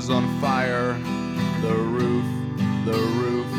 is 0.00 0.08
on 0.08 0.40
fire. 0.40 0.94
The 1.60 1.76
roof, 1.76 2.24
the 2.86 3.00
roof, 3.20 3.50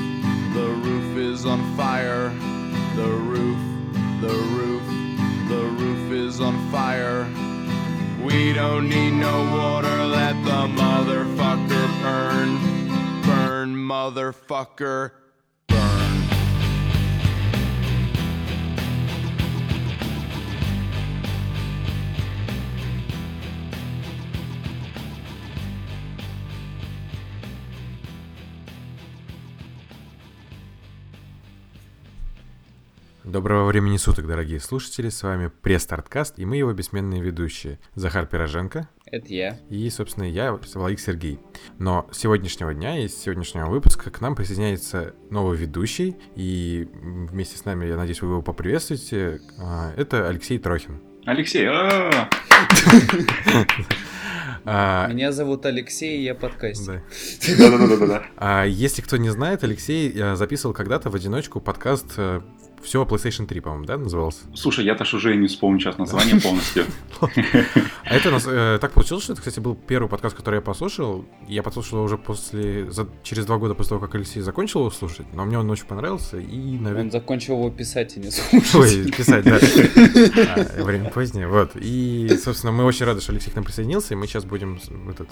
the 0.56 0.68
roof 0.86 1.18
is 1.18 1.46
on 1.46 1.62
fire. 1.78 2.30
The 2.96 3.12
roof, 3.32 3.60
the 4.22 4.36
roof, 4.58 4.86
the 5.50 5.64
roof 5.80 6.12
is 6.12 6.42
on 6.42 6.56
fire. 6.72 7.28
We 8.24 8.54
don't 8.54 8.90
need 8.90 9.12
no 9.12 9.38
water, 9.56 10.04
let 10.04 10.34
the 10.44 10.62
motherfucker 10.82 11.86
burn. 12.02 12.50
Burn, 13.22 13.76
motherfucker, 13.76 15.12
Доброго 33.32 33.66
времени 33.68 33.96
суток, 33.96 34.28
дорогие 34.28 34.60
слушатели, 34.60 35.08
с 35.08 35.24
вами 35.24 35.50
пресс-старткаст, 35.62 36.38
и 36.38 36.44
мы 36.44 36.58
его 36.58 36.74
бессменные 36.74 37.22
ведущие. 37.22 37.80
Захар 37.96 38.26
Пироженко 38.26 38.90
Это 39.06 39.34
я. 39.34 39.58
и, 39.70 39.90
собственно, 39.90 40.26
я, 40.26 40.52
Владик 40.74 41.00
Сергей. 41.00 41.40
Но 41.80 42.10
с 42.12 42.18
сегодняшнего 42.18 42.74
дня 42.74 43.02
и 43.02 43.08
с 43.08 43.16
сегодняшнего 43.18 43.68
выпуска 43.68 44.12
к 44.12 44.20
нам 44.20 44.36
присоединяется 44.36 45.16
новый 45.30 45.58
ведущий, 45.58 46.18
и 46.36 46.90
вместе 46.92 47.58
с 47.58 47.64
нами, 47.64 47.86
я 47.86 47.96
надеюсь, 47.96 48.22
вы 48.22 48.32
его 48.32 48.42
поприветствуете. 48.42 49.40
А, 49.58 49.94
Это 49.96 50.28
Алексей 50.28 50.60
Трохин. 50.60 51.00
Алексей, 51.26 51.66
а, 51.70 52.30
А, 54.66 55.08
Меня 55.08 55.32
зовут 55.32 55.66
Алексей, 55.66 56.20
и 56.20 56.24
я 56.24 56.36
подкастер. 56.36 57.02
да. 57.48 57.70
да-да-да-да-да. 57.70 58.24
А 58.36 58.66
если 58.66 59.02
кто 59.02 59.16
не 59.16 59.30
знает, 59.30 59.64
Алексей 59.64 60.12
э, 60.14 60.36
записывал 60.36 60.76
когда-то 60.76 61.10
в 61.10 61.16
одиночку 61.16 61.60
подкаст 61.62 62.12
все 62.84 63.02
о 63.02 63.06
PlayStation 63.06 63.46
3, 63.46 63.60
по-моему, 63.60 63.86
да, 63.86 63.98
назывался? 63.98 64.40
Слушай, 64.56 64.86
я 64.86 64.96
даже 64.96 65.18
уже 65.18 65.36
не 65.36 65.48
вспомню 65.48 65.80
сейчас 65.80 65.98
название 65.98 66.40
полностью. 66.40 66.86
А 68.04 68.16
это 68.16 68.32
нас- 68.32 68.46
э, 68.48 68.78
так 68.82 68.92
получилось, 68.92 69.24
что 69.24 69.34
это, 69.34 69.42
кстати, 69.42 69.60
был 69.60 69.76
первый 69.76 70.10
подкаст, 70.10 70.36
который 70.36 70.56
я 70.56 70.62
послушал. 70.62 71.24
Я 71.48 71.64
послушал 71.64 72.00
его 72.00 72.06
уже 72.06 72.18
после, 72.18 72.90
через 73.24 73.46
два 73.46 73.58
года 73.58 73.74
после 73.76 73.90
того, 73.90 74.02
как 74.02 74.16
Алексей 74.16 74.42
закончил 74.42 74.82
его 74.82 74.90
слушать, 74.92 75.28
но 75.34 75.46
мне 75.46 75.58
он 75.58 75.70
очень 75.70 75.86
понравился, 75.86 76.38
и, 76.38 76.78
Он 76.78 76.84
наверное... 76.84 77.12
закончил 77.12 77.54
его 77.54 77.70
писать 77.70 78.18
и 78.18 78.20
не 78.20 78.32
слушать. 78.32 78.76
Ой, 78.76 79.12
писать, 79.12 79.46
да. 79.46 79.60
А, 80.56 80.84
Время 80.84 81.10
позднее, 81.10 81.48
вот. 81.48 81.72
И, 81.76 82.30
собственно, 82.44 82.72
мы 82.74 82.84
очень 82.84 83.06
рады, 83.06 83.22
что 83.22 83.32
Алексей 83.32 83.52
к 83.52 83.56
нам 83.56 83.64
присоединился, 83.64 84.14
и 84.14 84.18
мы 84.18 84.28
сейчас 84.28 84.44
будем 84.46 84.80
этот, 85.10 85.30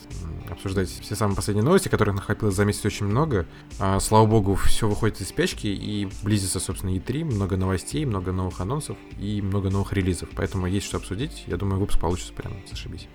обсуждать 0.49 0.89
все 0.89 1.15
самые 1.15 1.35
последние 1.35 1.65
новости, 1.65 1.89
которых 1.89 2.15
накопилось 2.15 2.55
за 2.55 2.65
месяц 2.65 2.85
очень 2.85 3.07
много. 3.07 3.45
А, 3.79 3.99
Слава 3.99 4.25
богу, 4.25 4.55
все 4.55 4.87
выходит 4.87 5.19
из 5.21 5.29
спячки, 5.29 5.67
и 5.67 6.07
близится, 6.23 6.59
собственно, 6.59 6.91
E3, 6.91 7.23
много 7.39 7.55
новостей, 7.55 8.05
много 8.05 8.33
новых 8.33 8.59
анонсов 8.59 8.97
и 9.17 9.41
много 9.41 9.69
новых 9.69 9.93
релизов, 9.93 10.27
поэтому 10.35 10.67
есть 10.67 10.85
что 10.85 10.97
обсудить. 10.97 11.45
Я 11.47 11.55
думаю, 11.55 11.79
выпуск 11.79 11.97
получится 11.97 12.33
прям 12.33 12.51
зашибись. 12.69 13.07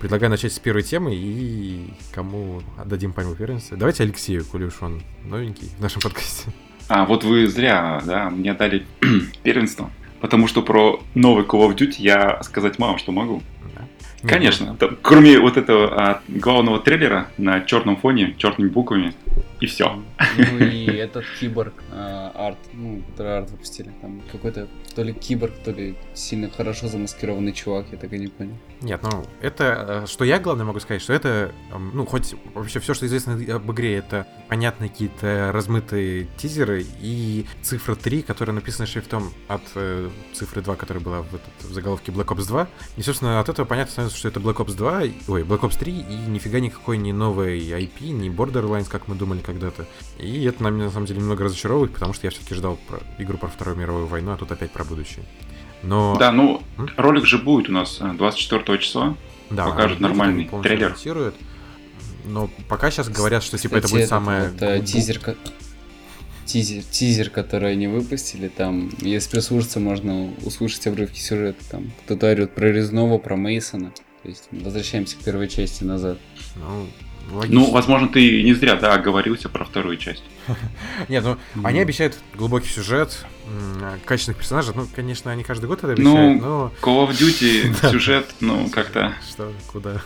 Предлагаю 0.00 0.30
начать 0.30 0.54
с 0.54 0.58
первой 0.58 0.82
темы 0.82 1.14
и 1.14 1.92
кому 2.12 2.62
отдадим 2.78 3.12
пальму 3.12 3.34
первенства. 3.34 3.76
Давайте 3.76 4.04
Алексею, 4.04 4.46
коли 4.46 4.64
уж 4.64 4.80
он 4.80 5.02
новенький 5.22 5.68
в 5.76 5.82
нашем 5.82 6.00
подкасте. 6.00 6.50
А, 6.88 7.04
вот 7.04 7.24
вы 7.24 7.46
зря, 7.46 8.02
да, 8.06 8.30
мне 8.30 8.54
дали 8.54 8.86
первенство. 9.42 9.90
Потому 10.22 10.48
что 10.48 10.62
про 10.62 11.02
новый 11.14 11.44
Call 11.44 11.68
of 11.68 11.76
Duty 11.76 11.96
я 11.98 12.42
сказать 12.42 12.78
мало 12.78 12.96
что 12.98 13.12
могу. 13.12 13.42
Да. 13.76 13.86
Конечно, 14.26 14.76
там, 14.76 14.96
кроме 15.02 15.38
вот 15.38 15.58
этого 15.58 15.94
а, 15.94 16.22
главного 16.26 16.80
трейлера 16.80 17.28
на 17.36 17.60
черном 17.60 17.98
фоне, 17.98 18.34
черными 18.38 18.70
буквами, 18.70 19.12
и 19.60 19.66
все. 19.66 20.02
Ну 20.36 20.58
и 20.58 20.86
этот 20.86 21.24
киборг 21.40 21.74
а, 21.92 22.30
арт, 22.34 22.58
ну, 22.72 23.02
который 23.10 23.38
арт 23.38 23.50
выпустили. 23.50 23.90
Там 24.00 24.22
какой-то 24.30 24.68
то 24.94 25.02
ли 25.02 25.12
киборг, 25.12 25.52
то 25.64 25.70
ли 25.72 25.96
сильно 26.14 26.48
хорошо 26.50 26.88
замаскированный 26.88 27.52
чувак, 27.52 27.86
я 27.92 27.98
так 27.98 28.12
и 28.12 28.18
не 28.18 28.28
понял. 28.28 28.56
Нет, 28.80 29.00
ну, 29.02 29.24
это, 29.40 30.02
э, 30.04 30.06
что 30.06 30.24
я, 30.24 30.38
главное, 30.38 30.64
могу 30.64 30.78
сказать, 30.80 31.02
что 31.02 31.12
это, 31.12 31.52
эм, 31.72 31.90
ну, 31.94 32.06
хоть 32.06 32.34
вообще 32.54 32.78
все, 32.78 32.94
что 32.94 33.06
известно 33.06 33.34
об 33.54 33.70
игре, 33.72 33.96
это 33.96 34.26
понятные 34.48 34.88
какие-то 34.90 35.50
размытые 35.52 36.28
тизеры 36.36 36.84
и 37.00 37.44
цифра 37.62 37.96
3, 37.96 38.22
которая 38.22 38.54
написана 38.54 38.86
шрифтом 38.86 39.30
от 39.48 39.62
э, 39.74 40.08
цифры 40.32 40.62
2, 40.62 40.76
которая 40.76 41.02
была 41.02 41.22
в, 41.22 41.34
этот- 41.34 41.70
в 41.70 41.72
заголовке 41.74 42.12
Black 42.12 42.26
Ops 42.26 42.46
2. 42.46 42.68
И, 42.96 43.02
собственно, 43.02 43.40
от 43.40 43.48
этого 43.48 43.66
понятно 43.66 43.90
становится, 43.92 44.18
что 44.18 44.28
это 44.28 44.38
Black 44.40 44.56
Ops 44.56 44.76
2, 44.76 45.02
и- 45.04 45.12
ой, 45.26 45.42
Black 45.42 45.60
Ops 45.60 45.78
3, 45.78 45.92
и 45.92 46.14
нифига 46.28 46.60
никакой 46.60 46.98
не 46.98 47.12
новый 47.12 47.58
IP, 47.60 48.10
не 48.10 48.28
Borderlands, 48.30 48.88
как 48.88 49.08
мы 49.08 49.16
думали 49.16 49.40
когда-то. 49.48 49.86
И 50.18 50.44
это 50.44 50.62
на 50.62 50.68
меня, 50.68 50.84
на 50.84 50.90
самом 50.90 51.06
деле, 51.06 51.20
немного 51.20 51.44
разочаровывает, 51.44 51.92
потому 51.94 52.12
что 52.12 52.26
я 52.26 52.30
все-таки 52.30 52.54
ждал 52.54 52.78
про- 52.86 53.00
игру 53.18 53.38
про 53.38 53.48
Вторую 53.48 53.76
мировую 53.78 54.06
войну, 54.06 54.32
а 54.32 54.36
тут 54.36 54.52
опять 54.52 54.70
про 54.70 54.84
будущее. 54.84 55.24
Но... 55.82 56.16
Да, 56.18 56.32
ну, 56.32 56.62
М? 56.76 56.90
ролик 56.96 57.24
же 57.24 57.38
будет 57.38 57.68
у 57.70 57.72
нас 57.72 57.98
а, 58.00 58.12
24 58.12 58.78
числа. 58.78 59.16
Да, 59.50 59.64
покажут 59.66 60.00
нормальный 60.00 60.44
полностью 60.44 60.70
трейлер. 60.70 60.86
анонсируют. 60.88 61.34
Но 62.26 62.50
пока 62.68 62.90
сейчас 62.90 63.08
говорят, 63.08 63.42
что 63.42 63.56
типа 63.56 63.76
это 63.76 63.86
Кстати, 63.86 63.92
будет 63.92 64.00
этот 64.02 64.10
самое... 64.10 64.50
вот, 64.50 64.62
э, 64.62 64.80
тизер, 64.84 65.20
тизер, 66.44 66.82
тизер, 66.82 67.30
который 67.30 67.72
они 67.72 67.86
выпустили, 67.86 68.48
там, 68.48 68.90
если 68.98 69.30
прислушаться, 69.30 69.80
можно 69.80 70.30
услышать 70.44 70.86
обрывки 70.86 71.18
сюжета. 71.20 71.64
Там 71.70 71.90
кто-то 72.04 72.26
орет 72.30 72.54
про 72.54 72.70
Резного, 72.70 73.16
про 73.18 73.36
Мейсона. 73.36 73.92
То 74.22 74.28
есть 74.28 74.48
возвращаемся 74.50 75.16
к 75.16 75.20
первой 75.20 75.48
части 75.48 75.84
назад. 75.84 76.18
Ну, 76.56 76.86
логично. 77.32 77.60
Ну, 77.60 77.70
возможно, 77.70 78.08
ты 78.08 78.42
не 78.42 78.54
зря, 78.54 78.76
да, 78.76 78.94
оговорился 78.94 79.48
про 79.48 79.64
вторую 79.64 79.96
часть. 79.96 80.22
Нет, 81.08 81.24
ну, 81.24 81.36
они 81.64 81.78
Мгм. 81.78 81.82
обещают 81.82 82.16
глубокий 82.34 82.68
сюжет, 82.68 83.24
м, 83.46 84.00
качественных 84.04 84.38
персонажей. 84.38 84.72
Ну, 84.74 84.86
конечно, 84.94 85.30
они 85.30 85.42
каждый 85.44 85.66
год 85.66 85.78
это 85.80 85.92
обещают, 85.92 86.40
Ну, 86.42 86.46
но... 86.46 86.72
Call 86.82 87.08
of 87.08 87.10
Duty, 87.12 87.90
сюжет, 87.90 88.26
ну, 88.40 88.68
как-то... 88.70 89.14
Что, 89.28 89.52
куда? 89.72 90.00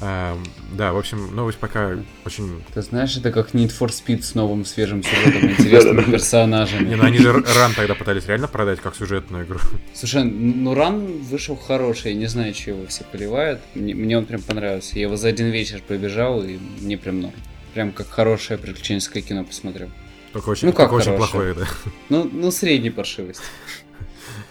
А, 0.00 0.38
да, 0.72 0.92
в 0.92 0.98
общем, 0.98 1.34
новость 1.34 1.58
пока 1.58 1.96
очень... 2.24 2.62
Ты 2.74 2.82
знаешь, 2.82 3.16
это 3.16 3.32
как 3.32 3.54
Need 3.54 3.72
for 3.78 3.88
Speed 3.88 4.22
с 4.22 4.34
новым 4.34 4.64
свежим 4.64 5.02
сюжетом, 5.02 5.50
интересными 5.58 6.12
персонажами. 6.12 6.88
Не, 6.88 6.96
ну 6.96 7.04
они 7.04 7.18
же 7.18 7.32
ран 7.32 7.72
тогда 7.74 7.94
пытались 7.94 8.26
реально 8.26 8.48
продать 8.48 8.80
как 8.80 8.94
сюжетную 8.94 9.46
игру. 9.46 9.58
Слушай, 9.94 10.24
ну 10.24 10.74
ран 10.74 11.22
вышел 11.22 11.56
хороший, 11.56 12.12
я 12.12 12.18
не 12.18 12.26
знаю, 12.26 12.54
что 12.54 12.72
его 12.72 12.86
все 12.86 13.04
поливают. 13.04 13.60
Мне, 13.74 13.94
мне 13.94 14.18
он 14.18 14.26
прям 14.26 14.42
понравился. 14.42 14.96
Я 14.96 15.02
его 15.02 15.16
за 15.16 15.28
один 15.28 15.46
вечер 15.46 15.80
пробежал, 15.86 16.42
и 16.42 16.58
мне 16.80 16.98
прям 16.98 17.20
норм. 17.20 17.34
Прям 17.72 17.92
как 17.92 18.08
хорошее 18.08 18.58
приключенческое 18.58 19.22
кино 19.22 19.44
посмотрел. 19.44 19.90
Только 20.32 20.50
очень, 20.50 20.68
Ну, 20.68 20.74
как 20.74 20.90
только 20.90 21.02
очень 21.02 21.16
плохое, 21.16 21.54
да. 21.54 21.66
Ну, 22.10 22.28
ну 22.30 22.50
средней 22.50 22.90
паршивости. 22.90 23.42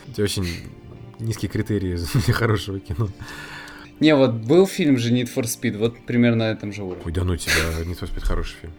У 0.07 0.11
тебя 0.11 0.23
очень 0.23 0.47
низкие 1.19 1.50
критерии 1.50 2.00
для 2.25 2.34
хорошего 2.34 2.79
кино. 2.79 3.09
Не, 4.00 4.16
вот 4.16 4.31
был 4.33 4.67
фильм 4.67 4.97
же 4.97 5.13
Need 5.13 5.33
for 5.33 5.44
Speed, 5.44 5.78
вот 5.78 5.97
примерно 6.06 6.45
на 6.45 6.51
этом 6.51 6.73
же 6.73 6.83
уровне. 6.83 7.03
Ой, 7.06 7.11
да 7.13 7.23
ну 7.23 7.35
тебя, 7.38 7.53
не 7.85 7.95
то 7.95 8.06
спит 8.06 8.23
хороший 8.23 8.56
фильм. 8.61 8.73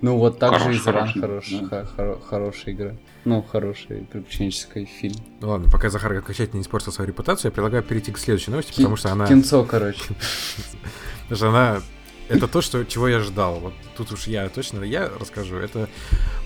Ну 0.00 0.18
вот 0.18 0.38
так 0.38 0.54
же 0.54 0.58
Хороший, 0.58 0.80
и 0.80 0.90
Ран 0.90 1.12
хороший, 1.12 1.58
хороший, 1.58 1.68
да. 1.70 1.82
хоро- 1.96 2.20
хорошая 2.28 2.74
игра. 2.74 2.94
Ну, 3.24 3.42
хороший 3.42 4.06
приключенческий 4.10 4.84
фильм. 4.84 5.14
Ну 5.40 5.48
ладно, 5.48 5.70
пока 5.70 5.88
Захар 5.88 6.12
окончательно 6.12 6.58
не 6.58 6.62
испортил 6.62 6.92
свою 6.92 7.08
репутацию, 7.08 7.50
я 7.50 7.52
предлагаю 7.52 7.82
перейти 7.82 8.12
к 8.12 8.18
следующей 8.18 8.50
новости, 8.50 8.72
Ки- 8.72 8.76
потому 8.82 8.96
что 8.96 9.12
она... 9.12 9.26
Кинцо, 9.26 9.64
короче. 9.64 10.02
Потому 11.28 11.36
что 11.36 11.48
она... 11.48 11.82
Это 12.28 12.48
то, 12.48 12.60
что, 12.62 12.84
чего 12.84 13.08
я 13.08 13.20
ждал. 13.20 13.60
Вот 13.60 13.74
тут 13.96 14.12
уж 14.12 14.26
я 14.26 14.48
точно 14.48 14.82
я 14.82 15.10
расскажу. 15.20 15.56
Это 15.56 15.88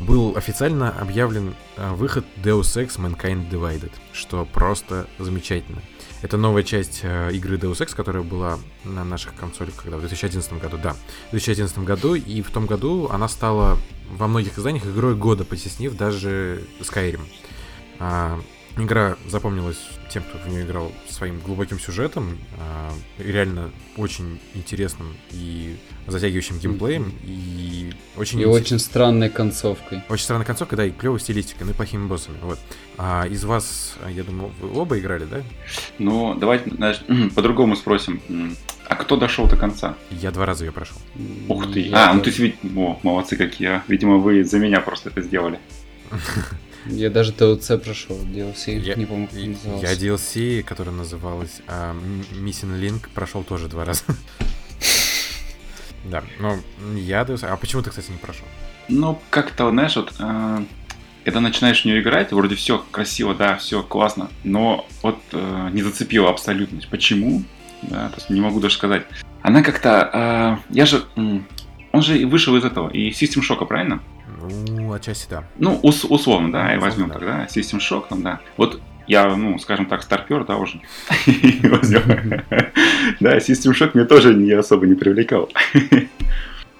был 0.00 0.36
официально 0.36 0.90
объявлен 0.90 1.54
а, 1.76 1.94
выход 1.94 2.24
Deus 2.42 2.76
Ex 2.76 2.98
Mankind 2.98 3.48
Divided, 3.50 3.92
что 4.12 4.44
просто 4.44 5.06
замечательно. 5.18 5.80
Это 6.20 6.36
новая 6.36 6.64
часть 6.64 7.00
э, 7.02 7.30
игры 7.32 7.56
Deus 7.56 7.80
Ex, 7.80 7.94
которая 7.94 8.22
была 8.22 8.58
на 8.84 9.04
наших 9.04 9.34
консолях 9.36 9.74
когда 9.76 9.96
в 9.96 10.00
2011 10.00 10.60
году, 10.60 10.78
да, 10.82 10.94
в 11.28 11.30
2011 11.30 11.78
году, 11.78 12.14
и 12.14 12.42
в 12.42 12.50
том 12.50 12.66
году 12.66 13.08
она 13.10 13.28
стала 13.28 13.78
во 14.10 14.26
многих 14.26 14.58
изданиях 14.58 14.86
игрой 14.86 15.14
года, 15.14 15.44
потеснив 15.44 15.96
даже 15.96 16.64
Skyrim. 16.80 17.20
Игра 18.76 19.16
запомнилась 19.26 19.78
тем, 20.08 20.22
кто 20.22 20.38
в 20.38 20.48
нее 20.48 20.64
играл 20.64 20.92
своим 21.08 21.40
глубоким 21.40 21.80
сюжетом, 21.80 22.38
а, 22.60 22.92
реально 23.18 23.70
очень 23.96 24.38
интересным 24.54 25.16
и 25.32 25.76
затягивающим 26.06 26.58
геймплеем, 26.58 27.12
и 27.24 27.92
очень, 28.16 28.40
И 28.40 28.44
инте- 28.44 28.48
очень 28.50 28.78
странной 28.78 29.30
концовкой. 29.30 30.02
очень 30.08 30.22
странная 30.22 30.46
концовка, 30.46 30.76
да, 30.76 30.84
и 30.86 30.92
клевой 30.92 31.18
стилистикой, 31.18 31.66
ну 31.66 31.72
и 31.72 31.74
плохими 31.74 32.06
боссами. 32.06 32.36
Вот. 32.40 32.60
А 32.98 33.26
из 33.26 33.44
вас, 33.44 33.96
я 34.08 34.22
думаю, 34.22 34.52
вы 34.60 34.80
оба 34.80 34.96
играли, 34.98 35.24
да? 35.24 35.42
Ну, 35.98 36.34
давайте, 36.36 36.70
знаешь, 36.70 37.00
по-другому 37.34 37.74
спросим. 37.74 38.20
А 38.88 38.94
кто 38.94 39.16
дошел 39.16 39.46
до 39.48 39.56
конца? 39.56 39.96
Я 40.10 40.30
два 40.30 40.46
раза 40.46 40.64
ее 40.64 40.72
прошел. 40.72 40.96
Ух 41.48 41.72
ты. 41.72 41.80
Я 41.80 42.10
А, 42.10 42.14
ну 42.14 42.22
есть, 42.24 42.38
ведь- 42.38 42.56
о, 42.76 42.98
молодцы 43.02 43.36
какие. 43.36 43.68
а. 43.68 43.82
Видимо, 43.88 44.18
вы 44.18 44.44
за 44.44 44.58
меня 44.60 44.80
просто 44.80 45.10
это 45.10 45.20
сделали. 45.20 45.58
Я 46.86 47.10
даже 47.10 47.32
ТОЦ 47.32 47.72
прошел, 47.84 48.16
DLC, 48.16 48.78
Я- 48.78 48.94
не 48.94 49.06
помню, 49.06 49.28
как 49.28 49.38
назывался. 49.38 49.86
Я 49.86 49.94
DLC, 49.94 50.62
которая 50.62 50.94
называлась 50.94 51.60
а, 51.66 51.94
Missing 52.32 52.80
Link, 52.80 53.08
прошел 53.14 53.42
тоже 53.42 53.68
два 53.68 53.84
раза. 53.84 54.02
Да, 56.04 56.22
ну, 56.38 56.56
я 56.96 57.22
Deus 57.22 57.44
А 57.44 57.56
почему 57.56 57.82
ты, 57.82 57.90
кстати, 57.90 58.10
не 58.10 58.18
прошел? 58.18 58.46
Ну, 58.88 59.20
как-то, 59.30 59.68
знаешь, 59.70 59.96
вот, 59.96 60.14
э, 60.18 60.64
когда 61.24 61.40
начинаешь 61.40 61.82
в 61.82 61.84
нее 61.84 62.00
играть, 62.00 62.32
вроде 62.32 62.54
все 62.54 62.82
красиво, 62.90 63.34
да, 63.34 63.56
все 63.56 63.82
классно, 63.82 64.30
но 64.44 64.86
вот 65.02 65.18
э, 65.32 65.70
не 65.72 65.82
зацепило 65.82 66.30
абсолютно. 66.30 66.80
Почему? 66.90 67.42
Да, 67.82 68.08
то 68.08 68.14
есть 68.16 68.30
не 68.30 68.40
могу 68.40 68.60
даже 68.60 68.76
сказать. 68.76 69.06
Она 69.42 69.62
как-то, 69.62 70.60
э, 70.70 70.74
я 70.74 70.86
же, 70.86 71.04
он 71.16 72.02
же 72.02 72.26
вышел 72.26 72.56
из 72.56 72.64
этого, 72.64 72.88
и 72.88 73.10
System 73.10 73.42
Shock, 73.42 73.66
правильно? 73.66 74.00
Ну, 74.68 74.92
отчасти 74.92 75.28
да. 75.30 75.44
Ну, 75.58 75.78
ус- 75.82 76.04
условно, 76.04 76.52
да, 76.52 76.74
и 76.74 76.76
Условно, 76.76 76.86
возьмем 76.86 77.08
да. 77.08 77.14
тогда 77.14 77.44
System 77.46 77.78
Shock, 77.78 78.04
там, 78.08 78.22
да. 78.22 78.40
Вот 78.56 78.80
я, 79.06 79.34
ну, 79.36 79.58
скажем 79.58 79.86
так, 79.86 80.02
старпер, 80.02 80.44
да, 80.44 80.56
уже. 80.56 80.80
Да, 83.20 83.38
System 83.38 83.72
Shock 83.72 83.90
мне 83.94 84.04
тоже 84.04 84.34
не 84.34 84.52
особо 84.52 84.86
не 84.86 84.94
привлекал. 84.94 85.48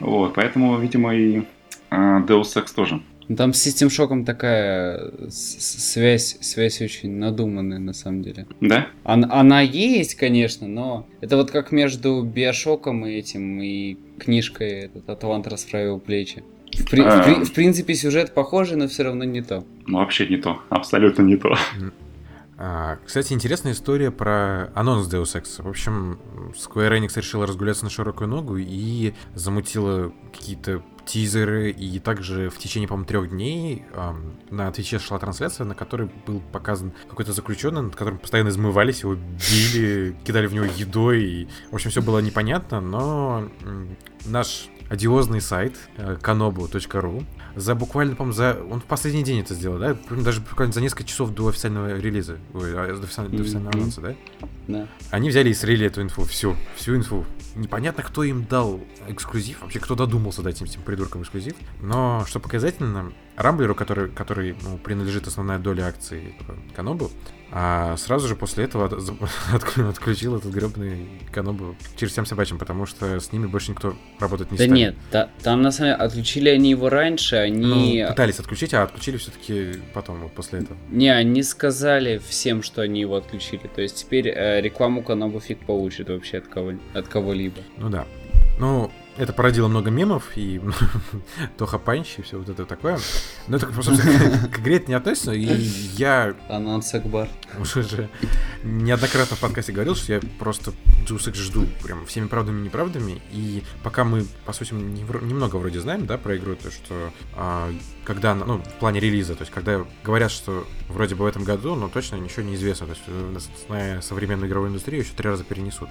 Вот, 0.01 0.35
поэтому, 0.35 0.79
видимо, 0.79 1.13
и 1.13 1.43
а, 1.91 2.21
Deus 2.21 2.55
Ex 2.55 2.73
тоже. 2.73 3.01
Ну, 3.29 3.37
Там 3.37 3.53
с 3.53 3.67
System 3.67 3.89
Shock 3.89 4.25
такая 4.25 5.11
связь, 5.29 6.39
связь 6.41 6.81
очень 6.81 7.17
надуманная, 7.17 7.79
на 7.81 7.93
самом 7.93 8.23
деле. 8.23 8.47
Да? 8.61 8.87
Она, 9.05 9.29
она 9.31 9.61
есть, 9.61 10.15
конечно, 10.15 10.69
но 10.69 11.07
это 11.21 11.37
вот 11.37 11.51
как 11.51 11.73
между 11.73 12.23
Биошоком 12.23 13.07
и 13.07 13.15
этим, 13.17 13.61
и 13.61 13.97
книжкой 14.19 14.85
этот 14.85 15.11
Атлант 15.11 15.47
расправил 15.49 15.99
плечи. 15.99 16.45
В, 16.77 16.91
при- 16.91 17.01
в 17.03 17.25
при- 17.25 17.45
в 17.45 17.53
принципе, 17.53 17.95
сюжет 17.95 18.35
похожий, 18.35 18.77
но 18.77 18.89
все 18.89 19.03
равно 19.05 19.25
не 19.25 19.43
то. 19.43 19.65
Ну, 19.87 19.99
вообще 19.99 20.27
не 20.27 20.37
то. 20.37 20.61
Абсолютно 20.69 21.23
не 21.23 21.37
то. 21.37 21.57
А, 22.61 22.99
кстати, 23.07 23.33
интересная 23.33 23.73
история 23.73 24.11
про 24.11 24.73
анонс 24.75 25.07
Deus 25.09 25.41
Ex. 25.41 25.63
В 25.63 25.69
общем, 25.69 26.19
Square 26.55 26.99
Enix 26.99 27.13
решила 27.17 27.47
разгуляться 27.47 27.85
на 27.85 27.91
широкую 27.91 28.29
ногу 28.29 28.57
и 28.57 29.15
замутила 29.35 30.13
какие-то 30.33 30.83
тизеры, 31.07 31.71
и 31.71 32.01
также 32.01 32.51
в 32.51 32.59
течение, 32.59 32.89
по-моему, 32.89 33.07
трех 33.07 33.31
дней 33.31 33.85
ам, 33.95 34.35
на 34.51 34.71
Твиче 34.73 34.99
шла 34.99 35.19
трансляция, 35.21 35.65
на 35.67 35.75
которой 35.75 36.11
был 36.27 36.43
показан 36.53 36.93
какой-то 37.09 37.33
заключенный, 37.33 37.81
над 37.81 37.95
которым 37.95 38.19
постоянно 38.19 38.49
измывались, 38.49 39.03
его 39.03 39.15
били, 39.15 40.17
кидали 40.25 40.49
в 40.49 40.53
него 40.53 40.67
едой, 40.67 41.23
и, 41.23 41.49
в 41.71 41.75
общем, 41.77 41.91
все 41.91 42.03
было 42.03 42.19
непонятно, 42.19 42.81
но 42.81 43.49
наш 44.27 44.69
одиозный 44.89 45.41
сайт 45.41 45.77
э, 45.97 46.17
kanobu.ru 46.21 47.25
за 47.55 47.75
буквально, 47.75 48.15
по-моему, 48.15 48.35
за... 48.35 48.59
Он 48.71 48.81
в 48.81 48.85
последний 48.85 49.23
день 49.25 49.41
это 49.41 49.55
сделал, 49.55 49.79
да? 49.79 49.97
Даже 50.11 50.41
буквально 50.41 50.73
за 50.73 50.81
несколько 50.81 51.05
часов 51.05 51.35
до 51.35 51.49
официального 51.49 51.99
релиза. 51.99 52.39
Ой, 52.55 52.73
а, 52.75 52.95
до 52.95 53.03
официального, 53.03 53.37
до 53.37 53.43
официального 53.43 53.75
анонса, 53.75 54.01
да? 54.01 54.15
Да. 54.69 54.89
Они 55.11 55.29
взяли 55.31 55.51
и 55.51 55.55
слили 55.55 55.87
эту 55.87 56.03
инфу, 56.03 56.25
всю, 56.25 56.57
всю 56.77 56.97
инфу. 56.97 57.25
Непонятно, 57.57 58.03
кто 58.03 58.23
им 58.23 58.45
дал 58.45 58.81
эксклюзив, 59.09 59.63
вообще 59.63 59.81
кто 59.81 59.95
додумался 59.95 60.43
дать 60.43 60.57
этим 60.57 60.67
всем 60.67 60.83
придуркам 60.83 61.23
эксклюзив. 61.23 61.55
Но, 61.81 62.25
что 62.27 62.39
показательно, 62.39 63.13
Рамблеру, 63.39 63.75
который, 63.75 64.09
который 64.11 64.57
ну, 64.63 64.79
принадлежит 64.79 65.27
основная 65.27 65.59
доля 65.59 65.85
акций 65.87 66.35
Канобу, 66.75 67.11
а 67.51 67.97
сразу 67.97 68.29
же 68.29 68.35
после 68.37 68.65
этого 68.65 68.87
от- 68.87 68.93
отк- 69.53 69.89
отключил 69.89 70.37
этот 70.37 70.53
гребный 70.53 71.07
Канобу 71.33 71.77
через 71.97 72.13
всем 72.13 72.27
собачьим, 72.27 72.59
потому 72.59 72.85
что 72.85 73.19
с 73.21 73.33
ними 73.33 73.47
больше 73.47 73.71
никто 73.71 73.95
работать 74.19 74.51
не 74.51 74.59
Да 74.59 74.65
станет. 74.65 74.77
нет, 74.77 74.95
та- 75.11 75.31
там 75.43 75.63
на 75.63 75.71
самом 75.71 75.93
деле 75.93 76.03
отключили 76.05 76.49
они 76.51 76.71
его 76.71 76.89
раньше, 76.91 77.37
они... 77.37 78.03
Ну, 78.03 78.09
пытались 78.11 78.39
отключить, 78.41 78.75
а 78.75 78.83
отключили 78.83 79.17
все-таки 79.17 79.81
потом, 79.95 80.21
вот 80.21 80.33
после 80.33 80.59
этого. 80.59 80.77
Не, 80.91 81.09
они 81.15 81.43
сказали 81.43 82.21
всем, 82.29 82.63
что 82.63 82.83
они 82.83 83.01
его 83.01 83.17
отключили. 83.17 83.71
То 83.75 83.81
есть 83.83 83.97
теперь 84.05 84.29
э, 84.29 84.61
рекламу 84.61 85.03
Канобу 85.03 85.41
фиг 85.41 85.61
получит 85.65 86.09
вообще 86.09 86.39
от, 86.39 86.49
кого, 86.49 86.73
от 86.93 87.09
кого-либо. 87.09 87.61
Ну 87.79 87.89
да. 87.89 88.05
Ну, 88.59 88.91
это 89.19 89.33
породило 89.33 89.69
много 89.69 89.91
мемов 89.91 90.31
и 90.37 90.61
Тоха 91.59 91.79
Панч 91.79 92.19
и 92.19 92.23
все 92.23 92.39
вот 92.39 92.49
это 92.49 92.65
такое. 92.65 92.99
Но 93.49 93.57
это, 93.57 93.71
собственно, 93.83 94.49
к 94.53 94.61
игре 94.61 94.77
это 94.77 94.89
не 94.89 94.95
относится. 94.95 95.33
И 95.33 95.45
я 95.45 96.35
Анонс 96.49 96.95
Акбар. 96.95 97.29
уже 97.59 97.83
же 97.83 98.09
неоднократно 98.63 99.37
в 99.37 99.41
подкасте 99.41 99.73
говорил, 99.73 99.95
что 99.97 100.13
я 100.15 100.21
просто 100.39 100.73
Deus 101.07 101.29
Ex 101.31 101.35
жду 101.35 101.67
прям 101.83 102.07
всеми 102.07 102.27
правдами 102.27 102.61
и 102.61 102.65
неправдами. 102.65 103.21
И 103.33 103.63
пока 103.83 104.05
мы, 104.05 104.25
по 104.47 104.53
сути, 104.53 104.73
немного 104.75 105.57
вроде 105.57 105.81
знаем, 105.81 106.07
да, 106.07 106.17
про 106.19 106.37
игру, 106.37 106.55
то 106.55 106.71
что 106.71 107.13
а, 107.35 107.73
когда, 108.05 108.33
она- 108.33 108.45
ну, 108.47 108.59
в 108.63 108.73
плане 108.79 109.01
релиза, 109.01 109.35
то 109.35 109.43
есть 109.43 109.53
когда 109.53 109.85
говорят, 110.05 110.31
что 110.31 110.67
вроде 110.89 111.15
бы 111.15 111.25
в 111.25 111.27
этом 111.27 111.45
году, 111.45 111.75
но 111.75 111.89
точно 111.89 112.17
ничего 112.17 112.43
не 112.43 112.55
известно. 112.55 112.87
То 112.87 112.93
есть, 112.93 113.05
э, 113.09 113.39
зная 113.67 114.01
современную 114.01 114.49
игровую 114.49 114.71
индустрию, 114.71 115.03
еще 115.03 115.13
три 115.15 115.29
раза 115.29 115.45
перенесут. 115.45 115.89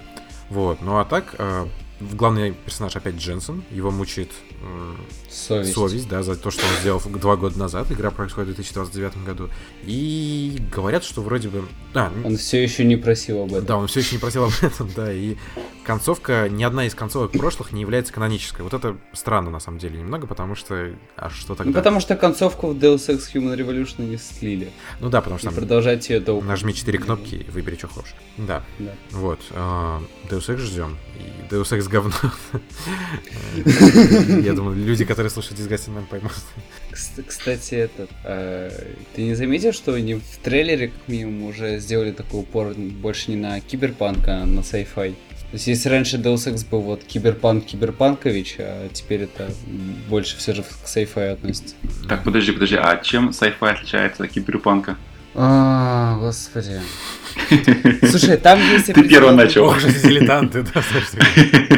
Вот, 0.50 0.80
ну 0.80 0.98
а 0.98 1.04
так, 1.04 1.34
э, 1.38 1.66
главный 2.00 2.52
персонаж 2.52 2.96
опять 2.96 3.16
Дженсен, 3.16 3.64
его 3.70 3.90
мучает 3.90 4.30
Совесть. 5.30 5.72
совесть, 5.74 6.08
да, 6.08 6.22
за 6.22 6.34
то, 6.36 6.50
что 6.50 6.64
он 6.66 6.72
сделал 6.80 7.00
два 7.00 7.36
года 7.36 7.58
назад. 7.58 7.90
Игра 7.92 8.10
происходит 8.10 8.50
в 8.50 8.54
2029 8.56 9.24
году. 9.24 9.48
И 9.84 10.60
говорят, 10.74 11.04
что 11.04 11.22
вроде 11.22 11.48
бы... 11.48 11.64
А, 11.94 12.12
Он 12.24 12.36
все 12.36 12.62
еще 12.62 12.84
не 12.84 12.96
просил 12.96 13.42
об 13.42 13.52
этом. 13.52 13.64
да, 13.66 13.76
он 13.76 13.86
все 13.86 14.00
еще 14.00 14.16
не 14.16 14.20
просил 14.20 14.44
об 14.44 14.52
этом, 14.60 14.90
да, 14.96 15.12
и 15.12 15.36
концовка, 15.84 16.48
ни 16.50 16.62
одна 16.64 16.86
из 16.86 16.94
концовок 16.94 17.32
прошлых 17.32 17.72
не 17.72 17.80
является 17.80 18.12
канонической. 18.12 18.62
Вот 18.62 18.74
это 18.74 18.96
странно, 19.14 19.50
на 19.50 19.60
самом 19.60 19.78
деле, 19.78 19.98
немного, 19.98 20.26
потому 20.26 20.54
что... 20.54 20.90
А 21.16 21.30
что 21.30 21.54
тогда? 21.54 21.70
Ну, 21.70 21.72
потому 21.74 22.00
что 22.00 22.14
концовку 22.16 22.68
в 22.68 22.76
Deus 22.76 23.08
Ex 23.08 23.32
Human 23.34 23.56
Revolution 23.56 24.06
не 24.08 24.16
слили. 24.18 24.70
Ну 25.00 25.08
да, 25.08 25.20
потому 25.20 25.36
И 25.36 25.40
что 25.40 25.46
там 25.48 25.54
продолжать 25.54 26.08
ее 26.10 26.20
долго. 26.20 26.44
нажми 26.46 26.74
четыре 26.74 26.98
кнопки 26.98 27.36
и 27.36 27.50
выбери, 27.50 27.76
что 27.76 27.88
хочешь. 27.88 28.14
Да, 28.36 28.62
Да. 28.78 28.92
вот. 29.12 29.40
а, 29.52 30.02
Deus 30.28 30.48
Ex 30.48 30.58
ждем. 30.58 30.96
И 31.18 31.54
Deus 31.54 31.70
Ex 31.76 31.88
говно. 31.88 32.12
Я 34.48 34.54
думаю, 34.54 34.76
люди, 34.76 35.04
которые 35.04 35.30
слушают 35.30 35.60
Disgusting 35.60 35.96
Man 35.96 36.06
поймут. 36.06 36.32
Кс- 36.90 37.22
Кстати, 37.26 37.74
этот, 37.74 38.10
э, 38.24 38.70
ты 39.14 39.22
не 39.22 39.34
заметил, 39.34 39.72
что 39.72 39.94
они 39.94 40.14
в 40.14 40.36
трейлере, 40.42 40.88
как 40.88 41.08
минимум, 41.08 41.44
уже 41.48 41.78
сделали 41.78 42.12
такой 42.12 42.40
упор 42.40 42.74
больше 42.74 43.30
не 43.30 43.36
на 43.36 43.60
киберпанк, 43.60 44.26
а 44.28 44.44
на 44.44 44.60
sci-fi? 44.60 45.14
То 45.50 45.54
есть, 45.54 45.66
если 45.66 45.88
раньше 45.88 46.18
Deus 46.18 46.46
Ex 46.52 46.66
был 46.68 46.80
вот 46.82 47.02
киберпанк 47.04 47.64
Киберпанкович, 47.64 48.56
а 48.58 48.88
теперь 48.92 49.22
это 49.22 49.50
больше 50.08 50.36
все 50.36 50.52
же 50.54 50.62
к 50.62 50.66
sci-fi 50.86 51.32
относится. 51.32 51.74
Так, 52.08 52.22
подожди, 52.24 52.52
подожди, 52.52 52.76
а 52.76 52.96
чем 52.98 53.30
sci-fi 53.30 53.70
отличается 53.70 54.24
от 54.24 54.30
киберпанка? 54.30 54.96
А, 55.34 56.18
господи. 56.20 56.80
Слушай, 58.10 58.36
там 58.36 58.58
есть 58.60 58.86
Ты 58.86 59.08
первый 59.08 59.34
начал. 59.34 59.64
Ох, 59.66 59.78
же 59.78 59.88
дилетанты, 59.90 60.64
да. 60.74 60.82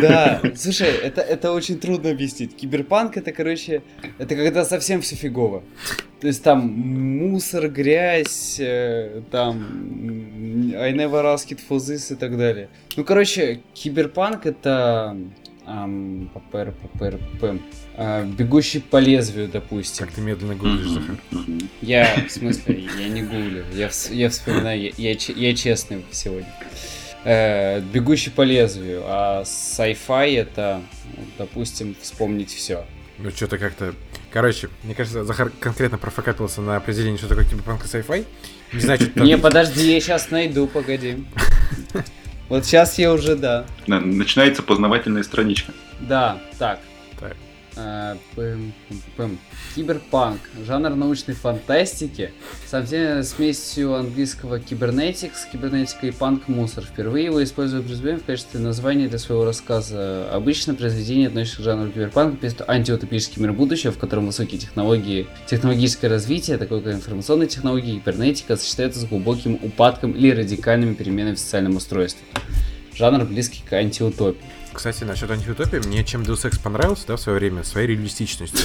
Да, 0.01 0.41
слушай, 0.57 0.89
это, 0.89 1.21
это 1.21 1.53
очень 1.53 1.79
трудно 1.79 2.11
объяснить. 2.11 2.57
Киберпанк 2.57 3.17
это, 3.17 3.33
короче, 3.33 3.83
это 4.19 4.35
когда 4.35 4.65
совсем 4.65 5.01
все 5.01 5.17
фигово. 5.17 5.63
То 6.21 6.27
есть 6.27 6.43
там 6.43 6.61
мусор, 6.61 7.69
грязь, 7.69 8.57
э, 8.59 9.23
там 9.31 10.73
I 10.77 10.93
never 10.93 11.25
asked 11.35 11.59
for 11.69 11.79
this 11.79 12.13
и 12.13 12.17
так 12.17 12.37
далее. 12.37 12.69
Ну, 12.97 13.05
короче, 13.05 13.61
киберпанк 13.75 14.47
это 14.47 15.17
ам, 15.71 16.31
ППР, 16.35 16.73
ППР, 16.73 17.19
ППМ. 17.35 17.59
А, 17.97 18.25
бегущий 18.25 18.81
по 18.81 18.97
лезвию, 18.97 19.49
допустим. 19.49 20.07
Как 20.07 20.15
ты 20.15 20.21
медленно 20.21 20.55
гуглишь, 20.55 20.89
Захар. 20.89 21.17
Я, 21.81 22.27
в 22.27 22.31
смысле, 22.31 22.89
я 22.99 23.09
не 23.09 23.23
гуглю, 23.23 23.65
я, 23.73 23.91
я 24.11 24.31
вспоминаю, 24.31 24.81
я, 24.81 24.91
я, 24.97 25.17
я 25.37 25.55
честный 25.55 26.05
сегодня. 26.11 26.53
Э, 27.23 27.81
бегущий 27.81 28.31
по 28.31 28.43
лезвию, 28.43 29.03
а 29.05 29.43
sci-fi 29.43 30.37
это, 30.37 30.83
допустим, 31.39 31.95
вспомнить 32.01 32.53
все. 32.53 32.85
Ну, 33.19 33.31
что-то 33.31 33.59
как-то... 33.59 33.95
Короче, 34.33 34.71
мне 34.83 34.95
кажется, 34.95 35.25
Захар 35.25 35.51
конкретно 35.61 35.99
профокапился 35.99 36.63
на 36.63 36.77
определение, 36.77 37.19
что 37.19 37.29
такое 37.29 37.45
киберпанк 37.45 37.85
и 37.85 37.89
sci-fi. 37.89 38.25
Не 38.73 38.81
знаю, 38.81 39.01
что 39.01 39.21
Не, 39.21 39.37
подожди, 39.37 39.93
я 39.93 40.01
сейчас 40.01 40.31
найду, 40.31 40.67
погоди. 40.67 41.25
Вот 42.51 42.67
сейчас 42.67 42.99
я 42.99 43.13
уже, 43.13 43.37
да. 43.37 43.65
Начинается 43.87 44.63
познавательная 44.63 45.23
страничка. 45.23 45.73
Да, 46.01 46.39
так. 46.59 46.81
Так. 47.19 47.37
Э, 47.81 48.17
пым, 48.35 48.73
пым. 49.17 49.39
Киберпанк. 49.75 50.41
Жанр 50.67 50.91
научной 50.91 51.35
фантастики. 51.35 52.33
Совместно 52.67 53.23
смесью 53.23 53.95
английского 53.95 54.59
кибернетикс, 54.61 55.47
кибернетика 55.47 56.07
и 56.07 56.11
панк 56.11 56.49
мусор. 56.49 56.85
Впервые 56.85 57.27
его 57.27 57.43
используют 57.43 57.87
в 57.87 57.91
в 57.91 58.25
качестве 58.25 58.61
названия 58.61 59.09
для 59.09 59.19
своего 59.19 59.45
рассказа. 59.45 60.29
Обычно 60.33 60.75
произведение, 60.75 61.29
относящееся 61.29 61.63
к 61.63 61.65
жанру 61.65 61.91
киберпанк, 61.91 62.39
пишет 62.41 62.63
антиутопический 62.69 63.41
мир 63.41 63.53
будущего, 63.53 63.93
в 63.93 63.99
котором 63.99 64.27
высокие 64.27 64.61
технологии, 64.61 65.27
технологическое 65.47 66.11
развитие, 66.11 66.59
такое 66.59 66.81
как 66.81 66.95
информационные 66.95 67.49
технологии, 67.49 67.99
кибернетика, 67.99 68.57
сочетается 68.57 69.01
с 69.01 69.05
глубоким 69.05 69.59
упадком 69.63 70.13
или 70.13 70.31
радикальными 70.33 70.95
переменами 70.95 71.35
в 71.35 71.39
социальном 71.39 71.77
устройстве. 71.77 72.23
Жанр 72.95 73.25
близкий 73.25 73.63
к 73.69 73.73
антиутопии. 73.73 74.60
Кстати, 74.73 75.05
насчет 75.05 75.31
антиутопии, 75.31 75.79
мне 75.87 76.05
чем 76.05 76.23
Deus 76.23 76.49
Ex 76.49 76.61
понравился, 76.61 77.07
да, 77.09 77.17
в 77.17 77.21
свое 77.21 77.39
время, 77.39 77.65
своей 77.65 77.89
реалистичностью. 77.89 78.65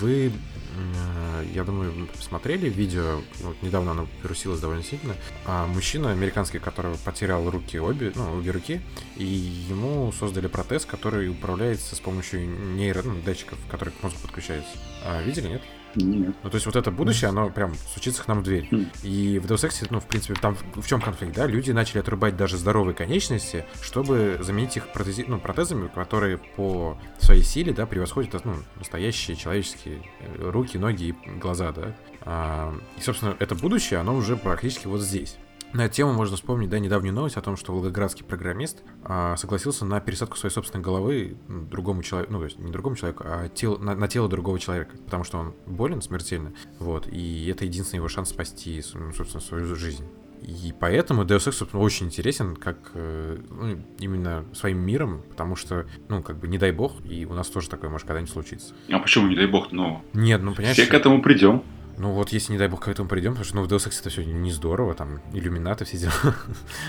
Вы 0.00 0.28
э, 0.28 1.44
я 1.54 1.64
думаю, 1.64 1.92
вы 1.92 2.08
смотрели 2.20 2.68
видео, 2.68 3.20
вот 3.40 3.56
недавно 3.62 3.92
оно 3.92 4.08
вирусилось 4.22 4.60
довольно 4.60 4.82
сильно, 4.82 5.14
а 5.44 5.66
мужчина 5.66 6.10
американский, 6.10 6.58
который 6.58 6.96
потерял 7.04 7.48
руки 7.50 7.78
обе, 7.78 8.12
ну, 8.14 8.38
обе 8.38 8.50
руки, 8.50 8.80
и 9.16 9.24
ему 9.24 10.12
создали 10.12 10.46
протез, 10.46 10.84
который 10.84 11.28
управляется 11.28 11.94
с 11.96 12.00
помощью 12.00 12.48
нейро, 12.74 13.02
ну, 13.02 13.20
датчиков, 13.24 13.58
которые 13.70 13.94
к 13.94 14.02
мозгу 14.02 14.18
подключаются. 14.22 14.72
А, 15.04 15.22
видели, 15.22 15.48
нет? 15.48 15.62
Нет. 15.94 16.34
Ну, 16.42 16.50
то 16.50 16.54
есть 16.54 16.66
вот 16.66 16.76
это 16.76 16.90
будущее, 16.90 17.30
оно 17.30 17.50
прям 17.50 17.74
стучится 17.74 18.22
к 18.22 18.28
нам 18.28 18.40
в 18.40 18.42
дверь. 18.42 18.68
Хм. 18.70 18.86
И 19.02 19.38
в 19.38 19.46
Deus 19.46 19.66
Ex, 19.66 19.86
ну, 19.90 20.00
в 20.00 20.06
принципе, 20.06 20.34
там 20.34 20.56
в 20.74 20.86
чем 20.86 21.00
конфликт, 21.00 21.34
да? 21.34 21.46
Люди 21.46 21.70
начали 21.70 21.98
отрубать 21.98 22.36
даже 22.36 22.56
здоровые 22.56 22.94
конечности, 22.94 23.64
чтобы 23.82 24.38
заменить 24.40 24.76
их 24.76 24.88
протези... 24.88 25.24
ну, 25.26 25.38
протезами, 25.38 25.88
которые 25.88 26.38
по 26.38 26.98
своей 27.18 27.42
силе, 27.42 27.72
да, 27.72 27.86
превосходят, 27.86 28.44
ну, 28.44 28.54
настоящие 28.76 29.36
человеческие 29.36 30.02
э, 30.20 30.50
руки, 30.50 30.78
ноги 30.78 31.14
и 31.24 31.38
глаза, 31.38 31.72
да. 31.72 31.94
А, 32.22 32.74
и, 32.98 33.00
собственно, 33.00 33.36
это 33.38 33.54
будущее, 33.54 34.00
оно 34.00 34.14
уже 34.14 34.36
практически 34.36 34.86
вот 34.86 35.00
здесь. 35.00 35.36
На 35.72 35.86
эту 35.86 35.94
тему 35.94 36.12
можно 36.12 36.36
вспомнить, 36.36 36.68
да, 36.68 36.78
недавнюю 36.78 37.14
новость 37.14 37.36
о 37.36 37.40
том, 37.40 37.56
что 37.56 37.72
волгоградский 37.72 38.24
программист 38.24 38.82
а, 39.04 39.36
согласился 39.36 39.84
на 39.84 40.00
пересадку 40.00 40.36
своей 40.36 40.52
собственной 40.52 40.84
головы 40.84 41.36
другому 41.48 42.02
человеку, 42.02 42.32
ну, 42.32 42.38
то 42.40 42.44
есть 42.44 42.58
не 42.58 42.70
другому 42.70 42.96
человеку, 42.96 43.24
а 43.26 43.48
тел- 43.48 43.78
на, 43.78 43.94
на 43.94 44.06
тело 44.08 44.28
другого 44.28 44.58
человека, 44.58 44.96
потому 45.04 45.24
что 45.24 45.38
он 45.38 45.54
болен 45.66 46.02
смертельно, 46.02 46.52
вот, 46.78 47.08
и 47.10 47.46
это 47.46 47.64
единственный 47.64 47.98
его 47.98 48.08
шанс 48.08 48.30
спасти, 48.30 48.82
собственно, 48.82 49.40
свою 49.40 49.74
жизнь. 49.74 50.04
И 50.42 50.74
поэтому 50.78 51.22
Deus 51.22 51.46
Ex, 51.46 51.52
собственно, 51.52 51.82
очень 51.82 52.06
интересен, 52.06 52.56
как 52.56 52.76
э, 52.94 53.38
ну, 53.48 53.78
именно 54.00 54.44
своим 54.52 54.78
миром, 54.78 55.22
потому 55.30 55.54
что, 55.54 55.86
ну, 56.08 56.20
как 56.22 56.38
бы, 56.38 56.48
не 56.48 56.58
дай 56.58 56.72
бог, 56.72 56.94
и 57.04 57.24
у 57.24 57.32
нас 57.32 57.48
тоже 57.48 57.70
такое 57.70 57.90
может 57.90 58.06
когда-нибудь 58.08 58.32
случиться. 58.32 58.74
А 58.90 58.98
почему, 58.98 59.28
не 59.28 59.36
дай 59.36 59.46
бог, 59.46 59.70
ну, 59.70 60.02
Нет, 60.12 60.42
ну, 60.42 60.52
понимаешь, 60.52 60.76
все 60.76 60.86
к 60.86 60.94
этому 60.94 61.22
придем. 61.22 61.62
Ну 61.98 62.12
вот 62.12 62.30
если, 62.32 62.52
не 62.52 62.58
дай 62.58 62.68
бог, 62.68 62.80
к 62.80 62.88
этому 62.88 63.08
придем, 63.08 63.32
потому 63.32 63.44
что, 63.44 63.56
ну, 63.56 63.62
в 63.64 63.68
Deus 63.68 63.88
Ex 63.88 64.00
это 64.00 64.10
все 64.10 64.24
не 64.24 64.50
здорово, 64.50 64.94
там, 64.94 65.20
иллюминаты, 65.32 65.84
все 65.84 65.98
дела. 65.98 66.12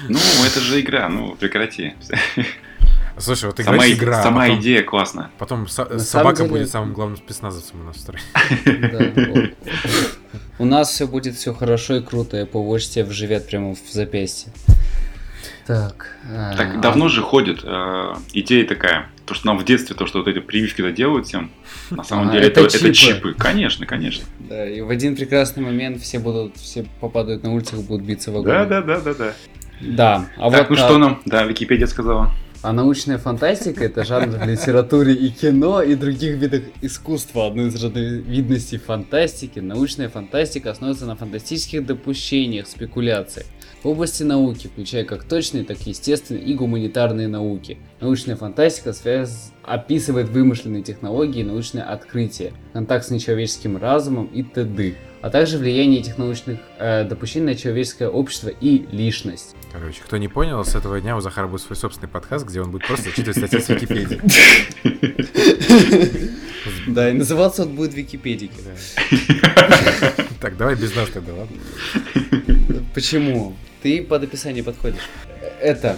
Ну, 0.10 0.20
это 0.46 0.60
же 0.60 0.80
игра, 0.82 1.10
ну, 1.10 1.36
прекрати. 1.36 1.94
Слушай, 3.18 3.46
вот 3.46 3.58
Сама, 3.60 3.76
играешь 3.78 3.92
и- 3.92 3.96
игра, 3.96 4.20
а 4.20 4.24
сама 4.24 4.42
потом- 4.42 4.60
идея 4.60 4.84
классная. 4.84 5.30
Потом 5.38 5.68
со- 5.68 6.00
собака 6.00 6.38
деле- 6.38 6.50
будет 6.50 6.70
самым 6.70 6.94
главным 6.94 7.18
спецназовцем 7.18 7.82
у 7.82 7.84
нас 7.84 7.96
в 7.98 8.00
стране. 8.00 9.54
У 10.60 10.66
нас 10.66 10.90
все 10.90 11.08
будет 11.08 11.36
все 11.36 11.54
хорошо 11.54 11.98
и 11.98 12.02
круто, 12.02 12.42
и 12.42 12.46
по 12.46 12.78
тебе 12.80 13.04
вживет 13.06 13.48
прямо 13.48 13.76
в 13.76 13.80
запястье. 13.92 14.52
Так. 15.66 16.08
а, 16.30 16.56
Так 16.58 16.82
давно 16.82 17.08
же 17.08 17.22
ходит 17.22 17.62
э, 17.64 18.14
идея 18.34 18.66
такая, 18.68 19.10
то, 19.26 19.34
что 19.34 19.48
нам 19.48 19.58
в 19.58 19.64
детстве, 19.66 19.96
то, 19.96 20.06
что 20.06 20.20
вот 20.20 20.28
эти 20.28 20.40
прививки-то 20.40 20.92
делают 20.92 21.28
всем, 21.28 21.52
на 21.90 22.04
самом 22.04 22.30
А, 22.30 22.32
деле 22.34 22.48
это 22.48 22.62
это, 22.62 22.78
это 22.78 22.94
чипы. 22.94 23.16
чипы. 23.16 23.34
Конечно, 23.38 23.86
конечно. 23.86 24.26
Да, 24.40 24.70
и 24.70 24.82
в 24.82 24.90
один 24.90 25.16
прекрасный 25.16 25.64
момент 25.64 26.02
все 26.02 26.20
будут, 26.20 26.58
все 26.58 26.86
попадают 27.00 27.44
на 27.44 27.54
улицах, 27.54 27.80
будут 27.82 28.06
биться 28.06 28.32
в 28.32 28.36
огонь. 28.38 28.48
Да, 28.52 28.66
да, 28.66 28.82
да, 28.82 29.00
да, 29.02 29.14
да. 29.14 29.34
Да, 29.82 30.26
а 30.38 30.52
так, 30.52 30.70
вот 30.70 30.78
ну 30.78 30.84
а- 30.84 30.88
что 30.88 30.98
нам? 30.98 31.22
Да, 31.26 31.44
Википедия 31.44 31.88
сказала. 31.88 32.32
А 32.62 32.72
научная 32.72 33.18
фантастика 33.18 33.84
это 33.84 34.06
жанр 34.06 34.38
в 34.38 34.46
литературе 34.48 35.14
и 35.14 35.30
кино 35.32 35.82
и 35.82 35.96
других 35.96 36.36
видах 36.38 36.62
искусства. 36.82 37.48
Одной 37.48 37.68
из 37.68 37.76
разновидностей 37.84 38.78
фантастики. 38.78 39.60
Научная 39.60 40.08
фантастика 40.08 40.72
основывается 40.72 41.06
на 41.06 41.18
фантастических 41.18 41.86
допущениях, 41.86 42.68
спекуляциях. 42.68 43.48
В 43.84 43.88
области 43.90 44.24
науки, 44.24 44.68
включая 44.68 45.04
как 45.04 45.26
точные, 45.26 45.66
так 45.66 45.86
и 45.86 45.90
естественные 45.90 46.42
и 46.46 46.54
гуманитарные 46.54 47.28
науки. 47.28 47.80
Научная 48.00 48.38
фантастика 48.38 48.94
связ... 48.94 49.52
описывает 49.62 50.30
вымышленные 50.30 50.82
технологии 50.84 51.42
и 51.42 51.44
научные 51.44 51.84
открытия, 51.84 52.54
контакт 52.72 53.06
с 53.06 53.10
нечеловеческим 53.10 53.76
разумом 53.76 54.28
и 54.28 54.42
т.д. 54.42 54.96
А 55.22 55.30
также 55.30 55.58
влияние 55.58 56.00
этих 56.00 56.18
научных 56.18 56.60
э, 56.80 57.04
допущений 57.04 57.48
на 57.48 57.56
человеческое 57.56 58.08
общество 58.08 58.48
и 58.48 58.86
личность. 58.94 59.54
Короче, 59.74 60.02
кто 60.02 60.16
не 60.16 60.30
понял, 60.30 60.64
с 60.64 60.76
этого 60.76 61.02
дня 61.02 61.18
у 61.18 61.20
Захара 61.20 61.48
будет 61.48 61.62
свой 61.62 61.76
собственный 61.76 62.08
подкаст, 62.08 62.46
где 62.48 62.62
он 62.62 62.72
будет 62.72 62.88
просто 62.88 63.10
зачитывать 63.10 63.38
статьи 63.38 63.60
с 63.60 63.68
Википедии. 63.70 64.22
Да, 66.88 67.10
и 67.10 67.14
называться 67.14 67.64
он 67.64 67.76
будет 67.76 67.94
Википедия. 67.94 68.50
Так, 70.42 70.58
давай 70.58 70.76
без 70.76 70.94
нас 70.96 71.10
тогда, 71.10 71.34
ладно? 71.34 71.58
Почему? 72.94 73.56
Ты 73.84 74.02
под 74.02 74.24
описание 74.24 74.64
подходишь. 74.64 75.10
Это. 75.62 75.98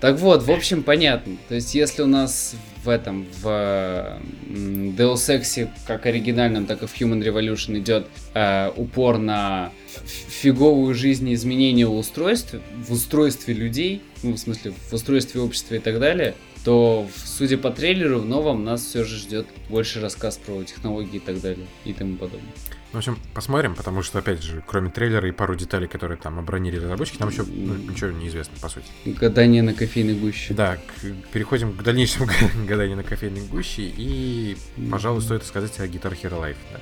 Так 0.00 0.18
вот, 0.18 0.42
в 0.42 0.50
общем, 0.50 0.82
понятно. 0.82 1.36
То 1.48 1.54
есть, 1.54 1.74
если 1.74 2.02
у 2.02 2.06
нас 2.06 2.56
в 2.82 2.88
этом, 2.88 3.26
в 3.42 4.18
Deus 4.48 5.14
Ex, 5.14 5.68
как 5.86 6.06
оригинальном, 6.06 6.64
так 6.66 6.82
и 6.82 6.86
в 6.86 6.94
Human 7.00 7.22
Revolution 7.22 7.78
идет 7.78 8.06
э, 8.32 8.70
упор 8.76 9.18
на 9.18 9.72
фиговую 10.06 10.94
жизнь 10.94 11.28
и 11.28 11.34
изменение 11.34 11.86
в 11.86 11.94
устройстве, 11.94 12.60
в 12.86 12.92
устройстве 12.92 13.52
людей, 13.52 14.02
ну, 14.22 14.32
в 14.32 14.38
смысле, 14.38 14.72
в 14.90 14.92
устройстве 14.94 15.42
общества 15.42 15.74
и 15.74 15.80
так 15.80 16.00
далее, 16.00 16.34
то, 16.64 17.06
судя 17.24 17.58
по 17.58 17.70
трейлеру, 17.70 18.20
в 18.20 18.26
новом 18.26 18.64
нас 18.64 18.82
все 18.84 19.04
же 19.04 19.18
ждет 19.18 19.46
больше 19.68 20.00
рассказ 20.00 20.38
про 20.38 20.62
технологии 20.64 21.16
и 21.16 21.20
так 21.20 21.40
далее 21.40 21.66
и 21.84 21.92
тому 21.92 22.16
подобное. 22.16 22.52
В 22.92 22.96
общем, 22.96 23.18
посмотрим, 23.34 23.74
потому 23.74 24.02
что, 24.02 24.20
опять 24.20 24.40
же, 24.42 24.62
кроме 24.64 24.88
трейлера 24.88 25.28
и 25.28 25.32
пару 25.32 25.56
деталей, 25.56 25.88
которые 25.88 26.16
там 26.16 26.38
обронили 26.38 26.76
разработчики, 26.76 27.16
там 27.18 27.28
еще 27.28 27.42
ну, 27.42 27.74
ничего 27.74 28.10
не 28.12 28.28
известно, 28.28 28.54
по 28.60 28.68
сути. 28.68 28.86
Гадание 29.04 29.62
на 29.62 29.74
кофейной 29.74 30.14
гуще. 30.14 30.54
Да, 30.54 30.76
к- 30.76 31.32
переходим 31.32 31.72
к 31.72 31.82
дальнейшему 31.82 32.28
гаданию 32.68 32.96
на 32.96 33.02
кофейной 33.02 33.46
гуще, 33.48 33.82
и, 33.96 34.56
пожалуй, 34.92 35.22
стоит 35.22 35.44
сказать 35.44 35.78
о 35.80 35.86
Guitar 35.88 36.16
Hero 36.22 36.40
Live. 36.40 36.56
да. 36.72 36.80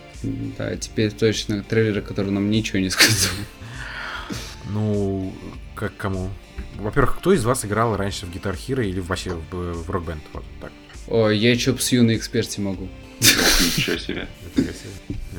Да, 0.59 0.77
теперь 0.77 1.11
точно 1.13 1.63
трейлер, 1.63 2.03
который 2.03 2.31
нам 2.31 2.51
ничего 2.51 2.79
не 2.79 2.91
сказал. 2.91 3.33
Ну, 4.71 5.33
как 5.75 5.97
кому? 5.97 6.31
Во-первых, 6.79 7.19
кто 7.19 7.33
из 7.33 7.45
вас 7.45 7.65
играл 7.65 7.97
раньше 7.97 8.27
в 8.27 8.31
Guitar 8.31 8.55
Hero 8.55 8.85
или 8.85 9.01
вообще 9.01 9.31
в, 9.51 9.55
в 9.55 9.91
Rock 9.91 10.07
Band? 10.07 10.21
Вот 10.33 10.45
так. 10.61 10.73
Ой, 11.09 11.37
я 11.39 11.57
чё 11.57 11.75
псью 11.75 12.05
на 12.05 12.15
эксперте 12.17 12.61
могу. 12.61 12.89
Ничего 13.21 13.97
себе. 13.99 14.29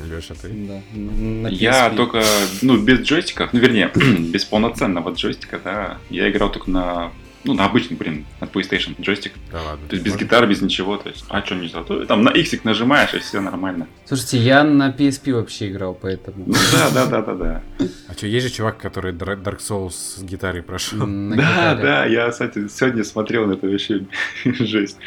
Леша, 0.05 0.33
ты? 0.35 0.49
Да, 0.49 1.49
Я 1.49 1.89
только, 1.89 2.23
ну, 2.61 2.77
без 2.77 3.01
джойстиков, 3.01 3.53
ну, 3.53 3.59
вернее, 3.59 3.91
без 3.95 4.45
полноценного 4.45 5.11
джойстика, 5.11 5.59
да, 5.63 5.97
я 6.09 6.29
играл 6.29 6.51
только 6.51 6.69
на, 6.69 7.11
ну, 7.43 7.53
на 7.53 7.65
обычный, 7.65 7.95
блин, 7.97 8.25
на 8.39 8.45
PlayStation 8.45 8.99
джойстик. 9.01 9.33
Да 9.51 9.61
ладно. 9.61 9.87
То 9.87 9.95
есть 9.95 10.05
без 10.05 10.15
гитары, 10.15 10.47
без 10.47 10.61
ничего, 10.61 10.97
то 10.97 11.09
есть, 11.09 11.25
а 11.29 11.43
что 11.45 11.55
не 11.55 11.67
зато? 11.67 12.05
Там 12.05 12.23
на 12.23 12.29
иксик 12.29 12.63
нажимаешь, 12.63 13.13
и 13.13 13.19
все 13.19 13.41
нормально. 13.41 13.87
Слушайте, 14.05 14.37
я 14.39 14.63
на 14.63 14.89
PSP 14.91 15.33
вообще 15.33 15.69
играл, 15.69 15.93
поэтому... 15.93 16.45
Ну, 16.47 16.53
да, 16.71 16.89
да, 16.91 17.05
да, 17.07 17.21
да, 17.21 17.33
да. 17.35 17.61
А 18.07 18.13
что, 18.13 18.27
есть 18.27 18.47
же 18.47 18.53
чувак, 18.53 18.77
который 18.77 19.13
Dark 19.13 19.59
Souls 19.59 19.91
с 19.91 20.23
гитарой 20.23 20.61
прошел? 20.63 21.05
На 21.05 21.35
Да, 21.35 21.43
гитаре. 21.75 21.81
да, 21.81 22.05
я, 22.05 22.29
кстати, 22.31 22.67
сегодня 22.67 23.03
смотрел 23.03 23.45
на 23.45 23.53
это 23.53 23.67
вообще 23.67 24.05
жесть. 24.45 24.97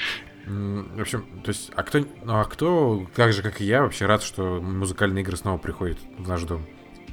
В 0.46 1.00
общем, 1.00 1.26
то 1.42 1.48
есть, 1.48 1.72
а 1.74 1.82
кто, 1.82 1.98
ну, 2.24 2.38
а 2.38 2.44
кто, 2.44 3.04
так 3.16 3.32
же, 3.32 3.42
как 3.42 3.60
и 3.60 3.64
я, 3.64 3.82
вообще 3.82 4.06
рад, 4.06 4.22
что 4.22 4.60
музыкальные 4.62 5.22
игры 5.22 5.36
снова 5.36 5.58
приходят 5.58 5.98
в 6.18 6.28
наш 6.28 6.42
дом? 6.42 6.64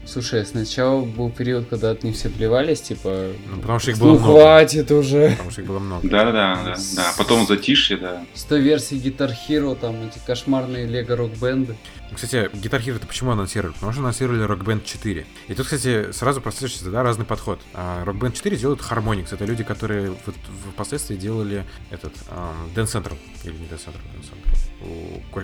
Слушай, 0.06 0.46
сначала 0.46 1.02
был 1.06 1.30
период, 1.32 1.68
когда 1.70 1.92
от 1.92 2.04
них 2.04 2.16
все 2.16 2.30
плевались, 2.30 2.82
типа... 2.82 3.32
Ну, 3.50 3.62
потому 3.62 3.80
что 3.80 3.92
их 3.92 3.98
было 3.98 4.14
Ну 4.14 4.20
много. 4.20 4.34
хватит 4.34 4.92
уже. 4.92 5.30
Потому 5.32 5.52
что 5.52 5.62
их 5.62 5.68
было 5.68 5.80
много. 5.80 6.08
Да, 6.08 6.26
да, 6.26 6.56
да, 6.66 6.76
да. 6.96 7.14
Потом 7.18 7.48
затишье, 7.48 7.98
да. 7.98 8.26
100 8.34 8.56
версий 8.58 9.00
Guitar 9.00 9.32
Hero, 9.48 9.76
там 9.80 9.96
эти 10.08 10.20
кошмарные 10.26 10.86
Лего 10.88 11.16
рок-бенды. 11.16 11.76
Кстати, 12.14 12.50
Guitar 12.54 12.84
Hero 12.84 12.98
это 12.98 13.08
почему 13.08 13.32
анонсировали? 13.32 13.74
Потому 13.74 13.92
что 13.94 14.02
анонсировали 14.02 14.46
Rock 14.46 14.64
Band 14.64 14.84
4. 14.86 15.26
И 15.48 15.54
тут, 15.56 15.66
кстати, 15.66 16.12
сразу 16.12 16.42
прослеживается, 16.42 16.92
да, 16.92 17.02
разный 17.02 17.26
подход. 17.26 17.60
А, 17.74 18.04
Rock 18.06 18.20
Band 18.20 18.34
4 18.34 18.56
делают 18.58 18.82
Harmonix. 18.82 19.30
Это 19.34 19.46
люди, 19.46 19.64
которые 19.64 20.10
вот 20.26 20.36
впоследствии 20.74 21.16
делали 21.16 21.64
этот 21.90 22.14
эм, 22.30 22.70
Dance 22.76 22.92
Central. 23.02 23.18
Или 23.46 23.54
не 23.54 23.66
Dance 23.66 23.86
Central, 23.88 24.04
Dance 24.16 24.26
Central. 24.30 24.43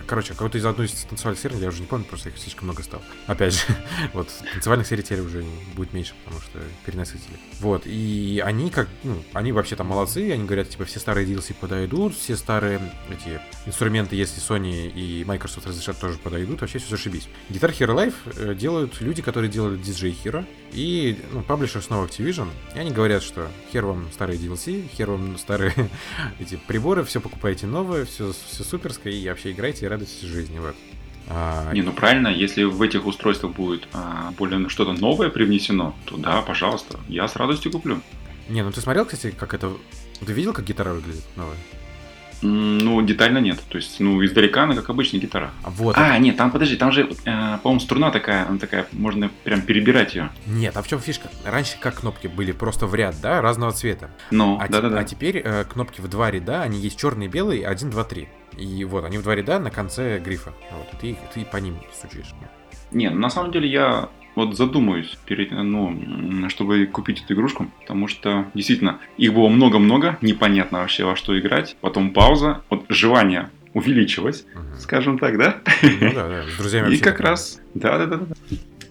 Короче, 0.06 0.32
какой-то 0.34 0.58
из 0.58 0.64
одной 0.64 0.86
из 0.86 0.92
танцевальных 1.04 1.40
серий, 1.40 1.56
я 1.58 1.68
уже 1.68 1.80
не 1.80 1.86
помню, 1.86 2.04
просто 2.04 2.28
их 2.28 2.38
слишком 2.38 2.64
много 2.64 2.82
стало. 2.82 3.02
Опять 3.26 3.54
же, 3.54 3.62
вот, 4.12 4.28
танцевальных 4.52 4.86
серий 4.86 5.02
теперь 5.02 5.20
уже 5.20 5.44
будет 5.74 5.92
меньше, 5.92 6.14
потому 6.24 6.40
что 6.42 6.58
переносители. 6.84 7.38
Вот, 7.60 7.82
и 7.86 8.42
они 8.44 8.70
как, 8.70 8.88
ну, 9.02 9.22
они 9.32 9.52
вообще 9.52 9.76
там 9.76 9.88
молодцы, 9.88 10.32
они 10.32 10.44
говорят, 10.44 10.68
типа, 10.68 10.84
все 10.84 10.98
старые 11.00 11.26
DLC 11.26 11.54
подойдут, 11.54 12.14
все 12.16 12.36
старые 12.36 12.80
эти 13.10 13.40
инструменты, 13.66 14.16
если 14.16 14.40
Sony 14.40 14.90
и 14.90 15.24
Microsoft 15.24 15.66
разрешат, 15.66 15.98
тоже 15.98 16.18
подойдут, 16.18 16.60
вообще 16.60 16.78
все 16.78 16.90
зашибись. 16.90 17.28
Guitar 17.48 17.70
Hero 17.76 17.94
Live 17.94 18.14
э, 18.36 18.54
делают 18.54 19.00
люди, 19.00 19.22
которые 19.22 19.50
делали 19.50 19.78
DJ 19.78 20.14
Hero, 20.24 20.46
и, 20.72 21.18
ну, 21.32 21.42
паблишер 21.42 21.82
снова 21.82 22.06
Activision, 22.06 22.48
и 22.74 22.78
они 22.78 22.90
говорят, 22.90 23.22
что 23.22 23.48
хер 23.72 23.86
вам 23.86 24.08
старые 24.12 24.38
DLC, 24.38 24.88
хер 24.88 25.10
вам 25.10 25.36
старые 25.38 25.72
эти 26.38 26.56
приборы, 26.56 27.04
все 27.04 27.20
покупайте 27.20 27.66
новое, 27.66 28.04
все, 28.04 28.32
все 28.32 28.64
суперское, 28.64 29.12
и 29.12 29.28
вообще 29.28 29.52
играйте 29.52 29.86
и 29.86 29.88
радуйтесь 29.88 30.20
жизни, 30.20 30.58
вот. 30.58 30.76
А, 31.28 31.72
Не, 31.72 31.82
ну 31.82 31.92
правильно, 31.92 32.28
если 32.28 32.64
в 32.64 32.80
этих 32.82 33.06
устройствах 33.06 33.54
будет 33.54 33.86
а, 33.92 34.32
более 34.36 34.68
что-то 34.68 34.92
новое 34.92 35.30
привнесено, 35.30 35.94
то 36.04 36.16
да, 36.16 36.42
пожалуйста, 36.42 36.98
я 37.08 37.28
с 37.28 37.36
радостью 37.36 37.70
куплю. 37.72 38.00
Не, 38.48 38.62
ну 38.62 38.72
ты 38.72 38.80
смотрел, 38.80 39.04
кстати, 39.06 39.34
как 39.36 39.54
это... 39.54 39.72
Ты 40.24 40.32
видел, 40.32 40.52
как 40.52 40.64
гитара 40.64 40.92
выглядит 40.92 41.24
новая? 41.36 41.56
Ну, 42.42 43.02
детально 43.02 43.38
нет. 43.38 43.60
То 43.68 43.76
есть, 43.76 44.00
ну, 44.00 44.24
издалека 44.24 44.62
она 44.62 44.74
как 44.74 44.88
обычная 44.90 45.20
гитара. 45.20 45.50
Вот. 45.64 45.96
А, 45.98 46.16
нет, 46.18 46.36
там, 46.36 46.50
подожди, 46.50 46.76
там 46.76 46.90
же, 46.92 47.02
э, 47.24 47.58
по-моему, 47.62 47.80
струна 47.80 48.10
такая, 48.10 48.48
она 48.48 48.58
такая, 48.58 48.86
можно 48.92 49.30
прям 49.44 49.60
перебирать 49.62 50.14
ее. 50.14 50.30
Нет, 50.46 50.76
а 50.76 50.82
в 50.82 50.88
чем 50.88 51.00
фишка? 51.00 51.28
Раньше 51.44 51.76
как 51.80 52.00
кнопки 52.00 52.28
были 52.28 52.52
просто 52.52 52.86
в 52.86 52.94
ряд, 52.94 53.16
да, 53.20 53.42
разного 53.42 53.72
цвета. 53.72 54.10
Ну, 54.30 54.58
А, 54.60 54.66
те- 54.66 54.72
да-да-да. 54.72 54.98
а 55.00 55.04
теперь 55.04 55.42
э, 55.44 55.64
кнопки 55.64 56.00
в 56.00 56.08
два 56.08 56.30
ряда, 56.30 56.62
они 56.62 56.78
есть 56.78 56.98
черные 56.98 57.28
и 57.28 57.30
белые, 57.30 57.66
один, 57.66 57.90
два, 57.90 58.04
три. 58.04 58.28
И 58.56 58.84
вот, 58.84 59.04
они 59.04 59.18
в 59.18 59.22
два 59.22 59.34
ряда 59.34 59.58
на 59.58 59.70
конце 59.70 60.18
грифа. 60.18 60.52
Вот, 60.72 61.02
и 61.02 61.14
ты, 61.14 61.18
ты 61.34 61.44
по 61.44 61.58
ним 61.58 61.76
стучишь. 61.94 62.32
Не, 62.90 63.10
на 63.10 63.30
самом 63.30 63.52
деле 63.52 63.68
я 63.68 64.08
вот 64.46 64.56
задумаюсь, 64.56 65.18
перед, 65.26 65.50
ну, 65.50 66.48
чтобы 66.48 66.86
купить 66.86 67.22
эту 67.22 67.34
игрушку, 67.34 67.70
потому 67.80 68.08
что 68.08 68.46
действительно 68.54 68.98
их 69.16 69.32
было 69.34 69.48
много-много, 69.48 70.18
непонятно 70.20 70.78
вообще 70.78 71.04
во 71.04 71.16
что 71.16 71.38
играть, 71.38 71.76
потом 71.80 72.12
пауза, 72.12 72.62
вот 72.70 72.84
желание 72.88 73.50
увеличилось, 73.74 74.44
Мгм. 74.54 74.80
скажем 74.80 75.18
так, 75.18 75.38
да? 75.38 75.60
Ну 75.82 76.12
да, 76.14 76.28
да, 76.28 76.44
с 76.48 76.58
друзьями 76.58 76.94
И 76.94 76.98
как 76.98 77.20
раз, 77.20 77.60
да-да-да. 77.74 78.20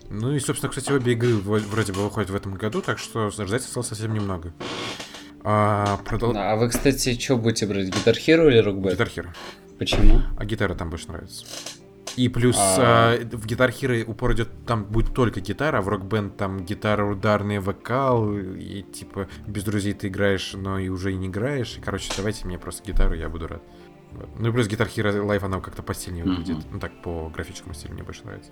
Ну 0.09 0.33
и, 0.33 0.39
собственно, 0.39 0.69
кстати, 0.69 0.91
обе 0.91 1.13
игры 1.13 1.33
вроде 1.35 1.93
бы 1.93 2.03
выходят 2.03 2.29
в 2.29 2.35
этом 2.35 2.53
году, 2.55 2.81
так 2.81 2.97
что 2.97 3.29
ждать 3.29 3.61
осталось 3.61 3.89
совсем 3.89 4.13
немного. 4.13 4.53
А, 5.43 5.97
продол... 6.05 6.33
А 6.35 6.55
вы, 6.55 6.69
кстати, 6.69 7.17
что 7.19 7.37
будете 7.37 7.65
брать? 7.65 7.87
Гитар 7.87 8.15
Hero 8.15 8.47
или 8.49 8.63
Rock 8.63 8.81
Band? 8.81 8.91
Гитар 8.91 9.07
Hero. 9.07 9.27
Почему? 9.77 10.21
А 10.37 10.45
гитара 10.45 10.75
там 10.75 10.89
больше 10.89 11.07
нравится. 11.07 11.45
И 12.17 12.29
плюс 12.29 12.57
А. 12.57 13.13
а, 13.13 13.17
в 13.37 13.45
Гитар 13.45 13.69
Hero 13.69 14.03
упор 14.05 14.33
идет, 14.33 14.49
там 14.65 14.83
будет 14.85 15.13
только 15.13 15.39
гитара, 15.41 15.77
а 15.77 15.81
в 15.81 15.89
Rock 15.89 16.07
Band 16.07 16.35
там 16.37 16.63
гитара, 16.65 17.05
ударный 17.05 17.59
вокал, 17.59 18.33
и 18.37 18.81
типа 18.81 19.27
без 19.47 19.63
друзей 19.63 19.93
ты 19.93 20.07
играешь, 20.07 20.53
но 20.53 20.79
и 20.79 20.89
уже 20.89 21.13
и 21.13 21.15
не 21.15 21.27
играешь. 21.27 21.77
И, 21.77 21.81
короче, 21.81 22.11
давайте 22.17 22.45
мне 22.45 22.57
просто 22.59 22.83
гитару, 22.85 23.13
я 23.15 23.29
буду 23.29 23.47
рад. 23.47 23.63
Вот. 24.11 24.27
Ну 24.39 24.49
и 24.49 24.51
плюс 24.51 24.67
Гитар 24.67 24.87
Hero 24.87 25.13
Live, 25.25 25.45
она 25.45 25.59
как-то 25.59 25.83
постельнее 25.83 26.25
Мгм. 26.25 26.35
выглядит. 26.37 26.65
Ну 26.71 26.79
так, 26.79 26.91
по 27.03 27.29
графическому 27.29 27.73
стилю 27.75 27.93
мне 27.93 28.03
больше 28.03 28.23
нравится. 28.25 28.51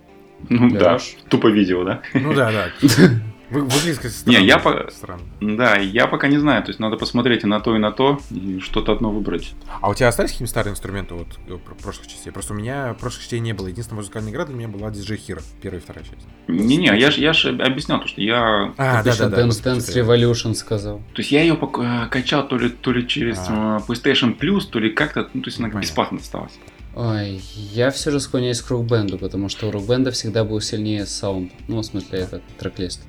Ну 0.50 0.70
да, 0.70 0.80
Хорош. 0.80 1.18
тупо 1.30 1.48
видео, 1.48 1.84
да? 1.84 2.04
Ну 2.14 2.34
да, 2.36 2.52
да. 2.52 2.70
Вы- 3.50 3.62
Выглядит 3.62 4.00
как 4.00 4.12
Не, 4.26 4.44
я 4.46 4.60
странно. 4.60 4.84
по- 4.84 4.92
странно. 4.92 5.22
Да, 5.40 5.76
я 5.78 6.08
пока 6.08 6.28
не 6.28 6.38
знаю, 6.38 6.64
то 6.64 6.70
есть 6.70 6.80
надо 6.80 6.98
посмотреть 6.98 7.44
и 7.44 7.48
на 7.48 7.60
то, 7.62 7.76
и 7.76 7.80
на 7.80 7.92
то, 7.92 8.20
и 8.30 8.60
что-то 8.60 8.92
одно 8.92 9.10
выбрать. 9.10 9.54
А 9.82 9.90
у 9.90 9.94
тебя 9.94 10.10
остались 10.10 10.32
какие-нибудь 10.32 10.50
старые 10.50 10.72
инструменты 10.74 11.14
вот 11.16 11.28
э, 11.48 11.58
про- 11.58 11.76
прошлых 11.76 12.08
частей? 12.08 12.32
Просто 12.32 12.54
у 12.54 12.58
меня 12.58 12.94
прошлых 13.00 13.22
частей 13.22 13.40
не 13.40 13.54
было. 13.54 13.68
Единственная 13.68 14.00
музыкальная 14.02 14.32
игра 14.34 14.46
для 14.46 14.56
меня 14.56 14.68
была 14.68 14.90
DJ 14.90 15.18
Hero, 15.28 15.42
первая 15.62 15.80
и 15.80 15.84
вторая 15.84 16.04
часть. 16.04 16.28
Не-не, 16.48 16.88
я 17.00 17.10
же 17.12 17.22
я 17.22 17.32
ж 17.34 17.46
объяснял, 17.60 18.02
то, 18.02 18.08
что 18.08 18.20
я... 18.22 18.74
А, 18.78 19.02
ещё 19.06 19.30
Dance 19.30 19.46
господи, 19.46 19.78
Dance 19.78 19.92
ты- 19.94 20.00
Revolution 20.02 20.54
сказал. 20.54 20.98
То 21.14 21.22
есть 21.22 21.32
я 21.32 21.42
ее 21.42 21.54
пок- 21.54 21.82
э, 21.82 22.10
качал 22.10 22.48
то 22.48 22.58
ли, 22.58 22.70
то 22.70 22.92
ли 22.92 23.08
через 23.08 23.38
А. 23.48 23.78
э, 23.78 23.92
PlayStation 23.92 24.38
Plus, 24.38 24.66
то 24.70 24.80
ли 24.80 24.90
как-то, 24.92 25.30
ну 25.34 25.42
то 25.42 25.48
есть 25.48 25.60
она 25.60 25.68
Понятно. 25.70 25.82
бесплатно 25.88 26.18
досталась. 26.18 26.54
Ой, 26.96 27.40
я 27.74 27.92
все 27.92 28.10
же 28.10 28.20
склоняюсь 28.20 28.60
к 28.60 28.72
рок-бенду, 28.72 29.20
потому 29.20 29.50
что 29.50 29.68
у 29.68 29.72
рок-бенда 29.72 30.10
всегда 30.12 30.44
был 30.44 30.60
сильнее 30.62 31.06
саунд. 31.06 31.52
Ну, 31.68 31.78
в 31.78 31.84
смысле, 31.84 32.20
этот 32.20 32.42
трек-лист. 32.58 33.04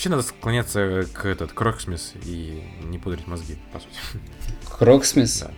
Вообще 0.00 0.08
надо 0.08 0.22
склоняться 0.22 1.04
к 1.12 1.26
этот 1.26 1.52
к 1.52 1.60
Rocksmith 1.60 2.16
и 2.24 2.62
не 2.84 2.96
пудрить 2.98 3.26
мозги, 3.26 3.58
по 3.70 3.80
сути. 3.80 3.92
К 4.78 4.84
Rocksmith? 4.84 5.40
Да. 5.40 5.50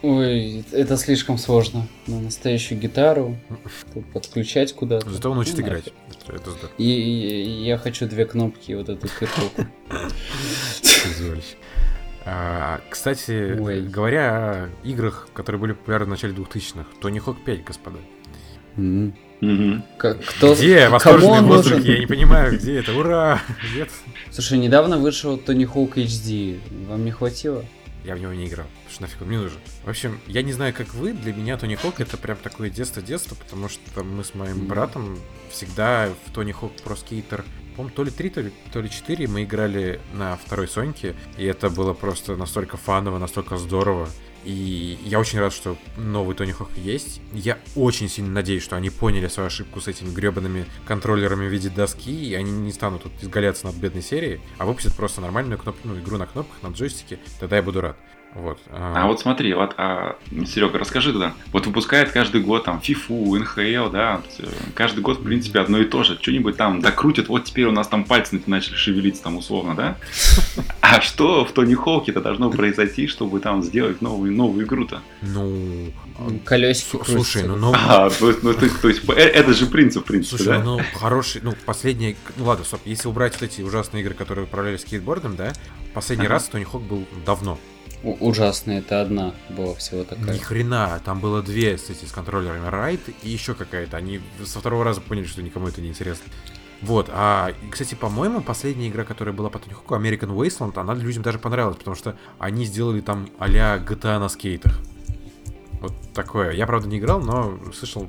Ой, 0.00 0.64
это 0.72 0.96
слишком 0.96 1.36
сложно. 1.36 1.86
На 2.06 2.18
настоящую 2.18 2.80
гитару 2.80 3.36
подключать 4.14 4.72
куда-то. 4.72 5.10
Зато 5.10 5.30
он 5.30 5.36
учит 5.36 5.58
Ну, 5.58 5.64
играть. 5.66 5.88
Это, 6.08 6.32
это 6.34 6.50
здорово. 6.52 6.70
И, 6.78 6.84
и- 6.94 7.64
я 7.66 7.76
хочу 7.76 8.06
две 8.08 8.24
кнопки 8.24 8.72
вот 8.72 8.88
эту 8.88 9.06
кирку. 9.06 9.42
А, 12.24 12.80
кстати, 12.88 13.58
Ой. 13.60 13.82
говоря 13.82 14.30
о 14.32 14.68
играх, 14.82 15.28
которые 15.34 15.60
были 15.60 15.72
популярны 15.74 16.06
в 16.06 16.08
начале 16.08 16.32
2000-х, 16.32 16.86
Tony 17.02 17.18
Hawk 17.18 17.44
5, 17.44 17.64
господа. 17.64 17.98
Мгм. 19.52 19.84
Как- 19.98 20.24
Кто, 20.24 20.54
Где 20.54 20.80
кому 20.84 20.94
восторженный 20.94 21.38
он 21.38 21.44
воздух? 21.46 21.72
нужен? 21.74 21.92
Я 21.92 21.98
не 21.98 22.06
понимаю, 22.06 22.54
где 22.58 22.78
это? 22.78 22.92
Ура! 22.94 23.42
Нет. 23.74 23.90
Слушай, 24.30 24.58
недавно 24.58 24.98
вышел 24.98 25.36
Тони 25.36 25.64
Хоук 25.64 25.96
HD. 25.98 26.58
Вам 26.88 27.04
не 27.04 27.10
хватило? 27.10 27.64
Я 28.04 28.16
в 28.16 28.20
него 28.20 28.32
не 28.34 28.46
играл, 28.46 28.66
потому 28.66 28.90
что 28.92 29.02
нафиг 29.02 29.22
он 29.22 29.28
мне 29.28 29.38
нужен. 29.38 29.58
В 29.84 29.88
общем, 29.88 30.20
я 30.26 30.42
не 30.42 30.52
знаю, 30.52 30.74
как 30.74 30.92
вы, 30.94 31.12
для 31.14 31.32
меня 31.32 31.56
Тони 31.56 31.74
Хок 31.74 32.00
это 32.00 32.16
прям 32.18 32.36
такое 32.36 32.68
детство-детство, 32.68 33.34
потому 33.34 33.68
что 33.70 34.04
мы 34.04 34.22
с 34.24 34.34
моим 34.34 34.66
братом 34.66 35.18
всегда 35.50 36.10
в 36.26 36.30
Тони 36.32 36.52
Хок 36.52 36.72
Про 36.84 36.96
Скейтер, 36.96 37.44
по 37.76 37.88
то 37.88 38.04
ли 38.04 38.10
3, 38.10 38.28
то 38.30 38.40
ли, 38.42 38.52
то 38.72 38.80
ли 38.82 38.90
4 38.90 39.26
мы 39.26 39.44
играли 39.44 40.00
на 40.12 40.36
второй 40.36 40.68
Соньке, 40.68 41.14
и 41.38 41.44
это 41.46 41.70
было 41.70 41.92
просто 41.94 42.36
настолько 42.36 42.76
фаново, 42.76 43.18
настолько 43.18 43.56
здорово. 43.56 44.08
И 44.44 44.98
я 45.04 45.18
очень 45.18 45.38
рад, 45.38 45.52
что 45.52 45.76
новый 45.96 46.36
Тони 46.36 46.52
Хок 46.52 46.70
есть. 46.76 47.20
Я 47.32 47.58
очень 47.74 48.08
сильно 48.08 48.30
надеюсь, 48.30 48.62
что 48.62 48.76
они 48.76 48.90
поняли 48.90 49.28
свою 49.28 49.46
ошибку 49.46 49.80
с 49.80 49.88
этими 49.88 50.12
гребаными 50.12 50.66
контроллерами 50.86 51.48
в 51.48 51.50
виде 51.50 51.70
доски, 51.70 52.10
и 52.10 52.34
они 52.34 52.50
не 52.50 52.72
станут 52.72 53.04
тут 53.04 53.12
изгаляться 53.22 53.66
над 53.66 53.76
бедной 53.76 54.02
серией, 54.02 54.40
а 54.58 54.66
выпустят 54.66 54.94
просто 54.94 55.20
нормальную 55.20 55.58
кноп... 55.58 55.76
ну, 55.84 55.98
игру 55.98 56.18
на 56.18 56.26
кнопках, 56.26 56.62
на 56.62 56.68
джойстике. 56.68 57.18
Тогда 57.40 57.56
я 57.56 57.62
буду 57.62 57.80
рад. 57.80 57.96
Вот. 58.34 58.58
А 58.72 59.06
вот 59.06 59.20
смотри, 59.20 59.54
вот, 59.54 59.74
а, 59.76 60.16
Серега, 60.46 60.78
расскажи 60.78 61.12
тогда. 61.12 61.34
Вот 61.52 61.66
выпускает 61.66 62.10
каждый 62.10 62.40
год 62.40 62.64
там 62.64 62.80
FIFA, 62.82 63.38
НХЛ, 63.38 63.90
да, 63.90 64.16
вот, 64.16 64.46
э, 64.46 64.52
каждый 64.74 65.00
год, 65.00 65.20
в 65.20 65.22
принципе, 65.22 65.60
одно 65.60 65.78
и 65.78 65.84
то 65.84 66.02
же. 66.02 66.18
Что-нибудь 66.20 66.56
там 66.56 66.80
докрутят, 66.80 67.28
вот 67.28 67.44
теперь 67.44 67.66
у 67.66 67.70
нас 67.72 67.86
там 67.86 68.04
пальцы 68.04 68.42
начали 68.46 68.74
шевелиться 68.74 69.22
там 69.22 69.36
условно, 69.36 69.74
да? 69.76 69.96
А 70.80 71.00
что 71.00 71.44
в 71.44 71.52
Тони 71.52 71.74
Хоуке-то 71.74 72.20
должно 72.20 72.50
произойти, 72.50 73.06
чтобы 73.06 73.38
там 73.38 73.62
сделать 73.62 74.02
новую, 74.02 74.32
новую 74.32 74.66
игру-то? 74.66 75.00
Ну, 75.22 75.92
Колесики 76.44 76.96
Слу- 76.96 77.04
Слушай, 77.06 77.44
ну, 77.44 77.56
ну, 77.56 77.72
А, 77.74 78.10
то 78.10 78.28
есть, 78.28 78.42
ну, 78.42 78.52
то, 78.52 78.68
то 78.68 78.88
есть, 78.88 79.02
э, 79.08 79.12
это 79.12 79.52
же 79.52 79.66
принцип, 79.66 80.02
в 80.04 80.06
принципе, 80.06 80.36
слушай, 80.36 80.58
да? 80.58 80.64
ну, 80.64 80.80
хороший, 80.94 81.40
ну, 81.42 81.54
последний, 81.66 82.16
ну, 82.36 82.44
ладно, 82.44 82.64
стоп, 82.64 82.80
если 82.84 83.08
убрать 83.08 83.34
вот 83.34 83.42
эти 83.42 83.62
ужасные 83.62 84.02
игры, 84.02 84.14
которые 84.14 84.44
управляли 84.44 84.76
скейтбордом, 84.76 85.36
да, 85.36 85.52
последний 85.92 86.26
Ага. 86.26 86.34
раз 86.34 86.44
Тони 86.48 86.64
Хок 86.64 86.82
был 86.82 87.04
давно. 87.24 87.58
У- 88.04 88.28
Ужасно, 88.28 88.72
это 88.72 89.00
одна 89.02 89.34
была 89.50 89.74
всего 89.74 90.04
такая. 90.04 90.34
Ни 90.34 90.38
хрена, 90.38 91.00
там 91.04 91.20
было 91.20 91.42
две, 91.42 91.76
кстати, 91.76 92.04
с 92.04 92.12
контроллерами 92.12 92.68
Райт 92.68 93.00
и 93.22 93.28
еще 93.28 93.54
какая-то. 93.54 93.96
Они 93.96 94.20
со 94.44 94.60
второго 94.60 94.84
раза 94.84 95.00
поняли, 95.00 95.24
что 95.26 95.42
никому 95.42 95.68
это 95.68 95.80
не 95.80 95.88
интересно. 95.88 96.26
Вот, 96.82 97.08
а, 97.10 97.52
кстати, 97.70 97.94
по-моему, 97.94 98.42
последняя 98.42 98.88
игра, 98.88 99.04
которая 99.04 99.34
была 99.34 99.48
по 99.48 99.58
Тони 99.58 99.72
Хоку, 99.72 99.94
American 99.94 100.34
Wasteland, 100.36 100.78
она 100.78 100.92
людям 100.94 101.22
даже 101.22 101.38
понравилась, 101.38 101.78
потому 101.78 101.96
что 101.96 102.16
они 102.38 102.66
сделали 102.66 103.00
там 103.00 103.28
а-ля 103.38 103.78
GTA 103.78 104.18
на 104.18 104.28
скейтах. 104.28 104.78
Вот 105.80 105.94
такое. 106.12 106.50
Я, 106.52 106.66
правда, 106.66 106.88
не 106.88 106.98
играл, 106.98 107.20
но 107.20 107.58
слышал 107.72 108.08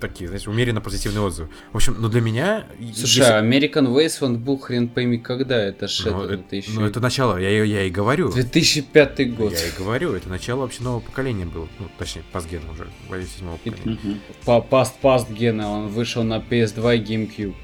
такие, 0.00 0.28
знаете, 0.28 0.50
умеренно 0.50 0.80
позитивные 0.80 1.20
отзывы. 1.22 1.48
В 1.72 1.76
общем, 1.76 1.96
ну 1.98 2.08
для 2.08 2.20
меня... 2.20 2.66
Слушай, 2.94 3.18
если- 3.18 3.40
American 3.42 3.86
Wasteland 3.94 4.38
был 4.38 4.58
хрен 4.58 4.88
пойми 4.88 5.18
когда, 5.18 5.56
это 5.56 5.86
ж 5.88 6.06
ну, 6.06 6.24
это, 6.24 6.34
это 6.34 6.56
еще 6.56 6.70
ну, 6.72 6.84
это 6.86 7.00
начало, 7.00 7.36
я, 7.36 7.62
я 7.64 7.82
и 7.84 7.90
говорю. 7.90 8.32
2005 8.32 9.36
год. 9.36 9.52
Я 9.52 9.66
и 9.68 9.70
говорю, 9.78 10.14
это 10.14 10.28
начало 10.28 10.60
вообще 10.62 10.82
нового 10.82 11.00
поколения 11.00 11.44
было. 11.44 11.68
Ну, 11.78 11.86
точнее, 11.98 12.22
пасген 12.32 12.62
уже, 12.70 12.86
боюсь, 13.08 13.28
седьмого 13.30 13.58
И- 13.64 13.70
поколения. 13.70 13.98
Мгм. 14.02 14.20
По 14.44 14.60
паст 14.60 14.98
паст 15.00 15.30
гена, 15.30 15.68
он 15.68 15.88
вышел 15.88 16.22
на 16.22 16.38
PS2 16.38 16.96
и 16.96 17.00
GameCube. 17.00 17.54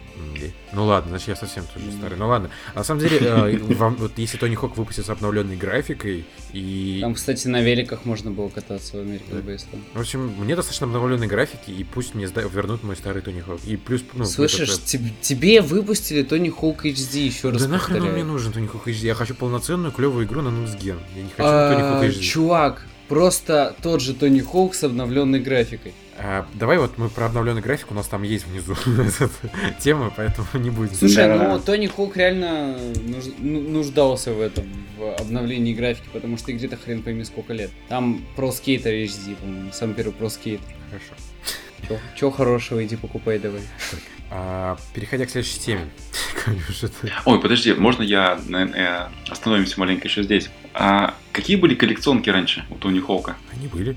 Ну 0.73 0.85
ладно, 0.85 1.11
значит 1.11 1.29
я 1.29 1.37
совсем 1.37 1.65
тоже 1.73 1.91
старый. 1.93 2.19
Ну 2.19 2.29
ладно. 2.29 2.51
А 2.75 2.79
на 2.79 2.85
самом 2.85 3.01
деле, 3.01 3.19
э, 3.21 3.57
вам, 3.75 3.97
вот 3.97 4.13
если 4.17 4.37
Тони 4.37 4.55
Хок 4.55 4.77
выпустит 4.77 5.07
с 5.07 5.11
обновленной 5.11 5.57
графикой 5.57 6.25
и... 6.53 6.99
Там, 7.01 7.15
кстати, 7.15 7.47
на 7.49 7.61
великах 7.63 8.05
можно 8.05 8.31
было 8.31 8.49
кататься 8.49 8.97
в 8.97 9.01
American 9.01 9.45
Wasteland. 9.45 9.83
В 9.95 10.01
общем, 10.01 10.27
мне 10.39 10.57
достаточно 10.57 10.87
обновленной 10.87 11.27
графики, 11.27 11.71
и 11.71 11.85
пусть 11.85 12.15
мне 12.15 12.27
сда- 12.27 12.49
вернут 12.49 12.83
мой 12.83 12.97
старый 12.97 13.23
Тони 13.23 13.41
Хок. 13.41 13.61
И 13.65 13.77
плюс, 13.77 14.03
ну, 14.15 14.25
Слышишь, 14.25 14.69
этот- 14.71 14.85
теб- 14.85 15.21
тебе 15.21 15.61
выпустили 15.61 16.23
Тони 16.23 16.51
Хоук 16.51 16.85
HD, 16.85 17.19
еще 17.27 17.51
раз 17.51 17.63
да 17.63 17.69
нахрен 17.69 18.03
он 18.03 18.13
мне 18.13 18.25
нужен 18.25 18.53
Тони 18.53 18.67
Хок 18.67 18.89
HD? 18.89 19.07
Я 19.07 19.15
хочу 19.15 19.35
полноценную 19.35 19.93
клевую 19.93 20.27
игру 20.27 20.43
на 20.43 20.49
Gen. 20.49 20.99
Я 21.15 21.23
не 21.23 21.29
хочу 21.31 21.43
А, 21.49 21.73
Тони 21.73 22.11
Хок 22.11 22.17
HD. 22.17 22.23
Чувак, 22.23 22.87
просто 23.09 23.75
тот 23.83 24.01
же 24.01 24.15
Тони 24.15 24.41
Хоук 24.41 24.75
с 24.75 24.85
обновленной 24.85 25.41
графикой. 25.41 25.95
А, 26.19 26.47
давай 26.55 26.79
вот 26.79 26.97
мы 26.99 27.09
про 27.11 27.27
обновленный 27.27 27.61
график, 27.61 27.91
у 27.91 27.95
нас 27.95 28.07
там 28.07 28.23
есть 28.23 28.47
внизу 28.47 28.75
тема, 29.81 30.13
поэтому 30.17 30.47
не 30.55 30.71
будем. 30.71 30.95
Слушай, 30.95 31.27
Да. 31.29 31.53
ну 31.55 31.61
Тони 31.61 31.87
Хоук 31.89 32.17
реально 32.17 32.79
ну- 33.39 33.61
нуждался 33.61 34.33
в 34.33 34.41
этом, 34.41 34.65
в 34.97 35.15
обновлении 35.21 35.75
графики, 35.75 36.07
потому 36.13 36.39
что 36.39 36.53
игре-то 36.53 36.77
хрен 36.77 37.03
пойми 37.03 37.23
сколько 37.25 37.53
лет. 37.53 37.71
Там 37.89 38.25
про 38.35 38.51
скейтер 38.51 38.93
HD, 38.93 39.37
по-моему, 39.37 39.73
самый 39.73 39.95
первый 39.95 40.13
про 40.13 40.31
скейт. 40.31 40.61
Хорошо. 40.89 41.13
Чё, 41.87 41.99
чё 42.17 42.31
хорошего, 42.31 42.85
иди 42.85 42.97
покупай 42.97 43.39
давай. 43.39 43.61
А, 44.31 44.77
переходя 44.95 45.27
к 45.27 45.31
следующей 45.31 45.61
теме. 45.61 45.89
Ой, 47.27 47.41
подожди, 47.41 47.75
можно 47.75 48.03
я 48.03 48.41
э, 48.49 49.31
остановимся 49.31 49.79
маленько 49.79 50.09
еще 50.09 50.23
здесь? 50.23 50.49
А 50.73 51.15
какие 51.33 51.57
были 51.57 51.75
коллекционки 51.75 52.31
раньше 52.31 52.65
у 52.71 52.75
Тони 52.77 53.01
Хоука? 53.01 53.37
Они 53.53 53.69
были. 53.69 53.97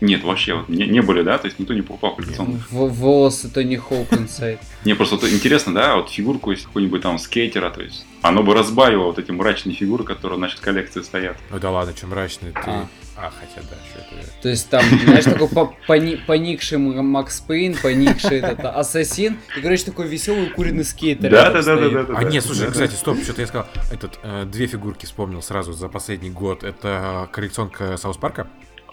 Нет, 0.00 0.24
вообще 0.24 0.54
вот 0.54 0.68
не, 0.68 0.86
не 0.86 1.00
были, 1.00 1.22
да? 1.22 1.36
То 1.38 1.46
есть 1.46 1.58
никто 1.58 1.74
не 1.74 1.82
покупал 1.82 2.16
коллекционных. 2.16 2.70
В- 2.70 2.88
волосы 2.88 3.50
Тони 3.50 3.76
Хоук 3.76 4.12
инсайд. 4.14 4.58
Не, 4.84 4.94
просто 4.94 5.16
вот 5.16 5.24
интересно, 5.28 5.74
да, 5.74 5.96
вот 5.96 6.10
фигурку 6.10 6.52
из 6.52 6.62
какой-нибудь 6.62 7.02
там 7.02 7.18
скейтера, 7.18 7.70
то 7.70 7.82
есть 7.82 8.06
оно 8.22 8.42
бы 8.42 8.54
разбавило 8.54 9.04
вот 9.04 9.18
эти 9.18 9.30
мрачные 9.30 9.74
фигуры, 9.74 10.04
которые, 10.04 10.38
в 10.38 10.60
коллекции 10.60 11.02
стоят. 11.02 11.36
Ну 11.50 11.58
да 11.58 11.70
ладно, 11.70 11.92
чем 11.98 12.10
мрачный 12.10 12.52
ты. 12.52 12.60
А. 12.66 12.86
А, 13.22 13.30
хотя 13.38 13.60
да, 13.68 13.76
что 13.90 13.98
это. 14.16 14.26
То 14.40 14.48
есть 14.48 14.70
там, 14.70 14.82
знаешь, 15.04 15.24
такой 15.24 15.48
по- 15.48 15.74
пони- 15.86 16.18
поникший 16.26 16.78
Макс 16.78 17.40
Пейн, 17.40 17.76
поникший 17.76 18.38
этот 18.38 18.64
ассасин, 18.64 19.36
и, 19.58 19.60
короче, 19.60 19.84
такой 19.84 20.08
веселый 20.08 20.48
куренный 20.48 20.84
скейтер. 20.84 21.30
Да, 21.30 21.50
да, 21.50 21.60
да, 21.62 21.76
да. 22.04 22.14
А 22.16 22.24
нет, 22.24 22.42
слушай, 22.42 22.66
Да, 22.66 22.70
кстати, 22.72 22.94
стоп, 22.94 23.22
что-то 23.22 23.42
я 23.42 23.46
сказал. 23.46 23.66
Этот, 23.92 24.18
э, 24.22 24.46
две 24.46 24.66
фигурки 24.66 25.04
вспомнил 25.04 25.42
сразу 25.42 25.74
за 25.74 25.88
последний 25.88 26.30
год. 26.30 26.64
Это 26.64 27.28
коллекционка 27.30 27.98
South 27.98 28.16
Park 28.16 28.42
а 28.42 28.48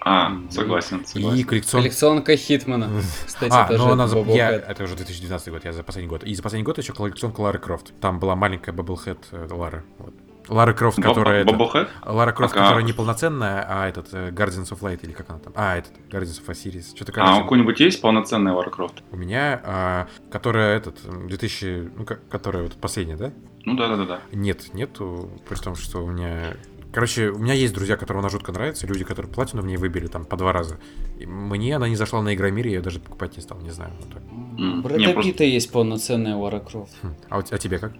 А, 0.07 0.31
согласен, 0.51 0.97
и 0.99 1.05
согласен. 1.05 1.45
коллекционка... 1.45 2.35
Hitman 2.37 2.76
а. 2.76 2.89
Кстати, 3.25 3.51
А, 3.53 3.67
тоже 3.67 3.83
ну 3.83 3.91
она 3.91 4.05
это 4.05 4.13
за... 4.23 4.31
Я-. 4.31 4.51
Это 4.51 4.83
уже 4.83 4.95
2019 4.95 5.49
год, 5.49 5.65
я 5.65 5.73
за 5.73 5.83
последний 5.83 6.09
год. 6.09 6.23
И 6.23 6.33
за 6.33 6.41
последний 6.43 6.63
год 6.65 6.77
еще 6.77 6.93
коллекционка 6.93 7.41
Лары 7.41 7.59
Крофт. 7.59 7.93
Там 7.99 8.19
была 8.19 8.35
маленькая 8.35 8.71
bobblehead 8.71 9.19
э, 9.31 9.47
Лары. 9.51 9.83
Вот. 9.99 10.13
Лара 10.49 10.71
Крофт, 10.73 11.01
которая... 11.01 11.41
это- 11.41 11.51
Bobblehead? 11.51 11.89
Лара 12.05 12.31
Крофт, 12.31 12.55
Ага. 12.55 12.63
которая 12.63 12.85
не 12.85 12.93
полноценная, 12.93 13.65
а 13.67 13.89
этот 13.89 14.13
э, 14.13 14.29
Guardians 14.29 14.71
of 14.71 14.79
Light 14.79 14.99
или 15.03 15.11
как 15.11 15.29
она 15.29 15.39
там? 15.39 15.51
А, 15.57 15.75
этот 15.77 15.91
Guardians 16.09 16.41
of 16.41 16.47
Osiris. 16.47 16.95
Что-то 16.95 17.11
А, 17.11 17.15
короче. 17.15 17.33
у 17.33 17.41
кого-нибудь 17.43 17.79
есть 17.81 17.99
полноценный 18.01 18.53
Лара 18.53 18.69
Крофт? 18.69 19.03
У 19.11 19.17
меня, 19.17 19.61
а, 19.65 20.07
которая 20.31 20.77
этот, 20.77 21.03
м, 21.05 21.27
2000, 21.27 21.91
ну, 21.97 22.05
которая 22.05 22.63
вот 22.63 22.77
последняя, 22.77 23.17
да? 23.17 23.33
Ну 23.65 23.75
да, 23.75 23.89
да, 23.89 23.97
да, 23.97 24.05
да. 24.05 24.19
Нет, 24.31 24.73
нету, 24.73 25.29
при 25.49 25.55
том, 25.55 25.75
что 25.75 26.05
у 26.05 26.09
меня... 26.11 26.53
Короче, 26.97 27.29
у 27.29 27.37
меня 27.37 27.53
есть 27.53 27.75
друзья, 27.75 27.95
которым 27.95 28.21
она 28.21 28.29
жутко 28.29 28.51
нравится, 28.51 28.87
люди, 28.87 29.03
которые 29.03 29.31
платину 29.31 29.61
в 29.61 29.67
ней 29.67 29.77
выбили 29.77 30.07
там 30.07 30.25
по 30.25 30.35
два 30.35 30.51
раза. 30.51 30.79
И 31.19 31.27
мне 31.27 31.75
она 31.75 31.87
не 31.87 31.95
зашла 31.95 32.23
на 32.23 32.33
Игромире, 32.33 32.71
я 32.71 32.77
ее 32.77 32.81
даже 32.81 32.99
покупать 32.99 33.37
не 33.37 33.43
стал, 33.43 33.59
не 33.59 33.69
знаю. 33.69 33.93
вот 33.99 34.13
так. 34.15 34.23
У 34.33 34.81
Брэда 34.81 35.13
просто- 35.13 35.31
Питта 35.31 35.43
есть 35.43 35.71
полноценная 35.71 36.35
Лара 36.35 36.59
Крофт. 36.59 36.95
Хм. 37.03 37.13
А, 37.29 37.43
а 37.51 37.57
тебе 37.59 37.77
как? 37.77 37.93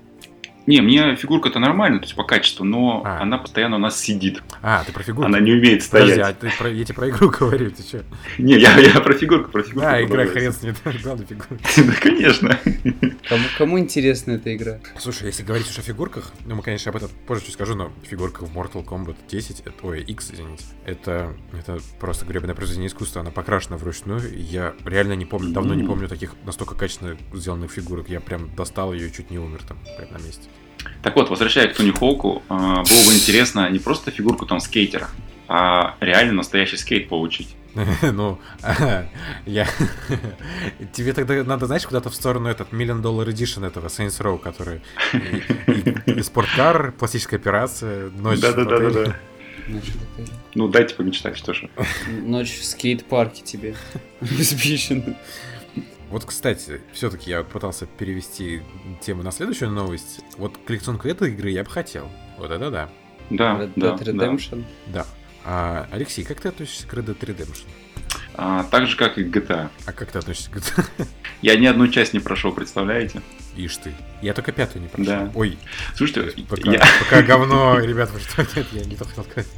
Не, 0.67 0.81
мне 0.81 1.15
фигурка-то 1.15 1.59
нормальная, 1.59 1.99
то 1.99 2.05
есть 2.05 2.15
по 2.15 2.23
качеству, 2.23 2.65
но 2.65 3.01
А. 3.05 3.21
она 3.21 3.37
постоянно 3.37 3.77
у 3.77 3.79
нас 3.79 3.99
сидит. 3.99 4.43
А, 4.61 4.83
ты 4.83 4.91
про 4.91 5.01
фигурку? 5.01 5.25
Она 5.27 5.39
не 5.39 5.53
умеет 5.53 5.89
Подожди, 5.89 6.11
стоять. 6.15 6.29
а 6.29 6.33
ты 6.33 6.51
про, 6.57 6.69
я 6.69 6.83
тебе 6.83 6.93
про 6.95 7.09
игру 7.09 7.29
говорю, 7.39 7.71
ты 7.71 7.81
что? 7.83 8.03
Не, 8.37 8.55
я, 8.59 8.77
я 8.77 8.99
про 8.99 9.13
фигурку, 9.13 9.49
про 9.49 9.63
фигурку. 9.63 9.87
А, 9.87 10.03
игра 10.03 10.25
хрен 10.25 10.51
с 10.51 10.61
ней, 10.61 10.73
да, 10.83 10.91
главное 11.01 11.25
фигурка. 11.25 11.57
Да, 11.77 11.93
конечно. 12.01 12.59
Кому, 13.29 13.43
кому 13.57 13.79
интересна 13.79 14.33
эта 14.33 14.53
игра? 14.55 14.79
Слушай, 14.99 15.27
если 15.27 15.43
говорить 15.43 15.69
уж 15.69 15.79
о 15.79 15.81
фигурках, 15.81 16.33
ну, 16.45 16.55
мы, 16.55 16.61
конечно, 16.63 16.89
об 16.91 16.97
этом 16.97 17.09
позже 17.25 17.45
чуть 17.45 17.53
скажу, 17.53 17.73
но 17.75 17.91
фигурка 18.03 18.45
в 18.45 18.55
Mortal 18.55 18.83
Kombat 18.85 19.15
10, 19.29 19.61
это, 19.61 19.71
ой, 19.83 20.01
X, 20.01 20.31
извините, 20.33 20.65
это, 20.85 21.33
это 21.57 21.79
просто 21.99 22.25
гребаное 22.25 22.55
произведение 22.55 22.89
искусства, 22.89 23.21
она 23.21 23.31
покрашена 23.31 23.77
вручную, 23.77 24.21
я 24.37 24.73
реально 24.85 25.13
не 25.13 25.25
помню, 25.25 25.53
давно 25.53 25.73
не 25.75 25.83
помню 25.83 26.09
таких 26.09 26.33
настолько 26.45 26.75
качественно 26.75 27.15
сделанных 27.33 27.71
фигурок, 27.71 28.09
я 28.09 28.19
прям 28.19 28.53
достал 28.53 28.91
ее 28.93 29.07
и 29.07 29.13
чуть 29.13 29.31
не 29.31 29.39
умер 29.39 29.61
там, 29.65 29.77
прям 29.97 30.11
на 30.11 30.17
месте. 30.17 30.49
Так 31.01 31.15
вот, 31.15 31.29
возвращаясь 31.29 31.73
к 31.73 31.77
Тони 31.77 31.91
Хоуку, 31.91 32.43
э, 32.49 32.53
было 32.53 32.83
бы 32.83 33.13
интересно 33.13 33.69
не 33.69 33.79
просто 33.79 34.11
фигурку 34.11 34.45
там 34.45 34.59
скейтера, 34.59 35.09
а 35.47 35.95
реально 35.99 36.33
настоящий 36.33 36.77
скейт 36.77 37.09
получить. 37.09 37.55
Ну, 38.01 38.39
я... 39.45 39.67
Тебе 40.93 41.13
тогда 41.13 41.43
надо, 41.43 41.67
знаешь, 41.67 41.85
куда-то 41.85 42.09
в 42.09 42.15
сторону 42.15 42.49
этот 42.49 42.73
Million 42.73 43.01
Dollar 43.01 43.27
Edition 43.27 43.65
этого 43.65 43.87
Saints 43.87 44.19
Row, 44.21 44.39
который 44.39 44.81
спорткар, 46.23 46.91
пластическая 46.93 47.39
операция, 47.39 48.09
ночь 48.09 48.39
в 48.39 48.43
отеле. 48.43 48.65
Да-да-да-да. 48.65 49.15
Ночь 49.67 49.83
в 49.83 50.13
отеле. 50.13 50.37
Ну, 50.55 50.67
дайте 50.67 50.95
помечтать, 50.95 51.37
что 51.37 51.53
же. 51.53 51.69
Ночь 52.07 52.57
в 52.59 52.65
скейт-парке 52.65 53.43
тебе. 53.43 53.75
Обеспечена. 54.21 55.15
Вот, 56.09 56.23
кстати, 56.25 56.81
все-таки 56.93 57.29
я 57.31 57.39
вот 57.39 57.47
пытался 57.49 57.85
перевести 57.85 58.61
тему 59.01 59.23
на 59.23 59.31
следующую 59.31 59.71
новость. 59.71 60.21
Вот 60.37 60.57
коллекционку 60.65 61.07
этой 61.07 61.31
игры 61.31 61.49
я 61.49 61.63
бы 61.63 61.69
хотел. 61.69 62.09
Вот 62.37 62.49
это 62.51 62.71
да. 62.71 62.89
Да, 63.29 63.55
Red 63.59 63.73
да, 63.75 63.95
Dead 63.95 64.13
да. 64.13 64.25
Redemption. 64.25 64.65
Да. 64.87 65.05
А, 65.43 65.87
Алексей, 65.91 66.23
как 66.23 66.39
ты 66.39 66.47
относишься 66.49 66.87
к 66.87 66.93
Red 66.93 67.05
Dead 67.05 67.19
Redemption? 67.19 67.65
А, 68.35 68.63
так 68.65 68.87
же, 68.87 68.95
как 68.95 69.17
и 69.17 69.23
к 69.25 69.35
GTA. 69.35 69.69
А 69.85 69.91
как 69.91 70.11
ты 70.11 70.19
относишься 70.19 70.49
к 70.51 70.57
GTA? 70.57 70.85
Я 71.41 71.57
ни 71.57 71.65
одну 71.65 71.87
часть 71.89 72.13
не 72.13 72.19
прошел, 72.19 72.53
представляете? 72.53 73.21
Ишь 73.57 73.75
ты. 73.77 73.93
Я 74.21 74.33
только 74.33 74.51
пятую 74.53 74.83
не 74.83 74.87
прошел. 74.87 75.05
Да. 75.13 75.31
Ой, 75.35 75.57
Слушайте, 75.95 76.43
пока, 76.43 76.71
я- 76.71 76.83
пока 76.99 77.21
говно, 77.23 77.79
ребят, 77.79 78.11
вы 78.11 78.19
что, 78.19 78.41
нет, 78.55 78.67
я 78.71 78.85
не 78.85 78.95
то 78.95 79.03
хотел 79.05 79.23
сказать. 79.25 79.49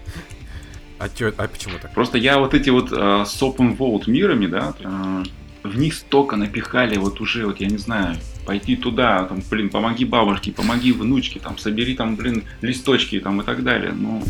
А, 0.98 1.10
чё, 1.10 1.32
а 1.38 1.48
почему 1.48 1.78
так? 1.80 1.94
Просто 1.94 2.18
я 2.18 2.40
вот 2.40 2.54
эти 2.54 2.70
вот 2.70 2.92
э, 2.92 2.96
с 3.26 3.42
open 3.42 3.78
world 3.78 4.10
мирами, 4.10 4.48
да, 4.48 4.74
э, 4.80 5.24
в 5.64 5.78
них 5.78 5.94
столько 5.94 6.36
напихали 6.36 6.98
вот 6.98 7.22
уже, 7.22 7.46
вот 7.46 7.60
я 7.60 7.68
не 7.68 7.78
знаю, 7.78 8.18
пойти 8.46 8.76
туда, 8.76 9.26
там, 9.26 9.42
блин, 9.50 9.70
помоги 9.70 10.06
бабушке, 10.06 10.52
помоги 10.52 10.92
внучке, 10.92 11.40
там, 11.40 11.58
собери 11.58 11.96
там, 11.96 12.16
блин, 12.16 12.44
листочки 12.62 13.20
там 13.20 13.42
и 13.42 13.44
так 13.44 13.64
далее. 13.64 13.92
Ну, 13.92 14.24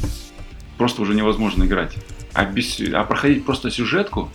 просто 0.78 1.02
уже 1.02 1.14
невозможно 1.14 1.64
играть. 1.66 1.96
А, 2.34 2.46
без, 2.46 2.80
а 2.94 3.04
проходить 3.04 3.46
просто 3.46 3.70
сюжетку 3.72 4.32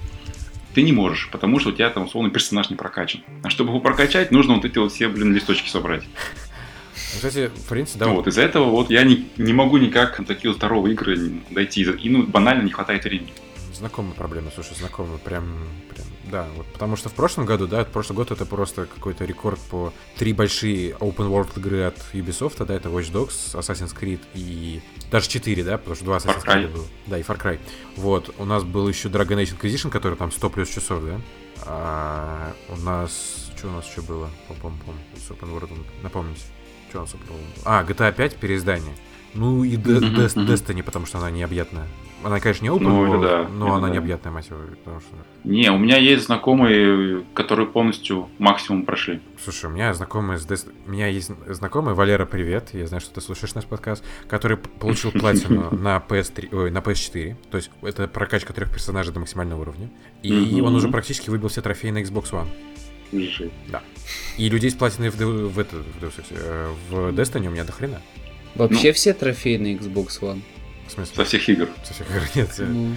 ты 0.74 0.82
не 0.82 0.92
можешь, 0.92 1.28
потому 1.30 1.60
что 1.60 1.70
у 1.70 1.72
тебя 1.72 1.88
там 1.88 2.04
условно 2.04 2.30
персонаж 2.30 2.68
не 2.68 2.76
прокачан. 2.76 3.22
А 3.42 3.50
чтобы 3.50 3.70
его 3.70 3.80
прокачать, 3.80 4.32
нужно 4.32 4.54
вот 4.56 4.64
эти 4.64 4.78
вот 4.78 4.92
все, 4.92 5.08
блин, 5.08 5.32
листочки 5.32 5.68
собрать. 5.68 6.02
Кстати, 6.94 7.48
в 7.54 7.68
принципе, 7.68 8.00
да, 8.00 8.08
вот, 8.08 8.26
из-за 8.26 8.42
этого 8.42 8.64
вот 8.70 8.90
я 8.90 9.04
не, 9.04 9.28
не 9.36 9.52
могу 9.52 9.78
никак 9.78 10.18
на 10.18 10.24
такие 10.24 10.50
вот 10.50 10.58
здоровые 10.58 10.94
игры 10.94 11.32
дойти. 11.50 11.82
И 11.82 12.10
ну, 12.10 12.24
банально 12.24 12.62
не 12.62 12.70
хватает 12.70 13.04
времени. 13.04 13.32
Знакомая 13.74 14.14
проблема, 14.14 14.52
слушай, 14.54 14.76
знакомая, 14.76 15.18
прям, 15.18 15.58
прям, 15.92 16.06
да, 16.30 16.46
вот 16.56 16.64
потому 16.66 16.94
что 16.94 17.08
в 17.08 17.12
прошлом 17.12 17.44
году, 17.44 17.66
да, 17.66 17.84
прошлый 17.84 18.16
год 18.16 18.30
это 18.30 18.46
просто 18.46 18.86
какой-то 18.86 19.24
рекорд 19.24 19.58
по 19.68 19.92
три 20.16 20.32
большие 20.32 20.92
open 20.92 21.28
world 21.28 21.58
игры 21.58 21.82
от 21.82 21.98
Ubisoft, 22.12 22.64
да, 22.64 22.74
это 22.74 22.88
Watch 22.88 23.10
Dogs, 23.12 23.58
Assassin's 23.58 23.92
Creed 23.98 24.20
и 24.34 24.80
даже 25.10 25.28
четыре, 25.28 25.64
да, 25.64 25.76
потому 25.76 25.96
что 25.96 26.04
два 26.04 26.18
Assassin's. 26.18 26.44
Creed 26.44 26.72
было, 26.72 26.84
да, 27.06 27.18
и 27.18 27.22
Far 27.22 27.40
Cry. 27.40 27.58
Вот, 27.96 28.32
у 28.38 28.44
нас 28.44 28.62
был 28.62 28.88
еще 28.88 29.08
Dragon 29.08 29.42
Age 29.42 29.58
Inquisition, 29.58 29.90
который 29.90 30.16
там 30.16 30.30
100 30.30 30.50
плюс 30.50 30.68
часов, 30.68 31.02
да, 31.04 31.20
а 31.66 32.54
у 32.68 32.76
нас, 32.76 33.50
что 33.56 33.68
у 33.68 33.72
нас 33.72 33.90
еще 33.90 34.02
было, 34.02 34.30
пом-пом-пом, 34.48 34.94
с 35.16 35.30
open 35.30 35.52
world, 35.52 35.84
напомните, 36.02 36.42
что 36.90 36.98
у 36.98 37.00
нас 37.02 37.10
open 37.12 37.32
world? 37.32 37.62
А, 37.64 37.82
GTA 37.82 38.12
5 38.12 38.36
переиздание. 38.36 38.94
Ну 39.34 39.64
и. 39.64 39.76
Destiny, 39.76 40.82
потому 40.82 41.06
что 41.06 41.18
она 41.18 41.30
необъятная. 41.30 41.88
Она, 42.24 42.40
конечно, 42.40 42.64
не 42.64 42.70
open 42.70 42.78
Ну, 42.80 43.04
это 43.06 43.14
world, 43.16 43.22
да, 43.22 43.48
но 43.48 43.66
это 43.66 43.76
она 43.76 43.88
да. 43.88 43.92
необъятная, 43.94 44.32
мать 44.32 44.48
его, 44.48 44.58
потому 44.84 45.00
что... 45.00 45.10
Не, 45.44 45.70
у 45.70 45.78
меня 45.78 45.98
есть 45.98 46.24
знакомые, 46.24 47.22
которые 47.34 47.66
полностью 47.66 48.28
максимум 48.38 48.84
прошли. 48.84 49.20
Слушай, 49.42 49.66
у 49.66 49.68
меня 49.74 49.92
знакомый 49.94 50.38
с 50.38 50.46
Dest- 50.46 50.72
У 50.86 50.90
меня 50.90 51.06
есть 51.08 51.30
знакомый, 51.48 51.94
Валера, 51.94 52.24
привет, 52.24 52.70
я 52.72 52.86
знаю, 52.86 53.00
что 53.02 53.14
ты 53.14 53.20
слушаешь 53.20 53.54
наш 53.54 53.66
подкаст, 53.66 54.02
который 54.28 54.56
получил 54.56 55.10
платину 55.12 55.68
на 55.74 56.02
PS3, 56.08 56.48
ой, 56.56 56.70
на 56.70 56.78
PS4, 56.78 57.36
то 57.50 57.56
есть 57.58 57.70
это 57.82 58.08
прокачка 58.08 58.52
трех 58.52 58.70
персонажей 58.72 59.12
до 59.12 59.20
максимального 59.20 59.60
уровня, 59.60 59.90
и 60.22 60.60
он 60.64 60.74
уже 60.74 60.88
практически 60.88 61.28
выбил 61.30 61.48
все 61.48 61.60
трофеи 61.60 61.90
на 61.90 61.98
Xbox 62.02 62.30
One. 62.32 62.48
Жи. 63.12 63.50
И 64.38 64.48
людей 64.48 64.70
с 64.70 64.74
платиной 64.74 65.10
в, 65.10 65.16
в, 65.16 65.58
это- 65.58 65.76
в, 65.76 66.02
Ex, 66.02 66.24
э, 66.30 66.72
в 66.90 66.94
Destiny 67.10 67.46
у 67.46 67.50
меня 67.50 67.64
до 67.64 67.72
хрена. 67.72 68.00
Вообще 68.56 68.88
Ну. 68.88 68.94
все 68.94 69.12
трофеи 69.14 69.56
на 69.56 69.74
Xbox 69.74 70.20
One. 70.20 70.40
В 70.94 70.96
смысле? 70.96 71.16
Со 71.16 71.24
всех 71.24 71.48
игр. 71.48 71.68
Со 71.82 71.92
всех 71.92 72.08
игр 72.10 72.22
нет. 72.36 72.54
э, 72.58 72.94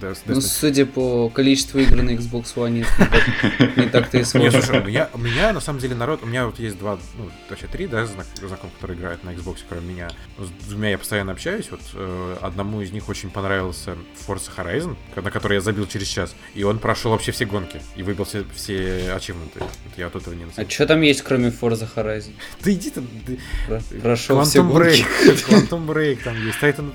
Тут 0.00 0.10
Deus- 0.10 0.18
ну, 0.26 0.40
судя 0.40 0.86
по 0.86 1.28
количеству 1.28 1.78
игр 1.80 2.02
на 2.02 2.10
Xbox 2.10 2.54
One, 2.56 2.70
нет, 2.70 2.86
не 2.98 3.06
так- 3.06 3.76
не 3.76 3.86
так-то 3.88 4.16
и 4.18 4.20
Не, 4.20 4.24
сложно. 4.26 4.62
слушай, 4.62 4.80
у 4.80 4.84
меня, 4.84 5.08
у 5.12 5.18
меня 5.18 5.52
на 5.52 5.60
самом 5.60 5.80
деле 5.80 5.94
народ, 5.94 6.20
у 6.22 6.26
меня 6.26 6.46
вот 6.46 6.58
есть 6.58 6.78
два, 6.78 6.98
ну, 7.16 7.30
точнее 7.48 7.68
три, 7.68 7.86
да, 7.86 8.06
знак- 8.06 8.26
знакомых, 8.36 8.74
которые 8.76 8.98
играют 8.98 9.24
на 9.24 9.30
Xbox, 9.30 9.58
кроме 9.68 9.92
меня. 9.94 10.10
С 10.38 10.68
двумя 10.68 10.90
я 10.90 10.98
постоянно 10.98 11.32
общаюсь, 11.32 11.70
вот 11.70 11.80
э, 11.94 12.36
одному 12.42 12.80
из 12.80 12.92
них 12.92 13.08
очень 13.08 13.30
понравился 13.30 13.96
Forza 14.26 14.50
Horizon, 14.56 14.96
на 15.16 15.30
который 15.30 15.54
я 15.54 15.60
забил 15.60 15.86
через 15.86 16.06
час, 16.06 16.34
и 16.54 16.62
он 16.62 16.78
прошел 16.78 17.10
вообще 17.12 17.32
все 17.32 17.44
гонки 17.44 17.80
и 17.96 18.02
выбил 18.02 18.24
все, 18.24 18.44
все 18.54 19.12
ачивменты. 19.14 19.60
Вот 19.60 19.96
я 19.96 20.08
вот 20.08 20.16
этого 20.22 20.34
не 20.34 20.44
А 20.56 20.68
что 20.68 20.86
там 20.86 21.00
есть, 21.02 21.22
кроме 21.22 21.48
Forza 21.48 21.88
Horizon? 21.94 22.32
Да 22.64 22.72
иди 22.72 22.90
ты, 22.90 23.02
ты- 23.26 23.38
Про- 23.66 23.82
Прошел 24.00 24.42
все 24.44 24.60
Quantum 24.60 24.72
гонки. 24.72 25.04
Break, 25.26 25.48
Quantum 25.48 25.86
Break 25.86 26.22
там 26.22 26.46
есть, 26.46 26.58
Titan... 26.58 26.92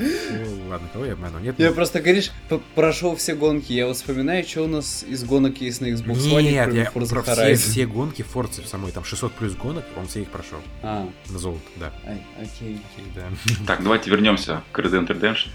Ладно, 0.69 0.87
кого 0.91 1.05
я 1.05 1.13
обманул? 1.13 1.39
Нет, 1.39 1.55
Я 1.59 1.67
нет. 1.67 1.75
просто, 1.75 1.99
говоришь, 1.99 2.31
п- 2.49 2.59
прошел 2.93 3.15
все 3.15 3.36
гонки. 3.36 3.73
Я 3.73 3.88
вот 3.88 3.95
вспоминаю, 3.97 4.43
что 4.45 4.63
у 4.63 4.67
нас 4.67 5.03
из 5.08 5.23
гонок 5.23 5.60
есть 5.62 5.82
на 5.82 5.88
Xbox 5.88 6.17
One, 6.29 6.41
Нет, 6.43 6.63
кроме 6.65 6.79
я 6.79 6.86
Forza 6.86 7.10
про 7.10 7.23
все, 7.23 7.32
Horizon. 7.32 7.56
все 7.56 7.86
гонки 7.88 8.21
Форцы 8.21 8.62
самой, 8.67 8.91
там 8.91 9.03
600 9.03 9.32
плюс 9.34 9.56
гонок, 9.56 9.84
он 9.97 10.08
все 10.08 10.21
их 10.21 10.29
прошел. 10.29 10.60
А, 10.84 11.10
На 11.29 11.39
золото, 11.39 11.62
да. 11.77 11.91
ай, 12.06 12.21
окей. 12.39 12.79
Окей, 12.95 13.06
да. 13.15 13.27
Так, 13.65 13.84
давайте 13.84 14.10
вернемся 14.10 14.62
к 14.71 14.79
Red 14.79 14.91
Dead 14.91 15.08
Redemption. 15.08 15.49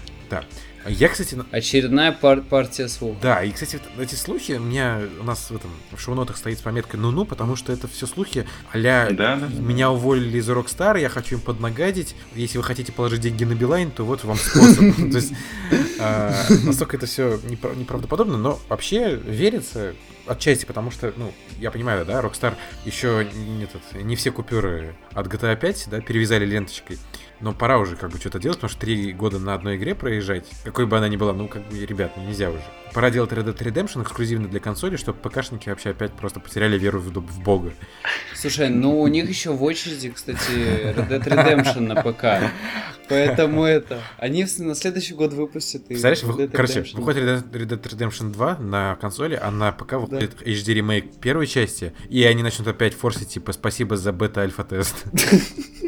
Я, 0.87 1.09
кстати, 1.09 1.35
на- 1.35 1.45
Очередная 1.51 2.11
пар- 2.11 2.41
партия 2.41 2.87
слухов. 2.87 3.21
да, 3.21 3.43
и, 3.43 3.51
кстати, 3.51 3.79
вот 3.95 4.03
эти 4.03 4.15
слухи, 4.15 4.53
у 4.53 4.61
меня 4.61 5.01
у 5.19 5.23
нас 5.23 5.49
в 5.51 5.55
этом 5.55 5.69
в 5.91 5.99
шоу-нотах 5.99 6.37
стоит 6.37 6.57
с 6.57 6.61
пометкой 6.61 6.99
«ну-ну», 6.99 7.25
потому 7.25 7.55
что 7.55 7.73
это 7.73 7.87
все 7.87 8.07
слухи 8.07 8.45
а-ля 8.71 9.07
Да, 9.11 9.35
да, 9.35 9.47
да. 9.47 9.59
меня 9.61 9.91
уволили 9.91 10.37
из 10.37 10.49
Rockstar, 10.49 10.99
я 10.99 11.09
хочу 11.09 11.35
им 11.35 11.41
поднагадить. 11.41 12.15
Если 12.35 12.57
вы 12.57 12.63
хотите 12.63 12.91
положить 12.91 13.21
деньги 13.21 13.43
на 13.43 13.53
Билайн, 13.55 13.91
то 13.91 14.05
вот 14.05 14.23
вам 14.23 14.37
способ. 14.37 14.95
То 14.95 15.17
есть 15.17 15.33
а, 15.99 16.33
настолько 16.63 16.97
это 16.97 17.05
все 17.05 17.39
неправдоподобно, 17.75 18.37
но 18.37 18.59
вообще 18.69 19.15
верится 19.15 19.93
отчасти, 20.27 20.65
потому 20.65 20.91
что, 20.91 21.11
ну, 21.17 21.33
я 21.59 21.71
понимаю, 21.71 22.05
да, 22.05 22.21
Rockstar 22.21 22.53
еще 22.85 23.27
не, 23.33 23.63
этот, 23.63 23.81
не 23.93 24.15
все 24.15 24.31
купюры 24.31 24.95
от 25.13 25.25
GTA 25.27 25.55
5, 25.57 25.87
да, 25.89 26.01
перевязали 26.01 26.45
ленточкой. 26.45 26.99
Но 27.41 27.53
пора 27.53 27.77
уже 27.79 27.95
как 27.95 28.11
бы 28.11 28.17
что-то 28.17 28.39
делать, 28.39 28.57
потому 28.57 28.69
что 28.69 28.81
три 28.81 29.13
года 29.13 29.39
на 29.39 29.53
одной 29.53 29.77
игре 29.77 29.95
проезжать, 29.95 30.45
какой 30.63 30.85
бы 30.85 30.97
она 30.97 31.07
ни 31.07 31.15
была, 31.15 31.33
ну, 31.33 31.47
как 31.47 31.67
бы, 31.67 31.85
ребят, 31.85 32.13
ну, 32.17 32.25
нельзя 32.25 32.49
уже. 32.49 32.61
Пора 32.93 33.11
делать 33.11 33.31
Red 33.31 33.45
Dead 33.45 33.57
Redemption 33.57 34.03
эксклюзивно 34.03 34.47
для 34.47 34.59
консоли, 34.59 34.97
чтобы 34.97 35.19
ПКшники 35.19 35.69
вообще 35.69 35.91
опять 35.91 36.11
просто 36.13 36.39
потеряли 36.39 36.77
веру 36.77 36.99
в, 36.99 37.11
в 37.13 37.39
бога. 37.43 37.71
Слушай, 38.35 38.69
ну 38.69 38.99
у 38.99 39.07
них 39.07 39.29
еще 39.29 39.51
в 39.51 39.63
очереди, 39.63 40.09
кстати, 40.09 40.37
Red 40.51 41.07
Dead 41.07 41.23
Redemption 41.23 41.81
на 41.81 42.01
ПК. 42.01 42.51
Поэтому 43.07 43.63
это... 43.63 44.01
Они 44.17 44.45
на 44.59 44.75
следующий 44.75 45.13
год 45.13 45.33
выпустят 45.33 45.83
и 45.83 45.87
Представляешь, 45.89 46.23
вы- 46.23 46.47
короче, 46.47 46.85
выходит 46.93 47.23
Red 47.23 47.51
Dead- 47.51 47.51
Red 47.51 47.81
Dead 47.81 48.09
Redemption 48.09 48.31
2 48.31 48.57
на 48.57 48.95
консоли, 48.95 49.39
а 49.41 49.49
на 49.51 49.71
ПК 49.71 49.93
выходит 49.93 50.41
HD 50.41 50.73
ремейк 50.73 51.19
первой 51.19 51.47
части, 51.47 51.93
и 52.09 52.23
они 52.23 52.43
начнут 52.43 52.67
опять 52.67 52.93
форсить, 52.93 53.29
типа, 53.29 53.51
спасибо 53.53 53.97
за 53.97 54.11
бета-альфа-тест. 54.11 55.05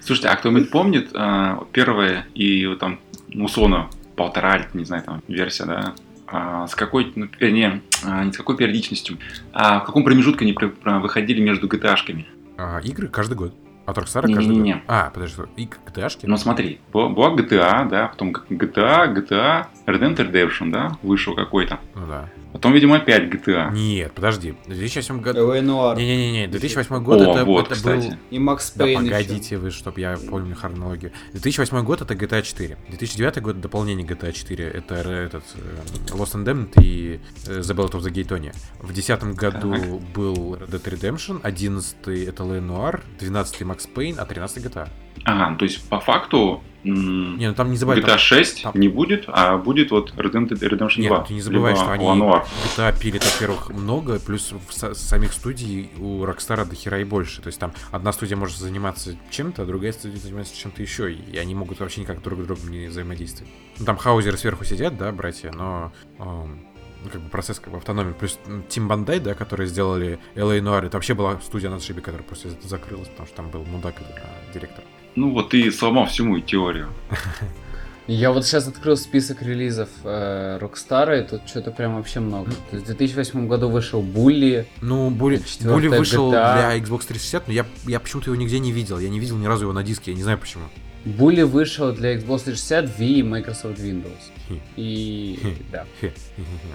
Слушайте, 0.00 0.28
а 0.28 0.36
кто-нибудь 0.36 0.70
помнит 0.70 1.10
а, 1.14 1.64
первое 1.72 2.26
и 2.34 2.66
вот 2.66 2.78
там, 2.78 2.98
ну, 3.28 3.44
условно, 3.44 3.88
полтора, 4.16 4.66
не 4.74 4.84
знаю, 4.84 5.02
там, 5.02 5.22
версия, 5.28 5.64
да, 5.64 5.94
а, 6.26 6.66
с 6.66 6.74
какой, 6.74 7.12
ну, 7.16 7.28
вернее, 7.38 7.82
а, 8.04 8.24
не 8.24 8.32
с 8.32 8.36
какой 8.36 8.56
периодичностью, 8.56 9.18
а 9.52 9.80
в 9.80 9.84
каком 9.84 10.04
промежутке 10.04 10.44
они 10.44 10.52
про- 10.52 10.68
про- 10.68 10.98
выходили 11.00 11.40
между 11.40 11.66
GTA-шками? 11.68 12.26
А, 12.56 12.78
игры 12.80 13.08
каждый 13.08 13.34
год. 13.34 13.54
От 13.86 13.98
Rockstar 13.98 14.22
каждый 14.22 14.34
год. 14.36 14.46
Не-не-не. 14.46 14.82
А, 14.88 15.10
подожди, 15.10 15.42
и 15.56 15.66
GTA-шки? 15.66 16.20
Ну, 16.26 16.36
смотри, 16.38 16.80
была, 16.92 17.10
была 17.10 17.34
GTA, 17.34 17.86
да, 17.88 18.06
потом 18.08 18.32
GTA, 18.48 19.12
GTA, 19.14 19.66
Red 19.86 20.00
Dead 20.00 20.16
Redemption, 20.16 20.70
да, 20.70 20.96
вышел 21.02 21.34
какой-то. 21.34 21.78
Ну 21.94 22.06
да. 22.06 22.28
Потом, 22.54 22.72
видимо, 22.72 22.96
опять 22.96 23.24
GTA. 23.24 23.72
Нет, 23.72 24.12
подожди. 24.12 24.52
В 24.64 24.68
2008 24.68 25.20
году... 25.20 25.40
L.A. 25.40 25.58
Noire. 25.60 25.96
Не-не-не, 25.96 26.46
2008 26.46 27.02
год 27.02 27.20
О, 27.20 27.32
это, 27.32 27.44
вот, 27.44 27.66
это 27.66 27.74
кстати. 27.74 28.06
был... 28.10 28.16
И 28.30 28.38
Макс 28.38 28.72
Да 28.76 28.84
Пейн 28.84 29.02
еще. 29.02 29.10
погодите 29.10 29.56
вы, 29.58 29.70
чтоб 29.72 29.98
я 29.98 30.16
помню 30.30 30.54
хронологию. 30.54 31.10
2008 31.32 31.82
год 31.84 32.00
это 32.02 32.14
GTA 32.14 32.42
4. 32.42 32.78
2009 32.90 33.42
год 33.42 33.60
дополнение 33.60 34.06
GTA 34.06 34.32
4. 34.32 34.64
Это 34.68 34.94
р- 34.94 35.08
этот 35.08 35.44
э, 35.56 36.14
Lost 36.14 36.34
and 36.36 36.44
Damned 36.44 36.80
и 36.80 37.20
э, 37.48 37.58
The 37.58 37.74
Ballad 37.74 37.90
of 37.92 38.00
the 38.02 38.10
Gay 38.10 38.22
Tony. 38.22 38.54
В 38.80 38.92
2010 38.92 39.34
году 39.34 39.72
Так. 39.74 40.12
был 40.14 40.54
Red 40.54 40.70
Dead 40.70 40.84
Redemption, 40.94 41.40
11 41.42 41.96
это. 42.28 42.44
Noir, 42.44 43.00
12 43.18 43.62
Max 43.62 43.88
Payne, 43.92 44.16
а 44.18 44.24
13 44.26 44.64
GTA. 44.64 44.88
Ага, 45.24 45.56
то 45.56 45.64
есть, 45.64 45.88
по 45.88 46.00
факту, 46.00 46.62
Не, 46.82 47.48
ну 47.48 47.54
там 47.54 47.70
не 47.70 47.78
забывай, 47.78 48.02
GTA 48.02 48.06
там- 48.08 48.18
6 48.18 48.62
там- 48.64 48.72
не 48.78 48.88
будет, 48.88 49.24
а 49.28 49.56
будет 49.56 49.90
вот 49.90 50.12
Red 50.16 50.32
Dead 50.32 50.58
Redemption 50.58 51.06
2. 51.08 51.18
Нет, 51.18 51.26
ты 51.28 51.32
не 51.34 51.40
забывай, 51.40 51.72
либо 51.72 51.82
что 51.82 51.92
они 51.92 52.04
Lanoir. 52.04 52.44
GTA 52.76 53.00
пилит, 53.00 53.24
во-первых, 53.24 53.70
много, 53.70 54.20
плюс 54.20 54.52
в 54.52 54.70
са- 54.70 54.94
самих 54.94 55.32
студий 55.32 55.88
у 55.98 56.22
Rockstar 56.24 56.68
до 56.68 56.74
хера 56.74 56.98
и 56.98 57.04
больше. 57.04 57.40
То 57.40 57.46
есть 57.46 57.58
там 57.58 57.72
одна 57.90 58.12
студия 58.12 58.36
может 58.36 58.58
заниматься 58.58 59.16
чем-то, 59.30 59.62
а 59.62 59.64
другая 59.64 59.92
студия 59.92 60.18
занимается 60.18 60.54
чем-то 60.54 60.82
еще, 60.82 61.10
и 61.10 61.38
они 61.38 61.54
могут 61.54 61.80
вообще 61.80 62.02
никак 62.02 62.20
друг 62.20 62.42
с 62.42 62.46
другом 62.46 62.70
не 62.70 62.88
взаимодействовать. 62.88 63.50
Ну, 63.78 63.86
там 63.86 63.96
хаузеры 63.96 64.36
сверху 64.36 64.64
сидят, 64.64 64.98
да, 64.98 65.10
братья, 65.10 65.52
но 65.52 65.90
эм, 66.18 66.66
ну, 67.02 67.10
как 67.10 67.22
бы 67.22 67.30
процесс 67.30 67.60
как 67.60 67.70
бы 67.72 67.78
автономии. 67.78 68.12
Плюс 68.12 68.38
Тим 68.68 68.88
Бандай, 68.88 69.20
да, 69.20 69.32
которые 69.34 69.68
сделали 69.68 70.18
LA 70.34 70.60
Noir, 70.60 70.86
это 70.86 70.98
вообще 70.98 71.14
была 71.14 71.40
студия 71.40 71.70
на 71.70 71.76
отшибе, 71.76 72.02
которая 72.02 72.26
просто 72.26 72.50
закрылась, 72.62 73.08
потому 73.08 73.26
что 73.26 73.36
там 73.36 73.50
был 73.50 73.64
мудак 73.64 73.94
э, 74.00 74.52
директор. 74.52 74.84
Ну, 75.16 75.30
вот 75.32 75.50
ты 75.50 75.70
сломал 75.70 76.06
всю 76.06 76.24
мою 76.24 76.42
теорию. 76.42 76.88
Я 78.06 78.32
вот 78.32 78.44
сейчас 78.44 78.68
открыл 78.68 78.98
список 78.98 79.40
релизов 79.40 79.88
э, 80.04 80.58
Rockstar, 80.60 81.24
и 81.24 81.26
тут 81.26 81.48
что-то 81.48 81.70
прям 81.70 81.96
вообще 81.96 82.20
много. 82.20 82.50
То 82.70 82.76
есть 82.76 82.84
в 82.84 82.86
2008 82.88 83.48
году 83.48 83.70
вышел 83.70 84.02
Булли, 84.02 84.66
Ну, 84.82 85.08
Були, 85.08 85.38
Четвёртая 85.38 85.74
Були 85.74 85.88
вышел 85.98 86.30
GTA. 86.30 86.54
для 86.56 86.78
Xbox 86.78 87.06
360, 87.06 87.46
но 87.48 87.54
я, 87.54 87.64
я 87.86 88.00
почему-то 88.00 88.30
его 88.30 88.36
нигде 88.38 88.58
не 88.58 88.72
видел. 88.72 88.98
Я 88.98 89.08
не 89.08 89.18
видел 89.18 89.38
ни 89.38 89.46
разу 89.46 89.64
его 89.64 89.72
на 89.72 89.82
диске, 89.82 90.10
я 90.10 90.16
не 90.18 90.22
знаю 90.22 90.36
почему. 90.36 90.64
Булли 91.06 91.42
вышел 91.42 91.92
для 91.92 92.14
Xbox 92.16 92.44
360, 92.44 92.98
Wii 92.98 93.06
и 93.06 93.22
Microsoft 93.22 93.78
Windows. 93.78 94.60
И 94.76 95.38
да. 95.72 95.86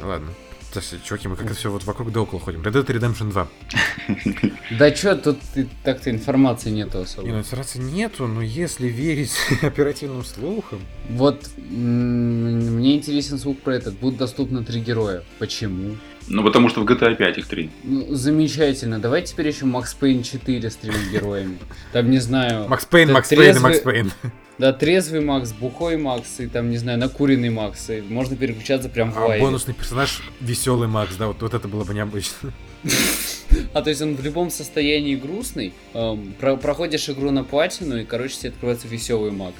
Ладно. 0.03 0.29
Слушайте, 0.71 0.99
чуваки, 1.03 1.27
мы 1.27 1.35
как-то 1.35 1.55
все 1.55 1.71
вот 1.71 1.83
вокруг 1.85 2.11
да 2.11 2.21
около 2.21 2.39
ходим. 2.39 2.61
Red 2.61 2.73
Dead 2.73 2.85
Redemption 2.85 3.31
2. 3.31 3.47
Да 4.77 4.91
чё, 4.91 5.15
тут 5.15 5.39
так-то 5.83 6.11
информации 6.11 6.69
нету 6.69 7.01
особо. 7.01 7.27
Не, 7.27 7.33
ну 7.33 7.39
информации 7.39 7.79
нету, 7.79 8.27
но 8.27 8.41
если 8.41 8.87
верить 8.87 9.31
оперативным 9.63 10.23
слухам... 10.23 10.79
Вот 11.09 11.49
мне 11.57 12.95
интересен 12.95 13.39
звук 13.39 13.61
про 13.61 13.75
этот. 13.75 13.97
Будут 13.97 14.19
доступны 14.19 14.63
три 14.63 14.79
героя. 14.79 15.23
Почему? 15.39 15.97
Ну, 16.27 16.43
потому 16.43 16.69
что 16.69 16.81
в 16.81 16.85
GTA 16.85 17.15
5 17.15 17.37
их 17.39 17.47
три. 17.47 17.71
Ну, 17.83 18.13
замечательно. 18.13 18.99
Давай 18.99 19.23
теперь 19.23 19.47
еще 19.47 19.65
Макс 19.65 19.95
Пейн 19.95 20.21
4 20.21 20.69
с 20.69 20.75
тремя 20.75 20.99
героями. 21.11 21.57
Там, 21.91 22.11
не 22.11 22.19
знаю... 22.19 22.67
Макс 22.67 22.85
Пейн, 22.85 23.11
Макс 23.11 23.29
Пейн 23.29 23.57
и 23.57 23.59
Макс 23.59 23.79
Пейн. 23.79 24.11
Да, 24.59 24.73
трезвый 24.73 25.21
Макс, 25.21 25.53
бухой 25.53 25.95
Макс 25.97 26.39
и 26.41 26.47
там, 26.47 26.69
не 26.69 26.77
знаю, 26.77 26.99
накуренный 26.99 27.49
Макс. 27.49 27.89
И 27.89 28.01
можно 28.01 28.35
переключаться 28.35 28.89
прям 28.89 29.11
в 29.13 29.17
А 29.17 29.25
лайве. 29.27 29.45
бонусный 29.45 29.73
персонаж 29.73 30.21
веселый 30.41 30.87
Макс, 30.89 31.15
да, 31.15 31.27
вот, 31.27 31.41
вот 31.41 31.53
это 31.53 31.67
было 31.67 31.83
бы 31.85 31.93
необычно. 31.93 32.51
А 33.73 33.81
то 33.81 33.89
есть 33.89 34.01
он 34.01 34.15
в 34.15 34.23
любом 34.23 34.51
состоянии 34.51 35.15
грустный. 35.15 35.73
эм, 35.93 36.33
про- 36.39 36.55
проходишь 36.55 37.09
игру 37.09 37.31
на 37.31 37.43
платину, 37.43 37.97
и, 37.99 38.05
короче, 38.05 38.35
тебе 38.37 38.49
открывается 38.49 38.87
веселый 38.87 39.31
Макс, 39.31 39.55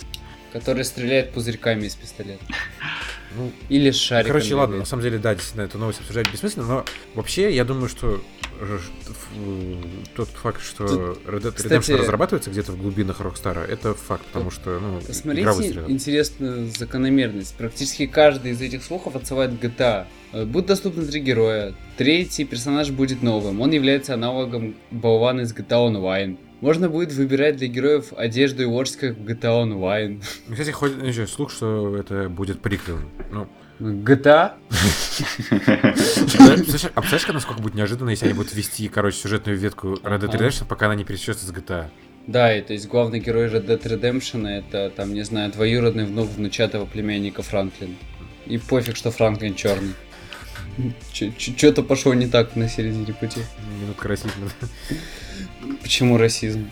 который 0.54 0.84
стреляет 0.86 1.32
пузырьками 1.32 1.86
из 1.88 1.96
пистолета. 1.96 2.44
Ну, 3.36 3.52
Или 3.70 3.90
с 3.92 3.96
шариком. 3.98 4.34
Короче, 4.34 4.54
ладно, 4.56 4.78
на 4.78 4.86
самом 4.86 5.02
деле, 5.04 5.18
да, 5.18 5.34
действительно, 5.34 5.64
эту 5.64 5.78
новость 5.80 6.00
обсуждать 6.02 6.32
бессмысленно, 6.32 6.68
но 6.68 6.86
вообще, 7.16 7.54
я 7.54 7.66
думаю, 7.66 7.90
что 7.90 8.22
тот 10.16 10.28
факт, 10.30 10.62
что 10.62 10.84
Red 11.26 11.42
Dead 11.42 11.52
кстати- 11.52 11.74
Redemption 11.92 11.98
разрабатывается 11.98 12.50
где-то 12.50 12.72
в 12.74 12.78
глубинах 12.82 13.22
Rockstar, 13.22 13.66
это 13.66 13.94
факт, 13.94 14.26
потому 14.32 14.52
что, 14.52 14.80
ну, 14.80 15.00
Посмотрите 15.06 15.84
интересную 15.88 16.68
закономерность. 16.68 17.56
Практически 17.56 18.06
каждый 18.08 18.52
из 18.52 18.62
этих 18.62 18.84
слухов 18.84 19.16
отсылает 19.16 19.52
к 19.58 19.64
GTA. 19.64 20.06
Э, 20.32 20.46
Будут 20.46 20.68
доступны 20.68 21.06
три 21.06 21.22
героя. 21.22 21.74
Третий 21.98 22.46
персонаж 22.46 22.92
будет 22.92 23.24
новым. 23.24 23.62
Он 23.62 23.72
является 23.72 24.14
аналогом 24.14 24.76
болвана 24.92 25.42
из 25.42 25.54
GTA 25.54 25.92
Online. 25.92 26.38
Можно 26.62 26.90
будет 26.90 27.14
выбирать 27.14 27.56
для 27.56 27.68
героев 27.68 28.12
одежду 28.18 28.64
и 28.64 28.66
лошадь, 28.66 28.98
как 28.98 29.18
в 29.18 29.26
GTA 29.26 29.64
Online. 29.64 30.22
Кстати, 30.52 30.72
ходит 30.72 31.02
еще 31.04 31.26
слух, 31.26 31.52
что 31.52 31.96
это 31.96 32.28
будет 32.30 32.62
приквел. 32.62 32.98
Ну, 33.32 33.48
GTA? 33.80 34.54
представляешь, 36.20 36.86
а 36.94 37.02
представляешь, 37.02 37.26
как 37.26 37.34
насколько 37.36 37.62
будет 37.62 37.76
неожиданно, 37.76 38.10
если 38.10 38.26
они 38.26 38.34
будут 38.34 38.54
вести, 38.54 38.88
короче, 38.90 39.18
сюжетную 39.18 39.58
ветку 39.58 39.94
Red 40.04 40.20
Dead. 40.20 40.32
Redemption, 40.32 40.66
пока 40.68 40.88
она 40.88 40.96
не 40.96 41.06
пересечется 41.06 41.46
с 41.46 41.52
GTA. 41.52 41.90
Да, 42.28 42.56
и 42.56 42.62
то 42.62 42.74
есть 42.74 42.88
главный 42.88 43.20
герой 43.20 43.48
Red 43.48 43.66
Dead 43.66 43.82
Redemption 43.82 44.48
это, 44.48 44.92
там, 44.96 45.14
не 45.14 45.24
знаю, 45.24 45.52
двоюродный 45.52 46.06
внук 46.06 46.30
внучатого 46.30 46.86
племянника 46.86 47.42
Франклина. 47.42 47.96
И 48.46 48.58
пофиг, 48.58 48.96
что 48.96 49.12
Франклин 49.12 49.56
черный. 49.56 49.94
Что-то 51.12 51.84
пошло 51.84 52.14
не 52.14 52.28
так 52.28 52.56
на 52.56 52.70
середине 52.70 53.14
пути. 53.14 53.42
Минутка 53.82 54.08
расизма. 54.08 54.32
Почему 55.82 56.18
расизм? 56.18 56.70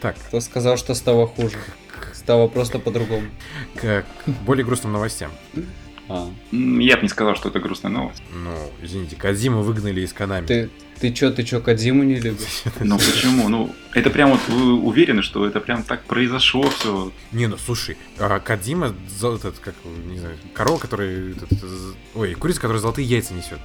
Так, 0.00 0.16
Кто 0.28 0.40
сказал, 0.40 0.76
что 0.76 0.94
стало 0.94 1.26
хуже? 1.26 1.56
Стало 2.24 2.48
просто 2.48 2.78
по-другому. 2.78 3.26
к 3.76 4.04
более 4.46 4.64
грустным 4.64 4.92
новостям. 4.92 5.30
А, 6.08 6.30
Я 6.52 6.96
бы 6.96 7.02
не 7.02 7.08
сказал, 7.08 7.34
что 7.36 7.48
это 7.48 7.60
грустная 7.60 7.90
новость. 7.92 8.22
Ну, 8.32 8.50
извините, 8.82 9.16
Кадзиму 9.16 9.62
выгнали 9.62 10.00
из 10.02 10.12
Канами. 10.12 10.46
ты, 10.46 10.70
ты 11.00 11.12
чё, 11.12 11.30
ты 11.30 11.42
чё, 11.44 11.60
Кадзиму 11.60 12.02
не 12.02 12.16
любишь? 12.16 12.62
Но 12.80 12.98
почему? 12.98 13.48
Ну, 13.48 13.74
это 13.94 14.10
прям 14.10 14.30
вот 14.30 14.40
вы 14.48 14.74
уверены, 14.74 15.22
что 15.22 15.46
это 15.46 15.60
прям 15.60 15.82
так 15.82 16.04
произошло 16.04 16.68
все. 16.70 17.10
Не, 17.32 17.46
ну 17.46 17.56
слушай, 17.58 17.96
а 18.18 18.38
Кадзима, 18.40 18.94
этот, 19.34 19.58
как, 19.60 19.74
не 19.84 20.18
знаю, 20.18 20.36
корова, 20.54 20.78
которая, 20.78 21.30
этот, 21.32 21.50
з- 21.52 21.94
ой, 22.14 22.34
курица, 22.34 22.60
которая 22.60 22.80
золотые 22.80 23.06
яйца 23.08 23.32
несет. 23.34 23.58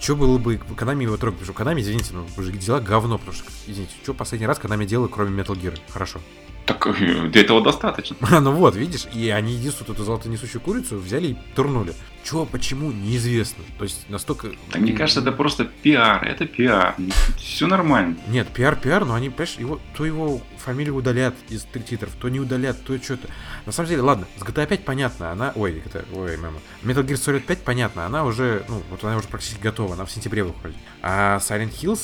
Че 0.00 0.16
было 0.16 0.36
бы 0.38 0.58
Канами 0.76 1.04
его 1.04 1.16
трогать? 1.16 1.38
Потому 1.40 1.46
что 1.52 1.58
Канами, 1.58 1.80
извините, 1.80 2.12
ну, 2.12 2.26
дела 2.58 2.80
говно, 2.80 3.16
потому 3.18 3.34
что, 3.36 3.44
извините, 3.66 3.94
что 4.02 4.12
последний 4.14 4.46
раз 4.46 4.58
Канами 4.58 4.84
делал, 4.84 5.08
кроме 5.08 5.42
Metal 5.42 5.54
Gear? 5.58 5.78
Хорошо. 5.90 6.20
Так 6.66 6.84
э, 6.88 7.28
для 7.28 7.42
этого 7.42 7.62
достаточно. 7.62 8.16
ну 8.40 8.52
вот, 8.52 8.74
видишь, 8.74 9.06
и 9.14 9.30
они 9.30 9.54
единственную 9.54 9.94
эту 9.94 10.04
золотонесущую 10.04 10.60
курицу 10.60 10.98
взяли 10.98 11.28
и 11.28 11.36
турнули. 11.54 11.94
Чего, 12.24 12.44
почему, 12.44 12.90
неизвестно. 12.90 13.62
То 13.78 13.84
есть 13.84 14.10
настолько... 14.10 14.48
Да, 14.72 14.80
мне 14.80 14.92
кажется, 14.92 15.20
это 15.20 15.30
просто 15.30 15.64
пиар, 15.64 16.24
это 16.24 16.44
пиар. 16.44 16.96
Все 17.36 17.68
нормально. 17.68 18.16
Нет, 18.26 18.48
пиар-пиар, 18.48 19.04
но 19.04 19.14
они, 19.14 19.30
понимаешь, 19.30 19.56
его, 19.58 19.80
то 19.96 20.04
его 20.04 20.40
фамилию 20.58 20.96
удалят 20.96 21.36
из 21.48 21.64
титров, 21.88 22.10
то 22.20 22.28
не 22.28 22.40
удалят, 22.40 22.82
то 22.82 23.00
что-то. 23.00 23.28
На 23.64 23.70
самом 23.70 23.88
деле, 23.88 24.02
ладно, 24.02 24.26
с 24.36 24.42
GTA 24.42 24.66
5 24.66 24.84
понятно, 24.84 25.30
она... 25.30 25.52
Ой, 25.54 25.80
это... 25.86 26.04
Ой, 26.12 26.36
мама. 26.36 26.58
Metal 26.82 27.06
Gear 27.06 27.14
Solid 27.14 27.42
5 27.42 27.62
понятно, 27.62 28.06
она 28.06 28.24
уже, 28.24 28.64
ну, 28.68 28.82
вот 28.90 29.04
она 29.04 29.16
уже 29.16 29.28
практически 29.28 29.62
готова, 29.62 29.94
она 29.94 30.04
в 30.04 30.10
сентябре 30.10 30.42
выходит. 30.42 30.76
А 31.02 31.38
Silent 31.38 31.72
Hills 31.80 32.02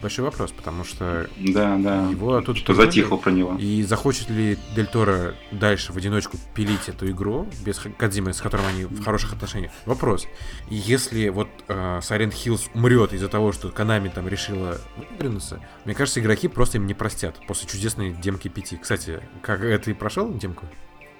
большой 0.00 0.24
вопрос, 0.24 0.52
потому 0.52 0.84
что 0.84 1.28
Да, 1.38 1.76
да. 1.78 2.08
его 2.10 2.40
тут 2.40 2.58
Что 2.58 2.74
затихло 2.74 3.16
про 3.16 3.30
него. 3.30 3.56
И 3.58 3.82
захочет 3.82 4.30
ли 4.30 4.58
Дель 4.74 4.86
Торо 4.86 5.34
дальше 5.50 5.92
в 5.92 5.96
одиночку 5.96 6.38
пилить 6.54 6.88
эту 6.88 7.10
игру 7.10 7.48
без 7.64 7.78
Кодзимы, 7.98 8.32
с 8.32 8.40
которым 8.40 8.66
они 8.66 8.84
в 8.84 9.02
хороших 9.02 9.32
отношениях? 9.32 9.72
Вопрос. 9.86 10.26
И 10.68 10.74
если 10.74 11.28
вот 11.28 11.48
э, 11.68 12.00
Silent 12.02 12.32
Hills 12.32 12.70
умрет 12.74 13.12
из-за 13.12 13.28
того, 13.28 13.52
что 13.52 13.68
Konami 13.68 14.10
там 14.12 14.28
решила 14.28 14.78
выдвинуться, 14.96 15.60
мне 15.84 15.94
кажется, 15.94 16.20
игроки 16.20 16.48
просто 16.48 16.78
им 16.78 16.86
не 16.86 16.94
простят 16.94 17.36
после 17.46 17.68
чудесной 17.68 18.12
демки 18.12 18.48
5. 18.48 18.80
Кстати, 18.80 19.20
как 19.42 19.62
э, 19.62 19.78
ты 19.78 19.94
прошел 19.94 20.32
демку, 20.32 20.66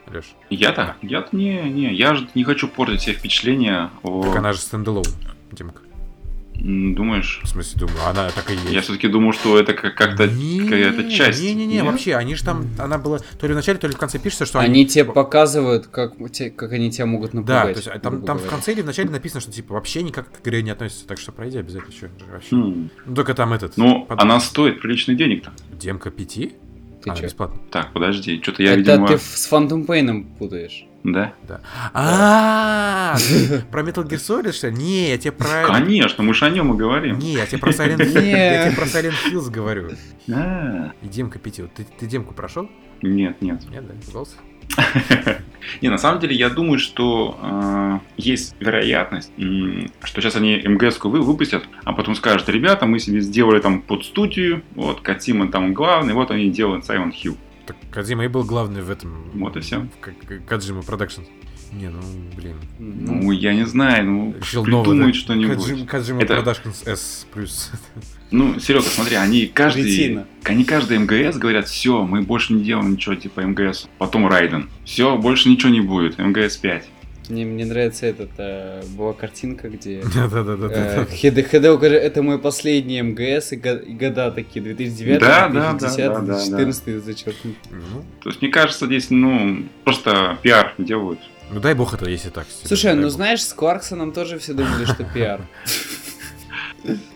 Леш? 0.06 0.34
Я-то? 0.48 0.96
Я-то 1.02 1.36
не, 1.36 1.62
не, 1.70 1.94
я 1.94 2.14
же 2.14 2.28
не 2.34 2.44
хочу 2.44 2.68
портить 2.68 3.02
себе 3.02 3.14
впечатление 3.14 3.90
о... 4.02 4.22
Так 4.22 4.36
она 4.36 4.52
же 4.52 4.58
стендалон, 4.60 5.04
демка. 5.52 5.82
Думаешь? 6.54 7.40
В 7.42 7.48
смысле, 7.48 7.80
думаю, 7.80 8.06
она 8.06 8.28
так 8.30 8.50
и 8.50 8.54
есть. 8.54 8.70
Я 8.70 8.80
все-таки 8.82 9.08
думал, 9.08 9.32
что 9.32 9.58
это 9.58 9.72
как- 9.72 9.94
как-то 9.94 10.28
какая-то 10.28 11.10
часть. 11.10 11.40
Не-не-не, 11.42 11.82
вообще, 11.82 12.16
они 12.16 12.34
же 12.34 12.44
там, 12.44 12.66
она 12.78 12.98
была 12.98 13.18
то 13.18 13.46
ли 13.46 13.54
в 13.54 13.56
начале, 13.56 13.78
то 13.78 13.86
ли 13.86 13.94
в 13.94 13.96
конце 13.98 14.18
пишется, 14.18 14.44
что 14.44 14.58
Они 14.58 14.84
тебе 14.86 15.06
показывают, 15.06 15.86
как, 15.86 16.12
те- 16.32 16.50
как 16.50 16.72
они 16.72 16.90
тебя 16.90 17.06
могут 17.06 17.30
Да, 17.32 17.38
напугать. 17.38 17.74
то 17.74 17.78
есть 17.78 17.88
а, 17.88 17.98
там, 17.98 18.22
там 18.22 18.38
в 18.38 18.46
конце 18.46 18.72
или 18.72 18.82
в 18.82 18.86
начале 18.86 19.08
написано, 19.08 19.40
что 19.40 19.50
типа 19.52 19.72
вообще 19.74 20.02
никак 20.02 20.30
к 20.30 20.46
игре 20.46 20.62
не 20.62 20.70
относится, 20.70 21.06
так 21.06 21.18
что 21.18 21.32
пройди 21.32 21.56
обязательно 21.58 21.92
что 21.92 22.08
вообще. 22.30 22.54
Хм. 22.56 22.90
Ну, 23.06 23.14
только 23.14 23.32
там 23.34 23.52
этот. 23.54 23.76
Ну, 23.78 24.04
под- 24.04 24.20
она 24.20 24.38
стоит 24.40 24.80
приличных 24.82 25.16
денег-то. 25.16 25.52
Демка 25.72 26.10
5? 26.10 26.50
Ты 27.02 27.14
чё? 27.16 27.22
бесплатно. 27.22 27.58
Так, 27.70 27.94
подожди, 27.94 28.38
что-то 28.42 28.62
я, 28.62 28.72
Это 28.72 28.78
видимо... 28.80 29.08
ты 29.08 29.16
в- 29.16 29.22
с 29.22 29.50
Phantom 29.50 29.86
Pain 29.86 30.26
путаешь. 30.38 30.84
Да? 31.02 31.32
А, 31.94 33.16
ты 33.28 33.62
про 33.70 33.82
Metal 33.82 34.06
Gear 34.06 34.16
Solid, 34.18 34.52
что 34.52 34.68
ли? 34.68 34.74
Не, 34.76 35.08
я 35.10 35.18
тебе 35.18 35.32
про... 35.32 35.64
Конечно, 35.66 36.22
мы 36.22 36.34
же 36.34 36.44
о 36.44 36.50
нем 36.50 36.74
и 36.74 36.76
говорим. 36.76 37.18
Не, 37.18 37.32
я 37.34 37.46
тебе 37.46 37.58
про 37.58 37.70
Silent 37.70 37.98
Hill. 37.98 38.20
Не. 38.22 38.30
Я 38.30 38.66
тебе 38.66 38.76
про 38.76 38.84
Silent 38.84 39.14
Hills 39.32 39.50
говорю. 39.50 39.90
А, 40.32 40.92
И 41.02 41.08
демка 41.08 41.38
5. 41.38 41.60
Вот 41.60 41.70
ты, 41.74 42.06
демку 42.06 42.34
прошел? 42.34 42.68
Нет, 43.02 43.40
нет. 43.40 43.62
Нет, 43.70 43.86
да? 43.86 43.94
Голос? 44.12 44.36
Не, 45.80 45.88
на 45.88 45.98
самом 45.98 46.20
деле, 46.20 46.36
я 46.36 46.48
думаю, 46.48 46.78
что 46.78 47.38
э, 47.42 47.98
есть 48.16 48.54
вероятность, 48.60 49.32
м, 49.36 49.90
что 50.04 50.20
сейчас 50.20 50.36
они 50.36 50.56
МГС-ку 50.64 51.08
вы- 51.08 51.22
выпустят, 51.22 51.64
а 51.84 51.92
потом 51.92 52.14
скажут, 52.14 52.48
ребята, 52.48 52.86
мы 52.86 52.98
себе 53.00 53.20
сделали 53.20 53.60
там 53.60 53.82
под 53.82 54.04
студию, 54.04 54.62
вот, 54.76 55.00
Катима 55.00 55.50
там 55.50 55.74
главный, 55.74 56.14
вот 56.14 56.30
они 56.30 56.50
делают 56.50 56.88
Silent 56.88 57.12
Hill. 57.20 57.36
Так 57.72 57.90
Кадзима 57.90 58.24
и 58.24 58.28
был 58.28 58.44
главный 58.44 58.82
в 58.82 58.90
этом... 58.90 59.30
Вот 59.34 59.56
и 59.56 59.60
всё. 59.60 59.80
в 59.80 60.00
К- 60.00 60.40
Каджима 60.46 60.82
Продакшн. 60.82 61.22
Не, 61.72 61.88
ну, 61.88 62.00
блин. 62.36 62.56
Ну, 62.80 63.30
я 63.30 63.54
не 63.54 63.64
знаю, 63.64 64.04
ну, 64.04 64.34
Решил 64.40 64.64
придумают 64.64 65.14
да? 65.14 65.18
что-нибудь. 65.20 65.56
Каджим- 65.58 65.86
Каджима 65.86 66.22
Это- 66.22 66.34
Продакшн 66.34 66.70
S 66.84 67.26
плюс. 67.32 67.70
Ну, 68.32 68.58
Серега, 68.60 68.82
смотри, 68.82 69.16
они 69.16 69.46
каждый, 69.46 69.84
Ретина. 69.84 70.26
они 70.44 70.64
каждый 70.64 70.98
МГС 70.98 71.36
говорят, 71.36 71.68
все, 71.68 72.04
мы 72.04 72.22
больше 72.22 72.52
не 72.54 72.62
делаем 72.64 72.92
ничего 72.92 73.14
типа 73.14 73.40
МГС. 73.42 73.88
Потом 73.98 74.26
Райден. 74.28 74.68
Все, 74.84 75.16
больше 75.16 75.48
ничего 75.48 75.70
не 75.72 75.80
будет, 75.80 76.18
МГС 76.18 76.56
5. 76.56 76.88
Мне, 77.30 77.44
мне 77.44 77.64
нравится 77.64 78.06
этот, 78.06 78.30
э, 78.38 78.82
была 78.96 79.12
картинка, 79.12 79.68
где 79.68 80.02
э, 80.14 81.06
говорит, 81.78 82.02
это 82.02 82.22
мой 82.22 82.38
последний 82.38 83.00
МГС, 83.00 83.52
и, 83.52 83.56
го- 83.56 83.76
и 83.76 83.92
года 83.92 84.30
такие, 84.30 84.62
2009, 84.62 85.20
Да, 85.20 85.48
да, 85.48 85.72
2010, 85.72 85.96
да, 85.96 86.08
да, 86.08 86.20
да, 86.20 86.24
2014 86.34 87.04
зачеркнут. 87.04 87.56
Ну, 87.70 88.04
То 88.22 88.28
есть, 88.30 88.42
мне 88.42 88.50
кажется, 88.50 88.86
здесь, 88.86 89.10
ну, 89.10 89.64
просто 89.84 90.38
пиар 90.42 90.74
делают. 90.78 91.20
ну 91.52 91.60
дай 91.60 91.74
бог 91.74 91.94
это, 91.94 92.08
если 92.10 92.30
так. 92.30 92.46
Слушай, 92.64 92.94
ну 92.94 93.02
бог. 93.02 93.10
знаешь, 93.12 93.42
с 93.42 93.52
Кларксоном 93.52 94.12
тоже 94.12 94.38
все 94.38 94.52
думали, 94.52 94.84
что 94.84 95.04
пиар. 95.04 95.40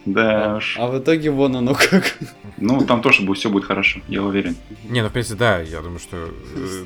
Да 0.05 0.57
уж. 0.57 0.77
А 0.79 0.87
в 0.87 0.99
итоге 0.99 1.31
вон 1.31 1.57
оно 1.57 1.75
как. 1.75 2.19
Ну, 2.57 2.81
там 2.87 3.03
тоже 3.03 3.27
все 3.35 3.51
будет 3.51 3.65
хорошо, 3.65 4.01
я 4.09 4.23
уверен. 4.23 4.57
Не, 4.85 5.03
ну 5.03 5.09
в 5.09 5.13
принципе, 5.13 5.39
да, 5.39 5.61
я 5.61 5.81
думаю, 5.81 5.99
что 5.99 6.17
э, 6.55 6.85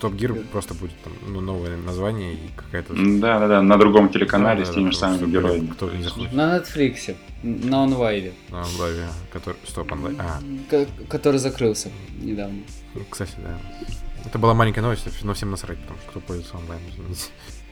Топ 0.00 0.14
Гир 0.14 0.34
просто 0.52 0.74
будет 0.74 0.96
там 1.02 1.12
ну, 1.26 1.40
новое 1.40 1.76
название 1.76 2.34
и 2.34 2.50
какая-то. 2.56 2.92
Да, 2.94 3.38
да, 3.38 3.48
да, 3.48 3.62
на 3.62 3.76
другом 3.78 4.08
телеканале 4.08 4.64
с 4.64 4.70
теми 4.70 4.90
же 4.90 4.96
самыми 4.96 5.30
героями. 5.30 5.72
На 6.32 6.58
Netflix, 6.58 7.14
на 7.42 7.84
онлайне, 7.84 8.32
На 8.50 8.62
онлайне, 8.62 9.06
который. 9.32 9.56
Стоп, 9.66 9.92
онлайн. 9.92 10.20
А, 10.20 10.40
ко- 10.70 10.86
который 11.08 11.38
закрылся 11.38 11.90
недавно. 12.20 12.58
кстати, 13.08 13.32
да. 13.38 13.58
Это 14.24 14.38
была 14.38 14.54
маленькая 14.54 14.80
новость, 14.82 15.06
но 15.22 15.34
всем 15.34 15.52
насрать, 15.52 15.78
потому 15.78 15.98
что 16.00 16.10
кто 16.10 16.20
пользуется 16.20 16.56
онлайн. 16.56 16.80
извините. 16.90 17.26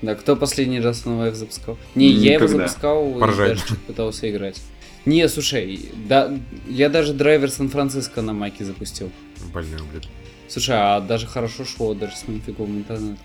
Да, 0.05 0.15
кто 0.15 0.37
последний 0.37 0.81
раз 0.81 1.07
онлайн 1.07 1.35
запускал? 1.35 1.79
Не, 1.95 2.09
я 2.09 2.35
его 2.35 2.45
Никогда. 2.45 2.67
запускал 2.69 3.17
и 3.17 3.21
Поржать. 3.21 3.49
даже 3.55 3.67
чуть 3.69 3.79
пытался 3.81 4.31
играть. 4.31 4.61
Не, 5.07 5.29
слушай, 5.29 5.91
да, 6.09 6.37
я 6.69 6.89
даже 6.89 7.13
драйвер 7.15 7.51
Сан-Франциско 7.51 8.21
на 8.23 8.33
маке 8.33 8.65
запустил. 8.65 9.11
Больной, 9.53 9.81
блин. 9.91 10.03
Слушай, 10.49 10.77
а 10.79 11.01
даже 11.01 11.27
хорошо 11.27 11.65
шло, 11.65 11.95
даже 11.95 12.17
с 12.17 12.29
моим 12.29 12.41
фиговым 12.43 12.79
интернетом. 12.79 13.19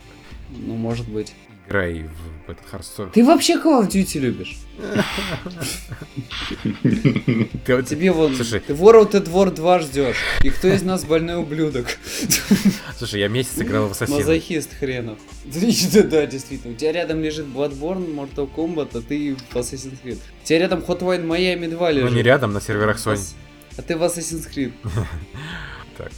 Ну, 0.50 0.76
может 0.76 1.08
быть. 1.08 1.34
Играй 1.70 2.04
в 2.48 2.50
этот 2.52 2.66
Hearthstone. 2.72 3.12
Ты 3.12 3.24
вообще 3.24 3.54
Call 3.58 3.84
of 3.86 3.90
Duty 3.90 4.20
любишь? 4.20 4.58
Вот- 7.68 7.86
Тебе 7.88 8.12
ты 8.12 8.74
World 8.74 9.12
at 9.12 9.28
War 9.30 9.52
2 9.54 9.80
ждешь. 9.80 10.18
И 10.44 10.50
кто 10.50 10.68
из 10.68 10.82
нас 10.82 11.06
больной 11.06 11.36
ублюдок? 11.38 11.86
Слушай, 12.98 13.20
я 13.22 13.28
месяц 13.28 13.60
играл 13.60 13.88
в 13.88 13.92
Ассасина. 13.92 14.18
Мазохист 14.18 14.74
хренов. 14.80 15.20
Да, 15.46 16.04
да, 16.04 16.26
действительно. 16.26 16.74
У 16.74 16.78
тебя 16.78 16.92
рядом 16.92 17.22
лежит 17.22 17.46
Bloodborne, 17.46 18.16
Mortal 18.16 18.50
Kombat, 18.52 18.98
а 18.98 19.02
ты 19.02 19.36
в 19.36 19.56
Assassin's 19.56 19.98
Creed. 20.04 20.18
У 20.44 20.46
тебя 20.46 20.60
рядом 20.60 20.80
Hotline 20.80 21.26
Miami 21.28 21.70
2 21.70 21.90
Ну, 21.92 21.96
лежит. 21.98 22.12
не 22.14 22.24
рядом, 22.24 22.52
на 22.54 22.62
серверах 22.62 22.98
Sony. 22.98 23.20
А 23.78 23.82
ты 23.84 23.96
в 23.96 24.02
Assassin's 24.04 24.48
Creed. 24.52 24.72
Так, 25.98 26.14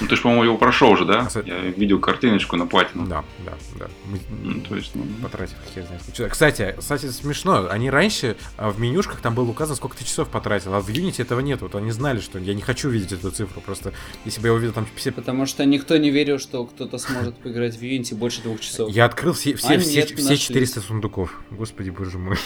Ну, 0.00 0.06
ты 0.08 0.16
же, 0.16 0.22
по-моему, 0.22 0.44
его 0.44 0.56
прошел 0.58 0.90
уже, 0.90 1.04
да? 1.04 1.26
Кстати- 1.26 1.48
Я 1.48 1.58
видел 1.60 1.98
картиночку 2.00 2.56
на 2.56 2.66
платину. 2.66 3.06
да, 3.06 3.24
да, 3.44 3.52
да. 3.78 3.86
Мы- 4.06 4.20
Ну, 4.42 4.60
то 4.60 4.76
есть, 4.76 4.92
ну, 4.94 5.04
потратил 5.22 5.56
хер 5.74 5.84
знает. 5.86 6.30
Кстати, 6.32 6.74
кстати, 6.78 7.06
смешно. 7.06 7.68
Они 7.70 7.90
раньше 7.90 8.36
а, 8.56 8.70
в 8.70 8.80
менюшках 8.80 9.20
там 9.20 9.34
было 9.34 9.48
указано, 9.50 9.76
сколько 9.76 9.96
ты 9.96 10.04
часов 10.04 10.28
потратил, 10.28 10.74
а 10.74 10.80
в 10.80 10.88
Unity 10.88 11.22
этого 11.22 11.40
нет. 11.40 11.60
Вот 11.62 11.74
они 11.74 11.90
знали, 11.90 12.20
что 12.20 12.38
я 12.38 12.54
не 12.54 12.62
хочу 12.62 12.88
видеть 12.88 13.12
эту 13.12 13.30
цифру. 13.30 13.60
Просто 13.60 13.92
если 14.24 14.40
бы 14.40 14.48
я 14.48 14.54
увидел 14.54 14.72
там 14.72 14.84
50... 14.86 15.14
Потому 15.14 15.46
что 15.46 15.64
никто 15.64 15.96
не 15.96 16.10
верил, 16.10 16.38
что 16.38 16.64
кто-то 16.64 16.98
сможет 16.98 17.36
поиграть 17.38 17.76
в 17.76 17.82
Unity 17.82 18.14
больше 18.14 18.42
двух 18.42 18.60
часов. 18.60 18.90
Я 18.90 19.04
открыл 19.04 19.32
все, 19.32 19.54
все, 19.54 19.74
А, 19.74 19.78
все, 19.78 19.96
нет, 19.96 20.06
все 20.10 20.22
нашлись. 20.22 20.40
400 20.40 20.80
сундуков. 20.80 21.40
Господи, 21.50 21.90
боже 21.90 22.18
мой. 22.18 22.36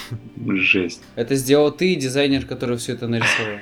жесть. 0.59 1.01
Это 1.15 1.35
сделал 1.35 1.71
ты 1.71 1.95
дизайнер, 1.95 2.45
который 2.45 2.77
все 2.77 2.93
это 2.93 3.07
нарисовал. 3.07 3.57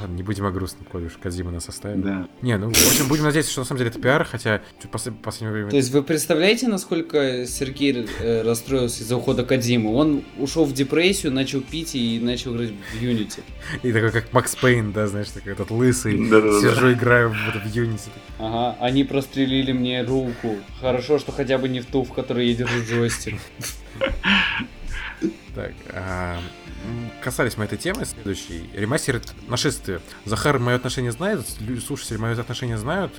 Ладно, 0.00 0.14
не 0.14 0.22
будем 0.22 0.44
о 0.46 0.50
грустном, 0.50 0.86
коль 0.90 1.06
уж 1.06 1.12
Кадзима 1.22 1.50
нас 1.50 1.68
оставил. 1.68 2.02
Да. 2.02 2.28
Не, 2.42 2.56
ну, 2.58 2.70
общем, 2.96 3.08
будем 3.08 3.24
надеяться, 3.24 3.52
что 3.52 3.60
на 3.60 3.66
самом 3.66 3.78
деле 3.78 3.90
это 3.90 4.00
пиар, 4.00 4.24
хотя 4.24 4.62
чуть 4.80 4.90
после 4.90 5.12
последнего 5.12 5.52
времени... 5.52 5.70
То 5.70 5.76
есть 5.76 5.90
вы 5.90 6.02
представляете, 6.02 6.68
насколько 6.68 7.46
Сергей 7.46 8.06
э, 8.20 8.42
расстроился 8.42 9.02
из-за 9.02 9.16
ухода 9.16 9.44
Кадзимы? 9.44 9.94
Он 9.94 10.24
ушел 10.38 10.64
в 10.64 10.72
депрессию, 10.72 11.32
начал 11.32 11.60
пить 11.60 11.94
и 11.94 12.18
начал 12.18 12.54
играть 12.56 12.70
в 12.70 13.02
Unity. 13.02 13.40
И 13.82 13.92
такой, 13.92 14.12
как 14.12 14.32
Макс 14.32 14.56
Пейн, 14.56 14.92
да, 14.92 15.06
знаешь, 15.08 15.28
такой 15.28 15.52
этот 15.52 15.70
лысый. 15.70 16.16
Да-да-да. 16.28 16.60
Сижу, 16.60 16.92
играю 16.92 17.30
в, 17.30 17.34
в 17.34 17.76
Unity. 17.76 18.08
Ага, 18.38 18.78
они 18.80 19.04
прострелили 19.04 19.72
мне 19.72 20.02
руку. 20.02 20.56
Хорошо, 20.80 21.18
что 21.18 21.32
хотя 21.32 21.58
бы 21.58 21.68
не 21.68 21.80
в 21.80 21.86
ту, 21.86 22.02
в 22.02 22.12
которой 22.12 22.48
я 22.48 22.54
держу 22.54 22.82
джойстик. 22.88 23.34
Так, 25.54 25.72
а, 25.92 26.38
касались 27.22 27.56
мы 27.56 27.64
этой 27.64 27.78
темы 27.78 28.04
следующей. 28.04 28.70
Ремастер 28.74 29.20
нашествие. 29.48 30.00
Захар 30.24 30.58
мое 30.58 30.76
отношение 30.76 31.12
знает, 31.12 31.46
слушатели 31.84 32.16
мое 32.16 32.38
отношение 32.38 32.78
знают. 32.78 33.12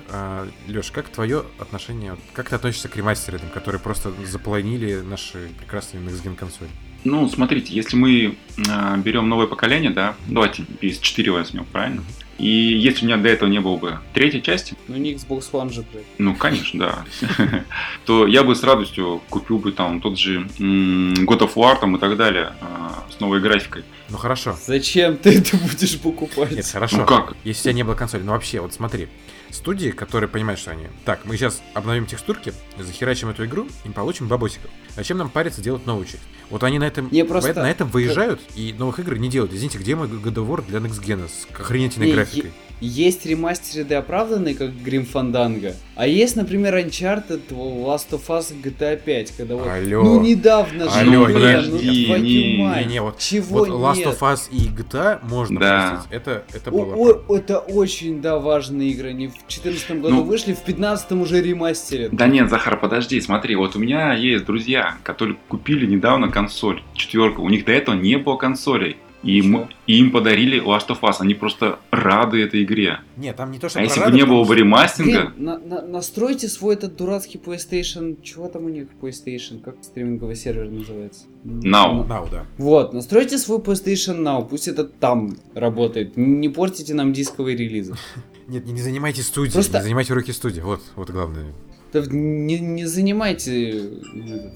Леш, 0.68 0.92
как 0.92 1.10
твое 1.10 1.46
отношение, 1.60 2.18
как 2.34 2.50
ты 2.50 2.56
относишься 2.56 2.90
к 2.90 2.96
ремастерам, 2.96 3.42
которые 3.54 3.82
просто 3.82 4.12
заполонили 4.26 5.02
наши 5.02 5.50
прекрасные 5.58 6.04
Next 6.04 6.24
Gen 6.24 6.36
консоли? 6.36 6.70
Ну, 7.04 7.28
смотрите, 7.30 7.74
если 7.74 7.96
мы 7.96 8.38
а, 8.70 8.98
берем 8.98 9.30
новое 9.30 9.48
поколение, 9.48 9.92
да, 9.92 10.16
давайте 10.28 10.64
PS4 10.82 11.32
возьмем, 11.32 11.66
правильно? 11.66 12.04
И 12.38 12.48
если 12.48 13.06
у 13.06 13.08
меня 13.08 13.18
до 13.18 13.30
этого 13.30 13.50
не 13.50 13.60
было 13.60 13.78
бы 13.78 14.00
третьей 14.14 14.42
части, 14.44 14.76
Ну 14.88 14.98
не 14.98 15.14
Xbox 15.14 15.52
One 15.52 15.72
же, 15.72 15.84
блядь. 15.92 16.06
ну, 16.18 16.36
конечно, 16.36 16.80
да, 16.80 17.66
то 18.06 18.28
я 18.28 18.44
бы 18.44 18.56
с 18.56 18.64
радостью 18.64 19.22
купил 19.30 19.58
бы 19.58 19.72
там 19.72 20.02
тот 20.02 20.18
же 20.20 20.42
God 20.60 21.40
of 21.40 21.56
War 21.56 21.80
там 21.80 21.96
и 21.96 22.00
так 22.00 22.16
далее 22.18 22.54
а, 22.62 23.04
с 23.10 23.20
новой 23.20 23.40
графикой. 23.42 23.84
Ну 24.10 24.18
хорошо. 24.18 24.56
Зачем 24.66 25.18
ты 25.18 25.38
это 25.40 25.58
будешь 25.58 26.00
покупать? 26.00 26.52
Нет, 26.52 26.66
хорошо. 26.66 26.98
Ну 26.98 27.06
как? 27.06 27.36
Если 27.44 27.62
у 27.62 27.64
тебя 27.64 27.74
не 27.74 27.84
было 27.84 27.96
консоли, 27.96 28.22
ну 28.22 28.32
вообще, 28.32 28.62
вот 28.62 28.74
смотри. 28.74 29.08
студии, 29.50 29.90
которые 29.90 30.30
понимают, 30.30 30.60
что 30.60 30.72
они... 30.72 30.88
Так, 31.06 31.26
мы 31.26 31.36
сейчас 31.38 31.62
обновим 31.74 32.06
текстурки, 32.06 32.54
захерачим 32.78 33.30
эту 33.30 33.46
игру 33.46 33.68
и 33.84 33.90
получим 33.90 34.28
бабосиков. 34.28 34.70
Зачем 34.96 35.18
нам 35.18 35.30
париться 35.30 35.62
делать 35.62 35.86
новую 35.86 36.06
часть? 36.06 36.24
Вот 36.50 36.64
они 36.64 36.80
на 36.80 36.86
этом, 36.86 37.10
Не, 37.12 37.26
просто- 37.26 37.54
на 37.62 37.70
этом 37.70 37.90
выезжают 37.90 38.40
и 38.56 38.74
новых 38.78 39.00
игр 39.00 39.18
не 39.18 39.30
делают. 39.30 39.54
Извините, 39.54 39.78
где 39.80 39.96
мой 39.96 40.08
God 40.08 40.36
of 40.36 40.48
War 40.48 40.64
для 40.68 40.80
Next 40.80 41.04
Gen 41.06 41.28
с 41.28 41.48
охренительной 41.60 42.08
Не, 42.08 42.14
графикой? 42.14 42.52
Есть 42.80 43.26
ремастеры 43.26 43.92
оправданные, 43.96 44.54
как 44.54 44.70
Grim 44.70 45.12
Fandango, 45.12 45.74
а 45.96 46.06
есть, 46.06 46.36
например, 46.36 46.76
Uncharted, 46.78 47.42
Last 47.50 48.10
of 48.12 48.28
Us, 48.28 48.54
GTA 48.64 49.02
5, 49.04 49.32
когда 49.36 49.56
вот... 49.56 49.66
Алло. 49.68 50.04
Ну, 50.04 50.22
недавно 50.22 50.84
же, 50.88 50.92
Алло, 51.00 51.26
блин, 51.26 51.34
подожди, 51.38 51.72
ну, 51.72 52.06
твою 52.06 52.24
не, 52.24 52.58
мать, 52.64 52.86
Не-не, 52.86 53.02
вот, 53.02 53.18
чего 53.18 53.66
вот 53.66 53.70
Last 53.70 53.98
нет? 53.98 54.08
of 54.10 54.20
Us 54.20 54.42
и 54.52 54.68
GTA 54.70 55.20
можно 55.28 55.60
Да. 55.60 55.90
простить. 55.90 56.12
Это, 56.12 56.44
это 56.54 56.70
О- 56.70 56.86
было... 56.86 56.96
о- 57.28 57.36
это 57.36 57.58
очень, 57.58 58.22
да, 58.22 58.38
важные 58.38 58.92
игры. 58.92 59.10
Они 59.10 59.26
в 59.28 59.32
2014 59.34 59.92
году 60.00 60.16
Ну. 60.18 60.24
вышли, 60.24 60.54
в 60.54 60.64
2015 60.64 61.20
уже 61.20 61.42
ремастерят. 61.42 62.12
Да 62.14 62.28
нет, 62.28 62.48
Захар, 62.52 62.80
подожди, 62.80 63.20
смотри, 63.22 63.56
вот 63.56 63.76
у 63.76 63.80
меня 63.80 64.14
есть 64.14 64.46
друзья, 64.46 64.98
которые 65.02 65.38
купили 65.48 65.88
недавно 65.88 66.30
консоль, 66.42 66.84
четверку, 66.94 67.42
у 67.42 67.50
них 67.50 67.66
до 67.66 67.72
этого 67.72 67.96
не 67.96 68.18
было 68.18 68.38
консолей. 68.38 68.98
И 69.24 69.42
Чё? 69.42 69.48
м- 69.48 69.70
и 69.88 69.98
им 69.98 70.12
подарили 70.12 70.62
Last 70.64 70.90
of 70.90 71.00
Us, 71.02 71.16
они 71.20 71.34
просто 71.34 71.80
рады 71.90 72.40
этой 72.44 72.64
игре. 72.64 73.00
Нет, 73.18 73.36
там 73.36 73.52
не 73.52 73.58
то, 73.58 73.68
что 73.68 73.80
А 73.80 73.82
если 73.82 74.00
бы 74.06 74.12
не 74.12 74.24
было 74.26 74.44
бы 74.44 74.56
ремастинга, 74.56 75.32
Блин, 75.36 75.46
на- 75.46 75.58
на- 75.58 75.82
настройте 75.82 76.48
свой 76.48 76.76
этот 76.76 76.96
дурацкий 76.96 77.40
PlayStation. 77.44 78.22
Чего 78.22 78.48
там 78.48 78.66
у 78.66 78.70
них 78.70 78.88
PlayStation? 79.02 79.60
Как 79.60 79.76
стриминговый 79.82 80.36
сервер 80.36 80.70
называется? 80.70 81.26
Now. 81.44 82.08
Now, 82.08 82.28
да. 82.32 82.46
Вот, 82.60 82.94
настройте 82.94 83.40
свой 83.40 83.58
PlayStation 83.58 84.20
Now, 84.22 84.48
пусть 84.48 84.68
это 84.68 84.84
там 84.84 85.36
работает. 85.56 86.16
Не 86.16 86.50
портите 86.50 86.94
нам 86.94 87.12
дисковые 87.12 87.58
релизы. 87.58 87.96
Нет, 88.48 88.68
не, 88.68 88.80
занимайте 88.82 89.24
студии, 89.24 89.52
Просто- 89.54 89.80
не 89.80 89.84
занимайте 89.84 90.14
руки 90.14 90.32
студии. 90.32 90.62
Вот, 90.62 90.82
вот 90.96 91.10
главное. 91.10 91.46
Да 91.92 92.04
не, 92.06 92.60
не 92.60 92.86
занимайте 92.86 93.82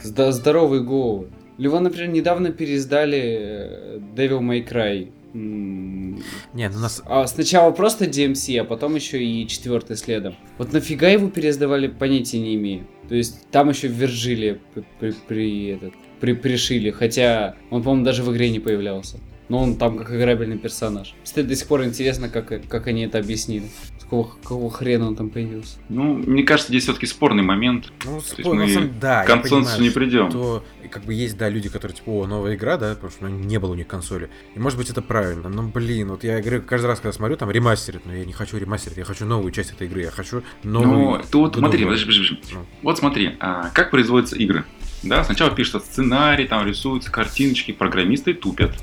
э, 0.06 0.32
здоровые 0.32 0.84
головы. 0.84 1.28
Либо, 1.62 1.80
например, 1.80 2.10
недавно 2.10 2.52
переиздали 2.52 3.20
э, 3.40 4.00
Devil 4.16 4.40
May 4.40 4.68
Cry. 4.68 5.12
Не, 5.34 6.70
ну 6.70 6.80
нас... 6.80 7.04
А 7.06 7.28
сначала 7.28 7.70
просто 7.70 8.06
DMC, 8.06 8.58
а 8.58 8.64
потом 8.64 8.96
еще 8.96 9.24
и 9.24 9.48
четвертый 9.48 9.96
следом. 9.96 10.36
Вот 10.58 10.74
нафига 10.74 11.08
его 11.10 11.30
переиздавали, 11.30 11.88
понятия 11.88 12.40
не 12.40 12.56
имею. 12.56 12.88
То 13.08 13.14
есть 13.14 13.48
там 13.52 13.70
еще 13.70 13.90
Вирджилия 13.90 14.58
при, 14.74 14.84
при, 15.00 15.12
при- 15.28 15.66
этот, 15.68 15.94
при- 16.20 16.34
пришили, 16.34 16.90
хотя 16.90 17.56
он, 17.70 17.84
по-моему, 17.84 18.06
даже 18.06 18.24
в 18.24 18.32
игре 18.34 18.50
не 18.50 18.60
появлялся. 18.60 19.20
Но 19.48 19.60
он 19.60 19.76
там 19.76 20.00
как 20.00 20.12
играбельный 20.12 20.58
персонаж. 20.58 21.14
Кстати, 21.24 21.46
до 21.46 21.56
сих 21.56 21.68
пор 21.68 21.84
интересно, 21.86 22.28
как, 22.28 22.68
как 22.68 22.88
они 22.88 23.04
это 23.04 23.20
объяснили. 23.20 23.66
Какого, 24.12 24.28
какого 24.44 24.70
хрена 24.70 25.08
он 25.08 25.16
там 25.16 25.30
появился. 25.30 25.78
ну, 25.88 26.16
мне 26.16 26.44
кажется, 26.44 26.70
здесь 26.70 26.84
все-таки 26.84 27.06
спорный 27.06 27.44
момент. 27.44 27.94
Ну, 28.04 28.18
есть 28.18 28.42
спор- 28.42 28.56
мы 28.58 28.68
самом- 28.68 29.00
да, 29.00 29.24
К 29.24 29.28
консенсусу 29.28 29.78
понимаю, 29.78 29.82
не 29.84 29.90
придем. 29.90 30.30
что 30.30 30.66
как 30.92 31.06
бы 31.06 31.14
есть, 31.14 31.38
да, 31.38 31.48
люди, 31.48 31.70
которые 31.70 31.96
типа, 31.96 32.10
о, 32.10 32.28
новая 32.28 32.56
игра, 32.56 32.76
да, 32.76 32.94
потому 32.96 33.10
что 33.10 33.24
ну, 33.24 33.30
не 33.30 33.58
было 33.58 33.72
у 33.72 33.76
них 33.76 33.88
консоли. 33.88 34.30
И 34.54 34.60
может 34.60 34.78
быть 34.78 34.90
это 34.90 35.02
правильно, 35.02 35.48
но, 35.48 35.64
блин, 35.64 36.10
вот 36.10 36.26
я 36.26 36.40
игры 36.40 36.60
каждый 36.60 36.88
раз, 36.88 37.00
когда 37.00 37.14
смотрю, 37.14 37.38
там 37.38 37.50
ремастерит, 37.52 38.06
но 38.06 38.14
я 38.14 38.26
не 38.26 38.34
хочу 38.34 38.58
ремастерить, 38.58 38.98
я 38.98 39.06
хочу 39.06 39.24
новую 39.26 39.54
часть 39.54 39.72
этой 39.72 39.88
игры, 39.88 40.02
я 40.02 40.12
хочу 40.12 40.44
новую... 40.64 40.92
Ну, 40.92 41.16
of 41.16 41.58
смотри, 41.58 41.86
подожди, 41.86 42.06
подожди, 42.06 42.36
подожди. 42.36 42.40
Ну. 42.52 42.66
Вот 42.82 42.98
смотри, 42.98 43.38
а, 43.40 43.70
как 43.70 43.92
производятся 43.92 44.36
игры. 44.36 44.66
Да, 45.04 45.24
сначала 45.24 45.52
пишется 45.52 45.80
сценарий, 45.80 46.48
там 46.48 46.68
рисуются 46.68 47.10
картиночки, 47.10 47.72
программисты 47.72 48.34
тупят. 48.34 48.74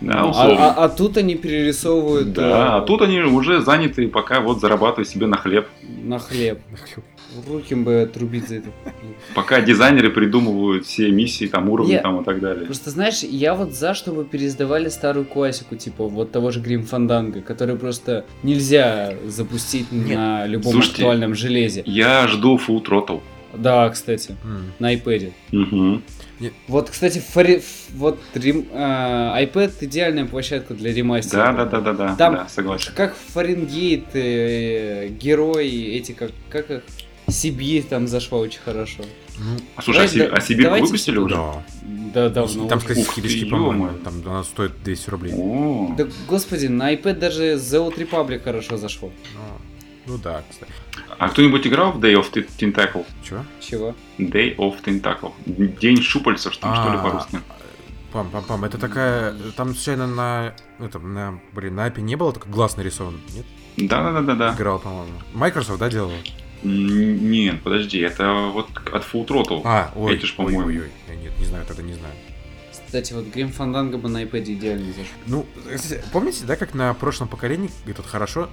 Да, 0.00 0.20
а, 0.20 0.26
условно. 0.26 0.66
а- 0.74 0.84
а 0.84 0.88
тут 0.88 1.16
они 1.16 1.36
перерисовывают 1.36 2.32
Да, 2.32 2.42
э, 2.42 2.52
а 2.52 2.80
тут 2.82 3.00
они 3.02 3.20
уже 3.20 3.62
заняты, 3.62 4.08
пока 4.08 4.40
вот 4.40 4.60
зарабатывают 4.60 5.08
себе 5.08 5.26
на 5.26 5.36
хлеб. 5.36 5.66
на 6.04 6.18
хлеб. 6.18 6.60
Руки 7.48 7.74
бы 7.74 8.02
отрубить 8.02 8.48
за 8.48 8.56
это. 8.56 8.68
Пока 9.34 9.60
дизайнеры 9.60 10.10
придумывают 10.10 10.86
все 10.86 11.10
миссии, 11.10 11.46
там 11.46 11.68
уровни 11.68 11.92
Я- 11.92 12.00
там 12.00 12.20
и 12.20 12.24
так 12.24 12.40
далее. 12.40 12.64
Просто 12.66 12.90
знаешь, 12.90 13.22
я 13.22 13.54
вот 13.54 13.72
за, 13.74 13.92
чтобы 13.94 14.24
переиздавали 14.24 14.88
старую 14.88 15.24
классику, 15.26 15.76
типа 15.76 16.06
вот 16.08 16.30
того 16.32 16.50
же 16.50 16.60
Грим 16.60 16.84
Фанданга, 16.84 17.40
который 17.42 17.76
просто 17.76 18.24
нельзя 18.42 19.12
запустить 19.26 19.90
Нет. 19.92 20.16
на 20.16 20.46
любом 20.46 20.72
Слушайте, 20.72 21.02
актуальном 21.02 21.34
железе. 21.34 21.82
Я 21.86 22.26
жду 22.28 22.56
Full 22.58 22.84
Throttle. 22.84 23.20
Да, 23.54 23.88
кстати, 23.90 24.36
М. 24.44 24.72
на 24.78 24.94
iPad. 24.94 25.32
Мгм. 26.40 26.52
Вот, 26.68 26.90
кстати, 26.90 27.18
фари- 27.34 27.62
вот 27.94 28.18
рем- 28.34 28.66
а, 28.72 29.40
iPad 29.42 29.72
идеальная 29.80 30.26
площадка 30.26 30.74
для 30.74 30.92
ремастера. 30.92 31.52
Да, 31.52 31.64
да, 31.64 31.80
да, 31.80 31.80
да, 31.80 31.92
да, 31.92 32.16
Там- 32.16 32.34
да, 32.34 32.48
согласен. 32.48 32.92
Как 32.94 33.14
Фаренгейт, 33.34 34.14
э, 34.14 35.08
герои, 35.08 35.94
эти 35.96 36.12
как, 36.12 36.32
как 36.50 36.70
их, 36.70 36.82
Сибирь 37.28 37.82
там 37.82 38.06
зашла 38.06 38.38
очень 38.38 38.60
хорошо. 38.60 39.02
Ну, 39.38 39.56
А 39.74 39.82
слушай, 39.82 40.04
а, 40.04 40.08
Си- 40.08 40.20
а 40.22 40.40
Сибирь 40.40 40.64
давайте 40.66 40.86
выпустили 40.86 41.18
уже? 41.18 41.34
да. 41.34 41.64
Да, 42.14 42.28
давно. 42.30 42.68
Там, 42.68 42.78
кстати, 42.78 43.00
скидочки, 43.00 43.44
по-моему, 43.44 43.90
там 44.04 44.22
она 44.26 44.44
стоит 44.44 44.72
200 44.84 45.10
рублей. 45.10 45.32
О, 45.34 45.94
Да, 45.98 46.06
господи, 46.28 46.66
на 46.66 46.94
iPad 46.94 47.14
даже 47.18 47.54
The 47.54 47.78
Old 47.84 47.96
Republic 47.98 48.40
хорошо 48.44 48.76
зашло. 48.76 49.10
Ну, 49.34 50.12
ну 50.14 50.18
да, 50.22 50.42
кстати. 50.48 50.70
А 51.18 51.28
кто-нибудь 51.28 51.66
играл 51.66 51.92
в 51.92 51.98
Day 52.02 52.14
of 52.14 52.30
Tentacle? 52.58 53.06
Чего? 53.22 53.44
Чего? 53.60 53.94
Day 54.18 54.56
of 54.56 54.82
Tentacle. 54.84 55.32
День 55.46 56.02
щупальца, 56.02 56.50
что, 56.50 56.74
что 56.74 56.90
ли, 56.92 56.98
А, 56.98 57.02
по-русски? 57.02 57.40
Пам, 58.12 58.30
пам, 58.30 58.44
пам. 58.44 58.64
Это 58.64 58.78
такая. 58.78 59.34
Там 59.56 59.74
случайно 59.74 60.06
на. 60.06 60.54
этом, 60.78 61.12
на. 61.14 61.38
Блин, 61.52 61.74
на 61.74 61.84
апе 61.86 62.02
не 62.02 62.16
было 62.16 62.32
такой 62.32 62.50
глаз 62.52 62.76
нарисован? 62.76 63.20
Нет? 63.34 63.44
Да-да-да-да. 63.76 64.54
Играл, 64.54 64.78
по-моему. 64.78 65.12
Microsoft, 65.34 65.78
да, 65.78 65.88
делал? 65.90 66.12
Нет, 66.62 67.62
подожди, 67.62 67.98
это 68.00 68.50
вот 68.52 68.68
от 68.92 69.04
Full 69.04 69.26
Throttle. 69.26 69.60
А, 69.64 69.92
ой, 69.94 70.14
Эти 70.16 70.24
ж, 70.26 70.34
ой, 70.38 70.46
по-моему. 70.46 70.66
ой, 70.68 70.78
ой. 70.80 70.90
Я 71.08 71.14
Нет, 71.16 71.32
не 71.38 71.44
знаю, 71.44 71.64
тогда 71.66 71.82
не 71.82 71.92
знаю. 71.92 72.14
Кстати, 72.86 73.12
вот 73.12 73.26
Грим 73.26 73.52
Фанданго 73.52 73.98
бы 73.98 74.08
на 74.08 74.22
iPad 74.24 74.44
идеально 74.44 74.86
зашел. 74.92 75.04
Ну, 75.26 75.46
кстати, 75.74 76.02
помните, 76.12 76.44
да, 76.46 76.56
как 76.56 76.72
на 76.74 76.94
прошлом 76.94 77.28
поколении, 77.28 77.70
и 77.86 77.92
тут 77.92 78.06
хорошо, 78.06 78.48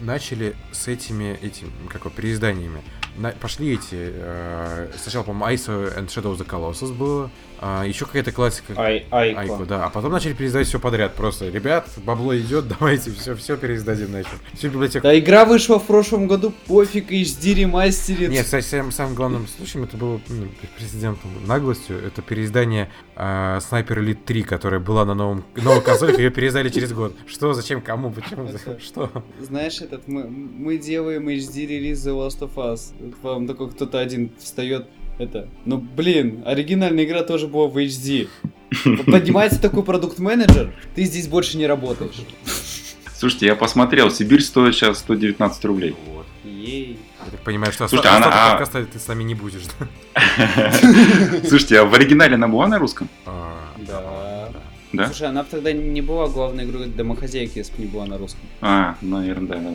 начали 0.00 0.54
с 0.72 0.88
этими, 0.88 1.38
этим, 1.42 1.72
как 1.88 2.02
его, 2.02 2.10
переизданиями. 2.10 2.82
На- 3.16 3.30
пошли 3.32 3.74
эти, 3.74 3.90
э, 3.92 4.90
сначала, 4.98 5.22
по-моему, 5.22 5.54
ISO 5.54 5.96
and 5.96 6.06
Shadow 6.08 6.36
of 6.36 6.38
the 6.38 6.46
Colossus 6.46 6.92
было, 6.92 7.30
а, 7.60 7.84
еще 7.84 8.04
какая-то 8.04 8.32
классика. 8.32 8.74
Ай, 8.76 9.06
Айко. 9.10 9.40
Айку, 9.40 9.66
да. 9.66 9.86
А 9.86 9.90
потом 9.90 10.12
начали 10.12 10.32
переиздавать 10.32 10.66
все 10.66 10.78
подряд. 10.78 11.14
Просто, 11.14 11.48
ребят, 11.48 11.88
бабло 12.04 12.36
идет, 12.38 12.68
давайте 12.78 13.10
все, 13.12 13.34
все 13.34 13.56
переиздадим 13.56 14.12
нахер. 14.12 14.38
Всю 14.54 14.68
библиотеку. 14.68 15.04
Да 15.04 15.18
игра 15.18 15.44
вышла 15.44 15.78
в 15.78 15.86
прошлом 15.86 16.26
году, 16.26 16.52
пофиг, 16.66 17.10
HD 17.10 17.54
ремастерит. 17.54 18.30
Нет, 18.30 18.44
кстати, 18.44 18.64
самым, 18.64 18.92
самым 18.92 19.14
главным 19.14 19.46
случаем 19.46 19.84
это 19.84 19.96
было 19.96 20.20
ну, 20.28 20.48
президентом 20.76 21.30
наглостью. 21.46 21.98
Это 22.04 22.22
переиздание 22.22 22.90
а, 23.16 23.58
Sniper 23.58 23.98
Elite 23.98 24.24
3, 24.24 24.42
которая 24.42 24.80
была 24.80 25.04
на 25.04 25.14
новом, 25.14 25.44
новой 25.56 25.82
консоли, 25.82 26.16
ее 26.16 26.30
переиздали 26.30 26.68
через 26.68 26.92
год. 26.92 27.14
Что, 27.26 27.54
зачем, 27.54 27.80
кому, 27.80 28.10
почему, 28.10 28.44
Это- 28.44 28.80
что? 28.80 29.10
Знаешь, 29.40 29.80
этот 29.80 30.08
мы, 30.08 30.24
мы 30.24 30.78
делаем 30.78 31.28
HD 31.28 31.66
релиз 31.66 32.06
The 32.06 32.12
Last 32.12 32.40
of 32.40 32.54
Us. 32.56 32.92
Вам 33.22 33.46
такой 33.46 33.70
кто-то 33.70 33.98
один 33.98 34.30
встает. 34.38 34.86
Это, 35.18 35.48
ну 35.64 35.78
блин, 35.78 36.42
оригинальная 36.44 37.04
игра 37.04 37.22
тоже 37.22 37.46
была 37.46 37.68
в 37.68 37.76
HD. 37.76 38.28
Поднимается 39.06 39.60
такой 39.60 39.84
продукт-менеджер, 39.84 40.74
ты 40.94 41.04
здесь 41.04 41.28
больше 41.28 41.56
не 41.56 41.66
работаешь. 41.66 42.20
Слушайте, 43.16 43.46
я 43.46 43.54
посмотрел, 43.54 44.10
Сибирь 44.10 44.42
стоит 44.42 44.74
сейчас 44.74 44.98
119 44.98 45.64
рублей. 45.66 45.94
Вот. 46.08 46.26
Ей. 46.44 46.98
Я 47.24 47.30
так 47.30 47.40
понимаю, 47.40 47.72
что 47.72 47.86
Слушайте, 47.88 48.08
остаток 48.08 48.32
она- 48.32 48.46
а- 48.46 48.50
подкаста 48.50 48.84
ты 48.84 48.98
с 48.98 49.06
нами 49.08 49.22
не 49.22 49.34
будешь, 49.34 49.62
да? 49.78 49.88
Слушайте, 51.48 51.78
а 51.80 51.84
в 51.84 51.94
оригинале 51.94 52.34
она 52.34 52.48
была 52.48 52.66
на 52.66 52.78
русском? 52.78 53.08
А, 53.26 53.56
Да. 53.86 54.50
Да? 54.92 55.06
Слушай, 55.06 55.28
она 55.28 55.42
бы 55.42 55.48
тогда 55.50 55.72
не 55.72 56.00
была 56.02 56.28
главной 56.28 56.64
игрой 56.64 56.86
домохозяйки, 56.86 57.58
если 57.58 57.74
бы 57.74 57.82
не 57.82 57.86
была 57.88 58.06
на 58.06 58.16
русском. 58.16 58.42
А, 58.60 58.96
наверное, 59.00 59.58
да. 59.60 59.74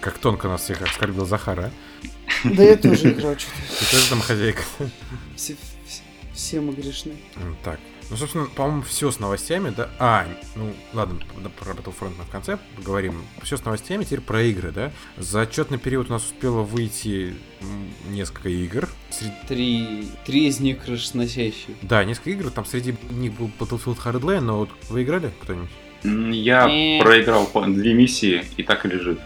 Как 0.00 0.18
тонко 0.18 0.46
нас 0.46 0.62
всех 0.62 0.80
оскорбил 0.82 1.26
Захара, 1.26 1.70
а? 1.72 2.10
Да 2.56 2.62
я 2.62 2.76
тоже 2.76 3.12
играл 3.12 3.38
что-то. 3.38 3.56
Ты 3.78 3.90
тоже 3.90 4.08
там 4.08 4.20
хозяйка? 4.20 4.62
Все, 5.36 5.56
все, 5.86 6.02
все 6.34 6.60
мы 6.60 6.72
грешны. 6.72 7.12
Так. 7.64 7.78
Ну, 8.10 8.16
собственно, 8.16 8.46
по-моему, 8.46 8.82
все 8.82 9.12
с 9.12 9.20
новостями, 9.20 9.70
да? 9.76 9.88
А, 10.00 10.26
ну, 10.56 10.74
ладно, 10.92 11.20
про 11.60 11.72
Battlefront 11.74 12.12
мы 12.18 12.24
в 12.24 12.28
конце 12.28 12.58
поговорим. 12.74 13.22
Все 13.42 13.56
с 13.56 13.64
новостями, 13.64 14.02
теперь 14.02 14.20
про 14.20 14.42
игры, 14.42 14.72
да? 14.72 14.90
За 15.16 15.42
отчетный 15.42 15.78
период 15.78 16.08
у 16.10 16.12
нас 16.14 16.24
успело 16.24 16.62
выйти 16.62 17.36
несколько 18.08 18.48
игр. 18.48 18.88
Среди- 19.10 19.32
Три, 19.46 20.08
три 20.26 20.48
из 20.48 20.58
них 20.58 20.84
крышесносящие. 20.84 21.76
Да, 21.82 22.02
несколько 22.04 22.30
игр, 22.30 22.50
там 22.50 22.64
среди 22.64 22.96
них 23.10 23.32
был 23.34 23.48
Battlefield 23.60 23.98
Hardline, 24.04 24.40
но 24.40 24.58
вот 24.58 24.70
вы 24.88 25.04
играли 25.04 25.30
кто-нибудь? 25.42 25.70
Я 26.04 26.66
Не. 26.66 27.00
проиграл 27.02 27.46
по- 27.46 27.66
две 27.66 27.92
миссии 27.94 28.42
и 28.56 28.62
так 28.62 28.84
и 28.86 28.88
лежит. 28.88 29.18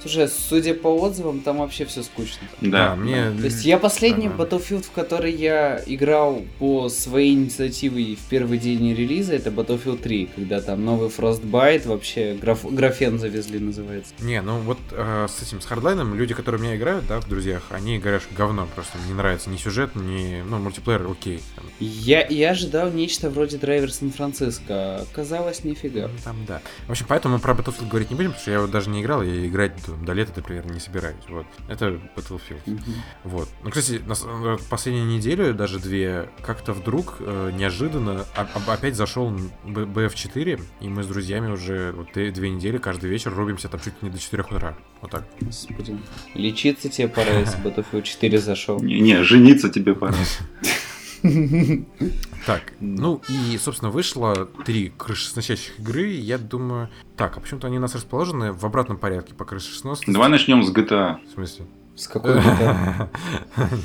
Слушай, 0.00 0.28
судя 0.28 0.74
по 0.74 0.86
отзывам, 1.00 1.40
там 1.40 1.58
вообще 1.58 1.84
все 1.84 2.04
скучно. 2.04 2.46
Да, 2.60 2.94
мне... 2.94 3.32
То 3.38 3.46
есть 3.46 3.64
я 3.64 3.76
последний 3.76 4.28
Ага. 4.28 4.44
Battlefield, 4.44 4.84
в 4.84 4.92
который 4.92 5.32
я 5.32 5.82
играл 5.84 6.44
по 6.60 6.88
своей 6.88 7.32
инициативе 7.34 8.14
в 8.14 8.20
первый 8.30 8.58
день 8.58 8.94
релиза, 8.94 9.34
это 9.34 9.50
Battlefield 9.50 9.98
3, 9.98 10.28
когда 10.36 10.60
там 10.60 10.84
новый 10.84 11.08
Frostbite, 11.08 11.88
вообще 11.88 12.34
граф- 12.40 12.72
графен 12.72 13.18
завезли, 13.18 13.58
называется. 13.58 14.12
Не, 14.20 14.42
ну 14.42 14.60
вот 14.60 14.78
э, 14.92 15.26
с 15.28 15.42
этим, 15.42 15.60
с 15.60 15.66
хардлайном, 15.66 16.14
люди, 16.14 16.34
которые 16.34 16.60
у 16.60 16.64
меня 16.64 16.76
играют, 16.76 17.04
да, 17.08 17.20
в 17.20 17.28
друзьях, 17.28 17.64
они 17.70 17.98
говорят, 17.98 18.22
что 18.22 18.32
говно 18.36 18.68
просто. 18.76 18.98
Мне 18.98 19.08
не 19.08 19.14
нравится 19.14 19.50
ни 19.50 19.56
сюжет, 19.56 19.96
ни... 19.96 20.40
Ну, 20.48 20.58
мультиплеер 20.58 21.04
окей. 21.10 21.40
Я, 21.80 22.24
я 22.28 22.50
ожидал 22.52 22.92
нечто 22.92 23.28
вроде 23.28 23.56
драйвер 23.58 23.92
Сан-Франциско, 23.92 24.98
оказалось 25.00 25.64
нифига. 25.64 26.05
Ну, 26.08 26.18
там, 26.24 26.36
да. 26.46 26.60
В 26.86 26.90
общем, 26.90 27.06
поэтому 27.08 27.34
мы 27.36 27.40
про 27.40 27.54
Battlefield 27.54 27.88
говорить 27.88 28.10
не 28.10 28.16
будем, 28.16 28.30
потому 28.30 28.42
что 28.42 28.50
я 28.50 28.60
вот 28.60 28.70
даже 28.70 28.90
не 28.90 29.02
играл, 29.02 29.22
и 29.22 29.46
играть 29.46 29.72
до, 29.86 29.92
до 29.92 30.12
лета, 30.12 30.32
например, 30.36 30.66
не 30.70 30.80
собираюсь. 30.80 31.16
Вот. 31.28 31.46
Это 31.68 32.00
Battlefield. 32.16 32.60
Мгм. 32.66 32.82
Вот. 33.24 33.48
Ну, 33.62 33.70
кстати, 33.70 34.00
на 34.06 34.14
э, 34.14 34.58
последнюю 34.70 35.06
неделю, 35.06 35.54
даже 35.54 35.78
две, 35.78 36.28
как-то 36.42 36.72
вдруг 36.72 37.16
э, 37.20 37.50
неожиданно 37.54 38.24
а- 38.34 38.48
опять 38.66 38.96
зашел 38.96 39.30
Б- 39.64 39.84
BF4, 39.84 40.60
и 40.80 40.88
мы 40.88 41.02
с 41.02 41.06
друзьями 41.06 41.50
уже 41.50 41.92
вот 41.92 42.08
две, 42.14 42.30
две 42.30 42.50
недели 42.50 42.78
каждый 42.78 43.10
вечер 43.10 43.34
рубимся 43.34 43.68
там 43.68 43.80
чуть 43.80 43.94
ли 44.02 44.08
не 44.08 44.10
до 44.10 44.18
4 44.18 44.42
утра. 44.50 44.76
Вот 45.00 45.10
так. 45.10 45.24
Господи. 45.40 45.98
Лечиться 46.34 46.88
тебе 46.88 47.08
пора, 47.08 47.32
если 47.40 47.58
Battlefield 47.62 48.02
4 48.02 48.38
зашел. 48.38 48.82
Не, 48.82 49.00
не, 49.00 49.22
жениться 49.22 49.68
тебе 49.68 49.94
пора. 49.94 50.14
Так, 52.46 52.74
ну 52.80 53.20
и, 53.28 53.58
собственно, 53.58 53.90
вышло 53.90 54.46
три 54.64 54.92
крышесносящих 54.96 55.80
игры, 55.80 56.08
я 56.10 56.38
думаю... 56.38 56.88
Так, 57.16 57.36
а 57.36 57.40
почему-то 57.40 57.66
они 57.66 57.78
у 57.78 57.80
нас 57.80 57.94
расположены 57.94 58.52
в 58.52 58.64
обратном 58.64 58.98
порядке 58.98 59.34
по 59.34 59.44
крышесносности. 59.44 60.10
Давай 60.10 60.28
начнем 60.28 60.62
с 60.62 60.72
GTA. 60.72 61.18
В 61.26 61.34
смысле? 61.34 61.66
С 61.96 62.08
какой 62.08 62.34
GTA? 62.36 63.08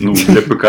Ну, 0.01 0.13
для 0.13 0.41
ПК. 0.41 0.65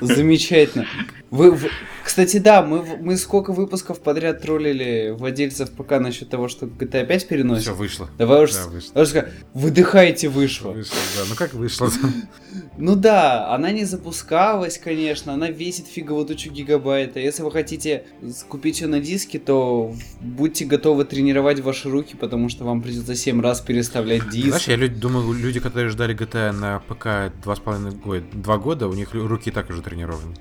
Замечательно. 0.00 0.86
Вы, 1.30 1.52
вы- 1.52 1.70
Кстати, 2.04 2.38
да, 2.38 2.62
мы, 2.62 2.82
мы 3.00 3.16
сколько 3.16 3.52
выпусков 3.52 4.00
подряд 4.00 4.42
троллили 4.42 5.14
владельцев 5.16 5.70
ПК 5.70 5.92
насчет 6.00 6.28
того, 6.28 6.48
что 6.48 6.66
GTA 6.66 7.06
5 7.06 7.20
Все 7.20 7.28
переносит. 7.28 7.68
вышло. 7.76 8.10
Давай 8.18 8.42
уж, 8.44 8.52
Да, 8.52 8.66
вышло. 8.66 8.92
давай 8.94 9.06
уж 9.22 9.24
выдыхайте 9.54 10.28
вышло. 10.28 10.70
Вышло, 10.72 10.96
да. 11.16 11.22
Ну 11.28 11.34
как 11.36 11.54
вышло? 11.54 11.88
Ну 12.76 12.96
да, 12.96 13.54
она 13.54 13.70
не 13.70 13.84
запускалась, 13.84 14.76
конечно, 14.78 15.32
она 15.34 15.50
весит 15.50 15.86
фигово 15.86 16.24
тучу 16.24 16.50
гигабайта. 16.50 17.20
Если 17.20 17.42
вы 17.42 17.52
хотите 17.52 18.04
купить 18.48 18.80
ее 18.80 18.88
на 18.88 18.98
диске, 19.00 19.38
то 19.38 19.94
будьте 20.20 20.64
готовы 20.64 21.04
тренировать 21.04 21.60
ваши 21.60 21.88
руки, 21.88 22.16
потому 22.16 22.48
что 22.48 22.64
вам 22.64 22.82
придется 22.82 23.14
7 23.14 23.40
раз 23.40 23.60
переставлять 23.60 24.28
диск. 24.30 24.48
Знаешь, 24.48 24.68
я 24.68 24.76
лю- 24.76 24.88
думаю, 24.88 25.32
люди, 25.32 25.60
которые 25.60 25.90
ждали 25.90 26.09
GTA 26.14 26.52
на 26.52 26.78
ПК 26.80 27.32
два 27.42 27.56
с 27.56 27.58
половиной 27.60 27.92
года, 27.92 28.24
два 28.32 28.58
года, 28.58 28.88
у 28.88 28.92
них 28.94 29.08
руки 29.14 29.50
так 29.50 29.70
уже 29.70 29.82
тренированы. 29.82 30.34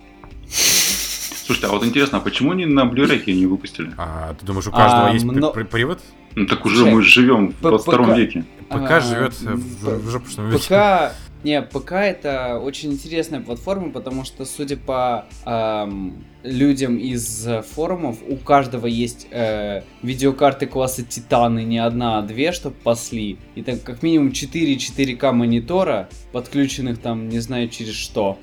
Слушайте, 0.47 1.67
а 1.67 1.71
вот 1.71 1.83
интересно, 1.85 2.19
а 2.19 2.21
почему 2.21 2.51
они 2.51 2.65
на 2.65 2.81
Blu-ray 2.81 3.31
не 3.33 3.45
выпустили? 3.47 3.91
А 3.97 4.35
ты 4.39 4.45
думаешь, 4.45 4.67
у 4.67 4.71
каждого 4.71 5.07
А, 5.07 5.13
есть 5.13 5.25
при- 5.53 5.63
привод? 5.63 5.99
Ну 6.35 6.45
так 6.45 6.63
уже 6.65 6.77
Слушай, 6.77 6.93
мы 6.93 7.01
живем 7.01 7.47
в 7.49 7.53
П- 7.55 7.69
22 7.69 8.03
ПК. 8.05 8.17
веке. 8.17 8.45
ПК 8.69 8.91
А, 8.91 8.99
живет 9.01 9.33
в, 9.33 9.85
в 10.05 10.09
жопушном 10.11 10.49
веке. 10.49 10.63
ПК... 10.63 11.15
Не, 11.43 11.61
ПК 11.61 11.93
это 11.93 12.59
очень 12.59 12.91
интересная 12.91 13.39
платформа, 13.39 13.91
потому 13.91 14.25
что, 14.25 14.43
судя 14.45 14.75
по 14.75 15.25
ам, 15.45 16.23
людям 16.43 16.97
из 16.97 17.47
форумов, 17.73 18.17
у 18.27 18.35
каждого 18.35 18.87
есть 18.87 19.27
э, 19.31 19.83
видеокарты 20.03 20.65
класса 20.67 21.03
Титаны, 21.03 21.63
не 21.63 21.77
одна, 21.77 22.19
а 22.19 22.21
две, 22.23 22.51
чтобы 22.51 22.75
пасли. 22.83 23.37
И 23.55 23.61
так 23.61 23.83
как 23.83 24.03
минимум 24.03 24.31
4 24.33 24.75
4К 24.75 25.31
монитора, 25.31 26.09
подключенных 26.33 26.99
там 26.99 27.29
не 27.29 27.39
знаю 27.39 27.69
через 27.69 27.93
что. 27.95 28.37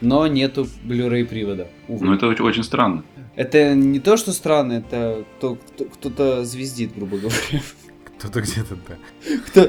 Но 0.00 0.26
нету 0.26 0.66
Blu-ray 0.84 1.24
привода. 1.24 1.68
увы. 1.88 2.04
Ну 2.06 2.14
это 2.14 2.26
очень, 2.28 2.44
очень 2.44 2.62
странно. 2.62 3.04
Это 3.36 3.74
не 3.74 3.98
то, 4.00 4.16
что 4.18 4.32
странно, 4.32 4.74
это 4.74 5.24
кто- 5.38 5.56
кто- 5.56 5.84
кто-то 5.86 6.44
звездит, 6.44 6.94
грубо 6.94 7.16
говоря. 7.18 7.62
Кто-то 8.22 8.40
где-то, 8.40 8.76
да. 8.88 8.96
Кто, 9.48 9.68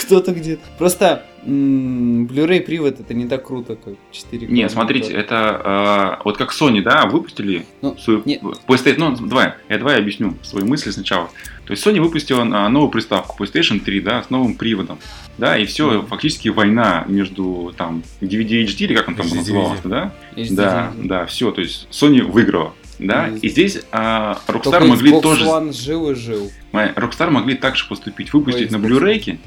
кто-то 0.00 0.32
где-то. 0.32 0.62
Просто 0.76 1.24
м, 1.44 2.26
Blu-ray 2.26 2.60
привод 2.60 2.98
это 2.98 3.14
не 3.14 3.28
так 3.28 3.46
круто, 3.46 3.76
как 3.76 3.94
4 4.10 4.48
Не, 4.48 4.68
смотрите, 4.68 5.12
это 5.12 6.18
э, 6.18 6.22
вот 6.24 6.36
как 6.36 6.50
Sony, 6.52 6.82
да, 6.82 7.06
выпустили 7.06 7.64
Ну, 7.80 7.96
свою 7.96 8.22
не- 8.24 8.38
PlayStation. 8.66 8.94
Ну, 8.98 9.26
давай, 9.28 9.54
я 9.68 9.78
давай 9.78 9.98
объясню 9.98 10.34
свои 10.42 10.64
мысли 10.64 10.90
сначала. 10.90 11.30
То 11.64 11.72
есть 11.74 11.86
Sony 11.86 12.00
выпустила 12.00 12.42
а, 12.42 12.68
новую 12.68 12.90
приставку 12.90 13.40
PlayStation 13.40 13.78
3, 13.78 14.00
да, 14.00 14.24
с 14.24 14.30
новым 14.30 14.56
приводом. 14.56 14.98
Да, 15.38 15.56
и 15.56 15.64
все, 15.64 15.88
Мгм. 15.98 16.06
фактически 16.08 16.48
война 16.48 17.04
между 17.06 17.72
там 17.78 18.02
DVD 18.20 18.64
HD, 18.64 18.84
или 18.86 18.94
как 18.94 19.06
он 19.08 19.14
там 19.14 19.26
HD, 19.26 19.36
назывался, 19.36 19.88
да? 19.88 20.12
HD. 20.36 20.54
Да, 20.56 20.92
да, 20.96 21.26
все, 21.26 21.52
то 21.52 21.60
есть 21.60 21.86
Sony 21.92 22.20
выиграла. 22.22 22.74
Да, 23.02 23.28
и 23.28 23.48
здесь 23.48 23.80
а, 23.90 24.38
Только 24.46 24.68
Rockstar 24.70 24.86
могли 24.86 25.12
Xbox 25.12 25.22
тоже, 25.22 25.44
One 25.46 25.72
жил 25.72 26.10
и 26.10 26.14
жил. 26.14 26.50
Rockstar 26.72 27.30
могли 27.30 27.54
так 27.54 27.76
же 27.76 27.86
поступить, 27.88 28.32
выпустить 28.32 28.72
Ой, 28.72 28.78
на 28.78 28.84
Blu-ray, 28.84 29.38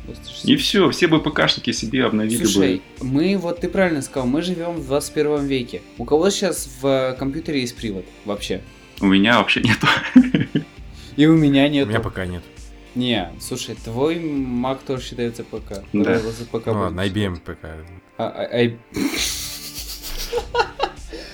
и 0.43 0.56
все, 0.58 0.89
все 0.91 1.08
бы 1.08 1.20
ПКшники 1.22 1.72
себе 1.72 2.06
обновили 2.06 2.43
Слушай, 2.43 2.82
бы. 2.99 3.06
мы, 3.08 3.38
вот 3.38 3.62
ты 3.62 3.70
правильно 3.70 4.01
сказал, 4.01 4.28
мы 4.28 4.41
живем 4.41 4.74
в 4.74 4.86
21 4.86 5.45
веке. 5.45 5.82
У 5.97 6.06
кого 6.06 6.30
сейчас 6.30 6.70
в 6.82 6.88
э, 6.88 7.14
компьютере 7.18 7.62
есть 7.62 7.76
привод 7.76 8.06
вообще? 8.26 8.62
У 9.01 9.06
меня 9.06 9.39
вообще 9.39 9.62
нету. 9.62 9.88
И 11.16 11.26
у 11.28 11.36
меня 11.36 11.66
У 11.66 11.70
нет. 11.70 11.88
меня 11.88 11.99
пока 11.99 12.26
нет. 12.26 12.43
Не, 12.95 13.30
слушай, 13.41 13.76
твой 13.76 14.16
Mac 14.16 14.80
тоже 14.88 15.03
считается 15.03 15.43
ПК. 15.43 15.84
Да. 15.93 16.20
ПК 16.51 16.68
Ну 16.68 16.80
ладно, 16.80 17.01
IBM 17.01 17.39
ПК. 17.39 17.66
А- 18.18 18.30
а- 18.30 18.64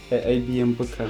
IBM 0.10 0.76
ПК. 0.76 1.02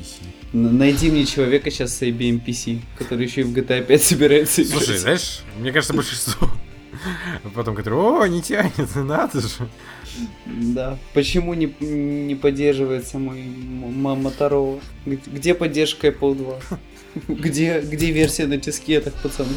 PC. 0.00 0.26
Найди 0.52 1.10
мне 1.10 1.24
человека 1.26 1.70
сейчас 1.70 1.96
с 1.96 2.02
IBM 2.02 2.44
PC, 2.44 2.80
который 2.98 3.26
еще 3.26 3.42
и 3.42 3.44
в 3.44 3.52
GTA 3.56 3.84
5 3.84 4.02
собирается 4.02 4.62
играть. 4.62 4.78
Слушай, 4.84 4.98
знаешь, 4.98 5.40
мне 5.58 5.70
кажется, 5.72 5.94
большинство 5.94 6.50
потом 7.54 7.76
которые, 7.76 8.00
о, 8.00 8.26
не 8.26 8.42
тянет, 8.42 8.74
надо 8.96 9.40
же. 9.40 9.48
Да. 10.46 10.98
Почему 11.14 11.54
не, 11.54 11.72
не 11.80 12.34
поддерживается 12.34 13.18
мой 13.18 13.40
м- 13.40 14.06
м- 14.06 14.26
Motorola? 14.26 14.80
Г- 15.06 15.18
Где 15.26 15.54
поддержка 15.54 16.08
Apple 16.08 16.34
2? 16.34 16.78
Где, 17.28 17.80
где 17.80 18.10
версия 18.12 18.46
на 18.46 18.56
дискетах, 18.56 19.14
пацаны? 19.14 19.48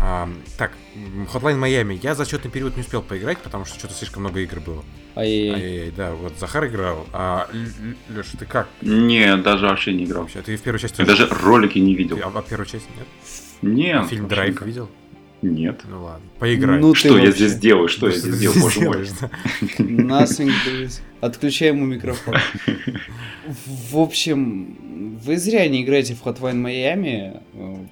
А, 0.00 0.28
так, 0.58 0.72
Hotline 1.32 1.58
Miami. 1.58 1.98
Я 2.02 2.14
за 2.14 2.24
счетный 2.26 2.50
период 2.50 2.76
не 2.76 2.82
успел 2.82 3.00
поиграть, 3.02 3.38
потому 3.38 3.64
что 3.64 3.78
что-то 3.78 3.94
слишком 3.94 4.22
много 4.22 4.40
игр 4.40 4.60
было. 4.60 4.84
Ай-яй-яй. 5.16 5.92
Да, 5.96 6.12
вот 6.12 6.34
Захар 6.38 6.66
играл. 6.66 7.06
А 7.12 7.48
Леш, 8.10 8.26
ты 8.38 8.44
как 8.46 8.68
Не, 8.82 9.36
даже 9.36 9.66
вообще 9.66 9.92
не 9.94 10.04
играл. 10.04 10.22
вообще? 10.22 10.42
Ты 10.42 10.56
в 10.56 10.60
первой 10.60 10.78
части... 10.78 11.00
Я 11.00 11.06
даже 11.06 11.28
ролики 11.28 11.78
не 11.78 11.94
видел. 11.94 12.18
А, 12.22 12.32
а 12.34 12.42
первую 12.42 12.66
часть 12.66 12.86
нет? 12.98 13.06
Нет. 13.62 14.06
Фильм 14.08 14.28
Драйв 14.28 14.54
никак. 14.54 14.66
видел? 14.66 14.90
Нет. 15.42 15.82
Ну 15.88 16.02
ладно. 16.04 16.26
Поиграй. 16.38 16.80
Ну, 16.80 16.94
Что 16.94 17.08
я 17.18 17.26
вообще- 17.26 17.32
здесь 17.32 17.54
делаю? 17.58 17.88
Что 17.88 18.08
я 18.08 18.12
Ну, 18.14 18.18
здесь 18.18 18.34
ты 18.34 18.40
делаю, 18.40 18.60
боже 18.60 18.80
мой? 18.80 19.02
Nothing 19.78 20.52
doing. 21.24 21.28
Отключай 21.28 21.68
ему 21.68 21.84
микрофон. 21.86 22.34
В 23.90 23.98
общем, 23.98 25.18
вы 25.22 25.36
зря 25.36 25.68
не 25.68 25.82
играете 25.82 26.14
в 26.14 26.24
Hotline 26.26 26.62
Miami. 26.62 27.40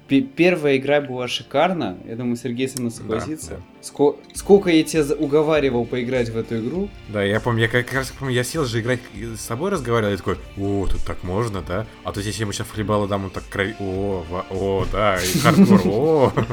П- 0.07 0.21
Первая 0.21 0.77
игра 0.77 0.99
была 1.01 1.27
шикарна. 1.27 1.97
Я 2.07 2.15
думаю, 2.15 2.35
Сергей 2.37 2.67
со 2.67 2.79
мной 2.79 2.91
согласится. 2.91 3.49
да. 3.51 3.57
Ско- 3.81 4.15
Сколько 4.33 4.69
я 4.71 4.81
тебя 4.83 5.03
уговаривал 5.15 5.85
поиграть 5.85 6.29
в 6.29 6.37
эту 6.37 6.59
игру. 6.59 6.89
Да, 7.09 7.23
я 7.23 7.39
помню, 7.39 7.63
я 7.63 7.67
как 7.67 7.91
раз 7.93 8.11
помню, 8.11 8.33
я 8.33 8.43
сел 8.43 8.65
же 8.65 8.79
играть 8.81 8.99
с 9.15 9.41
собой 9.41 9.71
разговаривал, 9.71 10.11
я 10.11 10.17
такой, 10.17 10.37
о, 10.57 10.87
тут 10.89 11.01
так 11.05 11.23
можно, 11.23 11.61
да? 11.61 11.85
А 12.03 12.11
то 12.11 12.19
если 12.21 12.39
я 12.39 12.43
ему 12.43 12.53
сейчас 12.53 12.67
хлебало 12.69 13.07
дам, 13.07 13.25
он 13.25 13.29
так 13.29 13.43
крови, 13.49 13.75
о, 13.79 14.23
о, 14.49 14.85
да, 14.91 15.17
и 15.21 15.37
хардкор, 15.39 15.81
о. 15.85 16.33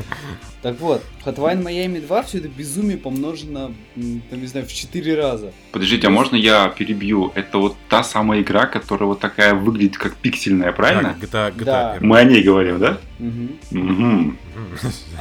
Так 0.63 0.79
вот, 0.81 1.03
Hotline 1.25 1.63
Miami 1.63 2.03
2 2.07 2.23
все 2.25 2.37
это 2.37 2.49
безумие 2.49 2.99
помножено, 2.99 3.73
там, 3.95 4.41
не 4.43 4.47
знаю, 4.47 4.67
в 4.67 4.73
4 4.73 5.15
раза. 5.15 5.53
Подождите, 5.73 6.09
а 6.09 6.11
можно 6.11 6.37
я 6.37 6.70
перебью? 6.71 7.33
Это 7.35 7.59
вот 7.59 7.77
та 7.89 8.03
самая 8.03 8.41
игра, 8.41 8.67
которая 8.67 9.07
вот 9.09 9.21
такая 9.21 9.55
выглядит 9.55 9.99
как 9.99 10.15
пиксельная, 10.17 10.73
правильно? 10.73 11.17
Да, 11.21 11.27
GTA, 11.27 11.53
GTA 11.57 11.65
Да. 11.65 11.99
Мы 12.01 12.19
о 12.19 12.25
ней 12.25 12.43
говорим, 12.43 12.79
да? 12.79 12.99
Мгм. 13.19 13.57
Мгм. 13.71 14.39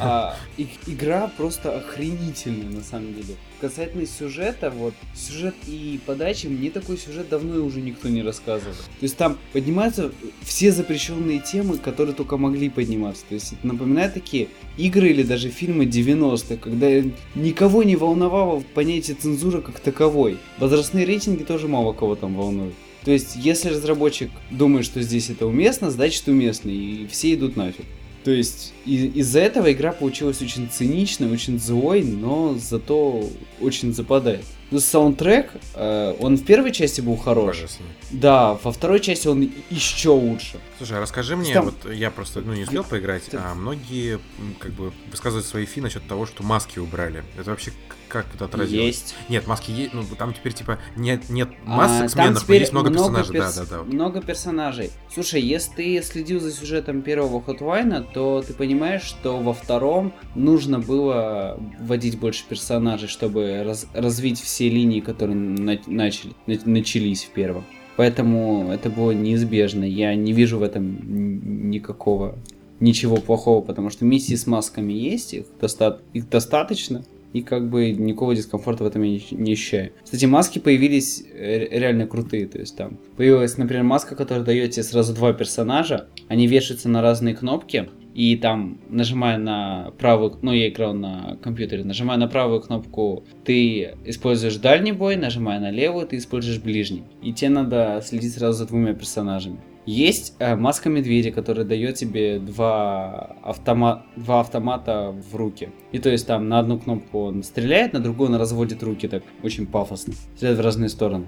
А, 0.00 0.34
и- 0.56 0.68
игра 0.86 1.28
просто 1.36 1.76
охренительная 1.76 2.70
на 2.70 2.82
самом 2.82 3.14
деле. 3.14 3.36
Касательно 3.60 4.06
сюжета, 4.06 4.70
вот 4.70 4.94
сюжет 5.14 5.54
и 5.66 6.00
подачи, 6.06 6.46
мне 6.46 6.70
такой 6.70 6.96
сюжет 6.96 7.28
давно 7.28 7.56
и 7.56 7.58
уже 7.58 7.82
никто 7.82 8.08
не 8.08 8.22
рассказывал. 8.22 8.72
То 8.72 9.02
есть 9.02 9.18
там 9.18 9.36
поднимаются 9.52 10.12
все 10.42 10.72
запрещенные 10.72 11.40
темы, 11.40 11.76
которые 11.76 12.14
только 12.14 12.38
могли 12.38 12.70
подниматься. 12.70 13.22
То 13.28 13.34
есть 13.34 13.52
это 13.52 13.66
напоминает 13.66 14.14
такие 14.14 14.48
игры 14.78 15.10
или 15.10 15.22
даже 15.22 15.50
фильмы 15.50 15.84
90-х, 15.84 16.56
когда 16.56 16.88
никого 17.34 17.82
не 17.82 17.96
волновало 17.96 18.64
понятие 18.72 19.14
цензуры 19.16 19.60
как 19.60 19.78
таковой. 19.80 20.38
Возрастные 20.58 21.04
рейтинги 21.04 21.42
тоже 21.42 21.68
мало 21.68 21.92
кого 21.92 22.14
там 22.16 22.36
волнуют. 22.36 22.74
То 23.04 23.10
есть, 23.10 23.36
если 23.36 23.68
разработчик 23.68 24.30
думает, 24.50 24.86
что 24.86 25.02
здесь 25.02 25.28
это 25.28 25.46
уместно, 25.46 25.90
значит 25.90 26.26
уместно, 26.28 26.70
и 26.70 27.06
все 27.08 27.34
идут 27.34 27.56
нафиг. 27.56 27.84
То 28.24 28.30
есть 28.30 28.74
и- 28.84 29.06
из-за 29.14 29.40
этого 29.40 29.72
игра 29.72 29.92
получилась 29.92 30.42
очень 30.42 30.68
циничной, 30.70 31.30
очень 31.30 31.58
злой, 31.58 32.02
но 32.02 32.54
зато 32.58 33.26
очень 33.60 33.92
западает. 33.94 34.44
Ну, 34.70 34.78
саундтрек, 34.78 35.50
э, 35.74 36.14
он 36.20 36.36
в 36.36 36.44
первой 36.44 36.70
части 36.72 37.00
был 37.00 37.16
хорош. 37.16 37.64
Да, 38.12 38.54
во 38.62 38.70
второй 38.72 39.00
части 39.00 39.26
он 39.26 39.52
еще 39.68 40.10
лучше. 40.10 40.60
Слушай, 40.78 40.98
а 40.98 41.00
расскажи 41.00 41.36
мне, 41.36 41.52
Там- 41.52 41.64
вот 41.66 41.92
я 41.92 42.10
просто 42.10 42.40
ну, 42.40 42.54
не 42.54 42.62
успел 42.62 42.84
поиграть, 42.84 43.24
Ты- 43.24 43.36
а 43.38 43.54
многие 43.54 44.20
как 44.60 44.70
бы 44.72 44.92
высказывают 45.10 45.46
свои 45.46 45.66
фи 45.66 45.80
насчет 45.80 46.06
того, 46.06 46.26
что 46.26 46.44
маски 46.44 46.78
убрали. 46.78 47.24
Это 47.38 47.50
вообще 47.50 47.72
как 48.08 48.26
это 48.34 48.46
отразилось? 48.46 48.86
Есть. 48.86 49.14
Нет, 49.28 49.46
маски 49.46 49.70
есть, 49.70 49.94
ну 49.94 50.02
там 50.18 50.34
теперь 50.34 50.52
типа 50.52 50.78
нет, 50.96 51.28
нет 51.30 51.48
А, 51.64 51.76
масок 51.76 52.10
там 52.16 52.36
сменных, 52.36 52.48
но 52.48 52.54
есть 52.54 52.72
много, 52.72 52.90
персонажей. 52.90 53.32
перс- 53.32 53.54
Да, 53.54 53.64
да, 53.64 53.76
да. 53.78 53.82
Много 53.84 54.20
персонажей. 54.20 54.90
Слушай, 55.14 55.42
если 55.42 55.72
ты 55.74 56.02
следил 56.02 56.40
за 56.40 56.50
сюжетом 56.50 57.02
первого 57.02 57.40
Хотвайна, 57.40 58.02
то 58.02 58.42
ты 58.44 58.52
понимаешь, 58.52 59.02
что 59.02 59.38
во 59.38 59.52
втором 59.54 60.12
нужно 60.34 60.80
было 60.80 61.56
вводить 61.78 62.18
больше 62.18 62.42
персонажей, 62.48 63.08
чтобы 63.08 63.42
раз- 63.62 63.86
развить 63.94 64.40
все 64.40 64.68
линии, 64.68 65.00
которые 65.00 65.36
на- 65.36 65.78
начали, 65.86 66.32
на- 66.46 66.58
начались 66.64 67.24
в 67.24 67.30
первом. 67.30 67.64
Поэтому 67.96 68.70
это 68.72 68.88
было 68.88 69.10
неизбежно. 69.10 69.84
Я 69.84 70.14
не 70.14 70.32
вижу 70.32 70.58
в 70.58 70.62
этом 70.62 71.70
никакого 71.70 72.36
ничего 72.80 73.16
плохого, 73.16 73.60
потому 73.60 73.90
что 73.90 74.04
миссии 74.04 74.34
с 74.34 74.46
масками 74.46 74.92
есть, 74.92 75.34
их, 75.34 75.44
доста- 75.60 76.00
их 76.14 76.28
достаточно. 76.30 77.04
И 77.32 77.42
как 77.42 77.68
бы 77.68 77.92
никакого 77.92 78.34
дискомфорта 78.34 78.84
в 78.84 78.86
этом 78.86 79.02
я 79.02 79.20
не, 79.30 79.52
ощущаю. 79.52 79.92
Кстати, 80.02 80.24
маски 80.24 80.58
появились 80.58 81.22
э, 81.32 81.78
реально 81.78 82.06
крутые. 82.06 82.46
То 82.46 82.58
есть 82.58 82.76
там 82.76 82.98
появилась, 83.16 83.56
например, 83.56 83.84
маска, 83.84 84.16
которая 84.16 84.44
дает 84.44 84.72
тебе 84.72 84.82
сразу 84.82 85.14
два 85.14 85.32
персонажа. 85.32 86.08
Они 86.28 86.46
вешаются 86.46 86.88
на 86.88 87.02
разные 87.02 87.34
кнопки. 87.34 87.88
И 88.14 88.36
там, 88.36 88.80
нажимая 88.88 89.38
на 89.38 89.92
правую, 89.98 90.36
ну 90.42 90.52
я 90.52 90.68
играл 90.68 90.94
на 90.94 91.38
компьютере, 91.42 91.84
нажимая 91.84 92.18
на 92.18 92.26
правую 92.26 92.60
кнопку, 92.60 93.24
ты 93.44 93.94
используешь 94.04 94.56
дальний 94.56 94.90
бой, 94.90 95.14
нажимая 95.14 95.60
на 95.60 95.70
левую, 95.70 96.08
ты 96.08 96.16
используешь 96.16 96.60
ближний. 96.60 97.04
И 97.22 97.32
тебе 97.32 97.50
надо 97.50 98.02
следить 98.04 98.34
сразу 98.34 98.58
за 98.58 98.66
двумя 98.66 98.94
персонажами. 98.94 99.60
Есть 99.86 100.34
э, 100.38 100.56
маска 100.56 100.88
медведя, 100.88 101.32
которая 101.32 101.64
дает 101.64 101.96
тебе 101.96 102.38
два, 102.38 103.36
автома... 103.42 104.04
два 104.16 104.40
автомата 104.40 105.14
в 105.30 105.34
руки. 105.34 105.70
И 105.92 105.98
то 105.98 106.10
есть 106.10 106.26
там 106.26 106.48
на 106.48 106.58
одну 106.58 106.78
кнопку 106.78 107.20
он 107.20 107.42
стреляет, 107.42 107.92
на 107.92 108.00
другую 108.00 108.30
он 108.30 108.36
разводит 108.36 108.82
руки 108.82 109.08
так 109.08 109.22
очень 109.42 109.66
пафосно. 109.66 110.14
Стреляет 110.36 110.58
в 110.58 110.62
разные 110.62 110.90
стороны. 110.90 111.26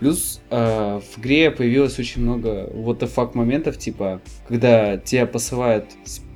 Плюс 0.00 0.40
э, 0.50 1.00
в 1.00 1.18
игре 1.18 1.50
появилось 1.50 1.98
очень 1.98 2.22
много 2.22 2.68
what 2.74 2.98
the 2.98 3.10
fuck 3.12 3.30
моментов, 3.34 3.78
типа, 3.78 4.20
когда 4.48 4.96
тебя 4.98 5.26
посылают 5.26 5.86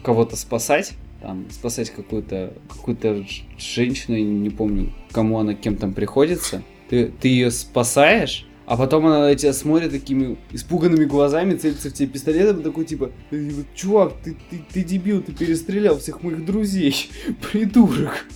кого-то 0.03 0.37
спасать, 0.37 0.93
там, 1.21 1.47
спасать 1.51 1.91
какую-то 1.91 2.55
какую-то 2.69 3.25
женщину, 3.59 4.17
я 4.17 4.25
не 4.25 4.51
помню, 4.51 4.93
кому 5.11 5.39
она 5.39 5.55
кем 5.55 5.77
там 5.77 5.93
приходится. 5.93 6.63
Ты, 6.89 7.07
ты 7.21 7.29
ее 7.29 7.51
спасаешь, 7.51 8.47
а 8.69 8.77
потом 8.77 9.07
она 9.07 9.21
на 9.21 9.35
тебя 9.35 9.55
смотрит 9.55 9.91
такими 9.91 10.37
испуганными 10.53 11.07
глазами, 11.07 11.57
целится 11.57 11.89
в 11.89 11.95
тебя 11.95 12.07
пистолетом, 12.09 12.63
такой 12.63 12.85
типа, 12.85 13.11
«Э, 13.31 13.51
чувак, 13.75 14.13
ты, 14.23 14.37
ты, 14.51 14.63
ты 14.71 14.85
дебил, 14.85 15.23
ты 15.23 15.33
перестрелял 15.33 15.99
всех 15.99 16.23
моих 16.23 16.45
друзей, 16.45 17.09
придурок. 17.51 18.27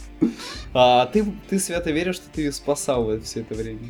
А 0.74 1.06
ты, 1.06 1.24
ты 1.48 1.58
свято 1.58 1.90
веришь, 1.90 2.16
что 2.16 2.26
ты 2.32 2.42
ее 2.42 2.52
спасал 2.52 3.20
все 3.20 3.40
это 3.40 3.54
время. 3.54 3.80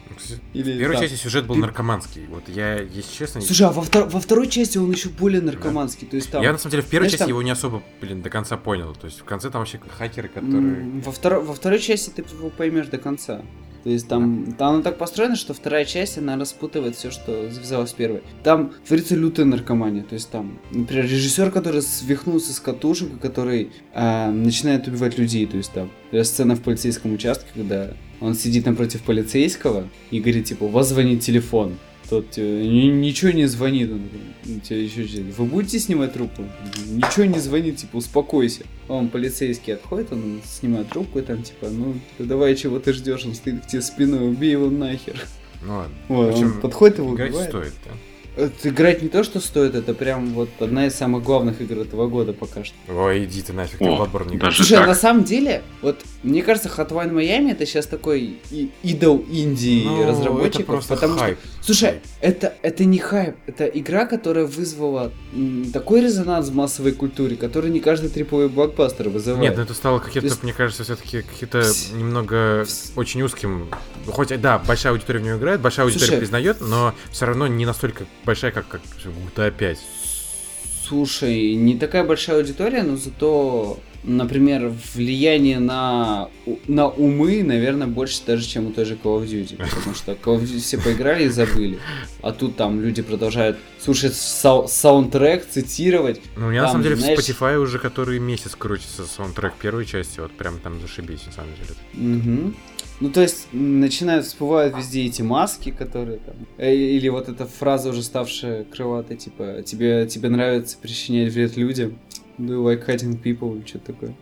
Или 0.52 0.72
В 0.74 0.78
первой 0.78 0.96
так. 0.96 1.04
части 1.08 1.22
сюжет 1.22 1.46
был 1.46 1.54
Ты- 1.54 1.60
наркоманский. 1.60 2.26
Вот 2.26 2.48
я, 2.48 2.80
если 2.80 3.12
честно, 3.12 3.40
Слушай, 3.40 3.68
а 3.68 3.70
во, 3.70 3.82
втор- 3.82 4.08
во 4.08 4.20
второй 4.20 4.48
части 4.48 4.78
он 4.78 4.90
еще 4.90 5.08
более 5.08 5.40
наркоманский, 5.40 6.06
то 6.08 6.16
есть 6.16 6.30
там... 6.30 6.42
я 6.42 6.52
на 6.52 6.58
самом 6.58 6.72
деле 6.72 6.82
в 6.82 6.86
первой 6.86 7.04
знаешь, 7.04 7.12
части 7.12 7.20
там- 7.22 7.28
его 7.28 7.42
не 7.42 7.50
особо, 7.50 7.82
блин, 8.00 8.22
до 8.22 8.30
конца 8.30 8.56
понял. 8.56 8.94
То 8.94 9.06
есть 9.06 9.20
в 9.20 9.24
конце 9.24 9.50
там 9.50 9.60
вообще 9.60 9.80
хакеры, 9.98 10.28
которые... 10.28 11.00
Во, 11.04 11.12
второй, 11.12 11.44
во 11.44 11.54
второй 11.54 11.78
части 11.78 12.10
ты 12.10 12.24
его 12.36 12.50
поймешь 12.50 12.86
до 12.86 12.98
конца. 12.98 13.42
То 13.84 13.90
есть 13.90 14.06
там, 14.06 14.52
там 14.52 14.74
оно 14.74 14.82
так 14.82 14.96
построено, 14.96 15.34
что 15.34 15.54
вторая 15.54 15.84
часть, 15.84 16.16
она 16.16 16.36
распутывает 16.36 16.94
все, 16.94 17.10
что 17.10 17.50
завязалось 17.50 17.92
в 17.92 17.96
первой. 17.96 18.22
Там 18.44 18.72
творится 18.86 19.16
лютая 19.16 19.44
наркомания. 19.44 20.04
То 20.04 20.14
есть 20.14 20.30
там, 20.30 20.60
например, 20.70 21.04
режиссер, 21.06 21.50
который 21.50 21.82
свихнулся 21.82 22.52
с 22.52 22.60
катушек, 22.60 23.18
который 23.20 23.72
а, 23.92 24.30
начинает 24.30 24.86
убивать 24.86 25.18
людей. 25.18 25.46
То 25.46 25.56
есть 25.56 25.72
там 25.72 25.90
сцена 26.22 26.54
в 26.54 26.60
полицейском 26.72 27.12
участке, 27.12 27.46
когда 27.54 27.92
он 28.20 28.34
сидит 28.34 28.66
напротив 28.66 29.02
полицейского 29.02 29.88
и 30.10 30.20
говорит, 30.20 30.46
типа, 30.46 30.64
у 30.64 30.68
вас 30.68 30.88
звонит 30.88 31.20
телефон. 31.20 31.76
Тот 32.08 32.36
«Ни- 32.36 32.90
ничего 32.90 33.30
не 33.30 33.46
звонит. 33.46 33.90
Он 33.90 34.02
«Ну, 34.44 34.60
тебе 34.60 34.84
еще 34.84 35.06
что, 35.06 35.22
Вы 35.38 35.44
будете 35.46 35.78
снимать 35.78 36.12
трубку? 36.12 36.44
Ничего 36.86 37.24
не 37.24 37.38
звонит, 37.38 37.76
типа, 37.76 37.96
успокойся. 37.96 38.64
Он 38.88 39.08
полицейский 39.08 39.74
отходит, 39.74 40.12
он 40.12 40.40
снимает 40.44 40.88
трубку 40.90 41.20
и 41.20 41.22
там, 41.22 41.42
типа, 41.42 41.68
ну, 41.70 41.94
давай, 42.18 42.54
чего 42.56 42.78
ты 42.80 42.92
ждешь? 42.92 43.24
Он 43.24 43.34
стоит 43.34 43.62
к 43.64 43.66
тебе 43.66 43.80
спиной, 43.82 44.28
убей 44.28 44.50
его 44.50 44.68
нахер. 44.68 45.14
Ну 45.64 45.76
ладно. 45.76 45.94
Вот, 46.08 46.26
В 46.26 46.30
общем, 46.32 46.46
он 46.56 46.60
подходит 46.60 46.98
его 46.98 47.14
Играть 47.14 47.30
убивает. 47.30 47.48
стоит, 47.50 47.72
да? 47.86 48.42
Это 48.44 48.68
играть 48.70 49.02
не 49.02 49.08
то, 49.08 49.24
что 49.24 49.40
стоит, 49.40 49.74
это 49.74 49.92
прям 49.94 50.32
вот 50.32 50.48
одна 50.60 50.86
из 50.86 50.94
самых 50.94 51.22
главных 51.22 51.60
игр 51.60 51.78
этого 51.80 52.08
года 52.08 52.32
пока 52.32 52.64
что. 52.64 52.74
Ой, 52.88 53.24
иди 53.24 53.42
ты 53.42 53.52
нафиг, 53.52 53.78
ты 53.78 53.84
О, 53.84 53.88
Bloodborne 54.06 54.30
не 54.32 54.36
даже 54.38 54.38
играешь. 54.38 54.56
Слушай, 54.56 54.74
а 54.74 54.78
так? 54.78 54.88
на 54.88 54.94
самом 54.94 55.24
деле, 55.24 55.62
вот 55.82 56.00
мне 56.22 56.42
кажется, 56.42 56.68
Hotline 56.68 57.12
Miami 57.12 57.50
это 57.52 57.66
сейчас 57.66 57.86
такой 57.86 58.38
идол 58.82 59.24
Индии 59.30 59.84
Ну, 59.84 60.06
разработчиков, 60.06 60.60
это 60.60 60.72
просто 60.72 60.94
потому 60.94 61.18
хайп. 61.18 61.38
что, 61.54 61.64
слушай, 61.64 62.00
это 62.20 62.54
это 62.62 62.84
не 62.84 62.98
хайп, 62.98 63.34
это 63.46 63.64
игра, 63.66 64.06
которая 64.06 64.46
вызвала 64.46 65.10
м, 65.34 65.70
такой 65.72 66.00
резонанс 66.02 66.48
в 66.50 66.54
массовой 66.54 66.92
культуре, 66.92 67.36
который 67.36 67.70
не 67.70 67.80
каждый 67.80 68.08
триповый 68.10 68.48
блокбастер 68.48 69.08
вызывает. 69.08 69.42
Нет, 69.42 69.56
ну 69.56 69.62
это 69.64 69.74
стало 69.74 69.98
каким-то, 69.98 70.28
То 70.28 70.32
есть- 70.34 70.42
мне 70.42 70.52
кажется, 70.52 70.84
все-таки 70.84 71.22
каким-то 71.22 71.58
Вс- 71.60 71.96
немного 71.96 72.66
очень 72.96 73.22
узким. 73.22 73.68
Хоть, 74.06 74.40
да, 74.40 74.58
большая 74.58 74.92
аудитория 74.92 75.20
в 75.20 75.22
него 75.24 75.38
играет, 75.38 75.60
большая 75.60 75.86
аудитория 75.86 76.06
Слушай. 76.08 76.18
признает, 76.20 76.60
но 76.60 76.94
все 77.10 77.26
равно 77.26 77.46
не 77.46 77.66
настолько 77.66 78.04
большая, 78.24 78.52
как, 78.52 78.68
как 78.68 78.80
GTA 79.36 79.50
5. 79.50 79.78
Слушай, 80.86 81.54
не 81.54 81.76
такая 81.76 82.04
большая 82.04 82.38
аудитория, 82.38 82.82
но 82.82 82.96
зато, 82.96 83.78
например, 84.05 84.72
влияние 84.94 85.59
на, 85.59 86.28
на 86.66 86.88
умы, 86.88 87.42
наверное, 87.42 87.86
больше 87.86 88.20
даже, 88.26 88.46
чем 88.46 88.66
у 88.66 88.72
той 88.72 88.84
же 88.84 88.94
Call 88.94 89.22
of 89.22 89.26
Duty. 89.28 89.57
Потому 89.57 89.94
что 89.94 90.12
Call 90.12 90.38
of 90.38 90.42
Duty 90.42 90.59
все 90.61 90.78
поиграли 90.78 91.24
и 91.24 91.28
забыли. 91.28 91.78
А 92.20 92.32
тут 92.32 92.57
там 92.57 92.80
люди 92.80 93.03
продолжают 93.03 93.59
слушать 93.80 94.14
сау- 94.14 94.66
саундтрек, 94.68 95.46
цитировать. 95.48 96.20
Ну, 96.36 96.46
у 96.46 96.50
меня 96.50 96.62
на 96.62 96.66
Там, 96.68 96.72
самом 96.72 96.84
деле 96.84 96.96
знаешь- 96.96 97.18
в 97.18 97.22
Spotify 97.28 97.57
уже 97.59 97.78
который 97.78 98.18
месяц 98.18 98.55
крутится 98.57 99.05
саундтрек 99.05 99.55
первой 99.55 99.86
части, 99.86 100.20
вот 100.20 100.32
прям 100.32 100.59
там 100.59 100.80
зашибись, 100.80 101.26
на 101.26 101.32
самом 101.32 101.50
деле. 101.55 101.76
Мгм. 101.94 102.57
Ну, 103.00 103.11
то 103.11 103.20
есть, 103.20 103.48
начинают, 103.53 104.26
всплывают 104.26 104.76
везде 104.76 105.05
эти 105.07 105.22
маски, 105.22 105.70
которые 105.72 106.18
там... 106.18 106.36
э, 106.59 106.72
Или 106.72 107.09
вот 107.09 107.28
эта 107.28 107.46
фраза, 107.46 107.88
уже 107.90 108.00
ставшая 108.03 108.62
крылатой, 108.62 109.16
типа, 109.16 109.62
тебе, 109.66 110.07
тебе 110.07 110.28
нравится 110.28 110.76
причинять 110.80 111.32
вред 111.32 111.57
людям? 111.57 111.98
Do 112.43 112.55
you 112.55 112.62
like 112.64 112.86
hurting 112.86 113.22
people? 113.22 113.57
Или 113.57 113.66
что-то 113.66 113.93
такое. 113.93 114.14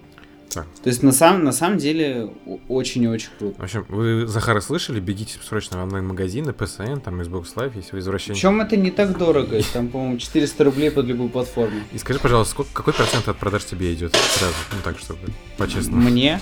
Так. 0.50 0.66
То 0.82 0.88
есть, 0.90 1.04
на, 1.04 1.12
самом, 1.12 1.44
на 1.44 1.52
самом 1.52 1.78
деле, 1.78 2.28
очень 2.68 3.04
и 3.04 3.08
очень 3.08 3.28
круто. 3.38 3.60
В 3.60 3.62
общем, 3.64 3.86
вы 3.88 4.26
Захара 4.26 4.60
слышали? 4.60 4.98
Бегите 4.98 5.38
срочно 5.46 5.78
в 5.78 5.82
онлайн-магазины, 5.84 6.50
PSN, 6.50 7.00
там 7.00 7.20
Xbox 7.20 7.54
Live, 7.54 7.72
если 7.76 7.92
вы 7.92 7.98
извращенец. 8.00 8.36
Причем 8.36 8.60
это 8.60 8.76
не 8.76 8.90
так 8.90 9.16
дорого, 9.16 9.60
там, 9.72 9.88
по-моему, 9.88 10.18
400 10.18 10.64
рублей 10.64 10.90
под 10.90 11.06
любую 11.06 11.28
платформу. 11.30 11.80
И 11.92 11.98
скажи, 11.98 12.18
пожалуйста, 12.18 12.52
сколько, 12.52 12.70
какой 12.72 12.94
процент 12.94 13.28
от 13.28 13.36
продаж 13.38 13.64
тебе 13.64 13.94
идет 13.94 14.14
сразу? 14.14 14.54
Ну 14.72 14.78
так, 14.82 14.98
чтобы 14.98 15.20
по-честному. 15.56 16.02
Мне, 16.10 16.40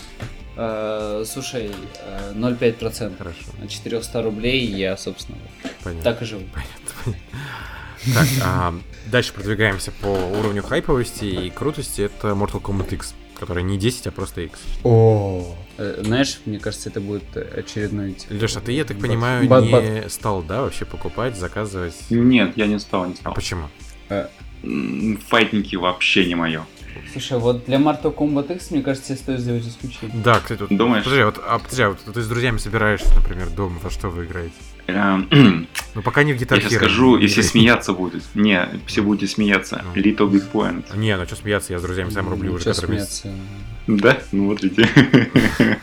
э, 0.57 1.25
слушай, 1.27 1.71
э, 2.03 2.33
0,5%. 2.35 3.19
Хорошо, 3.19 3.39
На 3.61 3.69
400 3.69 4.23
рублей 4.23 4.65
я, 4.65 4.97
собственно, 4.97 5.39
понятно. 5.85 6.03
так 6.03 6.23
и 6.23 6.25
живу. 6.25 6.45
Понятно, 6.55 6.93
понятно. 7.05 7.23
Так, 8.15 8.29
а, 8.43 8.75
дальше 9.11 9.33
продвигаемся 9.33 9.93
по 10.01 10.07
уровню 10.07 10.63
хайповости 10.63 11.25
и 11.25 11.51
крутости. 11.51 12.03
Это 12.03 12.29
Mortal 12.29 12.61
Kombat 12.61 12.93
X, 12.95 13.15
которая 13.39 13.65
не 13.65 13.79
10, 13.79 14.07
а 14.09 14.11
просто 14.11 14.43
X. 14.43 14.61
О. 14.85 15.55
Э, 15.79 16.03
Знаешь, 16.05 16.41
мне 16.45 16.59
кажется, 16.59 16.89
это 16.91 17.01
будет 17.01 17.37
очередной... 17.37 18.13
типа, 18.13 18.33
Леша, 18.33 18.61
ты, 18.61 18.73
я 18.73 18.85
так 18.85 18.97
бат- 18.99 19.07
понимаю, 19.07 19.49
бат- 19.49 19.65
не 19.65 19.71
бат. 19.73 20.13
стал, 20.13 20.43
да, 20.43 20.63
вообще 20.63 20.85
покупать, 20.85 21.37
заказывать? 21.37 21.95
Нет, 22.11 22.57
я 22.57 22.67
не 22.67 22.79
стал, 22.79 23.07
не 23.07 23.13
А 23.15 23.17
стал. 23.17 23.35
почему? 23.35 23.69
М, 24.63 25.19
Файтники 25.29 25.77
вообще 25.77 26.27
не 26.27 26.35
мое. 26.35 26.65
Слушай, 27.13 27.39
вот 27.39 27.65
для 27.67 27.77
Mortal 27.79 28.13
Kombat 28.15 28.53
X, 28.57 28.71
мне 28.73 28.83
кажется, 28.83 29.09
тебе 29.09 29.19
стоит 29.19 29.41
сделать 29.41 29.67
исключение. 29.67 30.17
Да, 30.23 30.41
кстати, 30.41 30.61
вот... 30.63 30.77
Думаешь? 30.77 31.05
Подожди, 31.05 31.23
вот, 31.25 31.41
а, 31.47 31.59
подожди, 31.59 31.83
а 31.83 31.89
вот 31.91 31.99
ты 32.13 32.21
с 32.23 32.27
друзьями 32.29 32.59
собираешься, 32.59 33.15
например, 33.15 33.51
дома, 33.51 33.79
во 33.83 33.89
что 33.91 34.09
вы 34.09 34.25
играете? 34.25 34.55
Ну, 35.95 36.03
пока 36.03 36.23
не 36.23 36.33
в 36.33 36.37
Guitar 36.37 36.57
Я 36.57 36.61
сейчас 36.61 36.75
скажу, 36.75 37.19
если 37.19 37.43
смеяться 37.43 37.93
будут. 37.93 38.23
Не, 38.35 38.69
все 38.87 39.03
будете 39.03 39.27
смеяться. 39.27 39.85
Ну. 39.85 40.01
Little 40.01 40.31
Big 40.31 40.45
Point. 40.53 40.97
Не, 40.97 41.17
ну 41.17 41.25
что 41.27 41.35
смеяться, 41.35 41.73
я 41.73 41.81
с 41.81 41.83
друзьями 41.83 42.11
сам 42.11 42.29
рублю 42.29 42.53
уже 42.53 42.67
который 42.67 42.93
месяц. 42.93 43.25
Да? 43.89 44.19
Ну 44.31 44.47
вот 44.47 44.63
видите. 44.63 44.89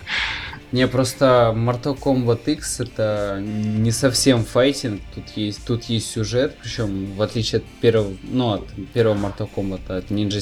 Не, 0.76 0.88
просто 0.90 1.54
Mortal 1.56 1.98
Kombat 1.98 2.42
X 2.52 2.82
это 2.82 3.42
не 3.42 3.92
совсем 3.92 4.44
файтинг, 4.44 5.02
тут 5.16 5.24
есть, 5.38 5.66
тут 5.66 5.86
есть 5.86 6.12
сюжет, 6.12 6.58
причем 6.62 7.14
в 7.16 7.22
отличие 7.22 7.60
от 7.60 7.66
первого, 7.80 8.14
ну, 8.24 8.52
от 8.56 8.68
первого 8.94 9.16
Mortal 9.16 9.50
Kombat, 9.56 9.90
от 9.90 10.12
Ninja... 10.12 10.42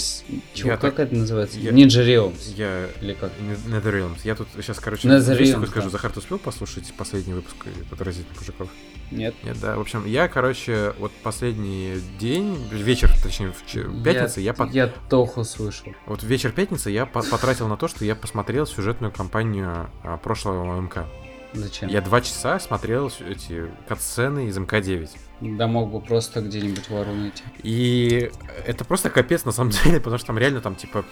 Чего, 0.55 0.71
Я 0.71 0.77
как 0.77 0.95
так- 0.95 1.05
это 1.07 1.15
называется? 1.15 1.59
я- 1.59 1.69
Ninja 1.69 2.03
Realms. 2.03 2.51
Я 2.57 2.87
Или 2.99 3.13
как? 3.13 3.31
Netherrealms. 3.67 4.21
Я 4.23 4.33
тут 4.33 4.47
сейчас, 4.55 4.79
короче, 4.79 5.07
вещь 5.07 5.49
такую 5.49 5.67
да. 5.67 5.71
скажу. 5.71 5.89
Захар, 5.91 6.09
ты 6.11 6.19
успел 6.19 6.39
послушать 6.39 6.91
последний 6.97 7.33
выпуск 7.33 7.55
«Отразительных 7.91 8.39
мужиков»? 8.39 8.69
Нет? 9.11 9.35
Нет, 9.43 9.57
да. 9.61 9.75
В 9.75 9.81
общем, 9.81 10.07
я, 10.07 10.27
короче, 10.27 10.93
вот 10.97 11.11
последний 11.21 12.01
день, 12.19 12.57
вечер, 12.71 13.11
точнее, 13.21 13.51
в 13.51 13.63
ч- 13.71 13.83
пятница, 14.03 14.41
я, 14.41 14.55
по- 14.55 14.67
Я 14.71 14.87
Тоху 14.87 15.43
слышал. 15.43 15.93
вот 16.07 16.23
вечер 16.23 16.51
пятницы 16.51 16.89
я 16.89 17.05
по- 17.05 17.21
потратил 17.21 17.67
на 17.67 17.77
то, 17.77 17.87
что 17.87 18.03
я 18.05 18.15
посмотрел 18.15 18.65
сюжетную 18.65 19.11
кампанию 19.11 19.87
а, 20.03 20.17
прошлого 20.23 20.79
МК. 20.79 21.05
Зачем? 21.53 21.89
Я 21.89 22.01
два 22.01 22.21
часа 22.21 22.59
смотрел 22.59 23.11
эти 23.27 23.69
катсцены 23.87 24.47
из 24.47 24.57
МК-9. 24.57 25.09
Да 25.57 25.67
мог 25.67 25.91
бы 25.91 26.01
просто 26.01 26.41
где-нибудь 26.41 26.89
вору 26.89 27.11
найти. 27.13 27.43
И 27.61 28.31
это 28.65 28.85
просто 28.85 29.09
капец 29.09 29.45
на 29.45 29.51
самом 29.51 29.71
деле, 29.83 29.99
потому 29.99 30.17
что 30.17 30.27
там 30.27 30.37
реально 30.39 30.61
там 30.61 30.75
типа, 30.75 31.05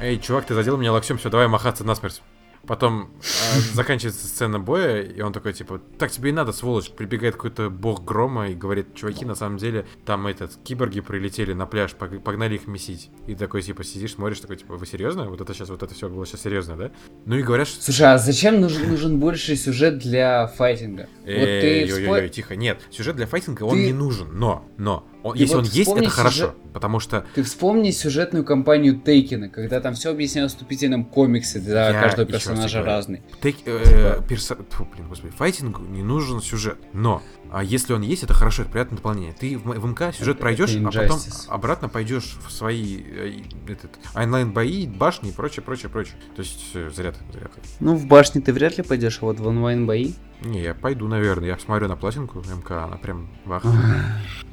эй, 0.00 0.18
чувак, 0.18 0.46
ты 0.46 0.54
задел 0.54 0.76
меня 0.78 0.92
локтем, 0.92 1.18
все, 1.18 1.28
давай 1.28 1.48
махаться 1.48 1.84
насмерть. 1.84 2.22
Потом 2.66 3.10
а, 3.20 3.60
заканчивается 3.74 4.26
сцена 4.26 4.60
боя, 4.60 5.02
и 5.02 5.20
он 5.20 5.32
такой, 5.32 5.52
типа, 5.52 5.80
так 5.98 6.10
тебе 6.10 6.30
и 6.30 6.32
надо, 6.32 6.52
сволочь. 6.52 6.90
Прибегает 6.90 7.34
какой-то 7.34 7.70
бог 7.70 8.04
грома 8.04 8.48
и 8.48 8.54
говорит, 8.54 8.94
чуваки, 8.94 9.24
на 9.24 9.34
самом 9.34 9.58
деле, 9.58 9.86
там 10.04 10.26
этот, 10.26 10.56
киборги 10.62 11.00
прилетели 11.00 11.52
на 11.52 11.66
пляж, 11.66 11.94
пог- 11.98 12.20
погнали 12.20 12.54
их 12.54 12.66
месить. 12.66 13.10
И 13.26 13.34
такой, 13.34 13.62
типа, 13.62 13.84
сидишь, 13.84 14.14
смотришь, 14.14 14.40
такой, 14.40 14.56
типа, 14.56 14.76
вы 14.76 14.86
серьезно? 14.86 15.28
Вот 15.28 15.40
это 15.40 15.52
сейчас, 15.54 15.68
вот 15.70 15.82
это 15.82 15.94
все 15.94 16.08
было 16.08 16.24
сейчас 16.24 16.42
серьезно, 16.42 16.76
да? 16.76 16.90
Ну 17.26 17.36
и 17.36 17.42
говорят, 17.42 17.68
что... 17.68 17.82
Слушай, 17.82 18.14
а 18.14 18.18
зачем 18.18 18.60
нужен, 18.60 18.88
нужен 18.88 19.18
больше 19.18 19.56
сюжет 19.56 19.98
для 19.98 20.46
файтинга? 20.46 21.08
вот 21.24 21.28
ты 21.28 22.28
тихо, 22.28 22.56
нет, 22.56 22.80
сюжет 22.90 23.16
для 23.16 23.26
файтинга, 23.26 23.64
он 23.64 23.78
не 23.78 23.92
нужен, 23.92 24.28
но, 24.32 24.68
но, 24.76 25.06
он- 25.22 25.36
если 25.36 25.54
вот 25.54 25.64
он 25.66 25.70
есть, 25.70 25.90
это 25.90 26.10
хорошо, 26.10 26.36
сюжет- 26.36 26.54
потому 26.72 27.00
что 27.00 27.24
Ты 27.34 27.42
вспомни 27.42 27.90
сюжетную 27.90 28.44
кампанию 28.44 28.96
Тейкина, 29.00 29.48
когда 29.48 29.80
там 29.80 29.94
все 29.94 30.10
объяснялось 30.10 30.52
в 30.52 30.54
вступительном 30.56 31.04
комиксе, 31.04 31.58
для 31.60 31.88
Я 31.90 32.00
каждого 32.00 32.26
персонажа 32.26 32.82
разный. 32.82 33.22
Тейк, 33.42 33.56
э, 33.64 33.82
Типа- 33.84 34.24
перса- 34.28 34.58
Тьфу, 34.70 34.86
блин, 34.94 35.08
господи, 35.08 35.32
файтингу 35.36 35.82
не 35.82 36.02
нужен 36.02 36.40
сюжет. 36.40 36.78
Но 36.92 37.22
а 37.52 37.62
если 37.62 37.92
он 37.92 38.00
есть, 38.00 38.22
это 38.22 38.32
хорошо, 38.32 38.62
это 38.62 38.70
приятное 38.70 38.96
дополнение. 38.96 39.34
Ты 39.34 39.58
в, 39.58 39.64
в 39.64 39.86
МК 39.86 40.10
сюжет 40.12 40.38
пройдешь, 40.38 40.74
а 40.74 40.90
потом 40.90 41.20
обратно 41.48 41.88
пойдешь 41.90 42.36
в 42.46 42.50
свои 42.50 43.02
э, 43.02 43.40
этот, 43.68 43.98
онлайн-бои, 44.14 44.86
башни 44.86 45.28
и 45.28 45.32
прочее, 45.32 45.62
прочее, 45.62 45.90
прочее. 45.90 46.14
То 46.34 46.40
есть 46.40 46.70
э, 46.72 46.90
зря 46.94 47.12
ты, 47.12 47.18
зря 47.30 47.48
ты. 47.48 47.60
Ну, 47.80 47.94
в 47.94 48.06
башне 48.06 48.40
ты 48.40 48.54
вряд 48.54 48.78
ли 48.78 48.84
пойдешь, 48.84 49.18
а 49.20 49.26
вот 49.26 49.38
в 49.38 49.46
онлайн-бои... 49.46 50.12
Не, 50.44 50.62
я 50.62 50.74
пойду, 50.74 51.06
наверное. 51.06 51.48
Я 51.48 51.56
посмотрю 51.56 51.88
на 51.88 51.96
платинку 51.96 52.40
МК, 52.40 52.84
она 52.84 52.96
прям 52.96 53.28
вах. 53.44 53.62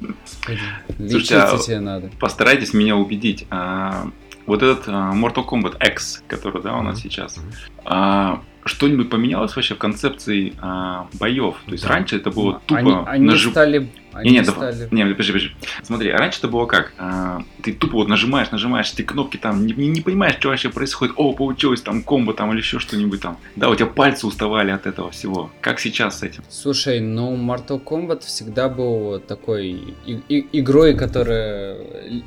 Слушайте, 0.98 1.38
а- 1.38 1.58
тебе 1.58 1.80
надо. 1.80 2.10
Постарайтесь 2.20 2.74
меня 2.74 2.96
убедить. 2.96 3.46
А, 3.50 4.10
вот 4.46 4.62
этот 4.62 4.88
а, 4.88 5.12
Mortal 5.14 5.48
Kombat 5.48 5.76
X, 5.90 6.22
который, 6.28 6.62
да, 6.62 6.76
у 6.76 6.82
нас 6.82 7.00
сейчас, 7.00 7.40
а, 7.84 8.42
что-нибудь 8.64 9.10
поменялось 9.10 9.56
вообще 9.56 9.74
в 9.74 9.78
концепции 9.78 10.52
а, 10.60 11.06
боев? 11.18 11.56
То 11.66 11.72
есть 11.72 11.84
Да. 11.84 11.90
раньше 11.90 12.16
это 12.16 12.30
было 12.30 12.60
тупо 12.66 12.78
они 12.80 12.92
они 13.06 13.26
нажим- 13.26 13.50
стали... 13.52 13.88
Они 14.12 14.30
Не, 14.30 14.38
не, 14.38 14.42
да- 14.44 14.52
стали... 14.52 14.88
не, 14.90 15.04
подожди, 15.04 15.32
подожди. 15.32 15.50
Смотри, 15.82 16.10
а 16.10 16.18
раньше 16.18 16.38
это 16.38 16.48
было 16.48 16.66
как? 16.66 16.92
А, 16.98 17.42
ты 17.62 17.72
тупо 17.72 17.94
вот 17.94 18.08
нажимаешь, 18.08 18.50
нажимаешь 18.50 18.92
эти 18.92 19.02
кнопки 19.02 19.36
там, 19.36 19.64
не, 19.66 19.72
не- 19.72 19.88
не 19.88 20.00
понимаешь, 20.00 20.36
что 20.38 20.48
вообще 20.48 20.68
происходит. 20.70 21.14
О, 21.16 21.32
получилось 21.32 21.80
там 21.80 22.02
комбо 22.02 22.34
там 22.34 22.50
или 22.52 22.58
еще 22.58 22.78
что-нибудь 22.78 23.20
там. 23.20 23.38
Да, 23.56 23.68
у 23.70 23.74
тебя 23.76 23.86
пальцы 23.86 24.26
уставали 24.26 24.70
от 24.70 24.86
этого 24.86 25.10
всего. 25.10 25.50
Как 25.60 25.78
сейчас 25.80 26.18
с 26.18 26.22
этим? 26.22 26.42
Слушай, 26.48 27.00
ну 27.00 27.36
Mortal 27.36 27.82
Kombat 27.82 28.20
всегда 28.24 28.68
был 28.68 29.20
такой 29.20 29.68
и- 30.06 30.20
и- 30.28 30.46
игрой, 30.60 30.94
которая 30.96 31.76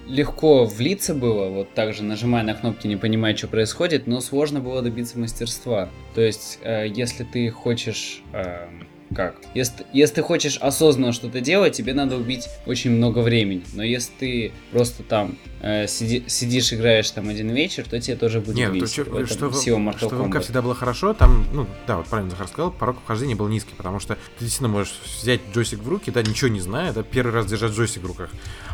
легко 0.07 0.65
влиться 0.65 1.13
было, 1.13 1.49
вот 1.49 1.73
так 1.73 1.93
же 1.93 2.03
нажимая 2.03 2.43
на 2.43 2.53
кнопки, 2.53 2.87
не 2.87 2.95
понимая, 2.95 3.35
что 3.35 3.47
происходит, 3.47 4.07
но 4.07 4.21
сложно 4.21 4.59
было 4.59 4.81
добиться 4.81 5.19
мастерства. 5.19 5.89
То 6.15 6.21
есть, 6.21 6.59
э, 6.63 6.87
если 6.87 7.23
ты 7.23 7.49
хочешь... 7.49 8.21
э, 8.33 8.67
как? 9.13 9.35
Если, 9.53 9.85
если 9.93 10.15
ты 10.15 10.21
хочешь 10.21 10.57
осознанно 10.57 11.13
что-то 11.13 11.41
делать, 11.41 11.73
тебе 11.75 11.93
надо 11.93 12.17
убить 12.17 12.47
очень 12.65 12.91
много 12.91 13.19
времени. 13.19 13.63
Но 13.73 13.83
если 13.83 14.11
ты 14.19 14.51
просто 14.71 15.03
там 15.03 15.37
э, 15.61 15.87
сиди- 15.87 16.23
сидишь, 16.27 16.73
играешь 16.73 17.09
там 17.11 17.29
один 17.29 17.49
вечер, 17.51 17.85
то 17.89 17.99
тебе 17.99 18.15
тоже 18.17 18.39
будет 18.41 18.55
Нет, 18.55 18.69
то, 18.69 18.73
весело. 18.75 19.03
этом 19.15 19.27
что, 19.27 19.49
в- 19.49 19.55
сила 19.55 19.77
Mortal 19.77 19.97
что 19.97 20.09
в 20.09 20.27
МК 20.27 20.37
Kombat. 20.39 20.41
всегда 20.41 20.61
было 20.61 20.75
хорошо, 20.75 21.13
там, 21.13 21.45
ну, 21.53 21.67
да, 21.87 21.97
вот 21.97 22.07
правильно 22.07 22.31
Захар 22.31 22.47
сказал, 22.47 22.71
порог 22.71 22.97
вхождения 23.03 23.35
был 23.35 23.47
низкий, 23.47 23.73
потому 23.75 23.99
что 23.99 24.15
ты 24.15 24.19
действительно 24.45 24.69
можешь 24.69 24.93
взять 25.21 25.41
джойстик 25.53 25.79
в 25.79 25.87
руки, 25.87 26.11
да, 26.11 26.21
ничего 26.21 26.49
не 26.49 26.59
зная, 26.59 26.91
да, 26.93 27.03
первый 27.03 27.31
раз 27.33 27.45
держать 27.45 27.71
джойстик 27.71 28.03
в 28.03 28.05
руках, 28.07 28.29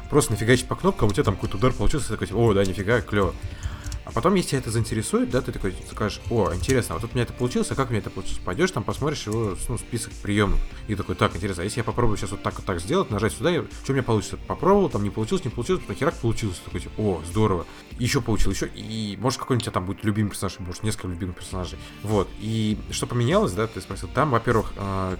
просто 0.10 0.32
нафигачить 0.32 0.66
по 0.68 0.76
кнопкам, 0.76 1.10
у 1.10 1.14
тебя 1.14 1.24
там 1.24 1.36
какой-то 1.36 1.58
удар 1.58 1.74
получился, 1.74 2.10
такой, 2.10 2.28
типа, 2.28 2.38
о, 2.38 2.54
да, 2.54 2.64
нифига, 2.66 3.02
клево. 3.02 3.36
А 4.10 4.12
потом, 4.12 4.34
если 4.34 4.58
это 4.58 4.72
заинтересует, 4.72 5.30
да, 5.30 5.40
ты 5.40 5.52
такой 5.52 5.76
скажешь, 5.92 6.20
о, 6.32 6.52
интересно, 6.52 6.96
вот 6.96 7.04
у 7.04 7.14
меня 7.14 7.24
это 7.24 7.34
получилось, 7.34 7.70
а 7.70 7.76
как 7.76 7.90
у 7.90 7.92
меня 7.92 8.00
это 8.00 8.10
получилось? 8.10 8.42
Пойдешь 8.44 8.72
там, 8.72 8.84
посмотришь 8.84 9.28
его, 9.28 9.56
ну, 9.68 9.78
список 9.78 10.14
приемов. 10.14 10.60
И 10.88 10.96
такой, 10.96 11.14
так, 11.14 11.36
интересно, 11.36 11.62
а 11.62 11.64
если 11.64 11.82
я 11.82 11.84
попробую 11.84 12.18
сейчас 12.18 12.32
вот 12.32 12.42
так 12.42 12.56
вот 12.56 12.66
так 12.66 12.82
сделать, 12.82 13.12
нажать 13.12 13.34
сюда, 13.34 13.56
и 13.56 13.62
что 13.84 13.92
у 13.92 13.94
меня 13.94 14.02
получится? 14.02 14.38
Попробовал, 14.48 14.90
там 14.90 15.04
не 15.04 15.12
получилось, 15.12 15.46
не 15.46 15.52
получилось, 15.52 15.82
потом 15.82 15.96
херак 15.96 16.16
получилось. 16.16 16.60
Такой, 16.66 16.80
типа, 16.80 16.94
о, 16.98 17.22
здорово. 17.30 17.68
Еще 18.00 18.20
получилось, 18.20 18.58
еще, 18.58 18.72
и 18.74 19.16
может 19.22 19.38
какой-нибудь 19.38 19.64
у 19.64 19.66
тебя 19.66 19.74
там 19.74 19.86
будет 19.86 20.04
любимый 20.04 20.30
персонаж, 20.30 20.58
может 20.58 20.82
несколько 20.82 21.08
любимых 21.08 21.36
персонажей. 21.36 21.78
Вот, 22.02 22.28
и 22.40 22.80
что 22.90 23.06
поменялось, 23.06 23.52
да, 23.52 23.68
ты 23.68 23.80
спросил, 23.80 24.10
там, 24.12 24.32
во-первых, 24.32 24.74
м, 24.76 25.20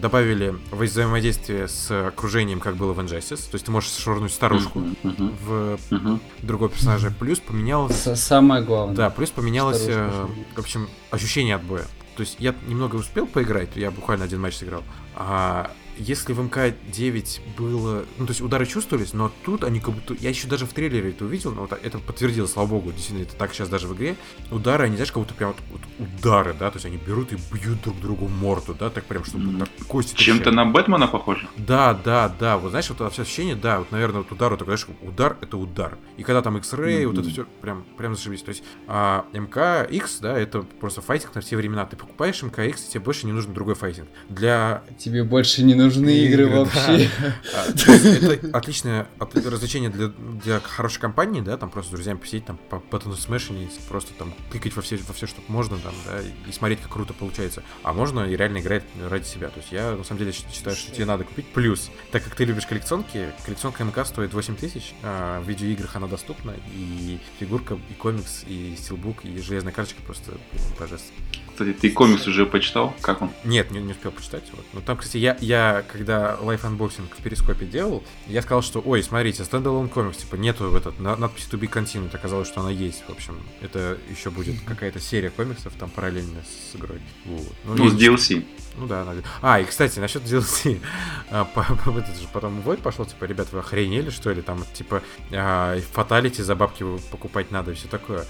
добавили 0.00 0.54
взаимодействие 0.70 1.68
с 1.68 1.90
окружением, 2.08 2.60
как 2.60 2.76
было 2.76 2.92
в 2.92 3.00
Injustice, 3.00 3.48
то 3.50 3.54
есть 3.54 3.64
ты 3.66 3.70
можешь 3.70 3.90
швырнуть 3.90 4.32
старушку 4.32 4.78
Мгм, 4.80 4.96
мгм, 5.02 5.36
в 5.44 5.78
мгм. 5.90 6.20
другого 6.42 6.70
персонажа, 6.70 7.12
плюс 7.18 7.38
поменялось 7.40 7.96
Самое 8.14 8.62
главное. 8.62 8.96
да, 8.96 9.10
плюс 9.10 9.30
поменялось, 9.30 9.82
Старушка 9.82 10.28
э, 10.28 10.56
в 10.56 10.58
общем, 10.60 10.88
ощущение 11.10 11.56
от 11.56 11.62
боя. 11.62 11.84
То 12.16 12.22
есть 12.22 12.36
я 12.38 12.54
немного 12.66 12.96
успел 12.96 13.26
поиграть, 13.26 13.70
я 13.76 13.90
буквально 13.90 14.24
один 14.24 14.40
матч 14.40 14.56
сыграл. 14.56 14.82
А 15.14 15.70
если 15.98 16.32
в 16.32 16.40
МК-9 16.40 17.40
было... 17.56 18.04
Ну, 18.18 18.26
то 18.26 18.30
есть 18.30 18.40
удары 18.40 18.66
чувствовались, 18.66 19.12
но 19.12 19.32
тут 19.44 19.64
они 19.64 19.80
как 19.80 19.94
будто... 19.94 20.14
Я 20.14 20.30
еще 20.30 20.48
даже 20.48 20.66
в 20.66 20.72
трейлере 20.72 21.10
это 21.10 21.24
увидел, 21.24 21.52
но 21.52 21.62
вот 21.62 21.72
это 21.72 21.98
подтвердилось, 21.98 22.52
слава 22.52 22.66
богу, 22.66 22.92
действительно, 22.92 23.22
это 23.24 23.36
так 23.36 23.52
сейчас 23.52 23.68
даже 23.68 23.88
в 23.88 23.94
игре. 23.96 24.16
Удары, 24.50 24.84
они, 24.84 24.96
знаешь, 24.96 25.12
как 25.12 25.22
будто 25.22 25.34
прям 25.34 25.54
вот, 25.70 25.80
вот 25.98 26.08
удары, 26.18 26.54
да, 26.58 26.70
то 26.70 26.76
есть 26.76 26.86
они 26.86 26.96
берут 26.96 27.32
и 27.32 27.36
бьют 27.52 27.82
друг 27.82 28.00
другу 28.00 28.28
морду, 28.28 28.74
да, 28.78 28.90
так 28.90 29.04
прям, 29.04 29.24
чтобы 29.24 29.44
Мгм. 29.44 29.58
так 29.60 29.68
кости... 29.86 30.14
Чем-то 30.16 30.50
на 30.50 30.64
Бэтмена 30.66 31.08
похоже? 31.08 31.48
Да, 31.56 31.94
да, 31.94 32.32
да. 32.38 32.58
Вот 32.58 32.70
знаешь, 32.70 32.88
вот 32.88 33.00
это 33.00 33.10
все 33.10 33.22
ощущение, 33.22 33.56
да, 33.56 33.78
вот, 33.78 33.92
наверное, 33.92 34.18
вот 34.22 34.32
удар, 34.32 34.50
вот 34.50 34.58
такой, 34.58 34.76
знаешь, 34.76 34.98
удар 35.02 35.36
это 35.40 35.56
удар. 35.56 35.98
И 36.16 36.22
когда 36.22 36.42
там 36.42 36.56
X-Ray, 36.58 37.06
вот 37.06 37.18
это 37.18 37.28
все 37.28 37.44
прям, 37.60 37.84
прям 37.96 38.14
зашибись. 38.14 38.42
То 38.42 38.50
есть 38.50 38.62
а, 38.86 39.24
МКX, 39.32 40.18
да, 40.20 40.38
это 40.38 40.62
просто 40.62 41.00
файтинг 41.00 41.34
на 41.34 41.40
все 41.40 41.56
времена. 41.56 41.86
Ты 41.86 41.96
покупаешь 41.96 42.42
МКX, 42.42 42.88
и 42.88 42.90
тебе 42.92 43.00
больше 43.00 43.26
не 43.26 43.32
нужен 43.32 43.54
другой 43.54 43.74
файтинг. 43.74 44.08
Для 44.28 44.82
Тебе 44.98 45.24
больше 45.24 45.62
не 45.62 45.74
нужны 45.86 46.10
игры, 46.10 46.44
Игры, 46.44 46.60
вообще. 46.64 47.08
а, 47.54 47.66
это 47.68 48.56
отличное 48.56 49.06
от- 49.18 49.34
развлечение 49.36 49.90
для, 49.90 50.60
хорошей 50.60 51.00
компании, 51.00 51.40
да, 51.40 51.56
там 51.56 51.70
просто 51.70 51.90
с 51.90 51.94
друзьями 51.94 52.18
посидеть, 52.18 52.44
там 52.46 52.58
по 52.70 52.82
батону 52.90 53.16
смешинить, 53.16 53.78
просто 53.88 54.12
там 54.14 54.34
кликать 54.50 54.74
во 54.76 54.82
все, 54.82 54.96
во 54.98 55.14
все, 55.14 55.26
что 55.26 55.40
можно, 55.48 55.78
там, 55.78 55.94
да, 56.06 56.20
и 56.48 56.52
смотреть, 56.52 56.80
как 56.80 56.90
круто 56.92 57.12
получается. 57.14 57.62
А 57.82 57.92
можно 57.92 58.20
и 58.20 58.36
реально 58.36 58.58
играть 58.58 58.84
ради 59.08 59.24
себя. 59.24 59.48
То 59.48 59.60
есть 59.60 59.72
я, 59.72 59.92
на 59.92 60.04
самом 60.04 60.18
деле, 60.18 60.32
считаю, 60.32 60.76
что 60.76 60.92
тебе 60.92 61.04
надо 61.04 61.24
купить. 61.24 61.46
Плюс, 61.52 61.90
так 62.12 62.22
как 62.24 62.34
ты 62.34 62.44
любишь 62.44 62.66
коллекционки, 62.66 63.30
коллекционка 63.44 63.84
МК 63.84 64.04
стоит 64.04 64.34
8 64.34 64.56
тысяч, 64.56 64.94
а 65.02 65.40
в 65.40 65.48
видеоиграх 65.48 65.96
она 65.96 66.06
доступна, 66.06 66.54
и 66.74 67.18
фигурка, 67.40 67.78
и 67.90 67.94
комикс, 67.94 68.44
и 68.46 68.74
стилбук, 68.78 69.24
и 69.24 69.38
железная 69.40 69.72
карточка 69.72 70.02
просто 70.02 70.32
блин, 70.52 70.64
божественно. 70.78 71.16
Кстати, 71.56 71.72
ты 71.72 71.90
комикс 71.90 72.26
уже 72.26 72.44
почитал? 72.44 72.94
Как 73.00 73.22
он? 73.22 73.30
Нет, 73.42 73.70
не, 73.70 73.80
не 73.80 73.92
успел 73.92 74.12
почитать. 74.12 74.44
Вот. 74.52 74.62
Но 74.74 74.82
там, 74.82 74.98
кстати, 74.98 75.16
я, 75.16 75.38
я 75.40 75.86
когда 75.90 76.36
live 76.38 76.66
unboxing 76.66 77.16
в 77.16 77.22
перископе 77.22 77.64
делал, 77.64 78.04
я 78.26 78.42
сказал, 78.42 78.60
что, 78.60 78.82
ой, 78.84 79.02
смотрите, 79.02 79.42
standalone 79.42 79.88
комикс, 79.88 80.18
типа, 80.18 80.34
нету 80.34 80.68
в 80.68 80.76
этот, 80.76 81.00
на, 81.00 81.16
надписи 81.16 81.48
to 81.48 81.58
be 81.58 81.66
continued, 81.66 82.14
оказалось, 82.14 82.46
что 82.48 82.60
она 82.60 82.70
есть, 82.70 83.04
в 83.08 83.10
общем. 83.10 83.38
Это 83.62 83.96
еще 84.10 84.28
будет 84.28 84.56
какая-то 84.66 85.00
серия 85.00 85.30
комиксов 85.30 85.72
там 85.78 85.88
параллельно 85.88 86.42
с 86.44 86.76
игрой. 86.76 87.00
Вот. 87.24 87.54
Ну, 87.64 87.88
с 87.88 87.94
я- 87.94 88.10
DLC. 88.10 88.44
Ну 88.76 88.86
да, 88.86 89.04
надо. 89.04 89.22
А, 89.42 89.60
и 89.60 89.64
кстати, 89.64 89.98
насчет 89.98 90.22
DLC. 90.22 90.80
А, 91.28 91.44
этот 91.86 92.16
же 92.20 92.28
потом 92.32 92.60
вой 92.60 92.80
пошел, 92.80 93.04
типа, 93.04 93.24
ребят, 93.24 93.48
вы 93.50 93.58
охренели, 93.58 94.10
что 94.10 94.30
ли? 94.30 94.42
Там, 94.42 94.64
типа, 94.74 95.02
а, 95.32 95.76
fatality 95.92 96.40
за 96.42 96.54
бабки 96.54 96.84
покупать 97.10 97.50
надо 97.50 97.72
и 97.72 97.74
все 97.74 97.88
такое. 97.88 98.24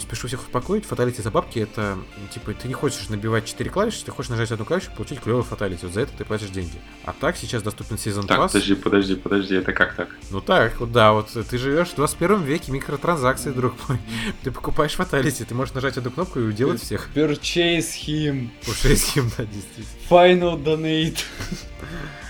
Спешу 0.00 0.26
всех 0.26 0.40
успокоить, 0.42 0.84
фаталити 0.84 1.22
за 1.22 1.30
бабки 1.30 1.60
это, 1.60 1.96
типа, 2.34 2.52
ты 2.54 2.66
не 2.66 2.74
хочешь 2.74 3.08
набивать 3.08 3.44
4 3.46 3.70
клавиши, 3.70 4.04
ты 4.04 4.10
хочешь 4.10 4.30
нажать 4.30 4.50
одну 4.50 4.64
клавишу, 4.64 4.90
получить 4.96 5.20
клевый 5.20 5.44
фаталити. 5.44 5.84
Вот 5.84 5.94
за 5.94 6.00
это 6.00 6.12
ты 6.18 6.24
платишь 6.24 6.48
деньги. 6.48 6.74
А 7.04 7.12
так 7.12 7.36
сейчас 7.36 7.62
доступен 7.62 7.98
сезон 7.98 8.26
Так, 8.26 8.38
пасс. 8.38 8.52
подожди, 8.52 8.74
подожди, 8.74 9.14
подожди, 9.14 9.54
это 9.54 9.72
как 9.72 9.94
так? 9.94 10.08
Ну 10.30 10.40
так, 10.40 10.80
вот 10.80 10.90
да, 10.90 11.12
вот 11.12 11.28
ты 11.30 11.56
живешь 11.56 11.90
в 11.90 11.94
21 11.94 12.42
веке 12.42 12.72
микротранзакции, 12.72 13.52
друг 13.52 13.74
мой. 13.88 13.98
Ты 14.42 14.50
покупаешь 14.50 14.94
фаталити, 14.94 15.44
ты 15.44 15.54
можешь 15.54 15.74
нажать 15.74 15.96
эту 15.96 16.10
кнопку 16.10 16.40
и 16.40 16.42
уделать 16.42 16.82
всех. 16.82 17.08
Purchase 17.14 18.06
him. 18.06 18.50
С 18.96 19.16
ним, 19.16 19.30
да, 19.38 19.44
действительно. 19.44 19.89
Final 20.08 20.62
donate. 20.62 21.18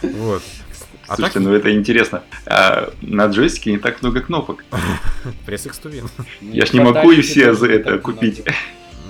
Вот. 0.03 0.43
А 1.07 1.17
Слушайте, 1.17 1.41
так, 1.41 1.43
ну 1.49 1.55
это 1.55 1.75
интересно. 1.75 2.23
А, 2.47 2.93
на 3.03 3.27
джойстике 3.27 3.73
не 3.73 3.79
так 3.79 4.01
много 4.01 4.21
кнопок. 4.21 4.65
пресс. 5.45 5.69
Я 6.41 6.67
ж 6.67 6.73
не 6.73 6.81
могу 6.81 7.11
и 7.11 7.21
все 7.21 7.53
за 7.53 7.67
это 7.67 7.99
купить. 7.99 8.43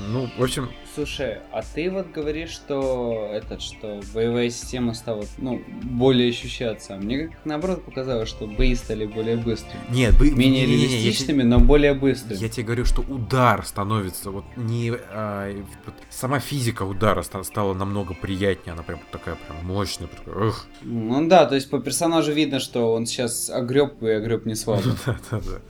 Ну, 0.08 0.30
в 0.36 0.42
общем, 0.42 0.70
Слушай, 0.94 1.38
а 1.52 1.62
ты 1.62 1.88
вот 1.88 2.10
говоришь, 2.10 2.50
что 2.50 3.30
этот, 3.32 3.62
что 3.62 4.00
боевая 4.12 4.50
система 4.50 4.92
стала, 4.94 5.24
ну, 5.38 5.62
более 5.84 6.30
ощущаться. 6.30 6.96
Мне 6.96 7.28
как 7.28 7.44
наоборот 7.44 7.84
показалось, 7.84 8.28
что 8.28 8.48
бои 8.48 8.74
стали 8.74 9.06
более 9.06 9.36
быстрыми. 9.36 9.80
нет, 9.90 10.18
бы- 10.18 10.30
Менее 10.32 10.66
не-не-не, 10.66 10.82
я 10.82 10.88
те- 10.88 10.94
реалистичными, 11.04 11.42
но 11.44 11.60
более 11.60 11.94
быстрыми. 11.94 12.38
Я 12.40 12.48
тебе 12.48 12.64
говорю, 12.64 12.84
что 12.86 13.02
удар 13.02 13.64
становится 13.64 14.32
вот 14.32 14.44
не 14.56 14.90
а, 15.12 15.52
вот 15.86 15.94
сама 16.10 16.40
физика 16.40 16.82
удара 16.82 17.22
ста- 17.22 17.44
стала 17.44 17.72
намного 17.72 18.14
приятнее, 18.14 18.72
она 18.72 18.82
прям 18.82 18.98
такая 19.12 19.36
прям 19.36 19.64
мощная, 19.64 20.08
такая, 20.08 20.48
эх. 20.48 20.66
Ну 20.82 21.28
да, 21.28 21.46
то 21.46 21.54
есть 21.54 21.70
по 21.70 21.78
персонажу 21.78 22.32
видно, 22.32 22.58
что 22.58 22.92
он 22.94 23.06
сейчас 23.06 23.48
огреб 23.48 24.02
и 24.02 24.08
огреб 24.08 24.44
не 24.44 24.56
слабо. 24.56 24.82
Да, 25.06 25.16
да, 25.30 25.40
да. 25.40 25.60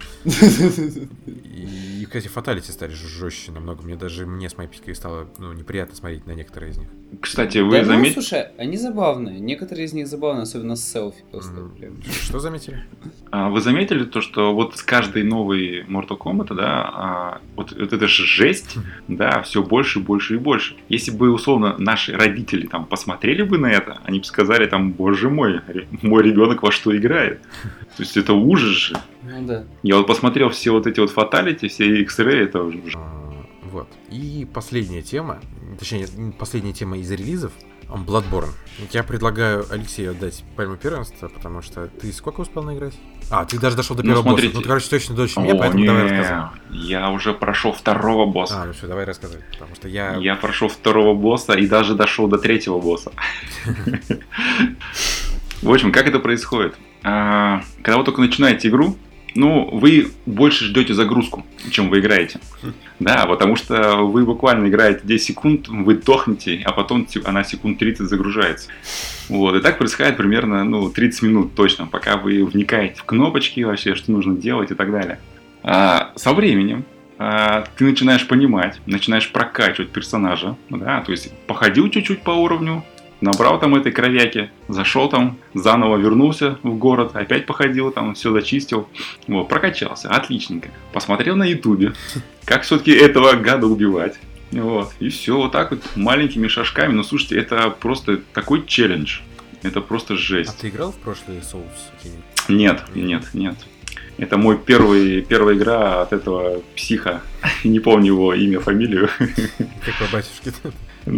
И, 1.27 2.05
кстати, 2.07 2.29
фаталити 2.29 2.71
стали 2.71 2.93
жестче 2.95 3.53
намного. 3.53 3.83
Мне 3.83 3.97
даже 3.97 4.27
мне 4.27 4.49
с 4.49 4.57
моей 4.57 4.68
пикой 4.71 4.95
стало 4.95 5.10
ну, 5.39 5.53
неприятно 5.53 5.95
смотреть 5.97 6.27
на 6.27 6.33
некоторые 6.33 6.73
из 6.73 6.79
них. 6.79 6.89
Кстати, 7.21 7.59
вы 7.59 7.73
Да, 7.73 7.79
ну, 7.79 7.85
заметили... 7.87 8.13
слушай, 8.13 8.47
они 8.57 8.77
забавные. 8.77 9.41
Некоторые 9.41 9.87
из 9.87 9.93
них 9.93 10.07
забавные, 10.07 10.43
особенно 10.43 10.77
с 10.77 10.93
селфи. 10.93 11.25
Просто, 11.31 11.53
прям. 11.79 11.95
Что 12.03 12.39
заметили? 12.39 12.85
А, 13.31 13.49
Вы 13.49 13.61
заметили 13.61 14.05
то, 14.05 14.21
что 14.21 14.55
вот 14.55 14.77
с 14.77 14.83
каждой 14.83 15.25
новой 15.25 15.85
Mortal 15.85 16.17
Kombat, 16.19 16.55
да, 16.55 16.91
а, 16.93 17.41
вот, 17.57 17.73
вот 17.73 17.93
это 17.93 18.07
же 18.07 18.25
жесть, 18.25 18.77
да, 19.09 19.43
все 19.43 19.63
больше, 19.63 19.99
больше 19.99 20.35
и 20.35 20.39
больше. 20.39 20.77
Если 20.89 21.11
бы, 21.11 21.33
условно, 21.33 21.75
наши 21.79 22.17
родители 22.17 22.67
там 22.67 22.87
посмотрели 22.87 23.43
бы 23.43 23.59
на 23.59 23.67
это, 23.67 23.99
они 24.05 24.21
бы 24.21 24.25
сказали 24.25 24.67
там, 24.67 24.93
боже 24.93 25.31
мой, 25.31 25.61
мой 26.03 26.23
ребенок 26.23 26.63
во 26.63 26.71
что 26.71 26.97
играет. 26.97 27.43
То 27.97 28.03
есть 28.05 28.17
это 28.17 28.35
ужас 28.35 28.71
же. 28.71 28.97
Ну 29.23 29.47
да. 29.47 29.65
Я 29.83 29.97
вот 29.97 30.07
посмотрел 30.07 30.51
все 30.51 30.71
вот 30.71 30.87
эти 30.87 31.01
вот 31.01 31.11
фаталити, 31.11 31.69
все 31.69 32.01
X-Ray, 32.03 32.45
это 32.45 32.63
уже... 32.63 32.81
Вот. 33.71 33.89
И 34.11 34.47
последняя 34.53 35.03
тема, 35.03 35.41
точнее, 35.79 36.07
последняя 36.39 36.73
тема 36.73 36.99
из 36.99 37.11
релизов. 37.11 37.53
Bloodborne. 37.89 38.51
Я 38.93 39.03
предлагаю 39.03 39.66
Алексею 39.68 40.12
отдать 40.12 40.45
пальму 40.55 40.77
первенства, 40.77 41.27
потому 41.27 41.61
что 41.61 41.89
ты 41.89 42.12
сколько 42.12 42.41
успел 42.43 42.62
наиграть? 42.62 42.95
А, 43.31 43.45
ты 43.45 43.59
даже 43.59 43.75
дошел 43.77 43.97
до 43.97 44.03
Ну, 44.05 44.11
первого 44.11 44.23
босса. 44.23 44.31
смотрите. 44.35 44.55
Ну, 44.55 44.62
ты, 44.62 44.68
короче, 44.68 44.89
точно 44.91 45.16
дольше 45.16 45.41
меня, 45.41 45.55
О, 45.55 45.59
поэтому 45.59 45.85
давай 45.85 46.05
не, 46.05 46.09
рассказывай. 46.11 46.51
я 46.71 47.11
уже 47.11 47.35
прошел 47.35 47.73
второго 47.73 48.27
босса. 48.31 48.62
А, 48.62 48.66
ну 48.66 48.73
все, 48.75 48.87
давай 48.87 49.05
рассказывай, 49.07 49.43
потому 49.53 49.75
что 49.75 49.89
я... 49.89 50.14
Я 50.18 50.37
прошел 50.37 50.68
второго 50.68 51.14
босса 51.18 51.55
и 51.55 51.66
даже 51.66 51.97
дошел 51.97 52.29
до 52.29 52.39
третьего 52.39 52.79
босса. 52.81 53.11
В 55.62 55.71
общем, 55.73 55.93
как 55.93 56.07
это 56.07 56.21
происходит? 56.21 56.77
А, 57.03 57.62
Когда 57.83 57.99
вы 57.99 58.05
только 58.05 58.21
начинаете 58.21 58.68
игру, 58.68 58.97
ну, 59.35 59.68
вы 59.72 60.11
больше 60.26 60.66
ждете 60.66 60.95
загрузку, 60.95 61.45
чем 61.70 61.89
вы 61.91 62.01
играете. 62.01 62.41
Да, 63.01 63.24
потому 63.24 63.57
что 63.57 64.03
вы 64.03 64.26
буквально 64.26 64.68
играете 64.68 65.01
10 65.05 65.26
секунд, 65.26 65.68
вы 65.68 65.95
дохнете, 65.95 66.61
а 66.66 66.72
потом 66.72 67.07
ти- 67.07 67.22
она 67.24 67.45
секунд 67.45 67.78
30 67.78 68.07
загружается. 68.07 68.68
Вот, 69.31 69.57
и 69.57 69.61
так 69.61 69.78
происходит 69.78 70.18
примерно, 70.18 70.64
ну, 70.64 70.91
30 70.91 71.22
минут 71.22 71.55
точно, 71.55 71.87
пока 71.87 72.18
вы 72.18 72.45
вникаете 72.45 72.97
в 72.97 73.05
кнопочки 73.05 73.62
вообще, 73.62 73.95
что 73.95 74.12
нужно 74.12 74.37
делать 74.37 74.70
и 74.70 74.74
так 74.74 74.93
далее. 74.93 75.18
А, 75.62 76.12
со 76.16 76.35
временем 76.35 76.85
а, 77.18 77.64
ты 77.76 77.85
начинаешь 77.85 78.26
понимать, 78.26 78.81
начинаешь 78.85 79.31
прокачивать 79.31 79.91
персонажа, 79.91 80.57
да, 80.68 81.01
то 81.01 81.12
есть 81.12 81.33
походил 81.47 81.89
чуть-чуть 81.89 82.22
по 82.22 82.33
уровню, 82.33 82.85
набрал 83.21 83.59
там 83.59 83.75
этой 83.75 83.93
кровяки, 83.93 84.51
зашел 84.68 85.09
там, 85.09 85.39
заново 85.55 85.97
вернулся 85.97 86.59
в 86.62 86.75
город, 86.77 87.12
опять 87.14 87.47
походил 87.47 87.91
там, 87.91 88.14
все 88.14 88.33
зачистил, 88.33 88.89
вот, 89.27 89.49
прокачался, 89.49 90.09
отличненько. 90.09 90.71
Посмотрел 90.93 91.37
на 91.37 91.45
ютубе, 91.45 91.93
как 92.45 92.62
все-таки 92.62 92.93
этого 92.93 93.33
гада 93.35 93.66
убивать, 93.66 94.18
вот, 94.53 94.93
и 94.99 95.09
все, 95.09 95.37
вот 95.37 95.53
так 95.53 95.71
вот, 95.71 95.83
маленькими 95.97 96.49
шажками, 96.49 96.93
но 96.93 97.03
слушайте, 97.03 97.39
это 97.39 97.71
просто 97.71 98.21
такой 98.33 98.66
челлендж, 98.66 99.21
это 99.62 99.81
просто 99.81 100.14
А 100.14 100.16
жесть. 100.16 100.59
ты 100.59 100.68
играл 100.68 100.93
в 100.93 100.97
прошлые 100.97 101.41
какие-нибудь? 101.41 102.25
Нет, 102.49 102.83
нет, 102.95 103.25
нет. 103.35 103.57
Это 104.18 104.37
мой 104.37 104.59
первый, 104.59 105.23
первая 105.23 105.57
игра 105.57 106.03
от 106.03 106.12
этого 106.12 106.61
психа. 106.77 107.23
Не 107.64 107.81
помню 107.81 108.09
его 108.12 108.35
имя, 108.35 108.61
фамилию. 108.61 109.09
Как 109.18 109.99
по 109.99 110.12
батюшке. 110.12 110.53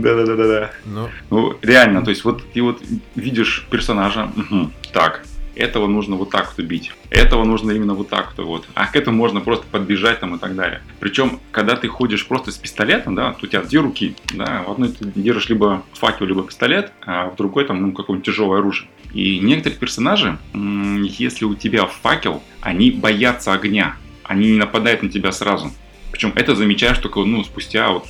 Да-да-да-да. 0.01 0.70
Ну, 0.86 1.09
Ну, 1.30 1.57
реально, 1.62 2.03
то 2.03 2.11
есть 2.11 2.24
вот 2.24 2.43
ты 2.53 2.62
вот 2.62 2.82
видишь 3.14 3.66
персонажа, 3.70 4.30
мгм, 4.34 4.72
так, 4.93 5.24
этого 5.55 5.86
нужно 5.86 6.16
вот 6.16 6.30
так 6.30 6.49
вот 6.51 6.64
убить, 6.64 6.93
этого 7.11 7.45
нужно 7.45 7.72
именно 7.72 7.95
вот 7.95 8.09
так 8.09 8.32
вот, 8.36 8.47
вот, 8.47 8.68
а 8.74 8.86
к 8.86 8.97
этому 8.97 9.18
можно 9.18 9.40
просто 9.40 9.66
подбежать 9.70 10.20
там 10.20 10.34
и 10.34 10.38
так 10.38 10.55
далее. 10.55 10.80
Причем, 10.99 11.40
когда 11.51 11.76
ты 11.76 11.88
ходишь 11.88 12.26
просто 12.26 12.51
с 12.53 12.57
пистолетом, 12.57 13.14
да, 13.14 13.32
то 13.32 13.45
у 13.45 13.47
тебя 13.47 13.62
две 13.62 13.80
руки, 13.80 14.16
да, 14.32 14.64
в 14.66 14.72
одной 14.72 14.88
ты 14.90 15.05
держишь 15.14 15.49
либо 15.51 15.82
факел, 15.93 16.26
либо 16.26 16.43
пистолет, 16.43 16.93
а 17.05 17.28
в 17.28 17.36
другой 17.36 17.66
там, 17.66 17.82
ну, 17.82 17.93
какое-нибудь 17.93 18.26
тяжелое 18.26 18.61
оружие. 18.61 18.88
И 19.12 19.40
некоторые 19.40 19.78
персонажи, 19.78 20.38
если 20.55 21.45
у 21.45 21.55
тебя 21.55 21.84
факел, 21.84 22.43
они 22.62 22.90
боятся 22.90 23.53
огня, 23.53 23.97
они 24.24 24.53
не 24.53 24.59
нападают 24.59 25.03
на 25.03 25.11
тебя 25.11 25.32
сразу. 25.32 25.70
Причем 26.11 26.32
это 26.34 26.55
замечаешь 26.55 26.99
только, 26.99 27.20
ну, 27.20 27.45
спустя 27.45 27.90
вот 27.90 28.07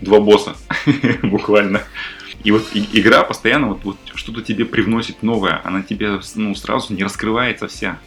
два 0.00 0.20
босса, 0.20 0.56
буквально. 1.22 1.82
И 2.44 2.50
вот 2.50 2.68
игра 2.74 3.22
постоянно 3.22 3.68
вот, 3.68 3.84
вот 3.84 3.96
что-то 4.14 4.42
тебе 4.42 4.64
привносит 4.64 5.22
новое, 5.22 5.60
она 5.64 5.82
тебе 5.82 6.20
ну, 6.34 6.54
сразу 6.54 6.92
не 6.92 7.04
раскрывается 7.04 7.68
вся. 7.68 7.98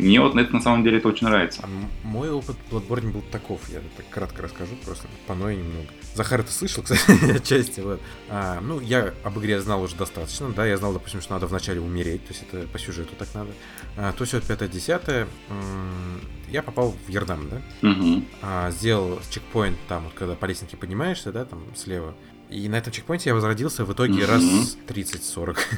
Мне 0.00 0.18
вот 0.20 0.34
это 0.34 0.52
на 0.54 0.62
самом 0.62 0.82
деле 0.82 0.96
это 0.96 1.08
очень 1.08 1.26
нравится. 1.26 1.60
а 1.62 1.68
мой 2.06 2.30
опыт 2.30 2.56
в 2.70 2.74
Bloodborne 2.74 3.12
был 3.12 3.20
таков. 3.20 3.60
Я 3.68 3.80
так 3.96 4.08
кратко 4.08 4.42
расскажу, 4.42 4.74
просто 4.84 5.06
поной 5.26 5.56
немного. 5.56 5.88
Захар, 6.14 6.42
ты 6.42 6.50
слышал, 6.52 6.82
кстати, 6.84 7.36
отчасти, 7.36 7.80
вот. 7.80 8.00
А, 8.28 8.60
ну, 8.62 8.80
я 8.80 9.12
об 9.24 9.38
игре 9.38 9.60
знал 9.60 9.82
уже 9.82 9.96
достаточно, 9.96 10.48
да, 10.50 10.66
я 10.66 10.78
знал, 10.78 10.94
допустим, 10.94 11.20
что 11.20 11.34
надо 11.34 11.46
вначале 11.46 11.80
умереть, 11.80 12.24
то 12.26 12.32
есть 12.32 12.44
это 12.50 12.66
по 12.68 12.78
сюжету 12.78 13.14
так 13.18 13.28
надо. 13.34 13.50
А, 13.96 14.12
то 14.12 14.22
есть 14.22 14.32
вот 14.32 14.44
5-10, 14.44 15.26
я 16.48 16.62
попал 16.62 16.94
в 17.06 17.10
Ярдам, 17.10 17.48
да, 17.50 17.60
а, 18.42 18.70
сделал 18.70 19.20
чекпоинт 19.30 19.76
там, 19.88 20.04
вот 20.04 20.14
когда 20.14 20.34
по 20.34 20.46
лестнике 20.46 20.76
поднимаешься, 20.76 21.32
да, 21.32 21.44
там 21.44 21.62
слева. 21.76 22.14
И 22.48 22.68
на 22.68 22.76
этом 22.76 22.92
чекпоинте 22.92 23.30
я 23.30 23.34
возродился 23.34 23.84
в 23.84 23.92
итоге 23.92 24.24
Мгм. 24.24 24.30
раз 24.30 24.76
30-40. 24.88 25.58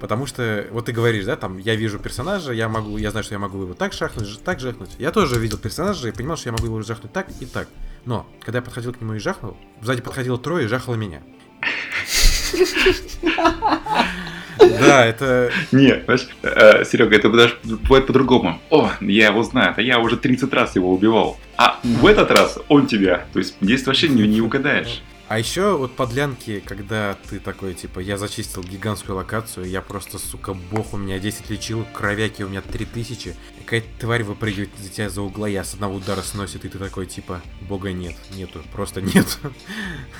Потому 0.00 0.26
что, 0.26 0.66
вот 0.72 0.86
ты 0.86 0.92
говоришь, 0.92 1.24
да, 1.24 1.36
там, 1.36 1.58
я 1.58 1.76
вижу 1.76 2.00
персонажа, 2.00 2.52
я 2.52 2.68
могу, 2.68 2.96
я 2.96 3.12
знаю, 3.12 3.22
что 3.22 3.34
я 3.34 3.38
могу 3.38 3.62
его 3.62 3.74
так 3.74 3.92
шахнуть, 3.92 4.42
так 4.42 4.58
жахнуть. 4.58 4.90
Я 4.98 5.12
тоже 5.12 5.38
видел 5.38 5.58
персонажа 5.58 6.08
и 6.08 6.12
понимал, 6.12 6.36
что 6.36 6.48
я 6.48 6.52
могу 6.52 6.66
его 6.66 6.82
жахнуть 6.82 7.12
так 7.12 7.28
и 7.40 7.46
так. 7.46 7.68
Но, 8.04 8.26
когда 8.40 8.58
я 8.58 8.62
подходил 8.62 8.92
к 8.92 9.00
нему 9.00 9.14
и 9.14 9.18
жахнул, 9.18 9.56
сзади 9.80 10.02
подходило 10.02 10.38
трое 10.38 10.64
и 10.64 10.68
жахало 10.68 10.96
меня. 10.96 11.22
Да, 14.58 15.06
это... 15.06 15.50
Не, 15.72 16.02
знаешь, 16.04 16.28
э, 16.42 16.84
Серега, 16.84 17.16
это 17.16 17.30
даже 17.30 17.56
бывает 17.62 18.06
по-другому. 18.06 18.60
О, 18.70 18.90
я 19.00 19.28
его 19.28 19.42
знаю, 19.42 19.74
а 19.76 19.82
я 19.82 19.98
уже 19.98 20.16
30 20.16 20.52
раз 20.52 20.76
его 20.76 20.92
убивал. 20.92 21.38
А 21.56 21.78
в 21.82 22.06
этот 22.06 22.30
раз 22.30 22.58
он 22.68 22.86
тебя. 22.86 23.26
То 23.32 23.38
есть 23.38 23.56
здесь 23.60 23.86
вообще 23.86 24.08
не, 24.08 24.26
не 24.26 24.40
угадаешь. 24.40 25.02
А 25.32 25.38
еще 25.38 25.78
вот 25.78 25.92
подлянки, 25.96 26.62
когда 26.62 27.16
ты 27.30 27.40
такой, 27.40 27.72
типа, 27.72 28.00
я 28.00 28.18
зачистил 28.18 28.62
гигантскую 28.62 29.16
локацию, 29.16 29.66
я 29.66 29.80
просто, 29.80 30.18
сука, 30.18 30.52
бог, 30.52 30.92
у 30.92 30.98
меня 30.98 31.18
10 31.18 31.48
лечил, 31.48 31.86
кровяки 31.94 32.42
у 32.42 32.50
меня 32.50 32.60
3000, 32.60 33.28
и 33.28 33.62
какая-то 33.64 33.86
тварь 33.98 34.24
выпрыгивает 34.24 34.68
за 34.76 34.90
тебя 34.90 35.08
за 35.08 35.22
угла, 35.22 35.48
я 35.48 35.64
с 35.64 35.72
одного 35.72 35.94
удара 35.94 36.20
сносит, 36.20 36.66
и 36.66 36.68
ты 36.68 36.76
такой, 36.76 37.06
типа, 37.06 37.40
бога 37.62 37.92
нет, 37.92 38.14
нету, 38.36 38.60
просто 38.74 39.00
нет. 39.14 39.38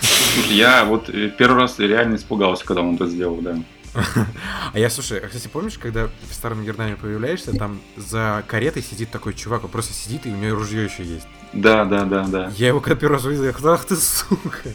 Слушай, 0.01 0.57
я 0.57 0.87
вот 0.87 1.11
э, 1.11 1.29
первый 1.29 1.61
раз 1.61 1.79
реально 1.79 2.17
испугался, 2.17 2.65
когда 2.65 2.81
он 2.81 2.95
это 2.95 3.07
сделал, 3.07 3.37
да. 3.43 3.59
А 3.95 4.79
я, 4.79 4.89
слушай, 4.91 5.19
а, 5.19 5.27
кстати, 5.27 5.49
помнишь, 5.49 5.79
когда 5.79 6.09
в 6.29 6.35
старом 6.35 6.65
Гернаме 6.65 6.97
появляешься, 6.97 7.57
там 7.57 7.81
за 7.97 8.43
каретой 8.47 8.83
сидит 8.83 9.11
такой 9.11 9.35
чувак, 9.35 9.65
он 9.65 9.71
просто 9.71 9.93
сидит, 9.93 10.27
и 10.27 10.31
у 10.31 10.37
него 10.37 10.57
ружье 10.57 10.85
еще 10.85 11.05
есть. 11.05 11.27
Да, 11.53 11.85
да, 11.85 12.05
да, 12.05 12.25
да. 12.27 12.53
Я 12.57 12.69
его 12.69 12.81
когда 12.81 12.99
первый 12.99 13.15
раз 13.15 13.25
увидел, 13.25 13.45
я 13.45 13.53
сказал, 13.53 13.75
ах 13.75 13.85
ты 13.85 13.97
сука. 13.97 14.71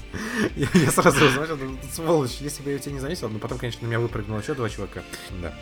Я, 0.55 0.67
я 0.73 0.91
сразу 0.91 1.25
узнал, 1.25 1.45
что 1.45 1.57
сволочь, 1.91 2.37
если 2.39 2.61
бы 2.61 2.71
я 2.71 2.77
тебя 2.77 2.93
не 2.93 2.99
заметил, 2.99 3.29
но 3.29 3.39
потом, 3.39 3.57
конечно, 3.57 3.81
на 3.83 3.87
меня 3.87 3.99
выпрыгнуло 3.99 4.39
еще 4.39 4.53
два 4.53 4.69
чувака. 4.69 5.01
Да. 5.41 5.53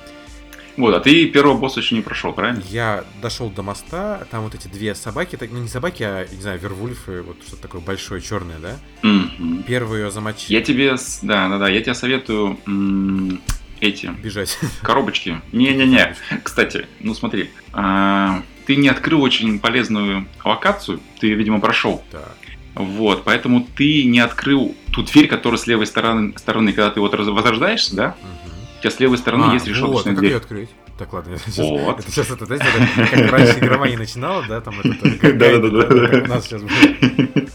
Вот, 0.78 0.94
а 0.94 1.00
ты 1.00 1.26
первого 1.28 1.58
босса 1.58 1.80
еще 1.80 1.96
не 1.96 2.02
прошел, 2.02 2.34
правильно? 2.34 2.62
Я 2.70 3.06
дошел 3.22 3.50
до 3.50 3.64
моста, 3.64 4.28
там 4.30 4.44
вот 4.44 4.56
эти 4.56 4.68
две 4.68 4.94
собаки, 4.94 5.38
так, 5.38 5.52
ну 5.52 5.60
не 5.60 5.70
собаки, 5.70 6.04
а, 6.04 6.28
не 6.30 6.42
знаю, 6.42 6.60
вервульфы, 6.60 7.22
вот 7.22 7.38
что-то 7.48 7.62
такое 7.62 7.82
большое, 7.82 8.22
черное, 8.22 8.58
да? 8.60 8.76
Мгм. 9.02 9.64
Первый 9.64 10.02
ее 10.02 10.12
замочил. 10.12 10.48
Я 10.50 10.62
тебе, 10.62 10.96
да, 11.22 11.48
да, 11.50 11.58
да, 11.58 11.70
я 11.70 11.82
тебе 11.82 11.94
советую 11.94 12.60
м, 12.68 13.42
эти 13.80 14.08
Бежать. 14.22 14.58
коробочки. 14.82 15.42
Не-не-не. 15.54 16.16
Кстати, 16.44 16.88
ну 17.00 17.14
смотри, 17.14 17.52
а, 17.72 18.44
ты 18.66 18.76
не 18.76 18.90
открыл 18.90 19.22
очень 19.22 19.60
полезную 19.60 20.28
локацию, 20.44 21.00
ты, 21.20 21.34
видимо, 21.34 21.62
прошел. 21.62 22.04
Так. 22.12 22.36
Вот, 22.74 23.24
поэтому 23.24 23.66
ты 23.78 24.04
не 24.04 24.20
открыл 24.20 24.76
ту 24.92 25.04
дверь, 25.04 25.28
которая 25.28 25.58
с 25.58 25.66
левой 25.66 25.88
стороны, 25.88 26.34
стороны 26.38 26.74
когда 26.74 26.92
ты 26.92 27.00
вот 27.00 27.14
возрождаешься, 27.14 27.96
да? 27.96 28.16
Мгм. 28.22 28.45
Тебя 28.86 28.92
с 28.92 29.00
левой 29.00 29.18
стороны 29.18 29.46
А, 29.50 29.54
есть 29.54 29.66
вот, 29.66 29.72
решеточная 29.72 30.02
а 30.12 30.16
как 30.16 30.20
дверь. 30.20 30.32
ее 30.32 30.38
открыть? 30.38 30.70
Так, 31.00 31.12
ладно, 31.12 31.32
я 31.32 31.38
сейчас, 31.40 31.58
Вот. 31.58 32.00
это 32.00 32.12
сейчас 32.12 32.30
это, 32.30 32.46
знаете, 32.46 32.66
это 32.68 33.10
как 33.10 33.32
раньше 33.32 33.58
игровая 33.58 33.98
начинала, 33.98 34.46
да, 34.48 34.62
там 34.62 34.76
это, 34.80 34.90
как 35.18 35.40
как 35.40 36.24
у 36.26 36.28
нас 36.28 36.46
сейчас 36.46 36.62
будет. 36.62 37.50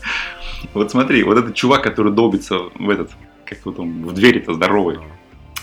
Вот 0.75 0.91
смотри, 0.91 1.23
вот 1.23 1.39
этот 1.39 1.55
чувак, 1.55 1.85
который 1.85 2.13
долбится 2.13 2.59
в 2.75 2.91
этот, 2.91 3.13
как 3.45 3.65
вот 3.65 3.79
он, 3.79 4.07
в 4.07 4.13
двери-то 4.13 4.55
здоровый. 4.55 4.99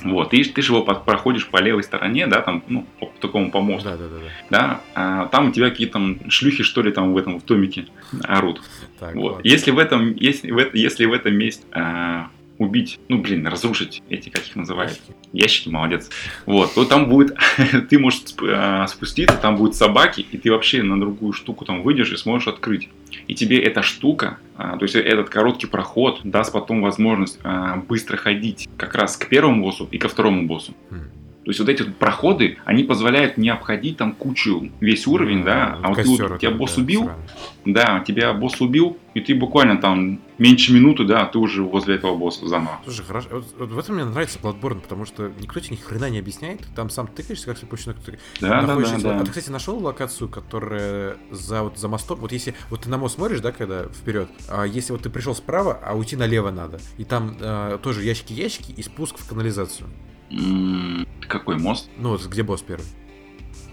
Вот, 0.05 0.33
и 0.33 0.41
ты 0.45 0.61
же 0.61 0.71
его 0.71 0.83
проходишь 0.83 1.47
по 1.47 1.57
левой 1.57 1.83
стороне, 1.83 2.27
да, 2.27 2.41
там, 2.41 2.63
ну, 2.69 2.85
по 3.01 3.07
такому 3.19 3.51
помосту, 3.51 3.89
Да, 3.89 3.97
да, 3.97 4.07
да, 4.07 4.15
да. 4.15 4.21
да, 4.49 4.81
а 4.95 5.25
там 5.27 5.49
у 5.49 5.51
тебя 5.51 5.69
какие-то 5.69 5.93
там 5.93 6.29
шлюхи, 6.29 6.63
что 6.63 6.81
ли, 6.81 6.93
там 6.93 7.11
в 7.13 7.17
этом, 7.17 7.39
в 7.39 7.43
томике 7.43 7.87
орут. 8.23 8.61
Так, 8.99 9.15
Вот. 9.15 9.33
ладно. 9.35 9.41
Если 9.47 9.71
в 9.71 9.79
этом, 9.79 10.15
если 10.15 10.49
в, 10.49 10.73
если 10.73 11.05
в 11.05 11.11
этом 11.11 11.35
месте 11.35 11.65
а, 11.73 12.29
убить, 12.57 12.99
ну, 13.07 13.19
блин, 13.19 13.45
разрушить 13.47 14.01
эти, 14.09 14.29
как 14.29 14.45
их 14.47 14.55
называют, 14.55 14.99
ящики, 15.33 15.69
молодец. 15.69 16.09
Вот, 16.45 16.73
то 16.73 16.85
там 16.85 17.09
будет, 17.09 17.35
ты 17.89 17.99
можешь 17.99 18.21
а, 18.41 18.87
спуститься, 18.87 19.37
там 19.37 19.57
будут 19.57 19.75
собаки, 19.75 20.25
и 20.31 20.37
ты 20.37 20.51
вообще 20.51 20.83
на 20.83 20.99
другую 20.99 21.33
штуку 21.33 21.65
там 21.65 21.83
выйдешь 21.83 22.11
и 22.11 22.17
сможешь 22.17 22.47
открыть. 22.47 22.89
И 23.27 23.35
тебе 23.35 23.59
эта 23.59 23.81
штука, 23.81 24.39
а, 24.55 24.77
то 24.77 24.83
есть 24.83 24.95
этот 24.95 25.29
короткий 25.29 25.67
проход 25.67 26.21
даст 26.23 26.51
потом 26.51 26.81
возможность 26.81 27.39
а, 27.43 27.77
быстро 27.77 28.17
ходить 28.17 28.67
как 28.77 28.95
раз 28.95 29.17
к 29.17 29.27
первому 29.27 29.63
боссу 29.63 29.87
и 29.91 29.97
ко 29.97 30.07
второму 30.07 30.47
боссу. 30.47 30.73
То 31.47 31.51
есть 31.51 31.61
вот 31.61 31.69
эти 31.69 31.81
вот 31.81 31.95
проходы, 31.95 32.57
они 32.65 32.83
позволяют 32.83 33.37
не 33.37 33.47
обходить 33.47 33.95
там 33.95 34.11
кучу, 34.11 34.69
весь 34.81 35.07
уровень, 35.07 35.45
да, 35.45 35.79
а 35.81 35.87
вот 35.87 35.97
ты 35.97 36.03
вот- 36.03 36.39
тебя 36.39 36.51
босс 36.51 36.75
да, 36.75 36.81
убил, 36.81 37.03
сраный. 37.05 37.23
да, 37.63 38.03
тебя 38.05 38.33
босс 38.33 38.59
убил, 38.59 38.97
и 39.13 39.21
ты 39.21 39.33
буквально 39.33 39.77
там 39.77 40.19
меньше 40.37 40.73
минуты, 40.73 41.05
да, 41.05 41.23
ты 41.23 41.37
уже 41.37 41.63
возле 41.63 41.95
этого 41.95 42.17
босса 42.17 42.45
заново. 42.49 42.81
Слушай, 42.83 43.05
хорошо. 43.05 43.29
Вот, 43.31 43.45
вот 43.59 43.69
в 43.69 43.79
этом 43.79 43.95
мне 43.95 44.03
нравится 44.03 44.39
Bloodborne, 44.39 44.81
потому 44.81 45.05
что 45.05 45.31
никто 45.39 45.61
тебе 45.61 45.77
ни 45.77 45.81
хрена 45.81 46.09
не 46.09 46.19
объясняет. 46.19 46.59
Там 46.75 46.89
сам 46.89 47.07
тыкаешься, 47.07 47.45
как 47.45 47.55
все 47.57 47.65
ты 47.93 48.19
Да, 48.41 48.63
да, 48.63 48.75
да, 48.75 48.97
да. 48.97 49.19
А 49.21 49.23
ты, 49.23 49.29
кстати, 49.29 49.49
нашел 49.49 49.79
локацию, 49.79 50.27
которая 50.27 51.15
за, 51.31 51.63
вот, 51.63 51.77
за 51.77 51.87
мостом? 51.87 52.19
Вот 52.19 52.33
если 52.33 52.55
вот 52.69 52.81
ты 52.81 52.89
на 52.89 52.97
мост 52.97 53.15
смотришь, 53.15 53.39
да, 53.39 53.53
когда 53.53 53.83
вперед, 53.83 54.27
а 54.49 54.65
если 54.65 54.91
вот 54.91 55.03
ты 55.03 55.09
пришел 55.09 55.33
справа, 55.33 55.79
а 55.81 55.95
уйти 55.95 56.17
налево 56.17 56.51
надо, 56.51 56.81
и 56.97 57.05
там 57.05 57.37
а, 57.39 57.77
тоже 57.77 58.03
ящики-ящики 58.03 58.73
и 58.73 58.83
спуск 58.83 59.17
в 59.17 59.29
канализацию. 59.29 59.87
Какой 61.27 61.57
мост? 61.57 61.89
Ну, 61.97 62.09
вот 62.09 62.25
где 62.25 62.43
босс 62.43 62.61
первый. 62.61 62.85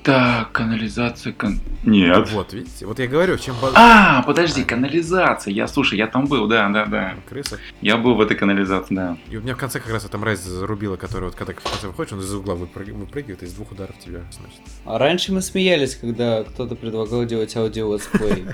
Так, 0.02 0.52
канализация... 0.52 1.32
кан- 1.32 1.60
Нет. 1.82 2.28
Вот, 2.32 2.52
видите? 2.52 2.84
Вот 2.84 2.98
я 2.98 3.06
говорю, 3.06 3.38
чем 3.38 3.54
ба- 3.62 3.72
А, 3.74 4.22
подожди, 4.22 4.62
канализация. 4.62 5.50
Я, 5.54 5.66
слушай, 5.66 5.96
я 5.96 6.06
там 6.06 6.26
был, 6.26 6.46
да, 6.46 6.68
да, 6.68 6.84
да. 6.84 7.14
крыса. 7.26 7.58
Я 7.80 7.96
был 7.96 8.14
в 8.14 8.20
этой 8.20 8.36
канализации, 8.36 8.94
да. 8.94 9.16
И 9.30 9.36
у 9.38 9.40
меня 9.40 9.54
в 9.54 9.56
конце 9.56 9.80
как 9.80 9.90
раз 9.90 10.04
эта 10.04 10.18
мразь 10.18 10.40
зарубила, 10.42 10.96
которая 10.96 11.30
вот 11.30 11.38
когда 11.38 11.54
в 11.54 11.62
конце 11.62 11.86
выходишь, 11.86 12.12
он 12.12 12.20
из 12.20 12.34
угла 12.34 12.54
выпрыг- 12.54 12.92
выпрыгивает 12.92 13.44
и 13.44 13.46
из 13.46 13.54
двух 13.54 13.72
ударов 13.72 13.98
тебя 13.98 14.20
сносит. 14.30 14.60
А 14.84 14.98
раньше 14.98 15.32
мы 15.32 15.40
смеялись, 15.40 15.94
когда 15.96 16.44
кто-то 16.44 16.74
предлагал 16.74 17.24
делать 17.24 17.56
аудио- 17.56 17.89
let's 17.89 18.17
play. 18.17 18.44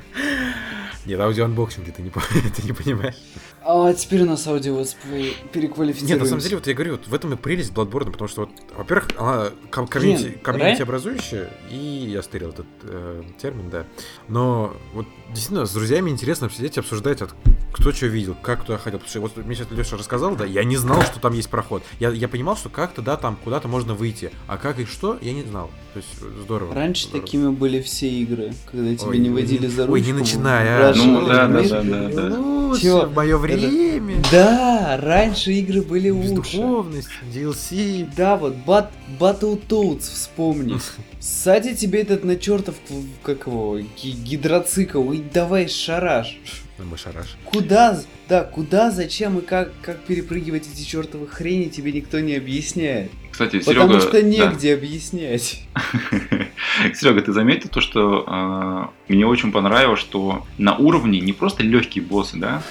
Нет, 1.07 1.19
аудиоанбоксинги 1.19 1.91
ты 1.91 2.03
не, 2.03 2.11
по- 2.11 2.21
ты 2.57 2.63
не 2.63 2.73
понимаешь. 2.73 3.17
А 3.63 3.93
теперь 3.93 4.23
у 4.23 4.27
нас 4.27 4.47
аудио- 4.47 4.83
let's 4.83 5.13
play 5.13 5.37
переквалифицируемся. 5.53 6.15
Нет, 6.15 6.21
на 6.21 6.27
самом 6.27 6.41
деле, 6.43 6.57
вот 6.57 6.67
я 6.67 6.75
говорю, 6.75 6.93
вот 6.93 7.07
в 7.07 7.15
этом 7.15 7.35
и 7.35 7.37
прелесть 7.37 7.73
Bloodborne, 7.73 8.11
потому 8.11 8.27
что, 8.29 8.43
вот, 8.43 8.51
во-первых, 8.77 9.09
она 9.19 9.51
ком- 9.71 9.87
community, 9.87 10.39
community 10.43 10.81
ра- 10.81 10.85
образующая, 10.85 11.51
и 11.71 11.77
я 11.77 12.23
стырил 12.23 12.51
этот 12.51 12.67
э, 12.85 13.23
термин, 13.41 13.69
да. 13.71 13.85
Но 14.29 14.75
вот 14.95 15.07
действительно 15.33 15.67
с 15.67 15.73
друзьями 15.73 16.11
интересно 16.11 16.51
сидеть 16.51 16.77
и 16.77 16.81
обсуждать, 16.81 17.23
от, 17.23 17.35
кто 17.73 17.93
что 17.93 18.07
видел, 18.07 18.37
как 18.41 18.65
туда 18.65 18.79
ходил. 18.79 18.99
Потому 18.99 19.11
что 19.11 19.21
вот 19.21 19.45
мне 19.45 19.55
сейчас 19.55 19.71
Леша 19.71 19.97
рассказал, 19.97 20.37
да, 20.37 20.45
я 20.45 20.65
не 20.65 20.77
знал, 20.77 21.03
что 21.03 21.21
там 21.21 21.33
есть 21.33 21.49
проход. 21.49 21.83
Я, 21.99 22.11
я 22.11 22.29
понимал, 22.29 22.57
что 22.57 22.69
как-то, 22.69 23.03
да, 23.03 23.17
там 23.17 23.37
куда-то 23.43 23.69
можно 23.69 23.95
выйти, 23.95 24.33
а 24.47 24.57
как 24.57 24.79
и 24.79 24.85
что, 24.85 25.19
я 25.21 25.33
не 25.33 25.43
знал. 25.43 25.71
То 25.93 25.99
есть 25.99 26.43
здорово. 26.43 26.75
Раньше 26.75 27.05
здорово. 27.05 27.27
такими 27.27 27.49
были 27.51 27.81
все 27.81 28.09
игры, 28.09 28.53
когда 28.71 28.95
тебя 28.95 29.09
Ой, 29.09 29.19
не 29.19 29.31
водили 29.31 29.67
за 29.67 29.87
ручку. 29.87 29.95
Ой, 29.95 30.01
не 30.03 30.13
начинай, 30.13 30.67
а. 30.69 30.95
Ну, 30.95 31.27
да, 31.27 31.47
да, 31.49 31.63
да, 31.63 31.83
да, 31.83 32.09
да. 32.09 32.39
Лучше, 32.39 32.83
Чё? 32.83 33.07
в 33.07 33.15
мое 33.15 33.37
время. 33.37 34.23
Да, 34.31 34.99
раньше 35.01 35.53
игры 35.53 35.83
были 35.83 36.11
лучше. 36.11 36.29
Бездуховность, 36.29 37.09
DLC. 37.35 38.09
Да, 38.17 38.37
вот 38.37 38.55
Бат, 38.55 38.93
Battletoads 39.19 40.01
вспомни. 40.01 40.79
Сзади 41.21 41.75
тебе 41.75 42.01
этот 42.01 42.25
на 42.25 42.37
чертов, 42.37 42.77
как 43.23 43.47
его, 43.47 43.79
ги- 43.79 44.13
гидроцикл, 44.13 45.13
и 45.13 45.19
давай 45.19 45.69
шараш. 45.69 46.39
Мы 46.79 46.97
шараш. 46.97 47.37
Куда, 47.45 48.01
да, 48.27 48.43
куда, 48.43 48.91
зачем 48.91 49.39
и 49.39 49.43
как, 49.43 49.71
как 49.83 50.01
перепрыгивать 50.05 50.67
эти 50.73 50.83
чертовы 50.83 51.27
хрени, 51.27 51.69
тебе 51.69 51.93
никто 51.93 52.21
не 52.21 52.37
объясняет. 52.37 53.11
Кстати, 53.31 53.61
Серега... 53.61 53.83
Потому 53.83 54.01
что 54.01 54.23
негде 54.23 54.73
объяснять. 54.73 55.63
Серега, 56.95 57.21
ты 57.21 57.33
заметил 57.33 57.69
то, 57.69 57.83
что 57.83 58.25
э, 58.27 59.13
мне 59.13 59.27
очень 59.27 59.53
понравилось, 59.53 60.01
что 60.01 60.47
на 60.57 60.75
уровне 60.77 61.21
не 61.21 61.35
просто 61.35 61.63
легкие 61.63 62.03
боссы, 62.03 62.39
да, 62.39 62.63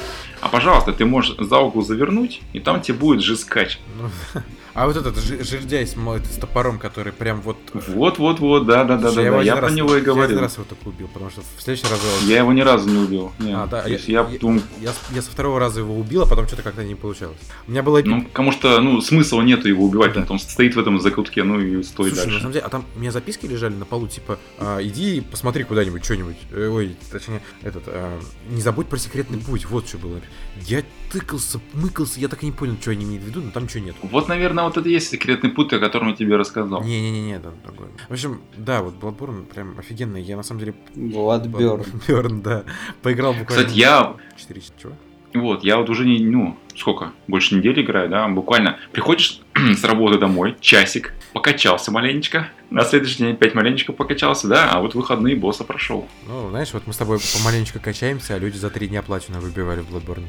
а 0.41 0.49
пожалуйста, 0.49 0.93
ты 0.93 1.05
можешь 1.05 1.35
за 1.37 1.59
угол 1.59 1.83
завернуть, 1.83 2.41
и 2.53 2.59
там 2.59 2.81
тебе 2.81 2.97
будет 2.97 3.21
жескач. 3.21 3.77
Ну, 4.01 4.41
а 4.73 4.87
вот 4.87 4.95
этот 4.97 5.17
жердяй 5.17 5.85
с, 5.87 5.91
с 5.95 6.35
топором, 6.39 6.79
который 6.79 7.11
прям 7.13 7.41
вот... 7.41 7.57
Вот-вот-вот, 7.87 8.65
да-да-да, 8.65 9.07
Слушай, 9.11 9.25
я 9.25 9.31
да, 9.31 9.41
я 9.41 9.55
про 9.55 9.61
раз- 9.67 9.73
него 9.75 9.89
и 9.89 9.91
Я 9.97 10.01
один 10.01 10.13
говорил. 10.13 10.39
раз 10.39 10.55
его 10.55 10.65
только 10.67 10.87
убил, 10.87 11.07
потому 11.13 11.31
что 11.31 11.41
в 11.41 11.61
следующий 11.61 11.87
раз... 11.89 11.99
Я 12.25 12.39
его 12.39 12.53
ни 12.53 12.61
разу 12.61 12.89
не 12.89 12.97
убил. 12.97 13.31
Нет. 13.39 13.55
А, 13.57 13.67
да, 13.67 13.85
я, 13.87 13.97
я, 14.07 14.23
думаю, 14.39 14.61
я 14.79 14.91
я 15.13 15.21
со 15.21 15.31
второго 15.31 15.59
раза 15.59 15.79
его 15.81 15.95
убил, 15.97 16.21
а 16.23 16.25
потом 16.27 16.47
что-то 16.47 16.63
как-то 16.63 16.83
не 16.83 16.95
получалось. 16.95 17.37
У 17.67 17.71
меня 17.71 17.83
было... 17.83 18.01
ну, 18.03 18.23
потому 18.23 18.51
что, 18.51 18.79
ну, 18.81 19.01
смысла 19.01 19.41
нету 19.41 19.67
его 19.67 19.85
убивать, 19.85 20.13
Да. 20.13 20.21
он 20.21 20.27
там 20.27 20.39
стоит 20.39 20.75
в 20.75 20.79
этом 20.79 20.99
закутке, 20.99 21.43
ну 21.43 21.59
и 21.59 21.83
стой 21.83 22.09
Слушай, 22.11 22.19
на 22.19 22.23
дальше. 22.25 22.39
самом 22.39 22.53
деле, 22.53 22.65
а 22.65 22.69
там 22.69 22.85
у 22.95 22.99
меня 22.99 23.11
записки 23.11 23.45
лежали 23.45 23.73
на 23.73 23.85
полу, 23.85 24.07
типа, 24.07 24.39
а, 24.59 24.79
иди 24.81 25.17
и 25.17 25.21
посмотри 25.21 25.63
куда-нибудь, 25.63 26.03
что-нибудь. 26.05 26.37
Э, 26.51 26.69
Ой, 26.69 26.95
точнее, 27.11 27.41
этот, 27.63 27.83
а, 27.87 28.19
не 28.49 28.61
забудь 28.61 28.87
про 28.87 28.97
секретный 28.97 29.39
путь, 29.39 29.65
вот 29.65 29.87
что 29.87 29.97
было. 29.97 30.21
Я 30.65 30.83
тыкался, 31.11 31.59
мыкался, 31.73 32.19
я 32.19 32.27
так 32.27 32.43
и 32.43 32.45
не 32.45 32.51
понял, 32.51 32.77
что 32.79 32.91
они 32.91 33.05
имеют 33.05 33.23
в 33.23 33.27
виду, 33.27 33.41
но 33.41 33.51
там 33.51 33.63
ничего 33.63 33.83
нет. 33.83 33.95
Вот, 34.01 34.27
наверное, 34.27 34.63
вот 34.63 34.77
это 34.77 34.87
и 34.87 34.93
есть 34.93 35.09
секретный 35.09 35.49
путь, 35.49 35.73
о 35.73 35.79
котором 35.79 36.09
я 36.09 36.15
тебе 36.15 36.35
рассказал. 36.35 36.83
Не-не-не, 36.83 37.39
да, 37.39 37.51
другое. 37.63 37.89
В 38.07 38.11
общем, 38.13 38.41
да, 38.57 38.81
вот 38.81 38.95
Bloodborne 38.95 39.45
прям 39.45 39.77
офигенный. 39.79 40.21
Я 40.21 40.37
на 40.37 40.43
самом 40.43 40.59
деле... 40.59 40.75
Bloodburn. 40.95 41.85
Bloodborne, 42.07 42.41
да. 42.41 42.63
Поиграл 43.01 43.33
буквально... 43.33 43.65
Кстати, 43.65 43.77
я 43.77 44.15
4 44.37 44.61
чего? 44.81 44.93
Вот, 45.33 45.63
я 45.63 45.77
вот 45.77 45.89
уже 45.89 46.05
не, 46.05 46.19
ну, 46.25 46.57
сколько, 46.75 47.11
больше 47.27 47.55
недели 47.55 47.83
играю, 47.83 48.09
да, 48.09 48.27
буквально 48.27 48.79
приходишь 48.91 49.41
с 49.55 49.83
работы 49.83 50.17
домой, 50.17 50.55
часик, 50.59 51.13
покачался 51.33 51.91
маленечко, 51.91 52.49
на 52.71 52.83
следующий 52.83 53.19
день 53.19 53.33
опять 53.33 53.53
маленечко 53.53 53.93
покачался, 53.93 54.47
да, 54.47 54.71
а 54.71 54.79
вот 54.79 54.95
выходные 54.95 55.35
босса 55.35 55.63
прошел. 55.63 56.07
Ну, 56.27 56.49
знаешь, 56.49 56.73
вот 56.73 56.87
мы 56.87 56.93
с 56.93 56.97
тобой 56.97 57.19
помаленечко 57.37 57.79
качаемся, 57.79 58.35
а 58.35 58.39
люди 58.39 58.57
за 58.57 58.71
три 58.71 58.87
дня 58.87 59.03
платину 59.03 59.39
выбивали 59.39 59.81
в 59.81 59.95
Bloodborne. 59.95 60.25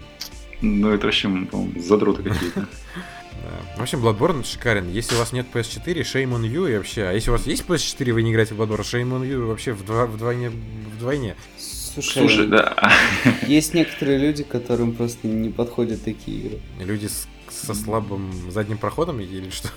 Ну, 0.62 0.90
это 0.90 1.06
вообще, 1.06 1.28
по-моему, 1.28 1.80
задроты 1.82 2.22
какие-то. 2.22 2.66
Да. 3.42 3.78
В 3.78 3.82
общем, 3.82 4.04
Bloodborne 4.06 4.44
шикарен. 4.44 4.90
Если 4.90 5.14
у 5.14 5.18
вас 5.18 5.32
нет 5.32 5.46
PS4, 5.50 6.02
shame 6.02 6.32
on 6.38 6.42
you 6.42 6.70
и 6.70 6.76
вообще. 6.76 7.04
А 7.04 7.12
если 7.12 7.30
у 7.30 7.32
вас 7.32 7.46
есть 7.46 7.64
PS4, 7.66 8.12
вы 8.12 8.22
не 8.22 8.32
играете 8.32 8.54
в 8.54 8.60
Bloodborne, 8.60 8.80
shame 8.80 9.08
on 9.18 9.26
you 9.26 9.46
вообще 9.46 9.70
вдво- 9.70 10.06
вдвойне. 10.06 10.50
вдвойне. 10.50 11.36
Слушай, 11.56 12.12
Слушай, 12.12 12.46
да, 12.48 12.76
есть 13.46 13.72
некоторые 13.72 14.18
люди, 14.18 14.42
которым 14.42 14.92
просто 14.94 15.26
не 15.26 15.48
подходят 15.48 16.04
такие 16.04 16.38
игры. 16.38 16.58
Люди 16.80 17.06
с- 17.06 17.26
со 17.48 17.72
слабым 17.72 18.30
задним 18.50 18.76
проходом 18.76 19.20
или 19.20 19.48
что? 19.48 19.70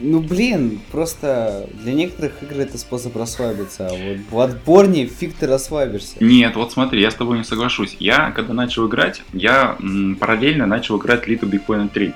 Ну 0.00 0.20
блин, 0.20 0.80
просто 0.92 1.68
для 1.82 1.94
некоторых 1.94 2.42
игр 2.42 2.60
это 2.60 2.76
способ 2.76 3.16
расслабиться, 3.16 3.88
а 3.88 3.92
вот 3.92 4.18
в 4.18 4.34
Bloodborne 4.66 5.06
фиг 5.06 5.34
ты 5.34 5.46
расслабишься. 5.46 6.16
нет, 6.22 6.54
вот 6.56 6.72
смотри, 6.72 7.00
я 7.00 7.10
с 7.10 7.14
тобой 7.14 7.38
не 7.38 7.44
соглашусь. 7.44 7.96
Я, 7.98 8.30
когда 8.30 8.52
начал 8.52 8.86
играть, 8.88 9.22
я 9.32 9.76
м, 9.80 10.16
параллельно 10.16 10.66
начал 10.66 10.98
играть 10.98 11.26
Little 11.26 11.48
Big 11.50 11.62
Planet 11.66 11.88
3. 11.88 12.12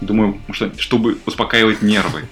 Думаю, 0.00 0.40
что, 0.50 0.72
чтобы 0.78 1.18
успокаивать 1.26 1.80
нервы, 1.82 2.22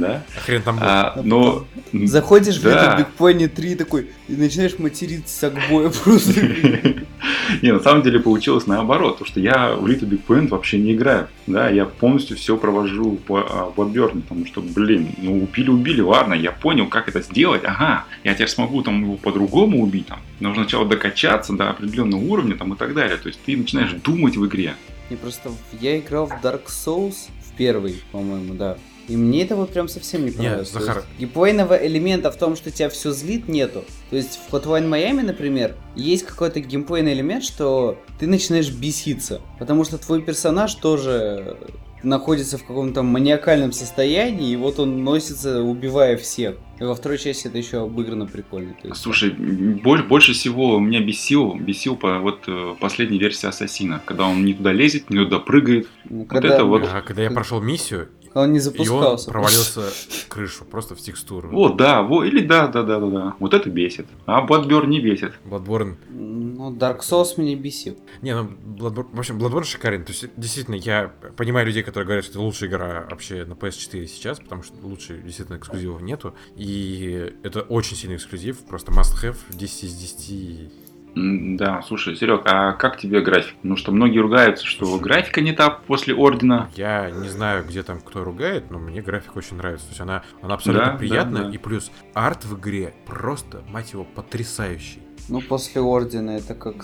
да, 0.00 0.22
А 0.36 0.40
хрен 0.40 0.62
там. 0.62 0.78
А, 0.80 1.20
но... 1.24 1.66
Заходишь 1.92 2.58
в 2.58 2.62
Да. 2.62 2.96
Little 2.96 2.98
Big 3.00 3.06
Pony 3.18 3.48
3 3.48 3.74
такой 3.76 4.10
и 4.28 4.34
начинаешь 4.36 4.78
материться 4.78 5.36
с 5.38 5.44
огбоя 5.44 5.90
просто. 6.04 6.40
Не, 7.62 7.72
на 7.72 7.80
самом 7.80 8.02
деле 8.02 8.20
получилось 8.20 8.66
наоборот, 8.66 9.14
потому 9.18 9.28
что 9.28 9.40
я 9.40 9.74
в 9.74 9.86
Little 9.86 10.08
Big 10.08 10.20
Planet 10.26 10.48
вообще 10.48 10.78
не 10.78 10.92
играю, 10.94 11.28
да, 11.46 11.68
я 11.70 11.84
полностью 11.86 12.36
все 12.36 12.56
провожу 12.56 13.16
по 13.26 13.38
а, 13.40 13.72
Bloodborne, 13.74 14.22
потому 14.22 14.46
что, 14.46 14.60
блин, 14.60 15.08
ну 15.18 15.42
убили-убили, 15.42 16.00
ладно, 16.00 16.34
я 16.34 16.50
понял, 16.52 16.86
как 16.88 17.08
это 17.08 17.22
сделать, 17.22 17.62
ага, 17.64 18.04
я 18.24 18.34
теперь 18.34 18.48
смогу 18.48 18.82
там 18.82 19.02
его 19.02 19.14
по-другому 19.16 19.82
убить, 19.82 20.06
там, 20.06 20.20
нужно 20.40 20.64
сначала 20.64 20.86
докачаться 20.86 21.52
до 21.54 21.70
определенного 21.70 22.20
уровня, 22.20 22.56
там, 22.56 22.74
и 22.74 22.76
так 22.76 22.94
далее, 22.94 23.16
то 23.16 23.28
есть 23.28 23.40
ты 23.46 23.56
начинаешь 23.56 23.92
думать 23.92 24.36
в 24.36 24.44
игре. 24.46 24.74
Не 25.08 25.16
просто 25.16 25.50
в- 25.50 25.80
я 25.80 25.98
играл 25.98 26.26
в 26.26 26.32
Dark 26.44 26.62
Souls 26.66 27.14
в 27.44 27.56
первый, 27.56 28.02
по-моему, 28.12 28.54
да. 28.54 28.76
И 29.08 29.16
мне 29.16 29.42
это 29.44 29.54
вот 29.56 29.70
прям 29.72 29.88
совсем 29.88 30.24
не 30.24 30.30
понравилось. 30.32 30.70
То 30.70 30.80
Захар. 30.80 31.04
Геймплейного 31.18 31.74
элемента 31.86 32.30
в 32.30 32.36
том, 32.36 32.56
что 32.56 32.70
тебя 32.70 32.88
все 32.88 33.12
злит, 33.12 33.48
нету. 33.48 33.84
То 34.10 34.16
есть 34.16 34.38
в 34.48 34.52
Hotline 34.52 34.88
Miami, 34.88 35.22
например, 35.22 35.76
есть 35.94 36.24
какой-то 36.26 36.60
геймплейный 36.60 37.12
элемент, 37.12 37.44
что 37.44 37.98
ты 38.18 38.26
начинаешь 38.26 38.70
беситься. 38.70 39.40
Потому 39.58 39.84
что 39.84 39.98
твой 39.98 40.22
персонаж 40.22 40.74
тоже 40.74 41.56
находится 42.02 42.58
в 42.58 42.64
каком-то 42.64 43.02
маниакальном 43.02 43.72
состоянии, 43.72 44.52
и 44.52 44.56
вот 44.56 44.78
он 44.78 45.02
носится, 45.02 45.62
убивая 45.62 46.16
всех. 46.16 46.56
И 46.78 46.84
во 46.84 46.94
второй 46.94 47.18
части 47.18 47.46
это 47.48 47.58
еще 47.58 47.82
обыграно 47.82 48.26
прикольно. 48.26 48.74
Есть, 48.84 49.00
Слушай, 49.00 49.30
боль- 49.30 50.02
больше 50.02 50.32
всего 50.34 50.78
меня 50.78 51.00
бесил, 51.00 51.54
бесил 51.54 51.96
по 51.96 52.18
вот 52.18 52.44
э, 52.48 52.74
последней 52.78 53.18
версии 53.18 53.46
Ассасина, 53.48 54.02
когда 54.04 54.26
он 54.26 54.44
не 54.44 54.52
туда 54.52 54.72
лезет, 54.72 55.10
не 55.10 55.18
туда 55.24 55.38
прыгает. 55.38 55.88
ну, 56.08 56.26
это 56.30 56.64
вот- 56.64 56.82
А, 56.84 57.00
когда 57.02 57.22
я 57.22 57.30
прошел 57.30 57.60
миссию, 57.60 58.08
Он 58.36 58.52
не 58.52 58.58
и 58.58 58.60
он 58.60 58.64
запускался. 58.64 59.30
провалился 59.30 59.80
в 59.80 60.28
крышу, 60.28 60.66
просто 60.66 60.94
в 60.94 60.98
текстуру. 60.98 61.48
Вот, 61.48 61.78
да, 61.78 62.02
во, 62.02 62.22
или 62.22 62.44
да, 62.44 62.66
да, 62.66 62.82
да, 62.82 63.00
да, 63.00 63.06
да. 63.06 63.34
Вот 63.38 63.54
это 63.54 63.70
бесит. 63.70 64.06
А 64.26 64.46
Bloodborne 64.46 64.88
не 64.88 65.00
бесит. 65.00 65.32
Bloodborne 65.46 65.96
Ну, 66.10 66.74
Dark 66.74 67.00
Souls 67.00 67.28
меня 67.38 67.56
бесил. 67.56 67.96
Не, 68.20 68.34
ну, 68.34 68.50
Bloodborne, 68.76 69.08
в 69.10 69.18
общем, 69.18 69.38
Bloodborne 69.38 69.64
шикарен. 69.64 70.04
То 70.04 70.12
есть, 70.12 70.26
действительно, 70.36 70.74
я 70.74 71.12
понимаю 71.36 71.66
людей, 71.66 71.82
которые 71.82 72.04
говорят, 72.04 72.24
что 72.24 72.32
это 72.32 72.40
лучшая 72.42 72.68
игра 72.68 73.06
вообще 73.08 73.46
на 73.46 73.54
PS4 73.54 74.06
сейчас, 74.06 74.38
потому 74.38 74.62
что 74.62 74.74
лучше 74.82 75.16
действительно 75.22 75.56
эксклюзивов 75.56 76.02
нету. 76.02 76.34
И 76.56 77.32
это 77.42 77.62
очень 77.62 77.96
сильный 77.96 78.16
эксклюзив, 78.16 78.58
просто 78.66 78.92
must-have 78.92 79.36
10 79.48 79.84
из 79.84 79.94
10. 79.94 80.72
Да, 81.18 81.80
слушай, 81.80 82.14
Серег, 82.14 82.42
а 82.44 82.72
как 82.74 82.98
тебе 82.98 83.22
график? 83.22 83.54
Ну 83.62 83.76
что, 83.76 83.90
многие 83.90 84.18
ругаются, 84.18 84.66
что 84.66 84.98
графика 84.98 85.40
не 85.40 85.52
та 85.52 85.70
после 85.70 86.14
Ордена. 86.14 86.68
Я 86.76 87.10
не 87.10 87.30
знаю, 87.30 87.64
где 87.66 87.82
там 87.82 88.00
кто 88.00 88.22
ругает, 88.22 88.70
но 88.70 88.78
мне 88.78 89.00
график 89.00 89.34
очень 89.34 89.56
нравится. 89.56 89.86
То 89.86 89.90
есть 89.92 90.00
она, 90.02 90.22
она 90.42 90.54
абсолютно 90.54 90.92
Да, 90.92 90.98
приятная, 90.98 91.42
да, 91.44 91.48
да. 91.48 91.54
и 91.54 91.56
плюс 91.58 91.90
арт 92.12 92.44
в 92.44 92.58
игре 92.58 92.94
просто, 93.06 93.62
мать 93.68 93.94
его, 93.94 94.04
потрясающий. 94.04 95.00
Ну, 95.30 95.40
после 95.40 95.80
Ордена 95.80 96.32
это 96.32 96.54
как 96.54 96.82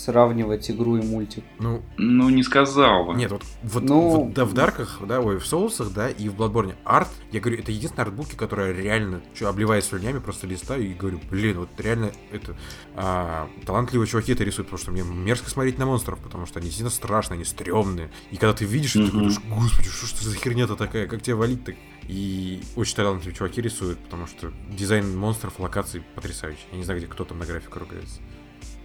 сравнивать 0.00 0.70
игру 0.70 0.96
и 0.96 1.02
мультик. 1.02 1.44
Ну, 1.58 1.82
Ну, 1.96 2.28
не 2.30 2.42
сказал 2.42 3.04
бы. 3.06 3.14
Нет, 3.14 3.30
вот, 3.30 3.42
вот, 3.62 3.82
Ну, 3.82 4.08
вот, 4.24 4.32
да, 4.32 4.44
в 4.44 4.54
Дарках, 4.54 4.98
да, 5.06 5.20
ой, 5.20 5.38
в 5.38 5.46
Соусах, 5.46 5.92
да, 5.92 6.08
и 6.08 6.28
в 6.28 6.34
Bloodborne 6.34 6.74
арт, 6.84 7.08
я 7.32 7.40
говорю, 7.40 7.58
это 7.60 7.70
единственная 7.72 8.06
артбуки, 8.06 8.34
которая 8.34 8.72
реально, 8.72 9.22
что, 9.34 9.48
обливаясь 9.48 9.84
слюнями, 9.84 10.18
просто 10.18 10.46
листаю 10.46 10.82
и 10.90 10.94
говорю, 10.94 11.20
блин, 11.30 11.58
вот 11.58 11.68
реально 11.78 12.12
это 12.30 12.56
а, 12.94 13.48
талантливые 13.66 14.06
чуваки 14.06 14.32
это 14.32 14.44
рисуют, 14.44 14.68
потому 14.68 14.82
что 14.82 14.90
мне 14.90 15.02
мерзко 15.02 15.50
смотреть 15.50 15.78
на 15.78 15.86
монстров, 15.86 16.18
потому 16.18 16.46
что 16.46 16.58
они 16.60 16.70
сильно 16.70 16.90
страшные, 16.90 17.36
они 17.36 17.44
стрёмные. 17.44 18.10
И 18.30 18.36
когда 18.36 18.52
ты 18.54 18.64
видишь, 18.64 18.92
ты 18.92 18.98
Мгм. 19.00 19.06
такой, 19.06 19.20
думаешь, 19.22 19.40
господи, 19.48 19.88
что 19.88 20.06
ж 20.06 20.12
это 20.14 20.24
за 20.28 20.36
херня-то 20.36 20.76
такая, 20.76 21.06
как 21.06 21.22
тебя 21.22 21.36
валить-то? 21.36 21.74
И 22.08 22.62
очень 22.76 22.96
талантливые 22.96 23.36
чуваки 23.36 23.60
рисуют, 23.60 23.98
потому 24.00 24.26
что 24.26 24.50
дизайн 24.70 25.16
монстров, 25.16 25.58
локаций 25.60 26.02
потрясающий. 26.14 26.66
Я 26.72 26.78
не 26.78 26.84
знаю, 26.84 26.98
где 26.98 27.06
кто 27.08 27.24
там 27.24 27.38
на 27.38 27.46
графику 27.46 27.78
ругается. 27.78 28.20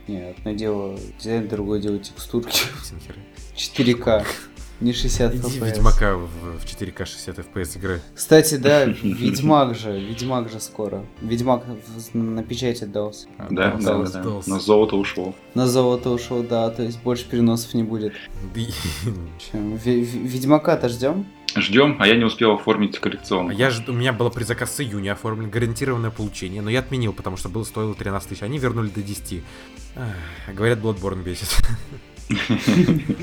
Нет, 0.07 0.35
одно 0.39 0.51
дело 0.53 0.99
дизайн, 1.19 1.47
другое 1.47 1.79
дело 1.81 1.97
текстурки. 1.99 2.61
Синхеры. 2.83 3.19
4К, 3.55 4.25
не 4.81 4.93
60 4.93 5.35
Иди 5.35 5.41
FPS. 5.41 5.65
Ведьмака 5.65 6.15
в, 6.15 6.27
в 6.59 6.65
4К 6.65 7.05
60 7.05 7.39
FPS 7.39 7.77
играй. 7.77 7.99
Кстати, 8.13 8.55
да, 8.55 8.85
Ведьмак 9.03 9.75
же, 9.75 9.99
Ведьмак 9.99 10.49
же 10.49 10.59
скоро. 10.59 11.05
Ведьмак 11.21 11.63
на 12.13 12.43
печать 12.43 12.83
отдался. 12.83 13.27
А, 13.37 13.47
Да, 13.49 13.71
да, 13.77 14.03
да, 14.03 14.21
да. 14.21 14.41
На 14.45 14.59
золото 14.59 14.97
ушел. 14.97 15.33
На 15.53 15.67
золото 15.67 16.11
ушел, 16.11 16.43
да, 16.43 16.69
то 16.69 16.83
есть 16.83 17.01
больше 17.01 17.25
переносов 17.25 17.73
не 17.73 17.83
будет. 17.83 18.13
Ведьмака-то 19.53 20.89
ждем? 20.89 21.25
Ждем, 21.55 21.95
а 21.99 22.07
я 22.07 22.15
не 22.15 22.25
успел 22.25 22.53
оформить 22.53 22.99
коллекционный. 22.99 23.55
Я 23.55 23.69
ж, 23.69 23.81
у 23.87 23.93
меня 23.93 24.11
было 24.11 24.29
предзаказ 24.29 24.75
с 24.75 24.81
июня 24.81 25.13
оформлен, 25.13 25.49
гарантированное 25.49 26.11
получение, 26.11 26.61
но 26.61 26.69
я 26.69 26.79
отменил, 26.79 27.13
потому 27.13 27.37
что 27.37 27.47
было 27.47 27.63
стоило 27.63 27.95
13 27.95 28.29
тысяч, 28.29 28.43
они 28.43 28.57
вернули 28.57 28.89
до 28.89 29.01
10. 29.01 29.41
Ах, 29.95 30.53
говорят, 30.53 30.79
Bloodborne 30.79 31.23
бесит. 31.23 31.55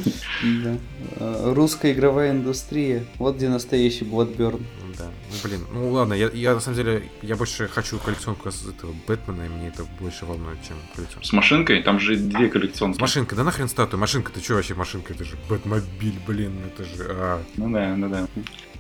Да. 0.43 0.77
Э, 1.17 1.53
Русская 1.55 1.93
игровая 1.93 2.31
индустрия. 2.31 3.05
Вот 3.19 3.37
где 3.37 3.49
настоящий 3.49 4.05
Bloodburn. 4.05 4.63
Да, 5.03 5.11
ну 5.31 5.37
блин, 5.43 5.67
ну 5.73 5.91
ладно, 5.91 6.15
я, 6.15 6.29
я 6.31 6.55
на 6.55 6.61
самом 6.61 6.77
деле, 6.77 7.11
я 7.23 7.37
больше 7.37 7.69
хочу 7.69 7.99
коллекционку 7.99 8.51
с 8.51 8.67
этого 8.67 8.95
Бэтмена, 9.07 9.43
и 9.45 9.49
мне 9.49 9.69
это 9.69 9.85
больше 10.01 10.25
волнует, 10.27 10.59
чем 10.67 10.77
коллекционку. 10.95 11.27
С 11.27 11.33
машинкой, 11.33 11.83
там 11.83 11.99
же 11.99 12.17
две 12.17 12.49
коллекционки. 12.49 13.01
Машинка, 13.01 13.35
да 13.37 13.45
нахрен 13.45 13.69
статую, 13.69 14.01
машинка, 14.01 14.33
ты 14.33 14.41
чё 14.41 14.55
вообще 14.55 14.75
машинка, 14.75 15.13
это 15.13 15.25
же 15.25 15.37
Бэтмобиль, 15.49 16.19
блин, 16.27 16.53
это 16.67 16.85
же... 16.85 17.07
а. 17.11 17.43
Ну 17.57 17.71
да, 17.73 17.97
ну 17.97 18.09
да. 18.09 18.27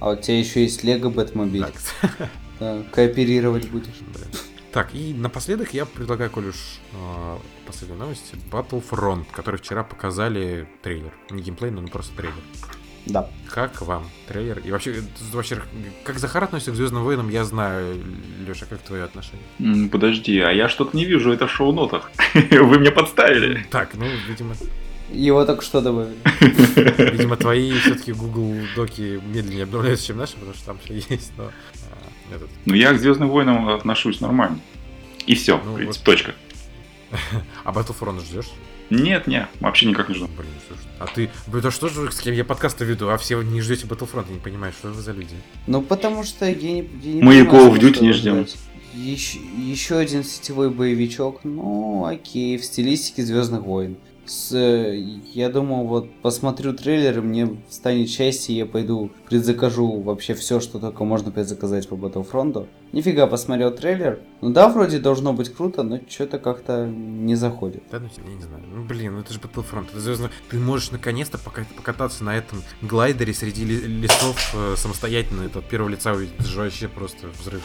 А 0.00 0.10
у 0.10 0.16
тебя 0.16 0.38
еще 0.38 0.62
есть 0.62 0.84
Лего 0.84 1.10
Бэтмобиль. 1.10 1.64
Так, 1.64 2.30
Да, 2.60 2.82
кооперировать 2.92 3.68
будешь. 3.70 3.94
да. 4.14 4.38
Так, 4.72 4.94
и 4.94 5.12
напоследок 5.12 5.74
я 5.74 5.84
предлагаю, 5.84 6.30
коль 6.30 6.46
уж 6.46 6.78
э, 6.94 7.38
последние 7.66 7.98
новости, 7.98 8.36
Battlefront, 8.50 9.26
который 9.30 9.56
вчера 9.56 9.84
показали 9.84 10.66
трейлер. 10.82 11.12
Не 11.30 11.42
геймплей, 11.42 11.70
но 11.70 11.86
просто 11.88 12.16
трейлер. 12.16 12.34
Да. 13.06 13.28
Как 13.50 13.82
вам 13.82 14.08
трейлер? 14.28 14.60
И 14.64 14.70
вообще, 14.70 15.02
вообще, 15.32 15.60
как 16.04 16.18
Захар 16.18 16.44
относится 16.44 16.70
к 16.72 16.74
Звездным 16.76 17.02
войнам, 17.04 17.28
я 17.30 17.44
знаю. 17.44 17.96
Леша, 18.46 18.66
как 18.66 18.80
твое 18.82 19.04
отношение? 19.04 19.44
М, 19.58 19.88
Подожди, 19.88 20.38
а 20.40 20.50
я 20.50 20.68
что-то 20.68 20.96
не 20.96 21.04
вижу 21.04 21.32
это 21.32 21.46
в 21.46 21.50
шоу-нотах. 21.52 22.10
Вы 22.34 22.78
мне 22.78 22.90
подставили. 22.92 23.66
Так, 23.70 23.94
ну, 23.94 24.06
видимо, 24.28 24.54
Его 25.10 25.44
только 25.44 25.62
что 25.62 25.80
добавили. 25.80 26.14
видимо 27.12 27.36
твои 27.36 27.72
все-таки 27.78 28.12
Google 28.12 28.54
доки 28.76 29.20
медленнее 29.26 29.64
обновляются, 29.64 30.06
чем 30.06 30.18
наши, 30.18 30.34
потому 30.34 30.54
что 30.54 30.64
там 30.66 30.78
все 30.84 30.94
есть, 30.94 31.32
но 31.36 31.44
а, 31.90 32.34
этот. 32.34 32.48
Ну 32.66 32.74
я 32.74 32.94
к 32.94 32.98
Звездным 33.00 33.28
войнам 33.30 33.68
отношусь 33.68 34.20
нормально. 34.20 34.58
И 35.26 35.34
все, 35.34 35.60
Ну, 35.64 35.72
в 35.72 35.76
принципе, 35.76 36.04
вот. 36.10 36.16
точка. 36.16 36.34
А 37.64 37.72
Battlefront 37.72 38.20
ждешь? 38.24 38.50
Нет, 38.90 39.26
нет, 39.26 39.48
вообще 39.60 39.86
никак 39.86 40.08
не 40.08 40.14
жду. 40.14 40.28
Блин, 40.28 40.50
слушай. 40.68 40.82
А 41.02 41.06
ты, 41.12 41.30
да 41.48 41.72
что 41.72 41.88
же 41.88 42.02
вы, 42.02 42.12
с 42.12 42.20
кем 42.20 42.32
я 42.32 42.44
подкасты 42.44 42.84
веду, 42.84 43.08
а 43.08 43.18
все 43.18 43.42
не 43.42 43.60
ждете 43.60 43.86
Battlefront, 43.86 44.26
я 44.28 44.34
не 44.34 44.40
понимаю, 44.40 44.72
что 44.72 44.88
вы 44.88 45.02
за 45.02 45.10
люди? 45.10 45.34
Ну, 45.66 45.82
потому 45.82 46.22
что 46.22 46.46
я 46.46 46.54
не, 46.54 46.88
я 47.02 47.12
не 47.14 47.22
Мы 47.22 47.40
и 47.40 47.44
понимаю, 47.44 47.70
Call 47.70 47.74
of 47.74 47.80
Duty 47.80 48.02
не 48.02 48.12
ждем. 48.12 48.46
Еще, 48.94 49.40
еще 49.58 49.96
один 49.96 50.22
сетевой 50.22 50.70
боевичок, 50.70 51.40
ну 51.42 52.04
окей, 52.04 52.56
в 52.56 52.64
стилистике 52.64 53.24
Звездных 53.24 53.62
войн. 53.62 53.96
С, 54.24 54.56
я 54.56 55.48
думаю, 55.48 55.84
вот 55.86 56.08
посмотрю 56.22 56.72
трейлер, 56.74 57.18
и 57.18 57.20
мне 57.22 57.60
станет 57.68 58.08
счастье, 58.08 58.54
и 58.54 58.58
я 58.58 58.66
пойду 58.66 59.10
предзакажу 59.28 60.00
вообще 60.00 60.34
все, 60.34 60.60
что 60.60 60.78
только 60.78 61.04
можно 61.04 61.32
предзаказать 61.32 61.88
по 61.88 61.94
Battlefront. 61.94 62.68
Нифига 62.92 63.26
посмотрел 63.26 63.72
трейлер. 63.72 64.20
Ну 64.40 64.50
да, 64.50 64.68
вроде 64.68 65.00
должно 65.00 65.32
быть 65.32 65.52
круто, 65.52 65.82
но 65.82 65.98
что-то 66.08 66.38
как-то 66.38 66.86
не 66.86 67.34
заходит. 67.34 67.82
Да, 67.90 67.98
ну, 67.98 68.08
я 68.28 68.34
не 68.34 68.42
знаю. 68.42 68.62
Ну, 68.72 68.84
блин, 68.84 69.14
ну 69.14 69.20
это 69.20 69.32
же 69.32 69.40
Battlefront, 69.40 69.88
это 69.90 69.98
звездно. 70.00 70.30
Ты 70.50 70.58
можешь 70.58 70.92
наконец-то 70.92 71.38
пока- 71.38 71.66
покататься 71.76 72.22
на 72.22 72.36
этом 72.36 72.62
глайдере 72.80 73.34
среди 73.34 73.64
ли- 73.64 73.80
лесов 73.86 74.54
э, 74.54 74.74
самостоятельно. 74.76 75.42
Это 75.42 75.58
от 75.58 75.68
первого 75.68 75.88
лица 75.88 76.12
увидеть. 76.12 76.34
Это 76.38 76.48
же 76.48 76.60
вообще 76.60 76.86
просто 76.86 77.26
взрыв. 77.40 77.62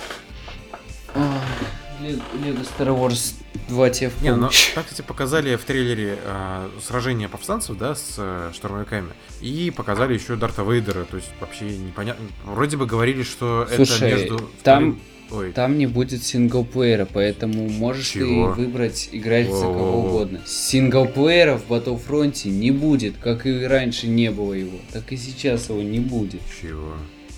Лего 2.02 2.62
Star 2.78 2.88
Wars 2.98 3.34
2 3.70 3.90
тебе 3.90 4.12
Не, 4.22 4.36
ну, 4.36 4.50
так, 4.76 4.86
кстати, 4.86 5.02
показали 5.06 5.56
в 5.56 5.64
трейлере 5.64 6.18
э, 6.24 6.70
сражение 6.82 7.28
повстанцев, 7.28 7.78
да, 7.78 7.96
с 7.96 8.16
э, 8.18 8.52
штурмовиками. 8.54 9.10
И 9.42 9.72
показали 9.76 10.14
еще 10.14 10.36
Дарта 10.36 10.64
Вейдера, 10.64 11.06
то 11.06 11.18
есть 11.18 11.30
вообще 11.40 11.66
непонятно. 11.66 12.26
Вроде 12.46 12.78
бы 12.78 12.86
говорили, 12.86 13.24
что 13.24 13.68
Слушай, 13.76 14.10
это 14.12 14.18
между... 14.18 14.52
там- 14.64 15.00
Ой, 15.30 15.52
Там 15.52 15.78
не 15.78 15.88
будет 15.88 16.24
синглплеера, 16.24 17.06
поэтому 17.06 17.68
можешь 17.68 18.12
Чего? 18.12 18.54
ты 18.56 18.62
выбрать 18.62 19.10
играть 19.12 19.52
за 19.52 19.64
кого 19.64 20.06
угодно. 20.06 20.40
Синглплеера 20.46 21.58
в 21.58 21.70
Battlefront 21.70 22.48
не 22.48 22.72
будет, 22.72 23.18
как 23.18 23.46
и 23.46 23.66
раньше 23.66 24.08
не 24.08 24.32
было 24.32 24.54
его, 24.54 24.78
так 24.94 25.12
и 25.12 25.18
сейчас 25.18 25.68
его 25.68 25.82
не 25.82 26.00
будет. 26.00 26.40
чего? 26.62 26.94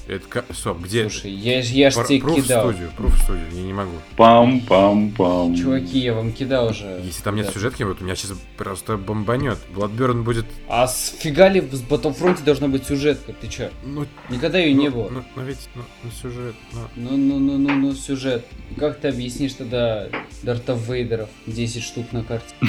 Это 0.09 0.43
Стоп, 0.53 0.79
где? 0.79 1.07
Слушай, 1.07 1.31
я, 1.33 1.61
ж- 1.61 1.67
я 1.67 1.91
ж 1.91 1.93
тебе 2.07 2.17
Proof 2.17 2.41
кидал. 2.41 2.69
студию, 2.71 2.91
Proof 2.97 3.15
студию, 3.23 3.45
я 3.53 3.61
не 3.61 3.73
могу. 3.73 3.91
Пам-пам-пам. 4.17 5.55
Чуваки, 5.55 5.99
я 5.99 6.15
вам 6.15 6.33
кидал 6.33 6.69
уже. 6.69 6.99
Если 7.03 7.21
там 7.21 7.35
нет 7.35 7.45
Да. 7.45 7.51
сюжетки, 7.51 7.83
вот 7.83 8.01
у 8.01 8.03
меня 8.03 8.15
сейчас 8.15 8.33
просто 8.57 8.97
бомбанет. 8.97 9.59
Bloodburn 9.75 10.23
будет, 10.23 10.47
А 10.67 10.87
с 10.87 11.13
фига 11.19 11.47
ли 11.47 11.61
в 11.61 11.71
Battlefront 11.87 12.43
должна 12.43 12.67
быть 12.67 12.87
сюжетка? 12.87 13.33
Ты 13.33 13.47
чё? 13.49 13.69
ну, 13.85 14.07
Никогда 14.29 14.57
ее 14.57 14.73
не 14.73 14.89
ну, 14.89 14.95
было. 14.95 15.09
Ну, 15.11 15.23
ну 15.35 15.43
ведь, 15.43 15.69
ну, 15.75 15.83
ну, 16.03 16.09
сюжет, 16.09 16.55
ну, 16.73 16.79
Ну-ну-ну-ну-ну, 16.95 17.93
сюжет. 17.93 18.45
Как 18.79 18.99
ты 18.99 19.09
объяснишь 19.09 19.53
тогда 19.53 20.07
Дарта 20.41 20.73
Вейдеров 20.73 21.29
10 21.45 21.83
штук 21.83 22.11
на 22.13 22.23
карте? 22.23 22.55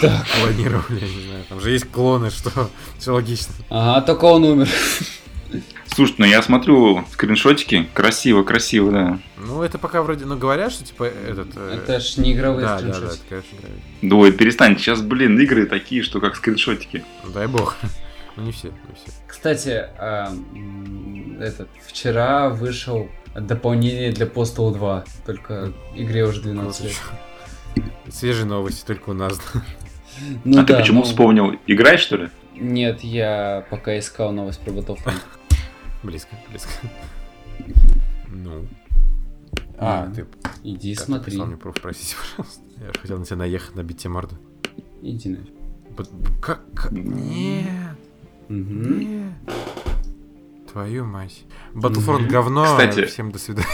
Так. 0.00 0.26
планировали, 0.40 1.00
я 1.00 1.06
не 1.08 1.22
знаю. 1.26 1.44
Там 1.48 1.60
же 1.60 1.70
есть 1.70 1.86
клоны, 1.90 2.30
что 2.30 2.70
все 2.98 3.12
логично. 3.12 3.54
Ага, 3.70 4.02
только 4.06 4.24
он 4.26 4.44
умер. 4.44 4.68
Слушай, 5.86 6.14
ну 6.18 6.24
я 6.26 6.42
смотрю 6.42 7.04
скриншотики. 7.12 7.88
Красиво, 7.94 8.42
красиво, 8.42 8.90
да. 8.90 9.18
Ну, 9.36 9.62
это 9.62 9.78
пока 9.78 10.02
вроде, 10.02 10.24
ну, 10.24 10.36
говорят, 10.36 10.72
что, 10.72 10.84
типа, 10.84 11.04
этот... 11.04 11.48
э, 11.56 11.78
Это 11.84 12.00
ж 12.00 12.16
не 12.16 12.32
игровые 12.32 12.66
Да, 12.66 12.80
да, 12.80 12.86
да, 12.86 12.92
скриншоты. 12.92 13.14
это, 13.16 13.24
конечно, 13.28 13.56
игровые. 13.56 14.22
Ой, 14.22 14.32
перестань, 14.32 14.78
сейчас, 14.78 15.02
блин, 15.02 15.38
игры 15.38 15.66
такие, 15.66 16.02
что 16.02 16.20
как 16.20 16.36
скриншотики. 16.36 17.04
Дай 17.32 17.46
бог. 17.46 17.76
Ну, 18.36 18.42
не 18.46 18.50
все, 18.50 18.66
не 18.68 18.94
все. 18.96 19.16
Кстати, 19.28 19.86
а, 19.96 20.26
м, 20.32 21.36
этот, 21.40 21.68
вчера 21.86 22.48
вышел 22.48 23.08
дополнение 23.36 24.10
для 24.10 24.26
Postal 24.26 24.72
2, 24.72 25.04
только 25.24 25.72
игре 25.94 26.24
уже 26.24 26.40
12 26.42 26.84
лет. 26.86 27.00
Свежие 28.10 28.46
новости, 28.46 28.84
только 28.84 29.10
у 29.10 29.12
нас. 29.12 29.40
Ну 30.44 30.60
а 30.60 30.64
ты 30.64 30.72
да, 30.72 30.80
почему 30.80 31.00
ну, 31.00 31.04
вспомнил? 31.04 31.54
Играешь, 31.68 32.00
что 32.00 32.16
ли? 32.16 32.28
Нет, 32.56 33.02
я 33.04 33.64
пока 33.70 33.96
искал 33.98 34.32
новость 34.32 34.60
про 34.60 34.72
Battlefront. 34.72 35.14
Близко, 36.04 36.36
близко. 36.50 36.70
Ну. 38.28 38.66
А, 39.78 40.10
ты 40.14 40.26
Иди 40.62 40.94
ты 40.94 41.02
смотри. 41.02 41.30
прислал 41.30 41.46
мне 41.48 41.56
пруф, 41.56 41.74
простите, 41.80 42.14
пожалуйста. 42.36 42.62
Я 42.78 42.92
же 42.92 43.00
хотел 43.00 43.18
на 43.18 43.24
тебя 43.24 43.36
наехать, 43.38 43.74
набить 43.74 43.98
тебе 43.98 44.10
морду. 44.10 44.36
Иди 45.02 45.28
нафиг. 45.30 45.54
Как? 46.40 46.62
как- 46.74 46.92
Нет, 46.92 47.66
Мгм. 48.48 48.98
нет. 48.98 49.32
Твою 50.72 51.04
мать. 51.04 51.44
Battlefront 51.74 52.26
говно. 52.28 52.64
Кстати- 52.64 53.04
Всем 53.06 53.30
до 53.32 53.38
свидания. 53.38 53.68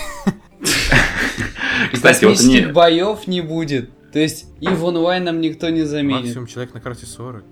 Кстати, 1.92 2.24
вот 2.26 2.38
они... 2.40 2.66
боев 2.66 3.26
не 3.26 3.40
будет. 3.40 3.90
То 4.12 4.18
есть 4.18 4.46
и 4.60 4.68
в 4.68 4.84
онлайном 4.84 5.40
никто 5.40 5.68
не 5.70 5.82
заменит. 5.82 6.24
Максимум 6.24 6.46
человек 6.46 6.74
на 6.74 6.80
карте 6.80 7.06
40. 7.06 7.44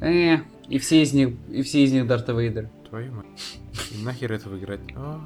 Э, 0.00 0.38
и 0.68 0.78
все 0.78 1.02
из 1.02 1.12
них, 1.12 1.30
и 1.48 1.62
все 1.62 1.84
из 1.84 1.92
них 1.92 2.06
Дарта 2.06 2.32
Вейдер. 2.32 2.68
Твою 2.92 3.10
мать. 3.14 3.58
Нахер 4.04 4.32
этого 4.32 4.58
играть? 4.58 4.80
А, 4.94 5.18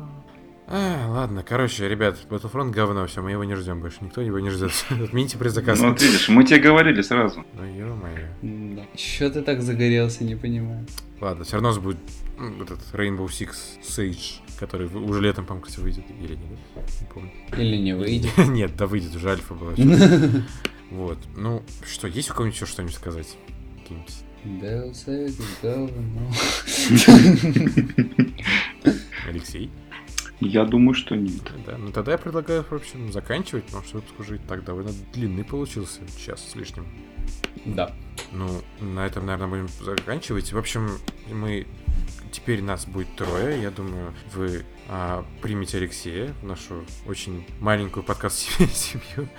А, 0.68 1.08
ладно, 1.08 1.42
короче, 1.42 1.88
ребят, 1.88 2.16
Battlefront 2.30 2.70
говно, 2.70 3.08
все, 3.08 3.22
мы 3.22 3.32
его 3.32 3.42
не 3.42 3.56
ждем 3.56 3.80
больше. 3.80 3.98
Никто 4.02 4.20
его 4.20 4.38
не 4.38 4.50
ждет. 4.50 4.70
Отмените 4.88 5.36
предзаказ. 5.36 5.80
Ну, 5.80 5.88
вот 5.88 6.00
видишь, 6.00 6.28
мы 6.28 6.44
тебе 6.44 6.60
говорили 6.60 7.02
сразу. 7.02 7.44
Ну, 7.54 7.64
ё-моё. 7.64 8.84
Че 8.94 9.30
ты 9.30 9.42
так 9.42 9.62
загорелся, 9.62 10.22
не 10.22 10.36
понимаю. 10.36 10.86
Ладно, 11.20 11.42
все 11.42 11.54
равно 11.54 11.74
будет 11.80 11.98
этот 12.60 12.78
Rainbow 12.92 13.26
Six 13.26 13.80
Siege, 13.82 14.42
который 14.60 14.86
уже 14.86 15.20
летом, 15.20 15.44
по-моему, 15.44 15.66
кстати, 15.66 15.82
выйдет. 15.82 16.04
Или 16.20 16.36
нет? 16.36 16.60
Не 17.00 17.06
помню. 17.12 17.32
Или 17.58 17.76
не 17.78 17.96
выйдет. 17.96 18.30
Нет, 18.46 18.76
да 18.76 18.86
выйдет, 18.86 19.16
уже 19.16 19.28
альфа 19.32 19.54
была. 19.54 19.72
Вот. 20.92 21.18
Ну, 21.34 21.64
что, 21.84 22.06
есть 22.06 22.30
у 22.30 22.34
кого-нибудь 22.34 22.54
еще 22.54 22.66
что-нибудь 22.66 22.94
сказать? 22.94 23.36
Какие-нибудь? 23.82 24.14
Deus 24.46 25.06
Ex 25.06 25.36
говно. 25.62 26.30
Алексей? 29.26 29.70
Я 30.40 30.64
думаю, 30.64 30.94
что 30.94 31.16
нет. 31.16 31.50
Да, 31.66 31.78
ну 31.78 31.90
тогда 31.90 32.12
я 32.12 32.18
предлагаю, 32.18 32.62
в 32.62 32.72
общем, 32.72 33.10
заканчивать, 33.10 33.64
потому 33.64 33.84
что 33.84 33.96
выпуск 33.96 34.20
уже 34.20 34.36
и 34.36 34.38
так 34.38 34.64
довольно 34.64 34.92
длинный 35.12 35.44
получился, 35.44 36.00
час 36.18 36.50
с 36.50 36.54
лишним. 36.54 36.86
Да. 37.64 37.94
Ну, 38.32 38.62
на 38.80 39.06
этом, 39.06 39.26
наверное, 39.26 39.48
будем 39.48 39.68
заканчивать. 39.84 40.52
В 40.52 40.58
общем, 40.58 40.90
мы 41.30 41.66
теперь 42.32 42.62
нас 42.62 42.86
будет 42.86 43.14
трое. 43.16 43.60
Я 43.62 43.70
думаю, 43.70 44.14
вы 44.34 44.64
а, 44.88 45.24
примете 45.42 45.78
Алексея 45.78 46.32
в 46.42 46.46
нашу 46.46 46.84
очень 47.06 47.46
маленькую 47.60 48.02
подкаст-семью. 48.04 49.28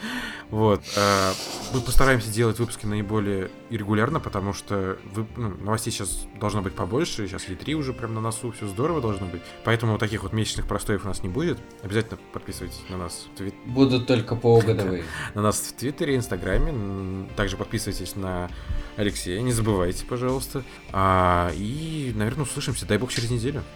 Вот. 0.49 0.81
а, 0.97 1.33
мы 1.73 1.81
постараемся 1.81 2.29
делать 2.31 2.57
выпуски 2.57 2.85
наиболее 2.85 3.51
регулярно, 3.69 4.21
потому 4.21 4.53
что 4.53 4.97
вы, 5.13 5.25
ну, 5.35 5.49
новостей 5.57 5.91
сейчас 5.91 6.25
должно 6.39 6.61
быть 6.61 6.73
побольше. 6.73 7.27
Сейчас 7.27 7.49
E3 7.49 7.73
уже 7.73 7.91
прям 7.91 8.13
на 8.13 8.21
носу, 8.21 8.51
все 8.51 8.65
здорово 8.67 9.01
должно 9.01 9.25
быть. 9.27 9.41
Поэтому 9.65 9.93
вот 9.93 9.99
таких 9.99 10.23
вот 10.23 10.31
месячных 10.31 10.65
простоев 10.65 11.03
у 11.03 11.07
нас 11.07 11.21
не 11.21 11.29
будет. 11.29 11.59
Обязательно 11.83 12.17
подписывайтесь 12.31 12.81
на 12.89 12.97
нас 12.97 13.27
в 13.33 13.37
Твит- 13.37 13.55
Будут 13.65 14.07
только 14.07 14.35
полугодовые. 14.35 15.03
на 15.33 15.41
нас 15.41 15.59
в 15.59 15.73
Твиттере, 15.75 16.15
Инстаграме. 16.15 17.27
Также 17.35 17.57
подписывайтесь 17.57 18.15
на 18.15 18.49
Алексея, 18.97 19.41
не 19.41 19.51
забывайте, 19.51 20.05
пожалуйста. 20.05 20.63
А, 20.91 21.51
и, 21.55 22.11
наверное, 22.15 22.43
услышимся, 22.43 22.85
дай 22.85 22.97
бог, 22.97 23.13
через 23.13 23.29
неделю. 23.29 23.63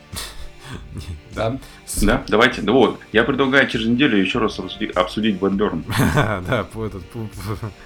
Да. 1.35 1.60
Да, 2.02 2.23
давайте. 2.30 2.61
Да 2.61 2.72
вот, 2.72 2.98
я 3.11 3.26
предлагаю 3.26 3.68
через 3.68 3.88
неделю 3.88 4.18
еще 4.18 4.39
раз 4.39 4.57
обсуди- 4.57 4.89
обсудить 4.93 5.35
Bloodborne. 5.35 5.84
Да, 6.48 6.64
по 6.64 6.85
этот... 6.85 7.03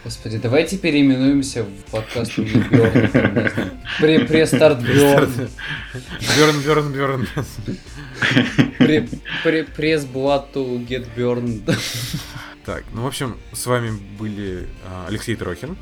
Господи, 0.03 0.38
давайте 0.38 0.78
переименуемся 0.78 1.64
в 1.64 1.91
подкаст 1.91 2.38
Borne. 2.38 4.28
Press 4.28 4.55
Start 4.55 4.82
Borne. 4.84 5.32
Burn, 6.38 6.60
burn, 6.62 6.91
burn. 6.94 7.28
Press 8.78 10.06
to 10.06 10.88
get 10.88 11.07
burned. 11.18 11.64
Так, 12.66 12.84
ну, 12.94 13.02
в 13.03 13.07
общем, 13.07 13.38
с 13.52 13.66
вами 13.66 13.99
были 14.20 14.68
а, 14.88 15.06
Алексей 15.07 15.36
Трохин, 15.36 15.76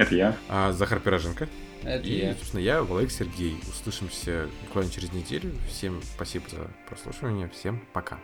Это 0.00 0.14
я. 0.14 0.36
а, 0.48 0.72
Захар 0.72 1.00
Пироженко. 1.00 1.48
Это 1.82 2.06
И, 2.06 2.18
я. 2.18 2.34
собственно, 2.34 2.60
я, 2.60 2.82
Валек 2.82 3.10
Сергей. 3.10 3.58
Услышимся 3.68 4.48
буквально 4.66 4.90
через 4.90 5.12
неделю. 5.12 5.52
Всем 5.68 6.00
спасибо 6.02 6.44
за 6.50 6.70
прослушивание. 6.88 7.48
Всем 7.50 7.80
пока. 7.92 8.18